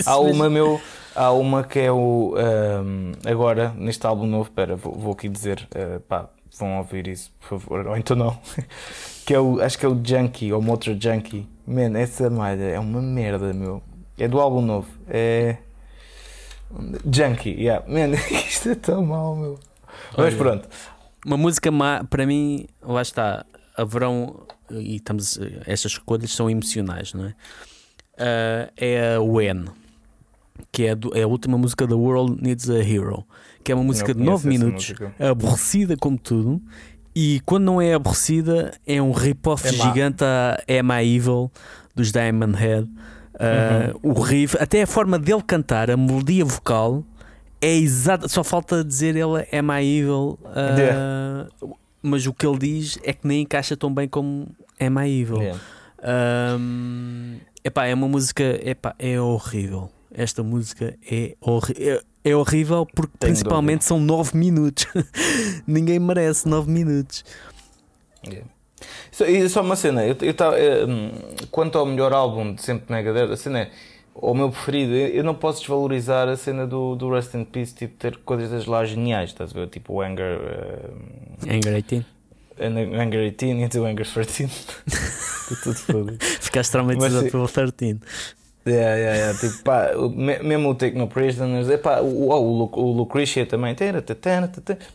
Há 0.04 0.18
uma, 0.18 0.50
meu. 0.50 0.82
Há 1.14 1.32
uma 1.32 1.64
que 1.64 1.78
é 1.78 1.92
o. 1.92 2.34
Um, 2.36 3.12
agora, 3.24 3.72
neste 3.78 4.04
álbum 4.08 4.26
novo, 4.26 4.50
espera, 4.50 4.76
vou, 4.76 4.96
vou, 4.96 5.14
aqui 5.14 5.30
dizer, 5.30 5.68
uh, 5.76 6.00
pá, 6.00 6.28
vão 6.58 6.80
ouvir 6.80 7.08
isso, 7.08 7.32
por 7.40 7.60
favor, 7.60 7.86
ou 7.86 7.96
então 7.96 8.16
não. 8.16 8.36
Que 9.26 9.34
é 9.34 9.39
o, 9.39 9.61
acho 9.61 9.78
que 9.78 9.86
é 9.86 9.89
o 9.89 9.99
Junkie, 10.03 10.53
ou 10.53 10.61
Motor 10.61 10.95
Junkie. 10.99 11.47
Man, 11.65 11.97
essa 11.97 12.30
malha 12.30 12.63
é 12.63 12.80
uma 12.80 13.01
merda, 13.01 13.53
meu. 13.53 13.82
É 14.17 14.28
do 14.28 14.39
álbum 14.39 14.61
novo. 14.61 14.88
É. 15.07 15.57
Junkie, 17.11 17.51
yeah. 17.51 17.86
Man, 17.88 18.15
isto 18.47 18.69
é 18.69 18.76
tão 18.76 19.05
mau, 19.05 19.36
meu. 19.36 19.59
Mas 20.17 20.34
pronto. 20.34 20.67
Uma 21.26 21.38
música 21.38 21.72
má, 21.72 22.03
para 22.03 22.26
mim, 22.26 22.67
lá 22.82 23.01
está, 23.01 23.45
haverão, 23.76 24.43
e 24.72 24.95
estamos, 24.95 25.39
estas 25.65 25.93
escolhas 25.93 26.32
são 26.32 26.49
emocionais, 26.49 27.13
não 27.13 27.26
é? 27.26 27.36
Uh, 28.13 28.72
é 28.78 29.15
a 29.15 29.22
When, 29.22 29.65
que 30.72 30.86
é, 30.86 30.95
do, 30.95 31.15
é, 31.15 31.24
a 31.24 31.28
última 31.28 31.57
música 31.57 31.86
da 31.88 31.95
World 31.95 32.41
Needs 32.41 32.69
a 32.69 32.80
Hero, 32.80 33.26
que 33.63 33.72
é 33.72 33.76
uma 33.76 33.84
música 33.84 34.13
de 34.13 34.22
9 34.22 34.47
minutos, 34.47 34.93
aborrecida 35.19 35.95
como 35.95 36.17
tudo, 36.17 36.61
e 37.16 37.41
quando 37.45 37.66
não 37.66 37.82
é 37.82 37.93
aborrecida, 37.93 38.72
é 38.86 39.01
um 39.01 39.12
rip-off 39.12 39.68
é 39.68 39.72
gigante 39.72 40.24
a 40.24 40.62
Am 40.68 40.91
I 41.03 41.16
Evil 41.16 41.51
dos 41.95 42.12
Diamond 42.12 42.57
Head. 42.57 42.88
Uh, 43.41 43.97
uhum. 44.03 44.12
O 44.12 44.22
riff, 44.22 44.55
até 44.59 44.84
a 44.84 44.88
forma 44.88 45.18
dele 45.18 45.41
cantar, 45.41 45.89
a 45.89 45.97
melodia 45.97 46.45
vocal 46.45 47.03
é 47.62 47.76
exata, 47.76 48.28
só 48.28 48.43
falta 48.43 48.84
dizer 48.84 49.16
ele 49.16 49.47
é 49.51 49.62
my 49.62 49.84
evil, 49.84 50.39
uh, 50.43 50.80
yeah. 50.80 51.47
mas 52.01 52.26
o 52.26 52.34
que 52.34 52.45
ele 52.45 52.57
diz 52.57 52.97
é 53.03 53.14
que 53.14 53.28
nem 53.28 53.43
encaixa 53.43 53.78
tão 53.78 53.93
bem 53.93 54.07
como 54.07 54.47
é 54.80 54.89
my 54.89 55.07
evil. 55.07 55.41
Yeah. 55.41 55.59
Um, 56.57 57.38
epá, 57.64 57.86
é 57.86 57.93
uma 57.93 58.07
música, 58.07 58.43
epá, 58.68 58.95
é 58.97 59.20
horrível. 59.22 59.91
Esta 60.12 60.43
música 60.43 60.97
é, 61.09 61.36
é, 61.80 62.01
é 62.24 62.36
horrível 62.36 62.86
porque 62.86 63.13
Tenho 63.19 63.34
principalmente 63.34 63.88
dúvida. 63.88 63.88
são 63.88 63.99
9 63.99 64.38
minutos. 64.38 64.86
Ninguém 65.65 65.99
merece 65.99 66.47
9 66.47 66.72
minutos. 66.72 67.24
Yeah. 68.26 68.47
Só, 69.11 69.26
só 69.49 69.61
uma 69.61 69.76
cena, 69.76 70.05
eu, 70.05 70.15
eu 70.22 70.34
tava, 70.34 70.57
eh, 70.59 70.86
quanto 71.51 71.78
ao 71.78 71.86
melhor 71.86 72.13
álbum 72.13 72.53
de 72.53 72.61
sempre 72.61 72.91
Megadeth, 72.93 73.32
a 73.32 73.38
cena 73.38 73.59
é 73.59 73.72
o 74.13 74.34
meu 74.34 74.49
preferido, 74.49 74.93
eu 74.93 75.24
não 75.24 75.34
posso 75.34 75.59
desvalorizar 75.59 76.28
a 76.28 76.36
cena 76.36 76.67
do, 76.67 76.95
do 76.95 77.09
Rust 77.09 77.34
in 77.34 77.45
Peace, 77.45 77.74
tipo, 77.74 77.95
ter 77.97 78.17
coisas 78.17 78.65
lá 78.65 78.84
geniais, 78.86 79.30
estás 79.30 79.51
a 79.51 79.53
ver? 79.53 79.67
Tipo 79.67 79.93
o 79.93 80.01
Anger. 80.01 80.39
Uh, 80.39 81.49
Anger 81.49 81.82
18. 81.82 82.05
Anger 82.59 83.32
18 83.32 83.78
e 83.78 83.80
o 83.80 83.86
Anger 83.86 84.07
13. 84.07 84.49
tudo 85.63 85.76
foda. 85.76 86.17
Ficaste 86.19 86.72
traumatizado 86.72 87.32
pelo 87.32 87.47
13. 87.47 87.99
Yeah, 88.66 88.95
yeah, 88.95 89.18
yeah. 89.18 89.39
Tipo, 89.39 89.64
pá, 89.64 89.89
mesmo 90.43 90.70
o 90.70 90.76
Take 90.76 90.95
No 90.95 91.07
Prisoners, 91.07 91.68
é 91.70 91.78
pá, 91.78 91.99
o, 92.01 92.30
o, 92.30 92.80
o 92.80 92.91
Lucretia 92.91 93.45
também. 93.45 93.76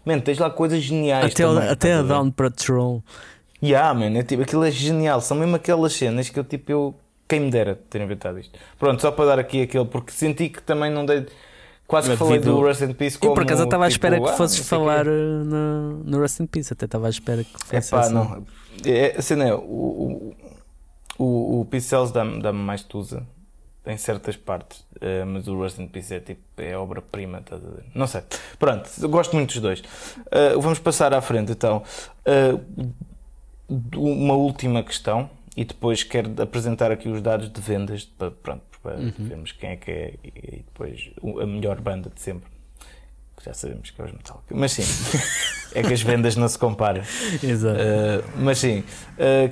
Man, 0.05 0.21
tens 0.21 0.39
lá 0.39 0.51
coisas 0.51 0.81
geniais. 0.81 1.33
Até, 1.33 1.45
também, 1.45 1.69
até 1.69 1.93
a 1.95 2.03
Down 2.03 2.31
Patrol. 2.31 3.03
Yeah, 3.63 3.93
man, 3.95 4.17
é, 4.17 4.23
tipo, 4.23 4.43
aquilo 4.43 4.65
é 4.65 4.71
genial. 4.71 5.21
São 5.21 5.37
mesmo 5.37 5.57
aquelas 5.57 5.93
cenas 5.95 6.29
que 6.29 6.39
eu 6.39 6.45
tipo, 6.45 6.71
eu 6.71 6.95
quem 7.27 7.41
me 7.41 7.51
dera 7.51 7.75
ter 7.91 8.01
inventado 8.01 8.39
isto. 8.39 8.57
Pronto, 8.79 9.03
só 9.03 9.11
para 9.11 9.27
dar 9.27 9.39
aqui 9.41 9.63
aquele, 9.63 9.85
porque 9.85 10.13
senti 10.13 10.49
que 10.49 10.63
também 10.63 10.93
não 10.93 11.05
dei. 11.05 11.27
Quase 11.89 12.11
que 12.11 12.17
falei 12.17 12.41
do 12.41 12.61
Rust 12.61 12.83
in 12.83 12.93
Peace 12.95 13.17
como. 13.19 13.31
Eu 13.31 13.35
por 13.35 13.45
acaso 13.45 13.65
estava 13.65 13.85
à 13.85 13.89
espera 13.89 14.17
tipo, 14.17 14.29
que 14.29 14.37
fosses 14.37 14.61
ah, 14.61 14.65
falar 14.65 15.07
eh, 15.07 15.11
no, 15.11 16.05
no 16.05 16.21
Rust 16.21 16.41
in 16.41 16.47
Peace, 16.47 16.73
até 16.73 16.85
estava 16.85 17.07
à 17.07 17.11
espera 17.11 17.45
que 17.45 17.53
fosse. 17.53 17.77
É 17.77 17.81
pá, 17.81 18.01
assim. 18.01 18.15
não. 18.15 18.45
É, 18.85 19.15
a 19.17 19.23
cena 19.23 19.49
é, 19.49 19.55
o, 19.55 20.35
o, 21.17 21.61
o 21.61 21.65
Peace 21.71 21.87
Cells 21.87 22.13
dá-me 22.13 22.43
dá 22.43 22.53
mais 22.53 22.83
tusa 22.83 23.25
em 23.87 23.97
certas 23.97 24.37
partes, 24.37 24.81
uh, 24.97 25.25
mas 25.25 25.47
o 25.47 25.57
Rust 25.57 25.79
in 25.79 25.87
Peace 25.87 26.13
é 26.13 26.21
tipo, 26.21 26.41
é 26.57 26.77
obra-prima, 26.77 27.39
estás 27.39 27.65
a 27.65 27.69
ver? 27.69 27.85
Não 27.95 28.07
sei. 28.07 28.23
Pronto, 28.59 28.91
gosto 29.09 29.37
muito 29.37 29.53
dos 29.53 29.63
dois. 29.63 29.81
Uh, 29.81 30.61
vamos 30.61 30.81
passar 30.81 31.15
à 31.15 31.21
frente 31.21 31.53
então. 31.53 31.83
Uh, 32.27 32.93
uma 33.97 34.35
última 34.35 34.83
questão 34.83 35.31
e 35.57 35.65
depois 35.65 36.03
quero 36.03 36.31
apresentar 36.43 36.91
aqui 36.91 37.09
os 37.09 37.23
dados 37.23 37.51
de 37.51 37.61
vendas 37.61 38.05
para, 38.05 38.31
pronto, 38.31 38.63
para 38.83 38.97
uhum. 38.97 39.13
vermos 39.19 39.53
quem 39.53 39.71
é 39.71 39.77
que 39.77 39.91
é 39.91 40.15
e 40.25 40.65
depois 40.65 41.11
a 41.41 41.47
melhor 41.47 41.81
banda 41.81 42.11
de 42.13 42.21
sempre. 42.21 42.49
Já 43.45 43.55
sabemos 43.55 43.91
que 43.91 44.01
é 44.01 44.05
os 44.05 44.13
Metallica. 44.13 44.55
Mas 44.55 44.73
sim, 44.73 44.83
é 45.75 45.83
que 45.83 45.93
as 45.93 46.03
vendas 46.03 46.37
não 46.37 46.49
se 46.49 46.59
comparam. 46.59 47.03
Exato. 47.43 47.79
Mas 48.37 48.59
sim, 48.59 48.83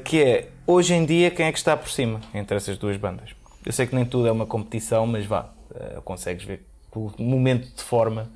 que 0.04 0.22
é 0.22 0.48
hoje 0.66 0.94
em 0.94 1.04
dia 1.04 1.30
quem 1.30 1.46
é 1.46 1.52
que 1.52 1.58
está 1.58 1.76
por 1.76 1.90
cima 1.90 2.20
entre 2.32 2.56
essas 2.56 2.76
duas 2.76 2.96
bandas? 2.96 3.34
Eu 3.64 3.72
sei 3.72 3.86
que 3.86 3.94
nem 3.94 4.04
tudo 4.04 4.28
é 4.28 4.32
uma 4.32 4.46
competição, 4.46 5.06
mas 5.06 5.24
vá, 5.24 5.52
uh, 5.70 6.02
consegues 6.02 6.44
ver 6.44 6.66
o 6.94 7.10
momento 7.18 7.74
de 7.74 7.82
forma 7.82 8.30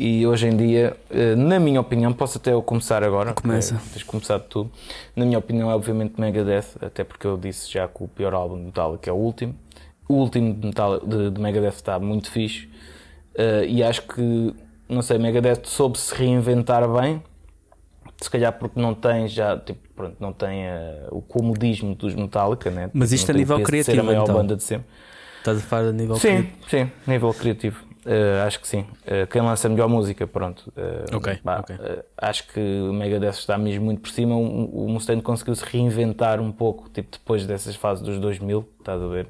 e 0.00 0.24
hoje 0.24 0.46
em 0.46 0.56
dia, 0.56 0.96
eh, 1.10 1.34
na 1.34 1.58
minha 1.58 1.80
opinião, 1.80 2.12
posso 2.12 2.38
até 2.38 2.52
eu 2.52 2.62
começar 2.62 3.02
agora. 3.02 3.34
Começa. 3.34 3.74
É, 3.74 3.78
tens 3.92 4.04
começado 4.04 4.42
tudo. 4.42 4.70
Na 5.16 5.26
minha 5.26 5.40
opinião, 5.40 5.68
é 5.72 5.74
obviamente 5.74 6.20
Megadeth, 6.20 6.76
até 6.80 7.02
porque 7.02 7.26
eu 7.26 7.36
disse 7.36 7.68
já 7.68 7.88
que 7.88 8.04
o 8.04 8.06
pior 8.06 8.32
álbum 8.32 8.58
de 8.58 8.66
Metallica 8.66 9.10
é 9.10 9.12
o 9.12 9.16
último. 9.16 9.56
O 10.08 10.14
último 10.14 10.54
de, 10.54 10.68
Metallica, 10.68 11.04
de, 11.04 11.30
de 11.32 11.40
Megadeth 11.40 11.74
está 11.74 11.98
muito 11.98 12.30
fixe. 12.30 12.66
Uh, 13.34 13.64
e 13.66 13.82
acho 13.82 14.02
que, 14.02 14.54
não 14.88 15.02
sei, 15.02 15.18
Megadeth 15.18 15.62
soube 15.64 15.98
se 15.98 16.14
reinventar 16.14 16.88
bem. 16.88 17.20
Se 18.20 18.28
calhar 18.28 18.52
porque 18.52 18.80
não 18.80 18.94
tem 18.94 19.28
já, 19.28 19.56
tipo, 19.56 19.80
pronto, 19.94 20.16
não 20.18 20.32
tem 20.32 20.66
uh, 20.66 21.08
o 21.10 21.22
comodismo 21.22 21.94
dos 21.94 22.14
Metallica, 22.14 22.70
né? 22.70 22.90
Mas 22.92 23.12
isto 23.12 23.30
a 23.30 23.34
nível 23.34 23.62
criativo. 23.62 23.94
Ser 23.94 24.00
a 24.00 24.02
maior 24.02 24.22
então. 24.24 24.34
banda 24.34 24.56
de 24.56 24.62
sempre. 24.62 24.86
Estás 25.38 25.58
a 25.58 25.60
falar 25.60 25.88
a 25.88 25.92
nível 25.92 26.16
sim, 26.16 26.28
criativo? 26.28 26.52
Sim, 26.68 26.84
sim, 26.86 26.92
nível 27.06 27.32
criativo. 27.32 27.88
Uh, 28.04 28.46
acho 28.46 28.58
que 28.60 28.66
sim. 28.66 28.80
Uh, 28.80 29.26
quem 29.30 29.42
lança 29.42 29.68
a 29.68 29.70
melhor 29.70 29.88
música, 29.88 30.26
pronto. 30.26 30.72
Uh, 30.76 31.16
okay, 31.16 31.38
okay. 31.60 31.76
acho 32.16 32.48
que 32.48 32.58
o 32.58 32.92
Megadeth 32.92 33.30
está 33.30 33.58
mesmo 33.58 33.84
muito 33.84 34.00
por 34.00 34.10
cima. 34.10 34.34
O, 34.34 34.86
o 34.86 34.88
Mustaine 34.88 35.22
conseguiu 35.22 35.54
se 35.54 35.64
reinventar 35.64 36.40
um 36.40 36.50
pouco, 36.50 36.88
tipo 36.88 37.10
depois 37.12 37.46
dessas 37.46 37.76
fases 37.76 38.02
dos 38.02 38.18
2000, 38.18 38.66
estás 38.78 39.00
a 39.00 39.06
ver? 39.06 39.28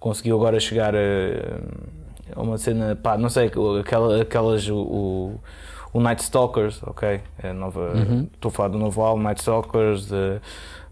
Conseguiu 0.00 0.36
agora 0.36 0.58
chegar 0.58 0.94
a, 0.94 2.40
uma 2.40 2.58
cena, 2.58 2.96
pá, 2.96 3.16
não 3.16 3.28
sei, 3.28 3.50
aquela, 3.80 4.22
aquelas. 4.22 4.68
O, 4.68 4.76
o 4.76 5.40
Night 6.00 6.22
Stalkers, 6.22 6.82
ok? 6.82 7.20
É 7.42 7.52
nova, 7.52 7.92
uhum. 7.94 8.28
Estou 8.32 8.48
a 8.48 8.52
falar 8.52 8.68
do 8.68 8.78
novo 8.78 9.02
álbum, 9.02 9.22
Night 9.22 9.40
Stalkers 9.40 10.10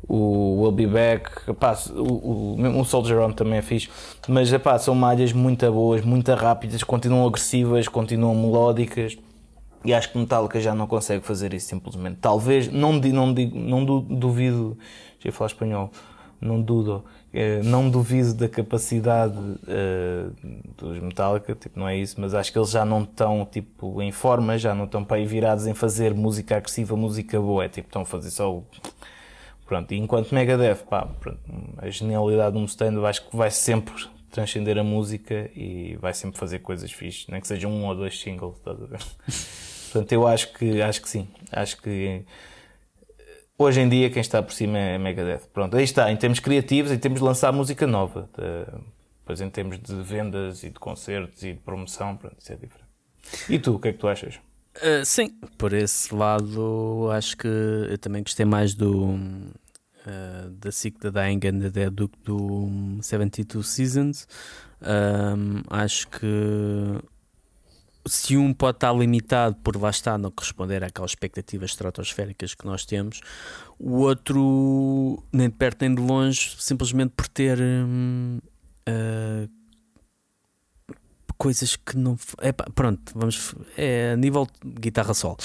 o 0.08 0.62
Will 0.62 0.72
Be 0.72 0.86
Back, 0.86 1.50
epá, 1.50 1.76
o, 1.94 2.56
o, 2.56 2.80
o 2.80 2.84
Soldier 2.84 3.18
On 3.20 3.32
também 3.32 3.58
é 3.58 3.62
fixe, 3.62 3.88
mas 4.28 4.52
epá, 4.52 4.78
são 4.78 4.94
malhas 4.94 5.32
muito 5.32 5.70
boas, 5.72 6.04
muito 6.04 6.32
rápidas, 6.34 6.82
continuam 6.82 7.26
agressivas, 7.26 7.88
continuam 7.88 8.34
melódicas. 8.34 9.16
E 9.84 9.92
acho 9.92 10.10
que 10.10 10.18
Metallica 10.18 10.58
já 10.60 10.74
não 10.74 10.86
consegue 10.86 11.22
fazer 11.22 11.52
isso 11.52 11.68
simplesmente. 11.68 12.16
Talvez, 12.18 12.72
não, 12.72 12.92
não, 12.94 13.26
não 13.26 13.84
duvido, 13.84 14.78
já 15.18 15.28
ia 15.28 15.32
falar 15.32 15.48
espanhol, 15.48 15.90
não 16.40 16.60
dudo, 16.60 17.04
não 17.64 17.90
duvido 17.90 18.32
da 18.34 18.48
capacidade 18.48 19.36
uh, 19.36 20.32
dos 20.76 21.00
Metallica, 21.00 21.54
tipo, 21.54 21.78
não 21.78 21.88
é 21.88 21.96
isso, 21.96 22.20
mas 22.20 22.32
acho 22.32 22.52
que 22.52 22.58
eles 22.58 22.70
já 22.70 22.84
não 22.84 23.02
estão 23.02 23.44
tipo, 23.44 24.00
em 24.00 24.12
forma, 24.12 24.56
já 24.56 24.74
não 24.74 24.84
estão 24.84 25.04
para 25.04 25.16
aí 25.16 25.26
virados 25.26 25.66
em 25.66 25.74
fazer 25.74 26.14
música 26.14 26.56
agressiva, 26.56 26.96
música 26.96 27.40
boa, 27.40 27.64
é 27.64 27.68
tipo, 27.68 27.88
estão 27.88 28.02
a 28.02 28.06
fazer 28.06 28.30
só 28.30 28.52
o 28.52 28.64
Pronto, 29.66 29.92
e 29.92 29.96
enquanto 29.96 30.34
Megadeth, 30.34 30.84
pá, 30.88 31.06
pronto, 31.06 31.40
a 31.78 31.88
genialidade 31.88 32.52
do 32.52 32.60
Mustaine 32.60 33.02
acho 33.06 33.28
que 33.28 33.34
vai 33.34 33.50
sempre 33.50 33.94
transcender 34.30 34.76
a 34.76 34.84
música 34.84 35.50
e 35.56 35.96
vai 36.00 36.12
sempre 36.12 36.38
fazer 36.38 36.58
coisas 36.58 36.92
fixes, 36.92 37.26
nem 37.28 37.40
que 37.40 37.48
sejam 37.48 37.70
um 37.70 37.86
ou 37.86 37.94
dois 37.94 38.20
singles, 38.20 38.56
estás 38.56 38.82
a 38.82 38.84
ver? 38.84 39.00
Portanto, 39.90 40.12
eu 40.12 40.26
acho 40.26 40.52
que, 40.52 40.82
acho 40.82 41.00
que 41.00 41.08
sim, 41.08 41.28
acho 41.50 41.80
que 41.80 42.24
hoje 43.58 43.80
em 43.80 43.88
dia 43.88 44.10
quem 44.10 44.20
está 44.20 44.42
por 44.42 44.52
cima 44.52 44.78
é 44.78 44.98
Megadeth. 44.98 45.48
Pronto, 45.52 45.76
aí 45.76 45.84
está, 45.84 46.10
em 46.10 46.16
termos 46.16 46.40
criativos, 46.40 46.92
em 46.92 46.98
termos 46.98 47.20
de 47.20 47.24
lançar 47.24 47.52
música 47.52 47.86
nova, 47.86 48.28
depois 49.20 49.40
em 49.40 49.50
termos 49.50 49.78
de 49.78 49.94
vendas 50.02 50.62
e 50.62 50.70
de 50.70 50.78
concertos 50.78 51.42
e 51.42 51.52
de 51.52 51.60
promoção, 51.60 52.16
pronto, 52.16 52.36
isso 52.38 52.52
é 52.52 52.56
diferente. 52.56 52.84
E 53.48 53.58
tu, 53.58 53.76
o 53.76 53.78
que 53.78 53.88
é 53.88 53.92
que 53.92 53.98
tu 53.98 54.08
achas? 54.08 54.38
Uh, 54.76 55.04
sim, 55.04 55.28
por 55.56 55.72
esse 55.72 56.12
lado 56.12 57.08
acho 57.12 57.36
que 57.36 57.46
eu 57.46 57.96
também 57.96 58.22
gostei 58.22 58.44
mais 58.44 58.74
do 58.74 59.04
uh, 59.04 60.50
da 60.50 60.72
Sick 60.72 60.98
the 60.98 61.10
Dying 61.10 61.40
and 61.46 61.60
the 61.60 61.70
Dead 61.70 61.90
do 61.90 62.08
que 62.08 62.18
do 62.24 62.68
72 63.00 63.66
Seasons. 63.66 64.28
Um, 64.82 65.62
acho 65.70 66.08
que 66.08 66.26
se 68.06 68.36
um 68.36 68.52
pode 68.52 68.76
estar 68.76 68.92
limitado 68.92 69.56
por 69.56 69.80
lá 69.80 69.90
está 69.90 70.18
não 70.18 70.30
corresponder 70.30 70.84
àquelas 70.84 71.12
expectativas 71.12 71.70
estratosféricas 71.70 72.54
que 72.54 72.66
nós 72.66 72.84
temos, 72.84 73.20
o 73.78 74.00
outro 74.00 75.22
nem 75.32 75.48
de 75.48 75.54
perto 75.54 75.82
nem 75.82 75.94
de 75.94 76.02
longe, 76.02 76.56
simplesmente 76.58 77.12
por 77.16 77.28
ter 77.28 77.58
uh, 77.58 79.48
coisas 81.36 81.76
que 81.76 81.96
não. 81.96 82.16
É, 82.40 82.52
pronto, 82.52 83.12
vamos. 83.14 83.54
É 83.76 84.12
a 84.12 84.16
nível 84.16 84.46
de 84.64 84.80
guitarra 84.80 85.14
solo. 85.14 85.36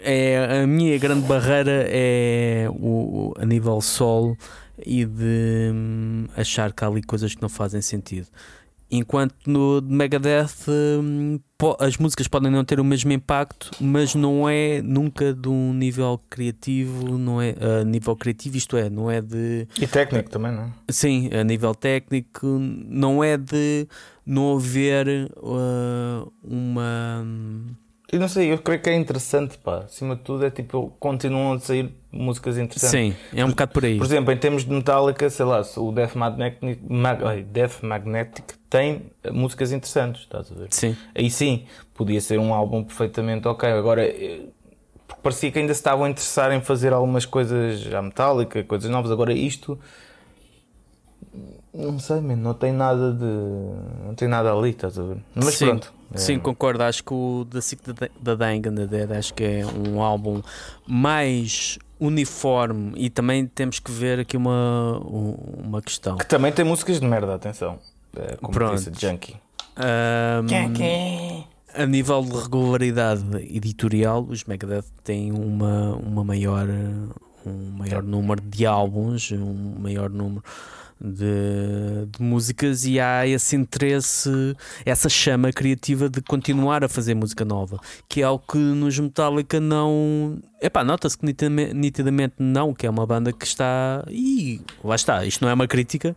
É, 0.00 0.62
a 0.62 0.66
minha 0.66 0.98
grande 0.98 1.26
barreira 1.26 1.84
é 1.88 2.66
o, 2.70 3.34
a 3.38 3.44
nível 3.44 3.80
solo 3.80 4.36
e 4.84 5.04
de 5.04 5.70
hum, 5.74 6.26
achar 6.36 6.72
que 6.72 6.84
há 6.84 6.88
ali 6.88 7.02
coisas 7.02 7.34
que 7.34 7.42
não 7.42 7.48
fazem 7.48 7.82
sentido. 7.82 8.28
Enquanto 8.90 9.34
no 9.46 9.82
Megadeth 9.82 10.66
hum, 10.68 11.38
as 11.78 11.98
músicas 11.98 12.26
podem 12.26 12.50
não 12.50 12.64
ter 12.64 12.80
o 12.80 12.84
mesmo 12.84 13.12
impacto, 13.12 13.70
mas 13.80 14.14
não 14.14 14.48
é 14.48 14.80
nunca 14.80 15.34
de 15.34 15.48
um 15.48 15.74
nível 15.74 16.20
criativo, 16.30 17.18
não 17.18 17.40
é 17.40 17.54
a 17.80 17.84
nível 17.84 18.16
criativo, 18.16 18.56
isto 18.56 18.76
é, 18.76 18.88
não 18.88 19.10
é 19.10 19.20
de. 19.20 19.66
E 19.78 19.86
técnico 19.86 20.30
também, 20.30 20.52
não 20.52 20.62
é? 20.62 20.72
Sim, 20.90 21.28
a 21.34 21.44
nível 21.44 21.74
técnico, 21.74 22.46
não 22.46 23.22
é 23.22 23.36
de 23.36 23.86
não 24.24 24.56
haver 24.56 25.30
uh, 25.36 26.32
uma. 26.42 27.24
Eu 28.10 28.18
não 28.18 28.28
sei, 28.28 28.50
eu 28.50 28.58
creio 28.58 28.80
que 28.80 28.88
é 28.88 28.94
interessante, 28.96 29.58
pá. 29.58 29.80
Acima 29.80 30.16
de 30.16 30.22
tudo, 30.22 30.44
é 30.44 30.50
tipo, 30.50 30.94
continuam 30.98 31.52
a 31.52 31.60
sair 31.60 31.94
músicas 32.10 32.56
interessantes. 32.56 33.14
Sim, 33.14 33.14
é 33.34 33.44
um 33.44 33.50
bocado 33.50 33.72
por 33.72 33.84
aí. 33.84 33.98
Por 33.98 34.06
exemplo, 34.06 34.32
em 34.32 34.36
termos 34.38 34.64
de 34.64 34.70
Metallica, 34.70 35.28
sei 35.28 35.44
lá, 35.44 35.62
o 35.76 35.92
Death 35.92 36.14
Magnetic, 36.14 36.80
Mag, 36.88 37.42
Death 37.42 37.82
Magnetic 37.82 38.54
tem 38.70 39.10
músicas 39.30 39.72
interessantes, 39.72 40.22
estás 40.22 40.50
a 40.50 40.54
ver? 40.54 40.68
Sim. 40.70 40.96
Aí 41.14 41.30
sim, 41.30 41.66
podia 41.94 42.20
ser 42.20 42.38
um 42.38 42.54
álbum 42.54 42.82
perfeitamente 42.82 43.46
ok. 43.46 43.68
Agora, 43.70 44.02
eh, 44.02 44.46
parecia 45.22 45.52
que 45.52 45.58
ainda 45.58 45.74
se 45.74 45.80
estavam 45.80 46.06
a 46.06 46.08
interessar 46.08 46.50
em 46.52 46.62
fazer 46.62 46.94
algumas 46.94 47.26
coisas 47.26 47.92
à 47.92 48.00
Metallica, 48.00 48.64
coisas 48.64 48.90
novas. 48.90 49.10
Agora, 49.10 49.34
isto. 49.34 49.78
Não 51.74 51.98
sei, 51.98 52.22
man, 52.22 52.36
não 52.36 52.54
tem 52.54 52.72
nada 52.72 53.12
de. 53.12 54.06
Não 54.06 54.14
tem 54.14 54.28
nada 54.28 54.50
ali, 54.50 54.70
estás 54.70 54.98
a 54.98 55.02
ver? 55.02 55.18
Mas 55.34 55.54
sim, 55.54 55.66
pronto. 55.66 55.97
É. 56.12 56.18
Sim, 56.18 56.38
concordo. 56.38 56.82
Acho 56.82 57.04
que 57.04 57.12
o 57.12 57.46
The 57.50 57.60
Sick 57.60 57.82
da 58.20 58.34
Dying 58.34 58.62
and 58.66 58.74
the 58.74 58.86
Dead 58.86 59.12
acho 59.12 59.34
que 59.34 59.44
é 59.44 59.66
um 59.66 60.00
álbum 60.00 60.42
mais 60.86 61.78
uniforme 62.00 62.92
e 62.96 63.10
também 63.10 63.46
temos 63.46 63.78
que 63.78 63.90
ver 63.90 64.20
aqui 64.20 64.36
uma, 64.36 64.98
uma 65.00 65.82
questão. 65.82 66.16
Que 66.16 66.26
também 66.26 66.52
tem 66.52 66.64
músicas 66.64 67.00
de 67.00 67.06
merda, 67.06 67.34
atenção. 67.34 67.78
É, 68.16 68.36
como 68.36 68.52
Pronto. 68.52 68.76
disse, 68.76 68.90
Junkie. 68.94 69.36
Um, 69.76 71.44
a 71.74 71.86
nível 71.86 72.22
de 72.22 72.36
regularidade 72.36 73.22
editorial, 73.54 74.26
os 74.28 74.44
Megadeth 74.44 74.86
têm 75.04 75.30
uma, 75.30 75.94
uma 75.94 76.24
maior, 76.24 76.66
um 77.46 77.70
maior 77.76 78.02
número 78.02 78.40
de 78.40 78.66
álbuns, 78.66 79.30
um 79.30 79.76
maior 79.78 80.10
número 80.10 80.42
de, 81.00 82.06
de, 82.10 82.22
músicas 82.22 82.84
e 82.84 82.98
há 82.98 83.26
esse 83.26 83.56
interesse, 83.56 84.30
essa 84.84 85.08
chama 85.08 85.52
criativa 85.52 86.08
de 86.08 86.20
continuar 86.20 86.82
a 86.84 86.88
fazer 86.88 87.14
música 87.14 87.44
nova, 87.44 87.78
que 88.08 88.20
é 88.20 88.24
algo 88.24 88.42
que 88.50 88.58
nos 88.58 88.98
Metallica 88.98 89.60
não. 89.60 90.38
Epá, 90.60 90.82
nota-se 90.82 91.16
que 91.16 91.24
nitidamente, 91.24 91.74
nitidamente 91.74 92.34
não, 92.38 92.74
que 92.74 92.86
é 92.86 92.90
uma 92.90 93.06
banda 93.06 93.32
que 93.32 93.46
está. 93.46 94.04
E 94.08 94.60
lá 94.82 94.96
está, 94.96 95.24
isto 95.24 95.42
não 95.42 95.50
é 95.50 95.54
uma 95.54 95.68
crítica, 95.68 96.16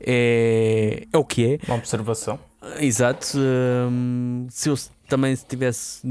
é, 0.00 1.06
é 1.12 1.18
o 1.18 1.24
que 1.24 1.54
é. 1.54 1.58
Uma 1.66 1.76
observação. 1.76 2.38
Exato. 2.80 3.36
Hum, 3.36 4.46
se 4.50 4.68
eu 4.68 4.74
também 5.08 5.36
tivesse 5.48 6.06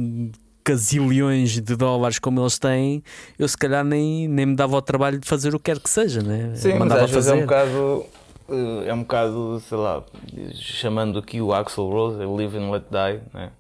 casilhões 0.66 1.62
de 1.62 1.76
dólares 1.76 2.18
como 2.18 2.42
eles 2.42 2.58
têm, 2.58 3.04
eu 3.38 3.48
se 3.48 3.56
calhar 3.56 3.86
nem, 3.86 4.28
nem 4.28 4.48
me 4.48 4.56
dava 4.56 4.76
o 4.76 4.82
trabalho 4.82 5.20
de 5.20 5.28
fazer 5.28 5.54
o 5.54 5.60
que 5.60 5.72
quer 5.72 5.80
que 5.80 5.90
seja, 5.90 6.22
né? 6.24 6.54
Sim, 6.56 6.74
mas 6.80 6.92
às 6.92 7.12
vezes 7.12 7.30
é 7.30 7.36
um 7.36 7.42
bocado, 7.42 8.06
eh, 8.50 8.88
é 8.88 8.94
um 8.94 9.02
bocado, 9.02 9.60
sei 9.60 9.78
lá, 9.78 10.04
chamando 10.56 11.20
aqui 11.20 11.40
o 11.40 11.54
Axel 11.54 11.88
Rose, 11.88 12.18
Live 12.18 12.58
and 12.58 12.72
Let 12.72 12.86
Die, 12.90 13.22
né? 13.32 13.52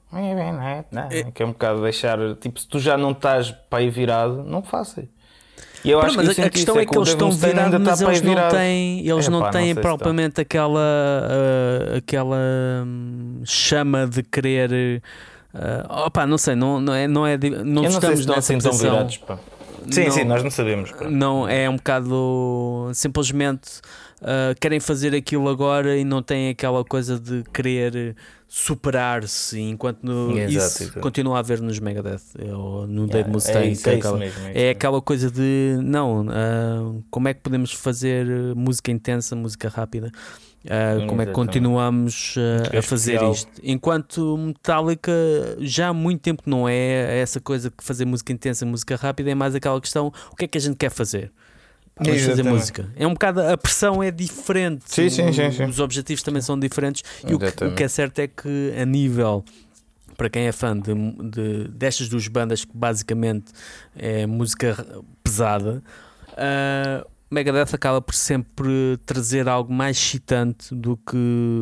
É. 1.11 1.23
que 1.31 1.43
é 1.43 1.45
um 1.45 1.51
bocado 1.51 1.83
deixar, 1.83 2.17
tipo, 2.41 2.59
se 2.59 2.67
tu 2.67 2.79
já 2.79 2.97
não 2.97 3.11
estás 3.11 3.51
para 3.51 3.79
aí 3.79 3.89
virado, 3.89 4.43
não 4.43 4.63
faças. 4.63 5.05
E 5.83 5.91
eu 5.91 5.99
acho 5.99 6.17
mas 6.17 6.33
que 6.33 6.41
a 6.41 6.49
questão 6.49 6.79
é, 6.79 6.81
é 6.81 6.85
que, 6.87 6.97
eles 6.97 7.09
estão 7.09 7.29
virados, 7.29 7.79
mas 7.79 8.01
eles 8.01 8.21
não 8.23 8.49
têm, 8.49 9.07
eles 9.07 9.27
é, 9.27 9.29
não 9.29 9.39
pá, 9.41 9.49
têm 9.51 9.73
não 9.75 9.81
propriamente 9.83 10.41
aquela, 10.41 10.79
uh, 10.79 11.97
aquela 11.97 12.37
um, 12.83 13.43
chama 13.45 14.07
de 14.07 14.23
querer 14.23 15.03
Uh, 15.03 15.34
opa, 15.89 16.25
não 16.25 16.37
sei, 16.37 16.55
não, 16.55 16.79
não 16.79 16.93
é, 16.93 17.07
não 17.07 17.25
é, 17.25 17.37
não 17.37 17.83
Eu 17.83 17.89
estamos 17.89 18.25
não 18.25 18.35
nessa 18.35 18.53
assim 18.53 18.67
posição. 18.67 18.91
Virados, 18.91 19.19
sim, 19.91 20.05
não, 20.05 20.11
sim, 20.11 20.23
nós 20.23 20.43
não 20.43 20.51
sabemos. 20.51 20.91
Não 21.09 21.47
é 21.47 21.69
um 21.69 21.75
bocado 21.75 22.91
simplesmente 22.93 23.79
uh, 24.21 24.59
querem 24.59 24.79
fazer 24.79 25.13
aquilo 25.15 25.49
agora 25.49 25.97
e 25.97 26.03
não 26.03 26.21
têm 26.21 26.49
aquela 26.49 26.83
coisa 26.83 27.19
de 27.19 27.43
querer 27.53 28.15
superar-se 28.47 29.59
enquanto 29.59 30.03
no, 30.03 30.37
exato, 30.37 30.51
isso 30.51 30.83
exato. 30.83 30.99
continua 30.99 31.37
a 31.37 31.39
haver 31.39 31.61
nos 31.61 31.79
Megadeth 31.79 32.21
ou 32.53 32.87
no 32.87 33.01
yeah, 33.01 33.13
Dave 33.13 33.29
Mustaine. 33.29 33.67
É, 33.67 33.71
isso, 33.71 33.89
é, 33.89 33.93
é, 33.93 33.97
aquela, 33.97 34.17
mesmo, 34.17 34.47
é, 34.47 34.61
é 34.63 34.69
aquela 34.69 35.01
coisa 35.01 35.31
de 35.31 35.77
não, 35.81 36.27
uh, 36.27 37.03
como 37.09 37.27
é 37.27 37.33
que 37.33 37.41
podemos 37.41 37.73
fazer 37.73 38.25
música 38.55 38.91
intensa, 38.91 39.35
música 39.35 39.67
rápida? 39.69 40.11
Uh, 40.65 41.05
como 41.07 41.21
é 41.21 41.27
que 41.27 41.31
continuamos 41.31 42.35
uh, 42.37 42.77
a 42.77 42.81
fazer 42.81 43.21
isto? 43.23 43.51
Enquanto 43.63 44.35
Metallica 44.35 45.11
já 45.59 45.89
há 45.89 45.93
muito 45.93 46.21
tempo 46.21 46.41
não 46.47 46.67
é 46.67 47.19
essa 47.19 47.39
coisa 47.39 47.69
que 47.69 47.83
fazer 47.83 48.05
música 48.05 48.33
intensa, 48.33 48.65
música 48.65 48.95
rápida, 48.95 49.29
é 49.29 49.35
mais 49.35 49.53
aquela 49.53 49.79
questão: 49.79 50.11
o 50.31 50.35
que 50.35 50.45
é 50.45 50.47
que 50.47 50.57
a 50.57 50.61
gente 50.61 50.75
quer 50.75 50.89
fazer? 50.89 51.31
Vamos 51.97 52.21
fazer 52.23 52.43
música. 52.43 52.89
É 52.95 53.07
um 53.07 53.13
bocado, 53.13 53.41
a 53.41 53.55
pressão 53.55 54.03
é 54.03 54.11
diferente, 54.11 54.83
sim, 54.87 55.09
sim, 55.09 55.31
sim, 55.31 55.51
sim. 55.51 55.63
os 55.65 55.79
objetivos 55.79 56.21
também 56.23 56.41
são 56.41 56.59
diferentes, 56.59 57.03
e 57.25 57.33
o 57.33 57.39
que, 57.39 57.63
o 57.63 57.73
que, 57.73 57.83
é 57.83 57.87
certo 57.87 58.19
é 58.19 58.27
que, 58.27 58.73
a 58.77 58.85
nível 58.85 59.45
para 60.17 60.29
quem 60.29 60.47
é 60.47 60.51
fã 60.51 60.77
de, 60.77 60.93
de, 61.29 61.67
destas 61.69 62.09
duas 62.09 62.27
bandas, 62.27 62.65
que 62.65 62.71
basicamente 62.73 63.51
é 63.95 64.25
música 64.25 64.85
pesada. 65.23 65.83
Uh, 66.31 67.14
Megadeth 67.35 67.75
acaba 67.75 68.01
por 68.01 68.15
sempre 68.15 68.97
trazer 69.05 69.49
algo 69.49 69.73
mais 69.73 69.97
excitante 69.97 70.73
do 70.73 70.95
que 70.95 71.17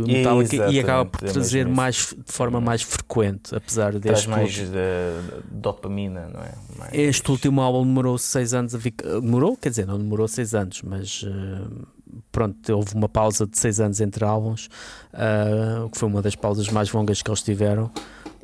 Metallica 0.06 0.70
e 0.72 0.80
acaba 0.80 1.04
por 1.04 1.28
é 1.28 1.32
trazer 1.32 1.68
mais 1.68 2.16
de 2.16 2.32
forma 2.32 2.62
mais 2.62 2.84
frequente, 2.84 3.56
apesar 3.56 3.94
deste 3.94 4.08
Traz 4.08 4.26
mais 4.28 4.54
de, 4.54 5.42
dopamina, 5.50 6.30
não 6.32 6.42
é? 6.42 6.54
Mais... 6.78 6.94
Este 6.94 7.32
último 7.32 7.60
álbum 7.60 7.84
demorou 7.88 8.20
seis 8.20 8.54
anos 8.54 8.76
a 8.76 8.80
ficar. 8.80 9.20
Demorou? 9.20 9.58
Quer 9.58 9.70
dizer, 9.70 9.88
não 9.88 9.98
demorou 9.98 10.28
seis 10.28 10.54
anos, 10.54 10.84
mas 10.84 11.24
uh, 11.24 11.88
pronto, 12.32 12.72
houve 12.72 12.94
uma 12.94 13.10
pausa 13.10 13.48
de 13.48 13.58
seis 13.58 13.80
anos 13.80 14.00
entre 14.00 14.24
álbuns, 14.24 14.70
uh, 15.12 15.90
que 15.90 15.98
foi 15.98 16.08
uma 16.08 16.22
das 16.22 16.36
pausas 16.36 16.70
mais 16.70 16.92
longas 16.92 17.24
que 17.24 17.32
eles 17.32 17.42
tiveram. 17.42 17.90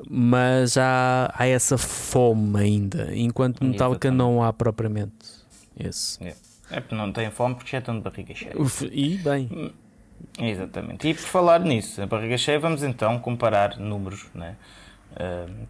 Mas 0.09 0.77
há, 0.77 1.31
há 1.37 1.45
essa 1.45 1.77
fome 1.77 2.59
ainda, 2.59 3.15
enquanto 3.15 3.63
Metallica 3.63 4.09
não 4.09 4.41
há 4.41 4.51
propriamente 4.51 5.13
esse. 5.77 6.17
Yeah. 6.19 6.48
É 6.71 6.79
porque 6.79 6.95
não 6.95 7.11
têm 7.11 7.31
fome 7.31 7.55
porque 7.55 7.71
já 7.71 7.79
estão 7.79 7.95
de 7.95 8.01
barriga 8.01 8.33
cheia. 8.35 8.53
E 8.91 9.17
bem. 9.17 9.73
Exatamente. 10.37 11.07
E 11.07 11.13
por 11.13 11.23
falar 11.23 11.59
nisso, 11.61 12.01
a 12.01 12.05
barriga 12.05 12.37
cheia, 12.37 12.59
vamos 12.59 12.83
então 12.83 13.19
comparar 13.19 13.77
números, 13.77 14.27
né? 14.33 14.55
Uh, 15.13 15.67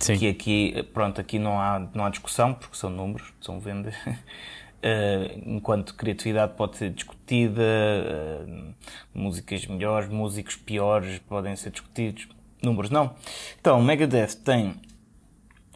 Sim. 0.00 0.18
Que 0.18 0.28
aqui, 0.28 0.88
pronto, 0.92 1.20
aqui 1.20 1.38
não 1.38 1.60
há, 1.60 1.88
não 1.94 2.04
há 2.04 2.10
discussão 2.10 2.54
porque 2.54 2.76
são 2.76 2.90
números, 2.90 3.32
são 3.40 3.60
vendas. 3.60 3.94
Uh, 4.06 5.40
enquanto 5.46 5.94
criatividade 5.94 6.54
pode 6.54 6.76
ser 6.76 6.90
discutida, 6.90 7.62
uh, 7.62 8.74
músicas 9.14 9.66
melhores, 9.66 10.08
músicos 10.08 10.56
piores 10.56 11.18
podem 11.20 11.54
ser 11.56 11.70
discutidos, 11.70 12.28
números 12.62 12.90
não. 12.90 13.14
Então, 13.60 13.82
Megadeth 13.82 14.34
tem 14.44 14.74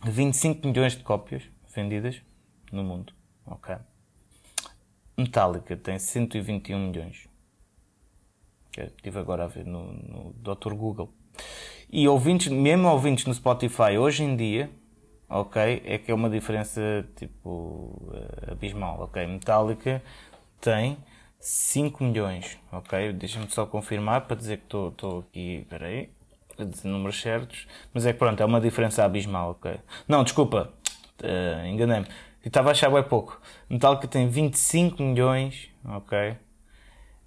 25 0.05 0.67
milhões 0.69 0.97
de 0.97 1.03
cópias 1.03 1.43
vendidas 1.75 2.21
no 2.73 2.83
mundo, 2.83 3.13
ok? 3.47 3.77
Metallica 5.17 5.77
tem 5.77 5.99
121 5.99 6.79
milhões. 6.79 7.29
Estive 8.77 9.19
agora 9.19 9.45
a 9.45 9.47
ver 9.47 9.65
no, 9.65 9.93
no 9.93 10.35
Dr. 10.35 10.75
Google. 10.75 11.11
E 11.91 12.07
ouvintes, 12.09 12.49
mesmo 12.49 12.89
ouvintes 12.89 13.25
no 13.25 13.33
Spotify 13.33 13.97
hoje 13.97 14.23
em 14.25 14.37
dia, 14.37 14.71
ok, 15.29 15.83
é 15.85 15.99
que 15.99 16.11
é 16.11 16.15
uma 16.15 16.29
diferença 16.29 17.07
tipo 17.17 18.13
eh, 18.13 18.53
abismal, 18.53 19.01
ok? 19.03 19.27
Metallica 19.27 20.03
tem 20.61 20.99
5 21.39 22.03
milhões, 22.03 22.59
ok? 22.73 23.13
Deixa-me 23.13 23.49
só 23.51 23.67
confirmar 23.67 24.23
para 24.23 24.37
dizer 24.37 24.59
que 24.59 24.77
estou 24.77 25.21
aqui, 25.21 25.59
espera 25.61 25.87
aí, 25.87 26.11
a 26.59 26.65
dizer 26.65 26.89
números 26.89 27.21
certos, 27.21 27.67
mas 27.95 28.05
é 28.05 28.13
que 28.13 28.19
pronto, 28.19 28.43
é 28.43 28.45
uma 28.45 28.61
diferença 28.61 29.05
abismal, 29.05 29.53
ok? 29.53 29.79
Não, 30.09 30.25
desculpa, 30.25 30.73
uh, 31.23 31.67
enganei-me. 31.67 32.07
E 32.47 32.49
estava 32.49 32.69
a 32.69 32.71
achar 32.71 32.89
bem 32.93 33.03
pouco. 33.03 33.41
Metallica 33.69 34.07
tem 34.07 34.29
25 34.29 35.03
milhões, 35.03 35.69
ok? 35.85 36.37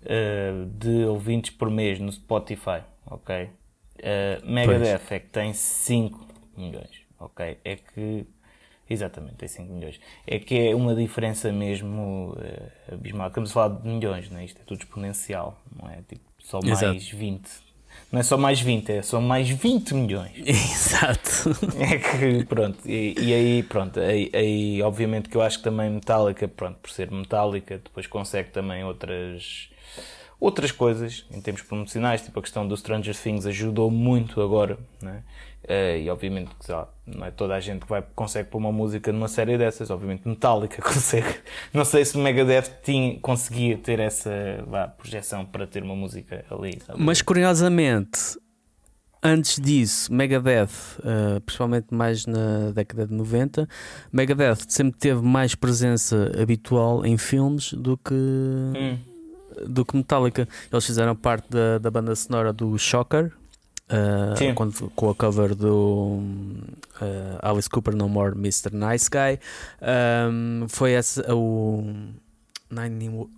Uh, 0.02 0.66
de 0.68 1.04
ouvintes 1.04 1.52
por 1.52 1.70
mês 1.70 2.00
no 2.00 2.10
Spotify, 2.10 2.84
ok? 3.06 3.44
Uh, 3.44 4.50
Megadeth 4.50 5.12
é 5.12 5.20
que 5.20 5.28
tem 5.28 5.52
5 5.52 6.26
milhões, 6.56 7.02
ok? 7.20 7.58
É 7.66 7.76
que. 7.76 8.26
Exatamente, 8.90 9.36
tem 9.36 9.50
5 9.50 9.74
milhões. 9.74 10.00
É 10.26 10.40
que 10.40 10.70
é 10.70 10.74
uma 10.74 10.96
diferença 10.96 11.52
mesmo 11.52 12.34
uh, 12.38 12.94
abismal. 12.94 13.28
Estamos 13.28 13.52
a 13.52 13.54
falar 13.54 13.76
de 13.76 13.90
milhões, 13.90 14.30
não 14.30 14.40
é? 14.40 14.46
Isto 14.46 14.62
é 14.62 14.64
tudo 14.64 14.80
exponencial, 14.80 15.62
não 15.76 15.90
é? 15.90 15.98
Tipo, 16.08 16.24
só 16.40 16.62
mais 16.62 16.82
Exato. 16.82 17.18
20 17.18 17.69
não 18.12 18.20
é 18.20 18.24
só 18.24 18.38
mais 18.38 18.60
20, 18.60 18.90
é 18.92 19.02
só 19.02 19.22
mais 19.22 19.50
20 19.50 19.94
milhões. 19.94 20.32
Exato. 20.46 21.50
É 21.80 21.98
que, 21.98 22.46
pronto, 22.46 22.78
e, 22.86 23.16
e 23.20 23.34
aí, 23.34 23.64
pronto, 23.64 24.00
aí, 24.00 24.30
aí, 24.34 24.82
obviamente 24.82 25.30
que 25.30 25.38
eu 25.38 25.42
acho 25.42 25.60
que 25.60 25.64
também 25.64 25.90
Metallica, 25.90 26.48
pronto, 26.48 26.78
por 26.82 26.90
ser 26.90 27.12
Metallica, 27.12 27.80
depois 27.84 28.08
consegue 28.08 28.50
também 28.50 28.84
outras, 28.84 29.70
Outras 30.40 30.72
coisas, 30.72 31.26
em 31.32 31.42
termos 31.42 31.62
promocionais, 31.62 32.22
tipo 32.22 32.40
a 32.40 32.42
questão 32.42 32.66
do 32.66 32.76
Stranger 32.76 33.14
Things, 33.14 33.46
ajudou 33.46 33.92
muito 33.92 34.42
agora, 34.42 34.78
né? 35.02 35.22
Uh, 35.70 35.98
e 36.00 36.10
obviamente 36.10 36.50
que 36.60 36.72
lá, 36.72 36.90
não 37.06 37.28
é 37.28 37.30
toda 37.30 37.54
a 37.54 37.60
gente 37.60 37.84
que 37.84 37.90
vai, 37.90 38.04
consegue 38.16 38.50
pôr 38.50 38.58
uma 38.58 38.72
música 38.72 39.12
numa 39.14 39.28
série 39.28 39.56
dessas, 39.56 39.92
obviamente 39.92 40.28
Metallica 40.28 40.82
consegue. 40.82 41.36
Não 41.72 41.86
sei 41.86 42.04
se 42.04 42.18
o 42.18 42.20
Megadeth 42.20 42.82
tinha, 42.84 43.20
conseguia 43.20 43.78
ter 43.78 44.00
essa 44.00 44.32
projeção 44.98 45.46
para 45.46 45.68
ter 45.68 45.84
uma 45.84 45.96
música 45.96 46.44
ali. 46.50 46.82
Sabe? 46.84 47.00
Mas 47.00 47.22
curiosamente, 47.22 48.40
antes 49.22 49.60
disso, 49.62 50.12
Megadeth, 50.12 50.98
uh, 51.02 51.40
principalmente 51.42 51.94
mais 51.94 52.26
na 52.26 52.72
década 52.72 53.06
de 53.06 53.14
90, 53.14 53.70
Megadeth 54.12 54.66
sempre 54.68 54.98
teve 54.98 55.22
mais 55.22 55.54
presença 55.54 56.32
habitual 56.42 57.06
em 57.06 57.16
filmes 57.16 57.74
do 57.74 57.96
que. 57.96 58.16
Hum. 58.16 58.98
Do 59.68 59.84
que 59.86 59.96
Metallica. 59.96 60.48
Eles 60.72 60.86
fizeram 60.86 61.16
parte 61.16 61.48
da, 61.50 61.78
da 61.80 61.92
banda 61.92 62.16
sonora 62.16 62.54
do 62.54 62.78
Shocker, 62.78 63.34
Uh, 63.90 64.54
quando, 64.54 64.92
com 64.96 65.10
a 65.10 65.16
cover 65.16 65.56
do 65.56 66.22
uh, 67.02 67.40
Alice 67.42 67.68
Cooper 67.68 67.96
No 67.96 68.08
More 68.08 68.36
Mr. 68.36 68.70
Nice 68.72 69.10
Guy. 69.10 69.40
Um, 69.82 70.68
foi 70.70 70.92
esse 70.92 71.20
o 71.32 71.84
99 72.70 73.30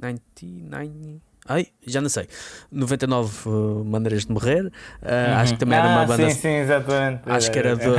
99 0.00 1.20
Ai, 1.48 1.66
já 1.84 2.00
não 2.00 2.08
sei. 2.08 2.28
99 2.70 3.48
uh, 3.48 3.84
maneiras 3.84 4.26
de 4.26 4.32
morrer. 4.32 4.66
Uh, 4.66 4.70
uhum. 4.70 5.34
acho 5.38 5.54
que 5.54 5.58
também 5.58 5.76
era 5.76 5.88
uma 5.88 6.02
ah, 6.02 6.06
banda 6.06 6.30
sim, 6.30 6.40
sim, 6.40 6.48
exatamente. 6.48 7.22
acho 7.26 7.50
que 7.50 7.58
era 7.58 7.74
do, 7.74 7.96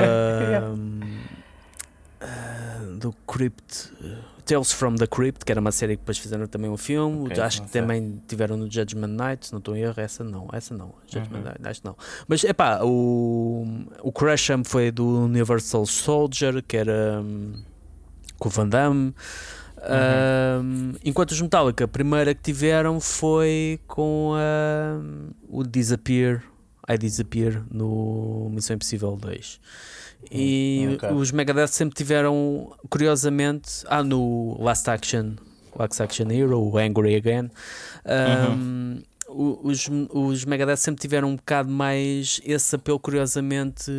do 3.00 3.14
Crypt 3.28 3.92
Tales 4.46 4.72
from 4.72 4.96
the 4.96 5.08
Crypt, 5.08 5.46
que 5.46 5.52
era 5.52 5.62
uma 5.62 5.72
série 5.72 5.96
que 5.96 6.02
depois 6.02 6.18
fizeram 6.18 6.48
também 6.48 6.70
um 6.70 6.78
filme. 6.78 7.28
Okay, 7.28 7.42
acho 7.42 7.64
que 7.64 7.70
sei. 7.70 7.82
também 7.82 8.22
tiveram 8.28 8.58
no 8.58 8.72
Judgment 8.72 9.08
Night, 9.08 9.48
se 9.48 9.52
não 9.52 9.60
estou 9.60 9.76
em 9.76 9.82
erro. 9.82 9.96
Essa 9.98 10.24
não, 10.24 10.48
essa 10.52 10.74
não. 10.74 10.94
Judgment 11.08 11.40
uhum. 11.40 11.44
Night, 11.46 11.62
acho 11.64 11.82
que 11.82 11.88
não. 11.88 11.98
Mas 12.28 12.44
é 12.44 12.54
pá, 12.54 12.82
o, 12.84 13.66
o 14.02 14.12
Crasham 14.12 14.64
foi 14.64 14.92
do 14.92 15.24
Universal 15.24 15.86
Soldier, 15.86 16.64
que 16.64 16.78
era 16.78 17.22
um, 17.22 17.54
com 18.38 18.50
o 18.50 18.52
Van 18.52 18.68
Damme. 18.68 19.14
Uhum. 19.84 20.62
Um, 20.62 20.94
enquanto 21.04 21.32
os 21.32 21.42
Metallica, 21.42 21.86
a 21.86 21.88
primeira 21.88 22.34
que 22.34 22.42
tiveram 22.42 23.00
foi 23.00 23.80
com 23.88 24.34
o 25.50 25.64
Disappear, 25.64 26.44
I 26.90 26.98
Disappear 26.98 27.64
no 27.70 28.50
Missão 28.52 28.76
Impossível 28.76 29.16
2. 29.16 29.60
E 30.32 30.96
okay. 30.96 31.12
os 31.12 31.32
Megadeth 31.32 31.68
sempre 31.68 31.96
tiveram, 31.96 32.74
curiosamente, 32.90 33.84
ah, 33.88 34.04
no 34.04 34.58
Last 34.62 34.90
Action, 34.90 35.34
Last 35.78 36.02
Action 36.02 36.30
Hero, 36.30 36.78
Angry 36.78 37.16
Again, 37.16 37.50
um, 38.06 39.02
uhum. 39.28 39.60
os, 39.64 39.90
os 40.12 40.46
Megadeth 40.46 40.78
sempre 40.78 41.02
tiveram 41.02 41.30
um 41.30 41.36
bocado 41.36 41.70
mais 41.70 42.42
esse 42.44 42.76
apelo, 42.76 43.00
curiosamente, 43.00 43.92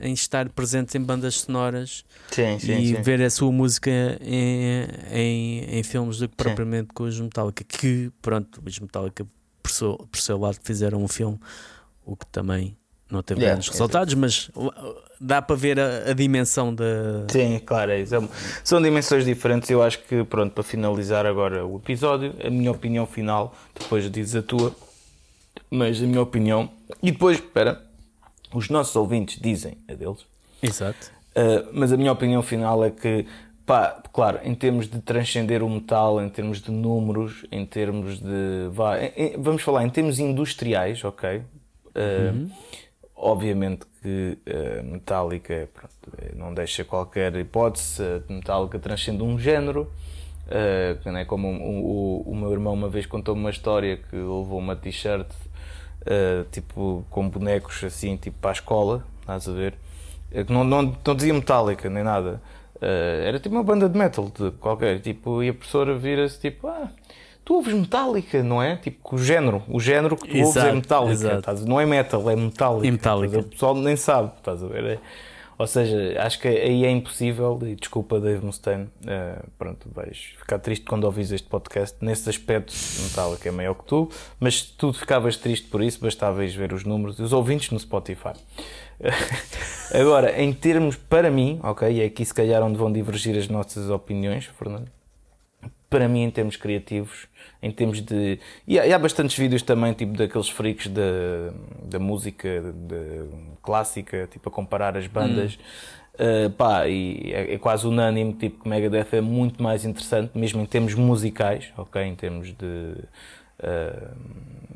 em 0.00 0.12
estar 0.12 0.48
presentes 0.50 0.94
em 0.94 1.00
bandas 1.00 1.40
sonoras 1.40 2.04
sim, 2.30 2.58
sim, 2.58 2.78
e 2.78 2.86
sim. 2.88 3.02
ver 3.02 3.22
a 3.22 3.30
sua 3.30 3.52
música 3.52 3.90
em, 4.20 4.86
em, 5.10 5.78
em 5.78 5.82
filmes 5.82 6.18
do 6.18 6.28
que 6.28 6.36
propriamente 6.36 6.88
com 6.94 7.04
os 7.04 7.18
Metallica, 7.18 7.64
que, 7.64 8.10
pronto, 8.20 8.62
os 8.64 8.78
Metallica, 8.78 9.26
por 9.62 9.70
seu, 9.70 9.96
por 10.10 10.20
seu 10.20 10.38
lado, 10.38 10.58
fizeram 10.62 11.02
um 11.02 11.08
filme, 11.08 11.38
o 12.04 12.16
que 12.16 12.26
também 12.26 12.76
não 13.12 13.22
teve 13.22 13.40
yeah, 13.40 13.54
grandes 13.54 13.68
resultados, 13.68 14.14
mas 14.14 14.50
dá 15.20 15.42
para 15.42 15.54
ver 15.54 15.78
a, 15.78 16.10
a, 16.10 16.12
dimensão 16.14 16.74
da. 16.74 17.26
Sim, 17.28 17.60
claro, 17.64 17.90
é 17.90 18.00
isso. 18.00 18.16
É 18.16 18.28
são 18.64 18.80
dimensões 18.80 19.24
diferentes. 19.24 19.68
Eu 19.68 19.82
acho 19.82 19.98
que, 20.04 20.24
pronto, 20.24 20.52
para 20.52 20.64
finalizar 20.64 21.26
agora 21.26 21.64
o 21.64 21.76
episódio, 21.76 22.34
a 22.42 22.48
minha 22.48 22.72
opinião 22.72 23.06
final, 23.06 23.54
depois 23.78 24.10
dizes 24.10 24.34
a 24.34 24.42
tua, 24.42 24.74
mas 25.70 26.02
a 26.02 26.06
minha 26.06 26.22
opinião, 26.22 26.70
e 27.02 27.12
depois, 27.12 27.36
espera, 27.36 27.82
os 28.54 28.70
nossos 28.70 28.96
ouvintes 28.96 29.38
dizem 29.38 29.76
a 29.88 29.92
deles. 29.92 30.24
Exato. 30.62 31.12
Uh, 31.36 31.68
mas 31.72 31.92
a 31.92 31.96
minha 31.98 32.12
opinião 32.12 32.42
final 32.42 32.82
é 32.82 32.90
que, 32.90 33.26
pá, 33.66 34.02
claro, 34.10 34.40
em 34.42 34.54
termos 34.54 34.88
de 34.88 35.00
transcender 35.00 35.62
o 35.62 35.68
metal, 35.68 36.20
em 36.22 36.30
termos 36.30 36.62
de 36.62 36.70
números, 36.70 37.44
em 37.52 37.66
termos 37.66 38.18
de. 38.18 38.68
Vá, 38.70 38.98
em, 38.98 39.12
em, 39.16 39.42
vamos 39.42 39.60
falar 39.60 39.84
em 39.84 39.90
termos 39.90 40.18
industriais, 40.18 41.04
ok? 41.04 41.42
Uh, 41.94 42.34
uhum 42.34 42.50
Obviamente 43.24 43.86
que 44.02 44.36
uh, 44.48 44.82
Metallica 44.82 45.68
pronto, 45.72 46.18
eh, 46.18 46.32
não 46.34 46.52
deixa 46.52 46.84
qualquer 46.84 47.32
hipótese, 47.36 48.02
uh, 48.02 48.20
Metallica 48.28 48.80
transcende 48.80 49.22
um 49.22 49.38
género. 49.38 49.88
Uh, 50.48 51.12
né, 51.12 51.24
como 51.24 51.46
o, 51.46 52.24
o, 52.26 52.32
o, 52.32 52.34
meu 52.34 52.50
irmão 52.50 52.74
uma 52.74 52.88
vez 52.88 53.06
contou-me 53.06 53.40
uma 53.40 53.50
história 53.50 53.96
que 53.96 54.16
levou 54.16 54.58
uma 54.58 54.74
t-shirt 54.74 55.30
uh, 55.30 56.44
tipo 56.50 57.06
com 57.08 57.28
bonecos 57.28 57.84
assim 57.84 58.16
tipo 58.16 58.38
para 58.40 58.50
a 58.50 58.54
escola, 58.54 59.04
estás 59.20 59.48
a 59.48 59.52
ver? 59.52 59.74
Que 60.28 60.52
não, 60.52 60.64
não, 60.64 60.82
não 60.82 61.14
dizia 61.14 61.32
Metallica 61.32 61.88
nem 61.88 62.02
nada. 62.02 62.42
era 62.80 63.38
tipo 63.38 63.54
uma 63.54 63.62
banda 63.62 63.88
de 63.88 63.96
metal 63.96 64.32
de 64.36 64.50
qualquer 64.58 64.98
tipo, 65.00 65.44
e 65.44 65.50
a 65.50 65.54
professora 65.54 65.96
vira-se 65.96 66.40
tipo, 66.40 66.66
ah, 66.66 66.90
tu 67.44 67.54
ouves 67.54 67.74
metálica, 67.74 68.42
não 68.42 68.62
é? 68.62 68.76
Tipo, 68.76 69.14
o 69.14 69.18
género, 69.18 69.62
o 69.68 69.80
género 69.80 70.16
que 70.16 70.28
tu 70.28 70.36
exato, 70.36 70.58
ouves 70.58 71.24
é 71.24 71.34
metálica, 71.34 71.66
não 71.66 71.80
é 71.80 71.86
metal, 71.86 72.30
é 72.30 72.36
metálica. 72.36 72.92
metálica. 72.92 73.38
O 73.40 73.42
pessoal 73.44 73.74
nem 73.74 73.96
sabe, 73.96 74.32
estás 74.38 74.62
a 74.62 74.66
ver? 74.66 74.84
É, 74.84 74.98
ou 75.62 75.66
seja, 75.66 76.20
acho 76.20 76.40
que 76.40 76.48
aí 76.48 76.84
é 76.84 76.90
impossível, 76.90 77.56
e 77.62 77.76
desculpa 77.76 78.18
Dave 78.18 78.44
Mustaine, 78.44 78.84
uh, 78.84 79.48
pronto, 79.58 79.88
vais 79.94 80.34
ficar 80.38 80.58
triste 80.58 80.84
quando 80.84 81.04
ouvis 81.04 81.30
este 81.30 81.46
podcast, 81.46 81.96
nesse 82.00 82.28
aspecto 82.28 82.72
Metallica 83.04 83.48
é 83.48 83.52
maior 83.52 83.74
que 83.74 83.84
tu, 83.84 84.08
mas 84.40 84.62
tu 84.62 84.92
ficavas 84.92 85.36
triste 85.36 85.68
por 85.68 85.82
isso, 85.82 86.00
bastava 86.00 86.44
ver 86.44 86.72
os 86.72 86.84
números 86.84 87.18
e 87.18 87.22
os 87.22 87.32
ouvintes 87.32 87.70
no 87.70 87.78
Spotify. 87.78 88.32
Agora, 89.94 90.40
em 90.40 90.52
termos, 90.52 90.96
para 90.96 91.30
mim, 91.30 91.60
ok, 91.62 92.02
é 92.02 92.06
aqui 92.06 92.24
se 92.24 92.34
calhar 92.34 92.62
onde 92.62 92.76
vão 92.76 92.90
divergir 92.90 93.38
as 93.38 93.46
nossas 93.46 93.88
opiniões, 93.90 94.46
Fernando, 94.58 94.90
para 95.88 96.08
mim, 96.08 96.22
em 96.22 96.30
termos 96.30 96.56
criativos, 96.56 97.28
em 97.62 97.70
termos 97.70 98.00
de. 98.00 98.38
E 98.66 98.78
há, 98.78 98.86
e 98.86 98.92
há 98.92 98.98
bastantes 98.98 99.36
vídeos 99.38 99.62
também, 99.62 99.92
tipo 99.92 100.16
daqueles 100.16 100.48
freaks 100.48 100.88
da, 100.88 101.02
da 101.84 101.98
música 101.98 102.60
de, 102.60 103.26
clássica, 103.62 104.28
tipo 104.30 104.48
a 104.48 104.52
comparar 104.52 104.96
as 104.96 105.06
bandas. 105.06 105.56
Hum. 105.56 105.92
Uh, 106.14 106.50
pá, 106.50 106.86
e 106.88 107.32
é, 107.32 107.54
é, 107.54 107.58
quase 107.58 107.86
unânime, 107.86 108.34
tipo, 108.34 108.64
que 108.64 108.68
Megadeth 108.68 109.16
é 109.16 109.20
muito 109.22 109.62
mais 109.62 109.84
interessante, 109.84 110.36
mesmo 110.36 110.60
em 110.60 110.66
termos 110.66 110.94
musicais, 110.94 111.72
ok? 111.76 112.02
Em 112.02 112.14
termos 112.14 112.52
de 112.52 112.96
uh, 113.62 114.14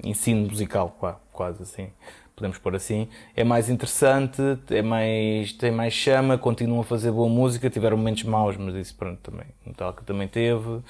ensino 0.02 0.48
musical, 0.48 0.96
quase 1.32 1.62
assim 1.62 1.90
podemos 2.36 2.58
pôr 2.58 2.76
assim, 2.76 3.08
é 3.34 3.42
mais 3.42 3.70
interessante, 3.70 4.42
é 4.68 4.82
mais, 4.82 5.52
tem 5.54 5.70
mais 5.70 5.94
chama, 5.94 6.36
continuam 6.36 6.80
a 6.80 6.84
fazer 6.84 7.10
boa 7.10 7.30
música, 7.30 7.70
tiveram 7.70 7.96
momentos 7.96 8.24
maus, 8.24 8.58
mas 8.58 8.74
isso 8.74 8.94
pronto 8.94 9.18
também, 9.22 9.46
que 9.64 10.04
também 10.04 10.28
teve. 10.28 10.82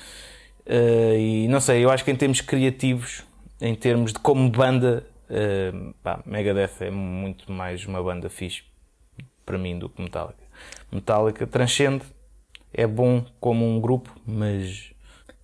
Uh, 0.66 1.16
e 1.16 1.48
não 1.48 1.60
sei, 1.60 1.84
eu 1.84 1.90
acho 1.90 2.05
que 2.05 2.10
em 2.10 2.16
termos 2.16 2.40
criativos, 2.40 3.22
em 3.60 3.74
termos 3.74 4.12
de 4.12 4.18
como 4.18 4.51
banda, 4.51 5.06
uh, 5.30 5.94
pá, 6.02 6.20
Megadeth 6.26 6.80
é 6.80 6.90
muito 6.90 7.51
mais 7.52 7.86
uma 7.86 8.02
banda 8.02 8.28
fixe 8.28 8.62
para 9.44 9.56
mim 9.56 9.78
do 9.78 9.88
que 9.88 10.02
Metallica. 10.02 10.43
Metallica 10.90 11.47
transcende, 11.47 12.02
é 12.72 12.86
bom 12.86 13.24
como 13.38 13.64
um 13.64 13.80
grupo, 13.80 14.10
mas 14.26 14.93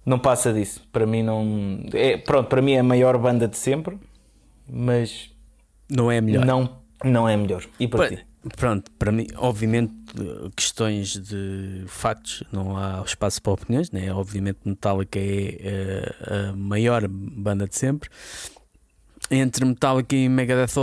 não 0.04 0.18
passa 0.18 0.52
disso. 0.52 0.86
Para 0.92 1.06
mim 1.06 1.22
não 1.22 1.84
é, 1.94 2.16
pronto, 2.16 2.48
para 2.48 2.60
mim 2.60 2.72
é 2.72 2.80
a 2.80 2.82
maior 2.82 3.16
banda 3.16 3.46
de 3.46 3.56
sempre, 3.56 3.96
mas 4.68 5.30
não 5.88 6.10
é 6.10 6.20
melhor. 6.20 6.44
Não, 6.44 6.78
não 7.04 7.28
é 7.28 7.36
melhor. 7.36 7.64
E 7.78 7.86
para 7.86 8.08
ti? 8.08 8.26
Pronto, 8.56 8.90
para 8.98 9.12
mim, 9.12 9.26
obviamente, 9.36 9.94
questões 10.56 11.16
de 11.16 11.84
factos, 11.86 12.42
não 12.52 12.76
há 12.76 13.02
espaço 13.04 13.40
para 13.42 13.52
opiniões, 13.52 13.90
né? 13.90 14.12
Obviamente, 14.12 14.58
Metallica 14.64 15.18
é 15.18 16.14
a, 16.20 16.50
a 16.50 16.52
maior 16.56 17.06
banda 17.08 17.66
de 17.66 17.76
sempre. 17.76 18.08
Entre 19.30 19.64
Metallica 19.64 20.14
e 20.14 20.28
Megadeth, 20.28 20.74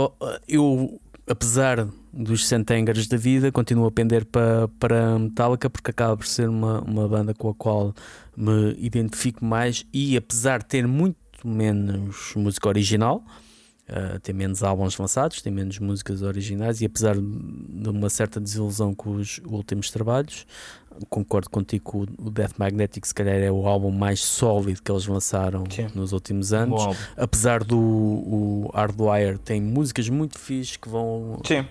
eu, 0.48 1.00
apesar 1.26 1.88
dos 2.12 2.46
centengares 2.48 3.06
da 3.06 3.16
vida, 3.16 3.52
continuo 3.52 3.86
a 3.86 3.92
pender 3.92 4.24
para, 4.24 4.68
para 4.80 5.18
Metallica 5.18 5.70
porque 5.70 5.90
acaba 5.90 6.16
por 6.16 6.26
ser 6.26 6.48
uma, 6.48 6.80
uma 6.80 7.08
banda 7.08 7.32
com 7.32 7.48
a 7.48 7.54
qual 7.54 7.94
me 8.36 8.74
identifico 8.78 9.44
mais 9.44 9.86
e 9.92 10.16
apesar 10.16 10.58
de 10.58 10.66
ter 10.66 10.86
muito 10.86 11.16
menos 11.44 12.32
música 12.34 12.68
original, 12.68 13.24
Uh, 13.90 14.20
tem 14.20 14.32
menos 14.32 14.62
álbuns 14.62 14.96
lançados, 14.96 15.42
tem 15.42 15.52
menos 15.52 15.80
músicas 15.80 16.22
originais 16.22 16.80
e 16.80 16.86
apesar 16.86 17.16
de 17.16 17.88
uma 17.88 18.08
certa 18.08 18.38
desilusão 18.38 18.94
com 18.94 19.16
os 19.16 19.40
últimos 19.44 19.90
trabalhos, 19.90 20.46
concordo 21.08 21.48
contigo 21.50 22.06
que 22.06 22.22
o 22.22 22.30
Death 22.30 22.52
Magnetic 22.56 23.04
se 23.04 23.14
calhar 23.14 23.36
é 23.36 23.50
o 23.50 23.66
álbum 23.66 23.90
mais 23.90 24.20
sólido 24.20 24.82
que 24.82 24.90
eles 24.90 25.06
lançaram 25.06 25.64
Sim. 25.70 25.88
nos 25.94 26.12
últimos 26.12 26.52
anos. 26.52 26.82
Apesar 27.16 27.64
do 27.64 27.78
o 27.78 28.70
Hardwire 28.74 29.38
tem 29.38 29.60
músicas 29.60 30.08
muito 30.08 30.38
fixes 30.38 30.76
que 30.76 30.88
vão 30.88 31.40
Sim. 31.44 31.66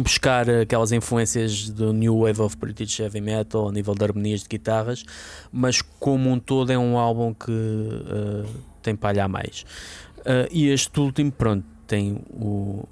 buscar 0.00 0.48
aquelas 0.48 0.92
influências 0.92 1.68
do 1.68 1.92
New 1.92 2.20
Wave 2.20 2.40
of 2.40 2.56
British 2.56 2.98
Heavy 2.98 3.20
Metal 3.20 3.68
a 3.68 3.72
nível 3.72 3.94
de 3.94 4.04
harmonias 4.04 4.42
de 4.42 4.48
guitarras, 4.48 5.04
mas 5.52 5.80
como 5.80 6.30
um 6.30 6.38
todo 6.38 6.72
é 6.72 6.78
um 6.78 6.98
álbum 6.98 7.34
que 7.34 7.52
uh, 7.52 8.46
tem 8.82 8.96
palha 8.96 9.24
a 9.24 9.28
mais. 9.28 9.64
Uh, 10.26 10.48
e 10.50 10.68
este 10.68 10.98
último, 10.98 11.30
pronto, 11.30 11.64
tem 11.86 12.20
o. 12.30 12.84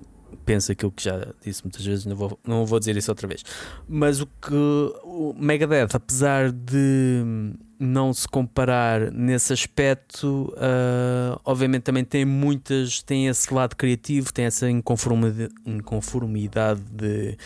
Pensa 0.44 0.72
aquilo 0.72 0.92
que 0.92 1.02
já 1.02 1.26
disse 1.42 1.64
muitas 1.64 1.84
vezes, 1.84 2.04
não 2.04 2.14
vou, 2.14 2.38
não 2.46 2.66
vou 2.66 2.78
dizer 2.78 2.94
isso 2.96 3.10
outra 3.10 3.26
vez. 3.26 3.42
Mas 3.88 4.20
o 4.20 4.26
que 4.26 4.54
o 5.02 5.34
Megadeth, 5.38 5.88
apesar 5.94 6.52
de 6.52 7.54
não 7.78 8.12
se 8.12 8.28
comparar 8.28 9.10
nesse 9.10 9.52
aspecto, 9.54 10.52
uh, 10.52 11.40
obviamente 11.44 11.82
também 11.82 12.04
tem 12.04 12.26
muitas, 12.26 13.02
tem 13.02 13.26
esse 13.26 13.52
lado 13.52 13.74
criativo, 13.74 14.32
tem 14.32 14.44
essa 14.44 14.68
inconformidade, 14.68 15.52
inconformidade 15.64 16.82
de 16.92 17.38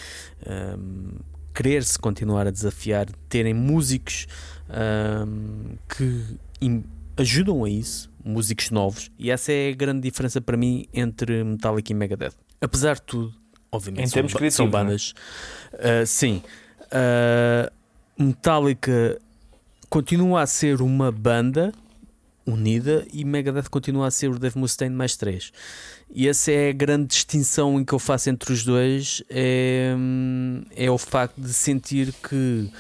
um, 0.77 1.19
querer-se 1.55 1.99
continuar 1.99 2.47
a 2.47 2.51
desafiar, 2.51 3.07
terem 3.29 3.55
músicos 3.55 4.27
um, 4.69 5.77
que 5.89 6.85
ajudam 7.17 7.65
a 7.65 7.71
isso, 7.71 8.08
músicos 8.25 8.71
novos, 8.71 9.11
e 9.19 9.31
essa 9.31 9.53
é 9.53 9.71
a 9.71 9.75
grande 9.75 10.01
diferença 10.01 10.41
para 10.41 10.57
mim 10.57 10.87
entre 10.93 11.45
Metallica 11.45 11.93
e 11.93 11.95
Megadeth. 11.95 12.35
Apesar 12.61 12.95
de 12.95 13.03
tudo, 13.03 13.35
obviamente, 13.71 14.11
são, 14.11 14.51
são, 14.51 14.67
é? 14.67 14.69
bandas. 14.69 15.15
Uh, 15.73 16.07
sim, 16.07 16.43
uh, 16.87 17.73
Metallica 18.23 19.19
continua 19.89 20.43
a 20.43 20.47
ser 20.47 20.83
uma 20.83 21.11
banda 21.11 21.73
unida 22.49 23.07
e 23.13 23.25
Megadeth 23.25 23.69
continua 23.71 24.07
a 24.07 24.11
ser 24.11 24.31
o 24.31 24.39
Dave 24.39 24.59
Mustaine 24.59 24.95
mais 24.95 25.17
três. 25.17 25.53
E 26.11 26.27
essa 26.27 26.51
é 26.51 26.71
a 26.71 26.73
grande 26.73 27.09
distinção 27.09 27.79
em 27.79 27.85
que 27.85 27.93
eu 27.93 27.99
faço 27.99 28.31
entre 28.31 28.53
os 28.53 28.65
dois 28.65 29.23
é, 29.29 29.95
é 30.75 30.91
o 30.91 30.97
facto 30.97 31.39
de 31.41 31.53
sentir 31.53 32.13
que 32.29 32.71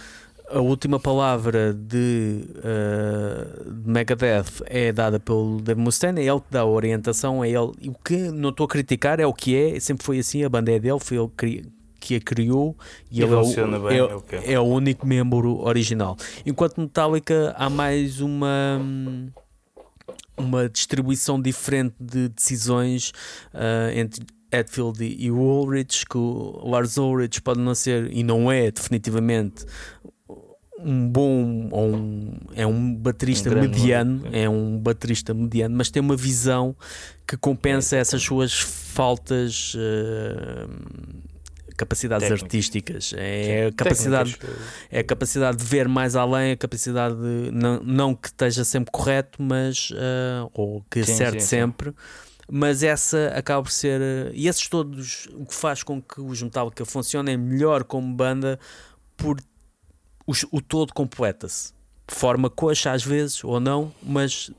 a 0.50 0.60
última 0.60 0.98
palavra 0.98 1.72
de, 1.72 2.44
uh, 2.58 3.72
de 3.72 3.88
Megadeth 3.90 4.62
é 4.66 4.92
dada 4.92 5.20
pelo 5.20 5.60
Dave 5.60 5.80
Mustaine, 5.80 6.20
é 6.20 6.24
ele 6.24 6.40
que 6.40 6.50
dá 6.50 6.60
a 6.60 6.66
orientação, 6.66 7.44
é 7.44 7.48
ele. 7.48 7.72
E 7.80 7.88
o 7.88 7.94
que 7.94 8.30
não 8.30 8.50
estou 8.50 8.64
a 8.64 8.68
criticar 8.68 9.20
é 9.20 9.26
o 9.26 9.32
que 9.32 9.54
é, 9.56 9.80
sempre 9.80 10.04
foi 10.04 10.18
assim, 10.18 10.44
a 10.44 10.48
banda 10.48 10.72
é 10.72 10.78
dele, 10.78 11.00
foi 11.00 11.18
ele 11.18 11.30
que 11.36 11.78
que 12.00 12.14
a 12.14 12.20
criou 12.20 12.76
e, 13.10 13.18
e 13.18 13.22
ele 13.24 13.34
é 13.34 13.36
o, 13.36 13.80
bem, 13.80 13.98
é, 14.30 14.52
é, 14.52 14.60
o 14.60 14.62
único 14.62 15.04
membro 15.04 15.58
original. 15.58 16.16
Enquanto 16.46 16.80
Metallica 16.80 17.52
há 17.58 17.68
mais 17.68 18.20
uma 18.20 18.80
uma 20.36 20.68
distribuição 20.68 21.42
diferente 21.42 21.96
de 21.98 22.28
decisões 22.28 23.10
uh, 23.52 23.90
entre 23.92 24.24
Hetfield 24.52 25.04
e 25.04 25.30
Ulrich, 25.30 26.06
que 26.06 26.16
o 26.16 26.62
Lars 26.64 26.96
Ulrich 26.96 27.42
pode 27.42 27.60
não 27.60 27.74
ser 27.74 28.10
e 28.12 28.22
não 28.22 28.50
é 28.50 28.70
definitivamente 28.70 29.66
um 30.78 31.08
bom 31.08 31.68
ou 31.70 31.94
um, 31.94 32.32
é 32.54 32.66
um 32.66 32.94
baterista 32.94 33.50
um 33.50 33.60
mediano, 33.60 34.22
nome. 34.22 34.38
é 34.38 34.48
um 34.48 34.78
baterista 34.78 35.34
mediano, 35.34 35.76
mas 35.76 35.90
tem 35.90 36.00
uma 36.00 36.16
visão 36.16 36.76
que 37.26 37.36
compensa 37.36 37.96
é, 37.96 38.00
essas 38.00 38.22
suas 38.22 38.58
faltas 38.58 39.74
uh, 39.74 40.68
capacidades 41.76 42.28
Técnicas. 42.28 42.42
artísticas, 42.42 43.14
é 43.16 43.66
a 43.66 43.72
capacidade, 43.72 44.38
é 44.90 45.00
a 45.00 45.04
capacidade 45.04 45.58
de 45.58 45.64
ver 45.64 45.88
mais 45.88 46.16
além, 46.16 46.52
a 46.52 46.56
capacidade 46.56 47.14
de 47.14 47.50
não, 47.52 47.80
não 47.82 48.14
que 48.14 48.28
esteja 48.28 48.64
sempre 48.64 48.90
correto, 48.90 49.42
mas 49.42 49.90
uh, 49.90 50.50
ou 50.54 50.84
que 50.90 51.04
sim, 51.04 51.12
acerte 51.12 51.42
sim, 51.42 51.48
sempre. 51.48 51.94
Mas 52.50 52.82
essa 52.82 53.30
acaba 53.36 53.62
por 53.62 53.70
ser. 53.70 54.00
E 54.32 54.48
esses 54.48 54.66
todos, 54.68 55.28
o 55.34 55.44
que 55.44 55.54
faz 55.54 55.82
com 55.82 56.00
que 56.00 56.18
os 56.18 56.40
Metallica 56.40 56.82
funcionem 56.86 57.36
melhor 57.36 57.84
como 57.84 58.10
banda, 58.14 58.58
por 59.18 59.38
os, 60.28 60.44
o 60.52 60.60
todo 60.60 60.92
completa-se. 60.92 61.72
De 62.06 62.14
forma 62.14 62.48
coxa 62.48 62.92
às 62.92 63.04
vezes, 63.04 63.44
ou 63.44 63.60
não, 63.60 63.92
mas 64.02 64.50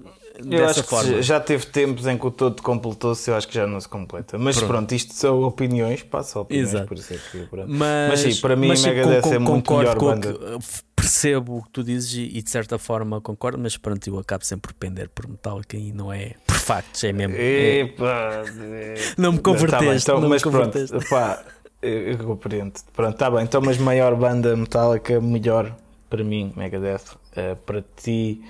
eu 0.45 0.65
acho 0.65 0.83
forma. 0.83 1.13
que 1.13 1.21
já 1.21 1.39
teve 1.39 1.65
tempos 1.65 2.07
em 2.07 2.17
que 2.17 2.25
o 2.25 2.31
todo 2.31 2.61
completou-se, 2.61 3.29
eu 3.29 3.35
acho 3.35 3.47
que 3.47 3.55
já 3.55 3.67
não 3.67 3.79
se 3.79 3.87
completa. 3.87 4.37
Mas 4.37 4.57
pronto, 4.57 4.69
pronto 4.69 4.95
isto 4.95 5.13
são 5.13 5.41
opiniões, 5.43 6.03
passa 6.03 6.39
opiniões, 6.39 6.69
Exato. 6.69 6.87
por 6.87 6.97
isso 6.97 7.13
é 7.13 7.17
que 7.17 7.49
Mas, 7.67 8.09
mas 8.09 8.19
sim, 8.19 8.41
para 8.41 8.55
mim 8.55 8.67
mas, 8.67 8.85
Megadeth 8.85 9.21
com, 9.21 9.33
é 9.33 9.39
muito 9.39 9.77
melhor 9.77 9.97
banda. 9.97 10.33
Que, 10.33 10.89
percebo 10.95 11.57
o 11.57 11.63
que 11.63 11.69
tu 11.69 11.83
dizes 11.83 12.13
e, 12.13 12.37
e, 12.37 12.41
de 12.41 12.49
certa 12.49 12.77
forma 12.77 13.21
concordo, 13.21 13.57
mas 13.57 13.77
pronto, 13.77 14.05
eu 14.07 14.19
acabo 14.19 14.45
sempre 14.45 14.73
por 14.73 14.77
pender 14.77 15.09
por 15.09 15.27
Metallica 15.27 15.77
e 15.77 15.93
não 15.93 16.11
é 16.11 16.33
por 16.45 16.57
factos, 16.57 17.03
é 17.03 17.13
mesmo. 17.13 17.35
É... 17.37 17.79
Epa, 17.79 18.43
é... 18.61 18.95
Não 19.17 19.31
me 19.31 19.39
converteste, 19.39 19.85
tá 19.85 19.91
bem, 19.91 19.97
então, 19.97 20.21
não 20.21 20.29
mas 20.29 20.43
me 20.43 20.51
converteste. 20.51 20.89
pronto, 20.89 21.09
pá, 21.09 21.43
eu 21.81 22.17
compreendo. 22.19 22.73
Pronto, 22.93 23.13
está 23.13 23.29
bem, 23.29 23.43
então 23.43 23.61
mas 23.61 23.77
maior 23.77 24.15
banda 24.15 24.55
Metallica, 24.55 25.19
melhor 25.21 25.75
para 26.09 26.23
mim, 26.23 26.51
Megadeth, 26.55 27.15
uh, 27.37 27.55
para 27.65 27.83
ti 27.95 28.41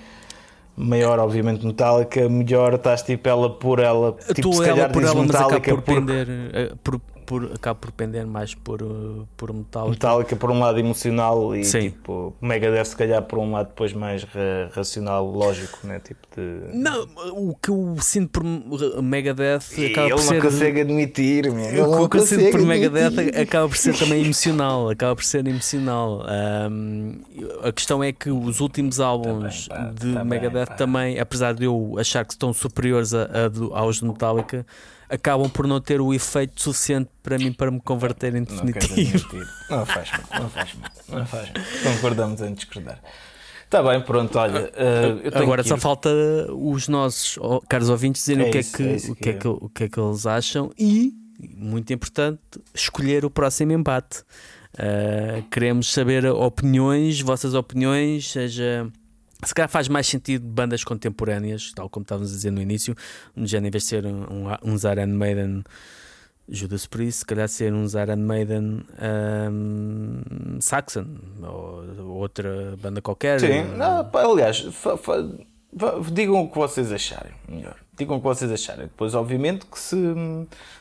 maior, 0.75 1.19
obviamente, 1.19 1.65
Metallica, 1.65 2.29
melhor 2.29 2.75
estás 2.75 3.01
tipo 3.03 3.27
ela 3.27 3.49
por 3.49 3.79
ela. 3.79 4.13
Tipo, 4.33 4.49
tu 4.49 4.53
se 4.53 4.69
ela 4.69 4.87
por 4.89 5.03
ela, 5.03 5.15
mas 5.15 5.35
acaba 5.35 5.59
por, 5.59 5.81
por... 5.81 5.95
pender 5.95 6.75
por, 6.81 7.01
por, 7.29 7.45
acaba 7.53 7.79
por 7.79 7.91
pender 7.91 8.25
mais 8.25 8.55
por, 8.55 8.81
eh, 8.81 9.25
por 9.37 9.53
Metallica. 9.53 9.91
Metallica 9.91 10.35
por 10.35 10.49
um 10.49 10.59
lado 10.59 10.79
emocional 10.79 11.55
e 11.55 11.63
Sim. 11.63 11.91
tipo 11.91 12.33
Megadeth 12.41 12.85
se 12.85 12.95
calhar 12.95 13.21
por 13.21 13.37
um 13.37 13.51
lado 13.51 13.67
depois 13.67 13.93
mais 13.93 14.25
racional, 14.71 15.27
lógico, 15.29 15.77
né? 15.83 15.99
Tipo 15.99 16.27
de... 16.35 16.75
Não, 16.75 17.07
o 17.35 17.53
que 17.53 17.69
eu 17.69 17.95
sinto 18.01 18.31
por 18.31 18.43
Megadeth 19.03 19.57
acaba 19.91 20.07
ele 20.07 20.15
por 20.15 20.21
ser... 20.21 20.33
não 20.33 20.41
consegue 20.41 20.81
admitir, 20.81 21.45
ele 21.45 21.81
o 21.81 22.09
que 22.09 22.17
eu 22.17 22.25
sinto 22.25 22.49
por 22.49 22.61
Megadeth 22.61 23.39
acaba 23.39 23.69
por 23.69 23.77
ser 23.77 23.95
também 23.95 24.23
emocional, 24.23 24.89
acaba 24.89 25.15
por 25.15 25.23
ser 25.23 25.47
emocional. 25.47 26.25
Um, 26.71 27.21
a 27.61 27.71
questão 27.71 28.03
é 28.03 28.11
que 28.11 28.31
os 28.31 28.59
últimos 28.59 28.99
álbuns 28.99 29.67
também, 29.67 29.83
pá, 29.83 29.91
de 29.91 30.13
também, 30.13 30.25
Megadeth 30.25 30.65
pá. 30.65 30.75
também, 30.75 31.19
apesar 31.19 31.53
de 31.53 31.65
eu 31.65 31.95
achar 31.99 32.25
que 32.25 32.33
estão 32.33 32.51
superiores 32.51 33.13
a, 33.13 33.25
a, 33.25 33.79
aos 33.79 33.97
de 33.97 34.05
Metallica 34.05 34.65
acabam 35.09 35.49
por 35.49 35.65
não 35.67 35.81
ter 35.81 35.99
o 35.99 36.13
efeito 36.13 36.61
suficiente 36.61 37.09
para 37.23 37.37
mim 37.37 37.51
para 37.51 37.71
me 37.71 37.81
converter 37.81 38.35
em 38.35 38.43
definitivo. 38.43 39.27
Não, 39.69 39.77
não 39.79 39.85
faz 39.85 40.11
mal, 40.11 40.41
não 40.41 40.49
faz 40.49 40.73
mal, 40.75 40.91
não 41.09 41.25
faz 41.25 41.49
mal. 41.51 41.93
Concordamos 41.93 42.41
em 42.41 42.53
discordar. 42.53 43.01
Está 43.65 43.83
bem, 43.83 44.01
pronto, 44.01 44.37
olha. 44.37 44.71
Uh, 44.71 45.37
Agora 45.37 45.63
só 45.63 45.77
falta 45.77 46.09
os 46.51 46.87
nossos 46.87 47.37
caros 47.67 47.89
ouvintes 47.89 48.21
dizerem 48.21 48.47
é 48.47 48.49
o, 48.49 48.51
que 48.51 48.57
é 48.57 48.63
que, 48.63 48.83
é 48.83 49.11
o, 49.11 49.15
que 49.15 49.29
é 49.29 49.33
que, 49.33 49.47
o 49.47 49.69
que 49.69 49.83
é 49.83 49.89
que 49.89 49.99
eles 49.99 50.25
acham 50.25 50.71
e, 50.77 51.13
muito 51.55 51.93
importante, 51.93 52.41
escolher 52.73 53.25
o 53.25 53.29
próximo 53.29 53.71
embate. 53.71 54.23
Uh, 54.73 55.43
queremos 55.49 55.91
saber 55.91 56.25
opiniões, 56.25 57.21
vossas 57.21 57.53
opiniões, 57.53 58.31
seja 58.31 58.91
se 59.43 59.53
calhar 59.53 59.69
faz 59.69 59.87
mais 59.87 60.07
sentido 60.07 60.45
bandas 60.45 60.83
contemporâneas, 60.83 61.71
tal 61.73 61.89
como 61.89 62.03
estávamos 62.03 62.31
a 62.31 62.35
dizer 62.35 62.51
no 62.51 62.61
início, 62.61 62.95
um 63.35 63.47
já 63.47 63.57
em 63.59 63.69
vez 63.69 63.83
de 63.83 63.89
ser 63.89 64.05
um, 64.05 64.47
um 64.63 64.75
Iron 64.91 65.07
Maiden 65.07 65.63
Judas 66.47 66.85
Priest, 66.85 67.19
se 67.19 67.25
calhar 67.25 67.47
ser 67.47 67.73
um 67.73 67.85
Iron 67.85 68.17
Maiden 68.17 68.85
um, 69.51 70.59
Saxon 70.59 71.05
ou 71.41 72.17
outra 72.17 72.75
banda 72.81 73.01
qualquer. 73.01 73.39
Sim, 73.39 73.63
não, 73.77 74.09
aliás, 74.13 74.59
fa, 74.71 74.97
fa, 74.97 75.23
digam 76.11 76.41
o 76.43 76.49
que 76.49 76.57
vocês 76.57 76.91
acharem, 76.91 77.31
melhor. 77.47 77.75
Digam 77.97 78.17
o 78.17 78.19
que 78.19 78.25
vocês 78.25 78.51
acharem. 78.51 78.85
Depois, 78.85 79.13
obviamente, 79.13 79.65
que 79.65 79.77
se, 79.77 79.97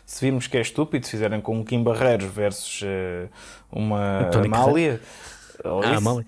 se 0.06 0.24
vimos 0.24 0.47
que 0.47 0.56
é 0.56 0.60
estúpido, 0.60 1.05
se 1.05 1.12
fizerem 1.12 1.40
com 1.40 1.59
um 1.59 1.64
Kim 1.64 1.82
Barreiros 1.82 2.30
versus 2.30 2.82
uh, 2.82 3.28
uma 3.70 4.30
Amália. 4.44 5.01
Ou 5.64 5.82
ah, 5.82 5.97
Amália. 5.97 6.24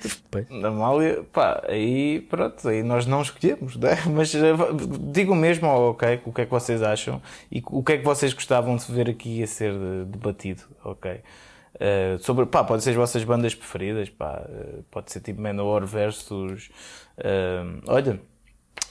Amália, 0.65 1.24
pá, 1.32 1.62
aí 1.69 2.20
pronto, 2.28 2.69
aí 2.69 2.82
nós 2.82 3.07
não 3.07 3.23
escolhemos, 3.23 3.77
né? 3.77 3.97
mas 4.12 4.35
uh, 4.35 4.40
digam 5.12 5.36
mesmo 5.36 5.69
ok, 5.69 6.20
o 6.24 6.32
que 6.32 6.43
é 6.43 6.44
que 6.44 6.51
vocês 6.51 6.82
acham 6.82 7.23
e 7.51 7.62
o 7.66 7.82
que 7.82 7.93
é 7.93 7.98
que 7.98 8.05
vocês 8.05 8.32
gostavam 8.32 8.77
de 8.77 8.93
ver 8.93 9.09
aqui 9.09 9.43
a 9.43 9.47
ser 9.47 9.73
debatido, 10.07 10.62
ok? 10.85 11.20
Uh, 11.81 12.23
sobre, 12.23 12.44
pá, 12.44 12.62
pode 12.62 12.82
ser 12.82 12.90
as 12.90 12.97
vossas 12.97 13.24
bandas 13.24 13.55
preferidas, 13.55 14.11
pá, 14.11 14.43
uh, 14.47 14.82
pode 14.90 15.11
ser 15.11 15.20
tipo 15.20 15.40
Manowar 15.40 15.86
versus. 15.86 16.70
Uh, 17.16 17.81
olha, 17.86 18.20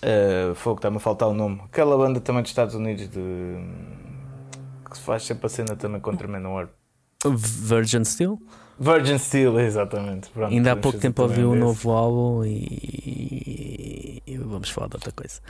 uh, 0.04 0.56
que 0.56 0.70
está-me 0.72 0.98
a 0.98 1.00
faltar 1.00 1.28
o 1.28 1.34
nome. 1.34 1.62
Aquela 1.66 1.96
banda 1.98 2.20
também 2.20 2.42
dos 2.42 2.50
Estados 2.50 2.74
Unidos 2.74 3.08
de. 3.10 3.20
que 4.90 4.98
se 4.98 5.04
faz 5.04 5.24
sempre 5.24 5.46
a 5.46 5.50
cena 5.50 5.76
também 5.76 6.02
contra 6.02 6.28
Manowar. 6.28 6.70
Virgin 7.26 8.04
Steel? 8.06 8.40
Virgin 8.80 9.18
Steel, 9.18 9.60
exatamente. 9.60 10.30
Pronto, 10.30 10.52
Ainda 10.52 10.72
há 10.72 10.76
pouco 10.76 10.98
tempo 10.98 11.22
ouvi 11.22 11.44
o 11.44 11.52
um 11.52 11.56
novo 11.56 11.92
álbum 11.92 12.46
e... 12.46 14.22
e... 14.26 14.38
vamos 14.38 14.70
falar 14.70 14.88
de 14.88 14.96
outra 14.96 15.12
coisa. 15.12 15.42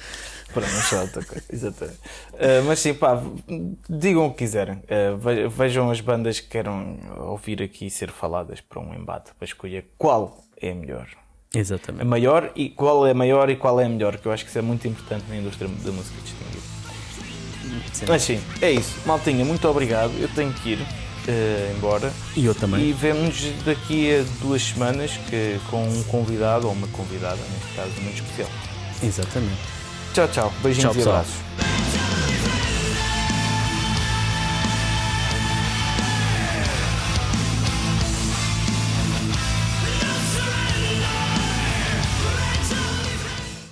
Pronto, 0.52 0.68
vamos 0.68 0.86
falar 0.86 1.02
de 1.04 1.08
outra 1.18 1.26
coisa, 1.26 1.46
exatamente. 1.52 2.00
Uh, 2.34 2.64
mas 2.66 2.80
sim, 2.80 2.94
pá, 2.94 3.22
digam 3.88 4.26
o 4.26 4.32
que 4.32 4.40
quiserem. 4.40 4.78
Uh, 4.78 5.50
vejam 5.50 5.92
as 5.92 6.02
bandas 6.02 6.40
que 6.40 6.48
queiram 6.48 6.98
ouvir 7.18 7.62
aqui 7.62 7.90
ser 7.90 8.10
faladas 8.12 8.62
para 8.62 8.80
um 8.80 8.94
embate, 8.96 9.32
para 9.38 9.46
escolher 9.46 9.94
qual 9.98 10.44
é 10.60 10.72
a 10.72 10.76
melhor. 10.76 11.08
Exatamente. 11.54 12.02
A 12.02 12.06
maior 12.06 12.52
e 12.56 12.70
qual 12.70 13.06
é 13.08 13.12
a 13.12 13.14
maior 13.14 13.50
e 13.50 13.56
qual 13.56 13.80
é 13.80 13.86
a 13.86 13.90
melhor, 13.90 14.18
que 14.18 14.26
eu 14.26 14.32
acho 14.32 14.44
que 14.44 14.50
isso 14.50 14.60
é 14.60 14.62
muito 14.62 14.88
importante 14.88 15.26
na 15.30 15.38
indústria 15.38 15.68
da 15.68 15.92
música 15.92 16.20
distinguida. 16.22 16.70
Mas 18.08 18.22
sim, 18.24 18.40
é 18.62 18.72
isso. 18.72 19.00
Maltinha, 19.06 19.46
muito 19.46 19.68
obrigado. 19.68 20.12
Eu 20.20 20.28
tenho 20.30 20.54
que 20.54 20.72
ir. 20.72 21.09
Uh, 21.30 21.78
embora. 21.78 22.12
E 22.36 22.46
eu 22.46 22.56
também. 22.56 22.90
E 22.90 22.94
vemos 22.94 23.52
daqui 23.66 24.16
a 24.16 24.24
duas 24.42 24.62
semanas 24.62 25.12
que, 25.30 25.60
com 25.70 25.84
um 25.84 26.04
convidado 26.04 26.68
ou 26.68 26.74
uma 26.74 26.88
convidada, 26.88 27.40
neste 27.54 27.76
caso 27.76 27.92
muito 28.02 28.22
especial. 28.22 28.50
Exatamente. 29.04 29.62
Tchau, 30.14 30.28
tchau. 30.28 30.54
Beijinhos 30.62 30.94
tchau, 30.94 31.04
e 31.04 31.08
abraços. 31.08 31.36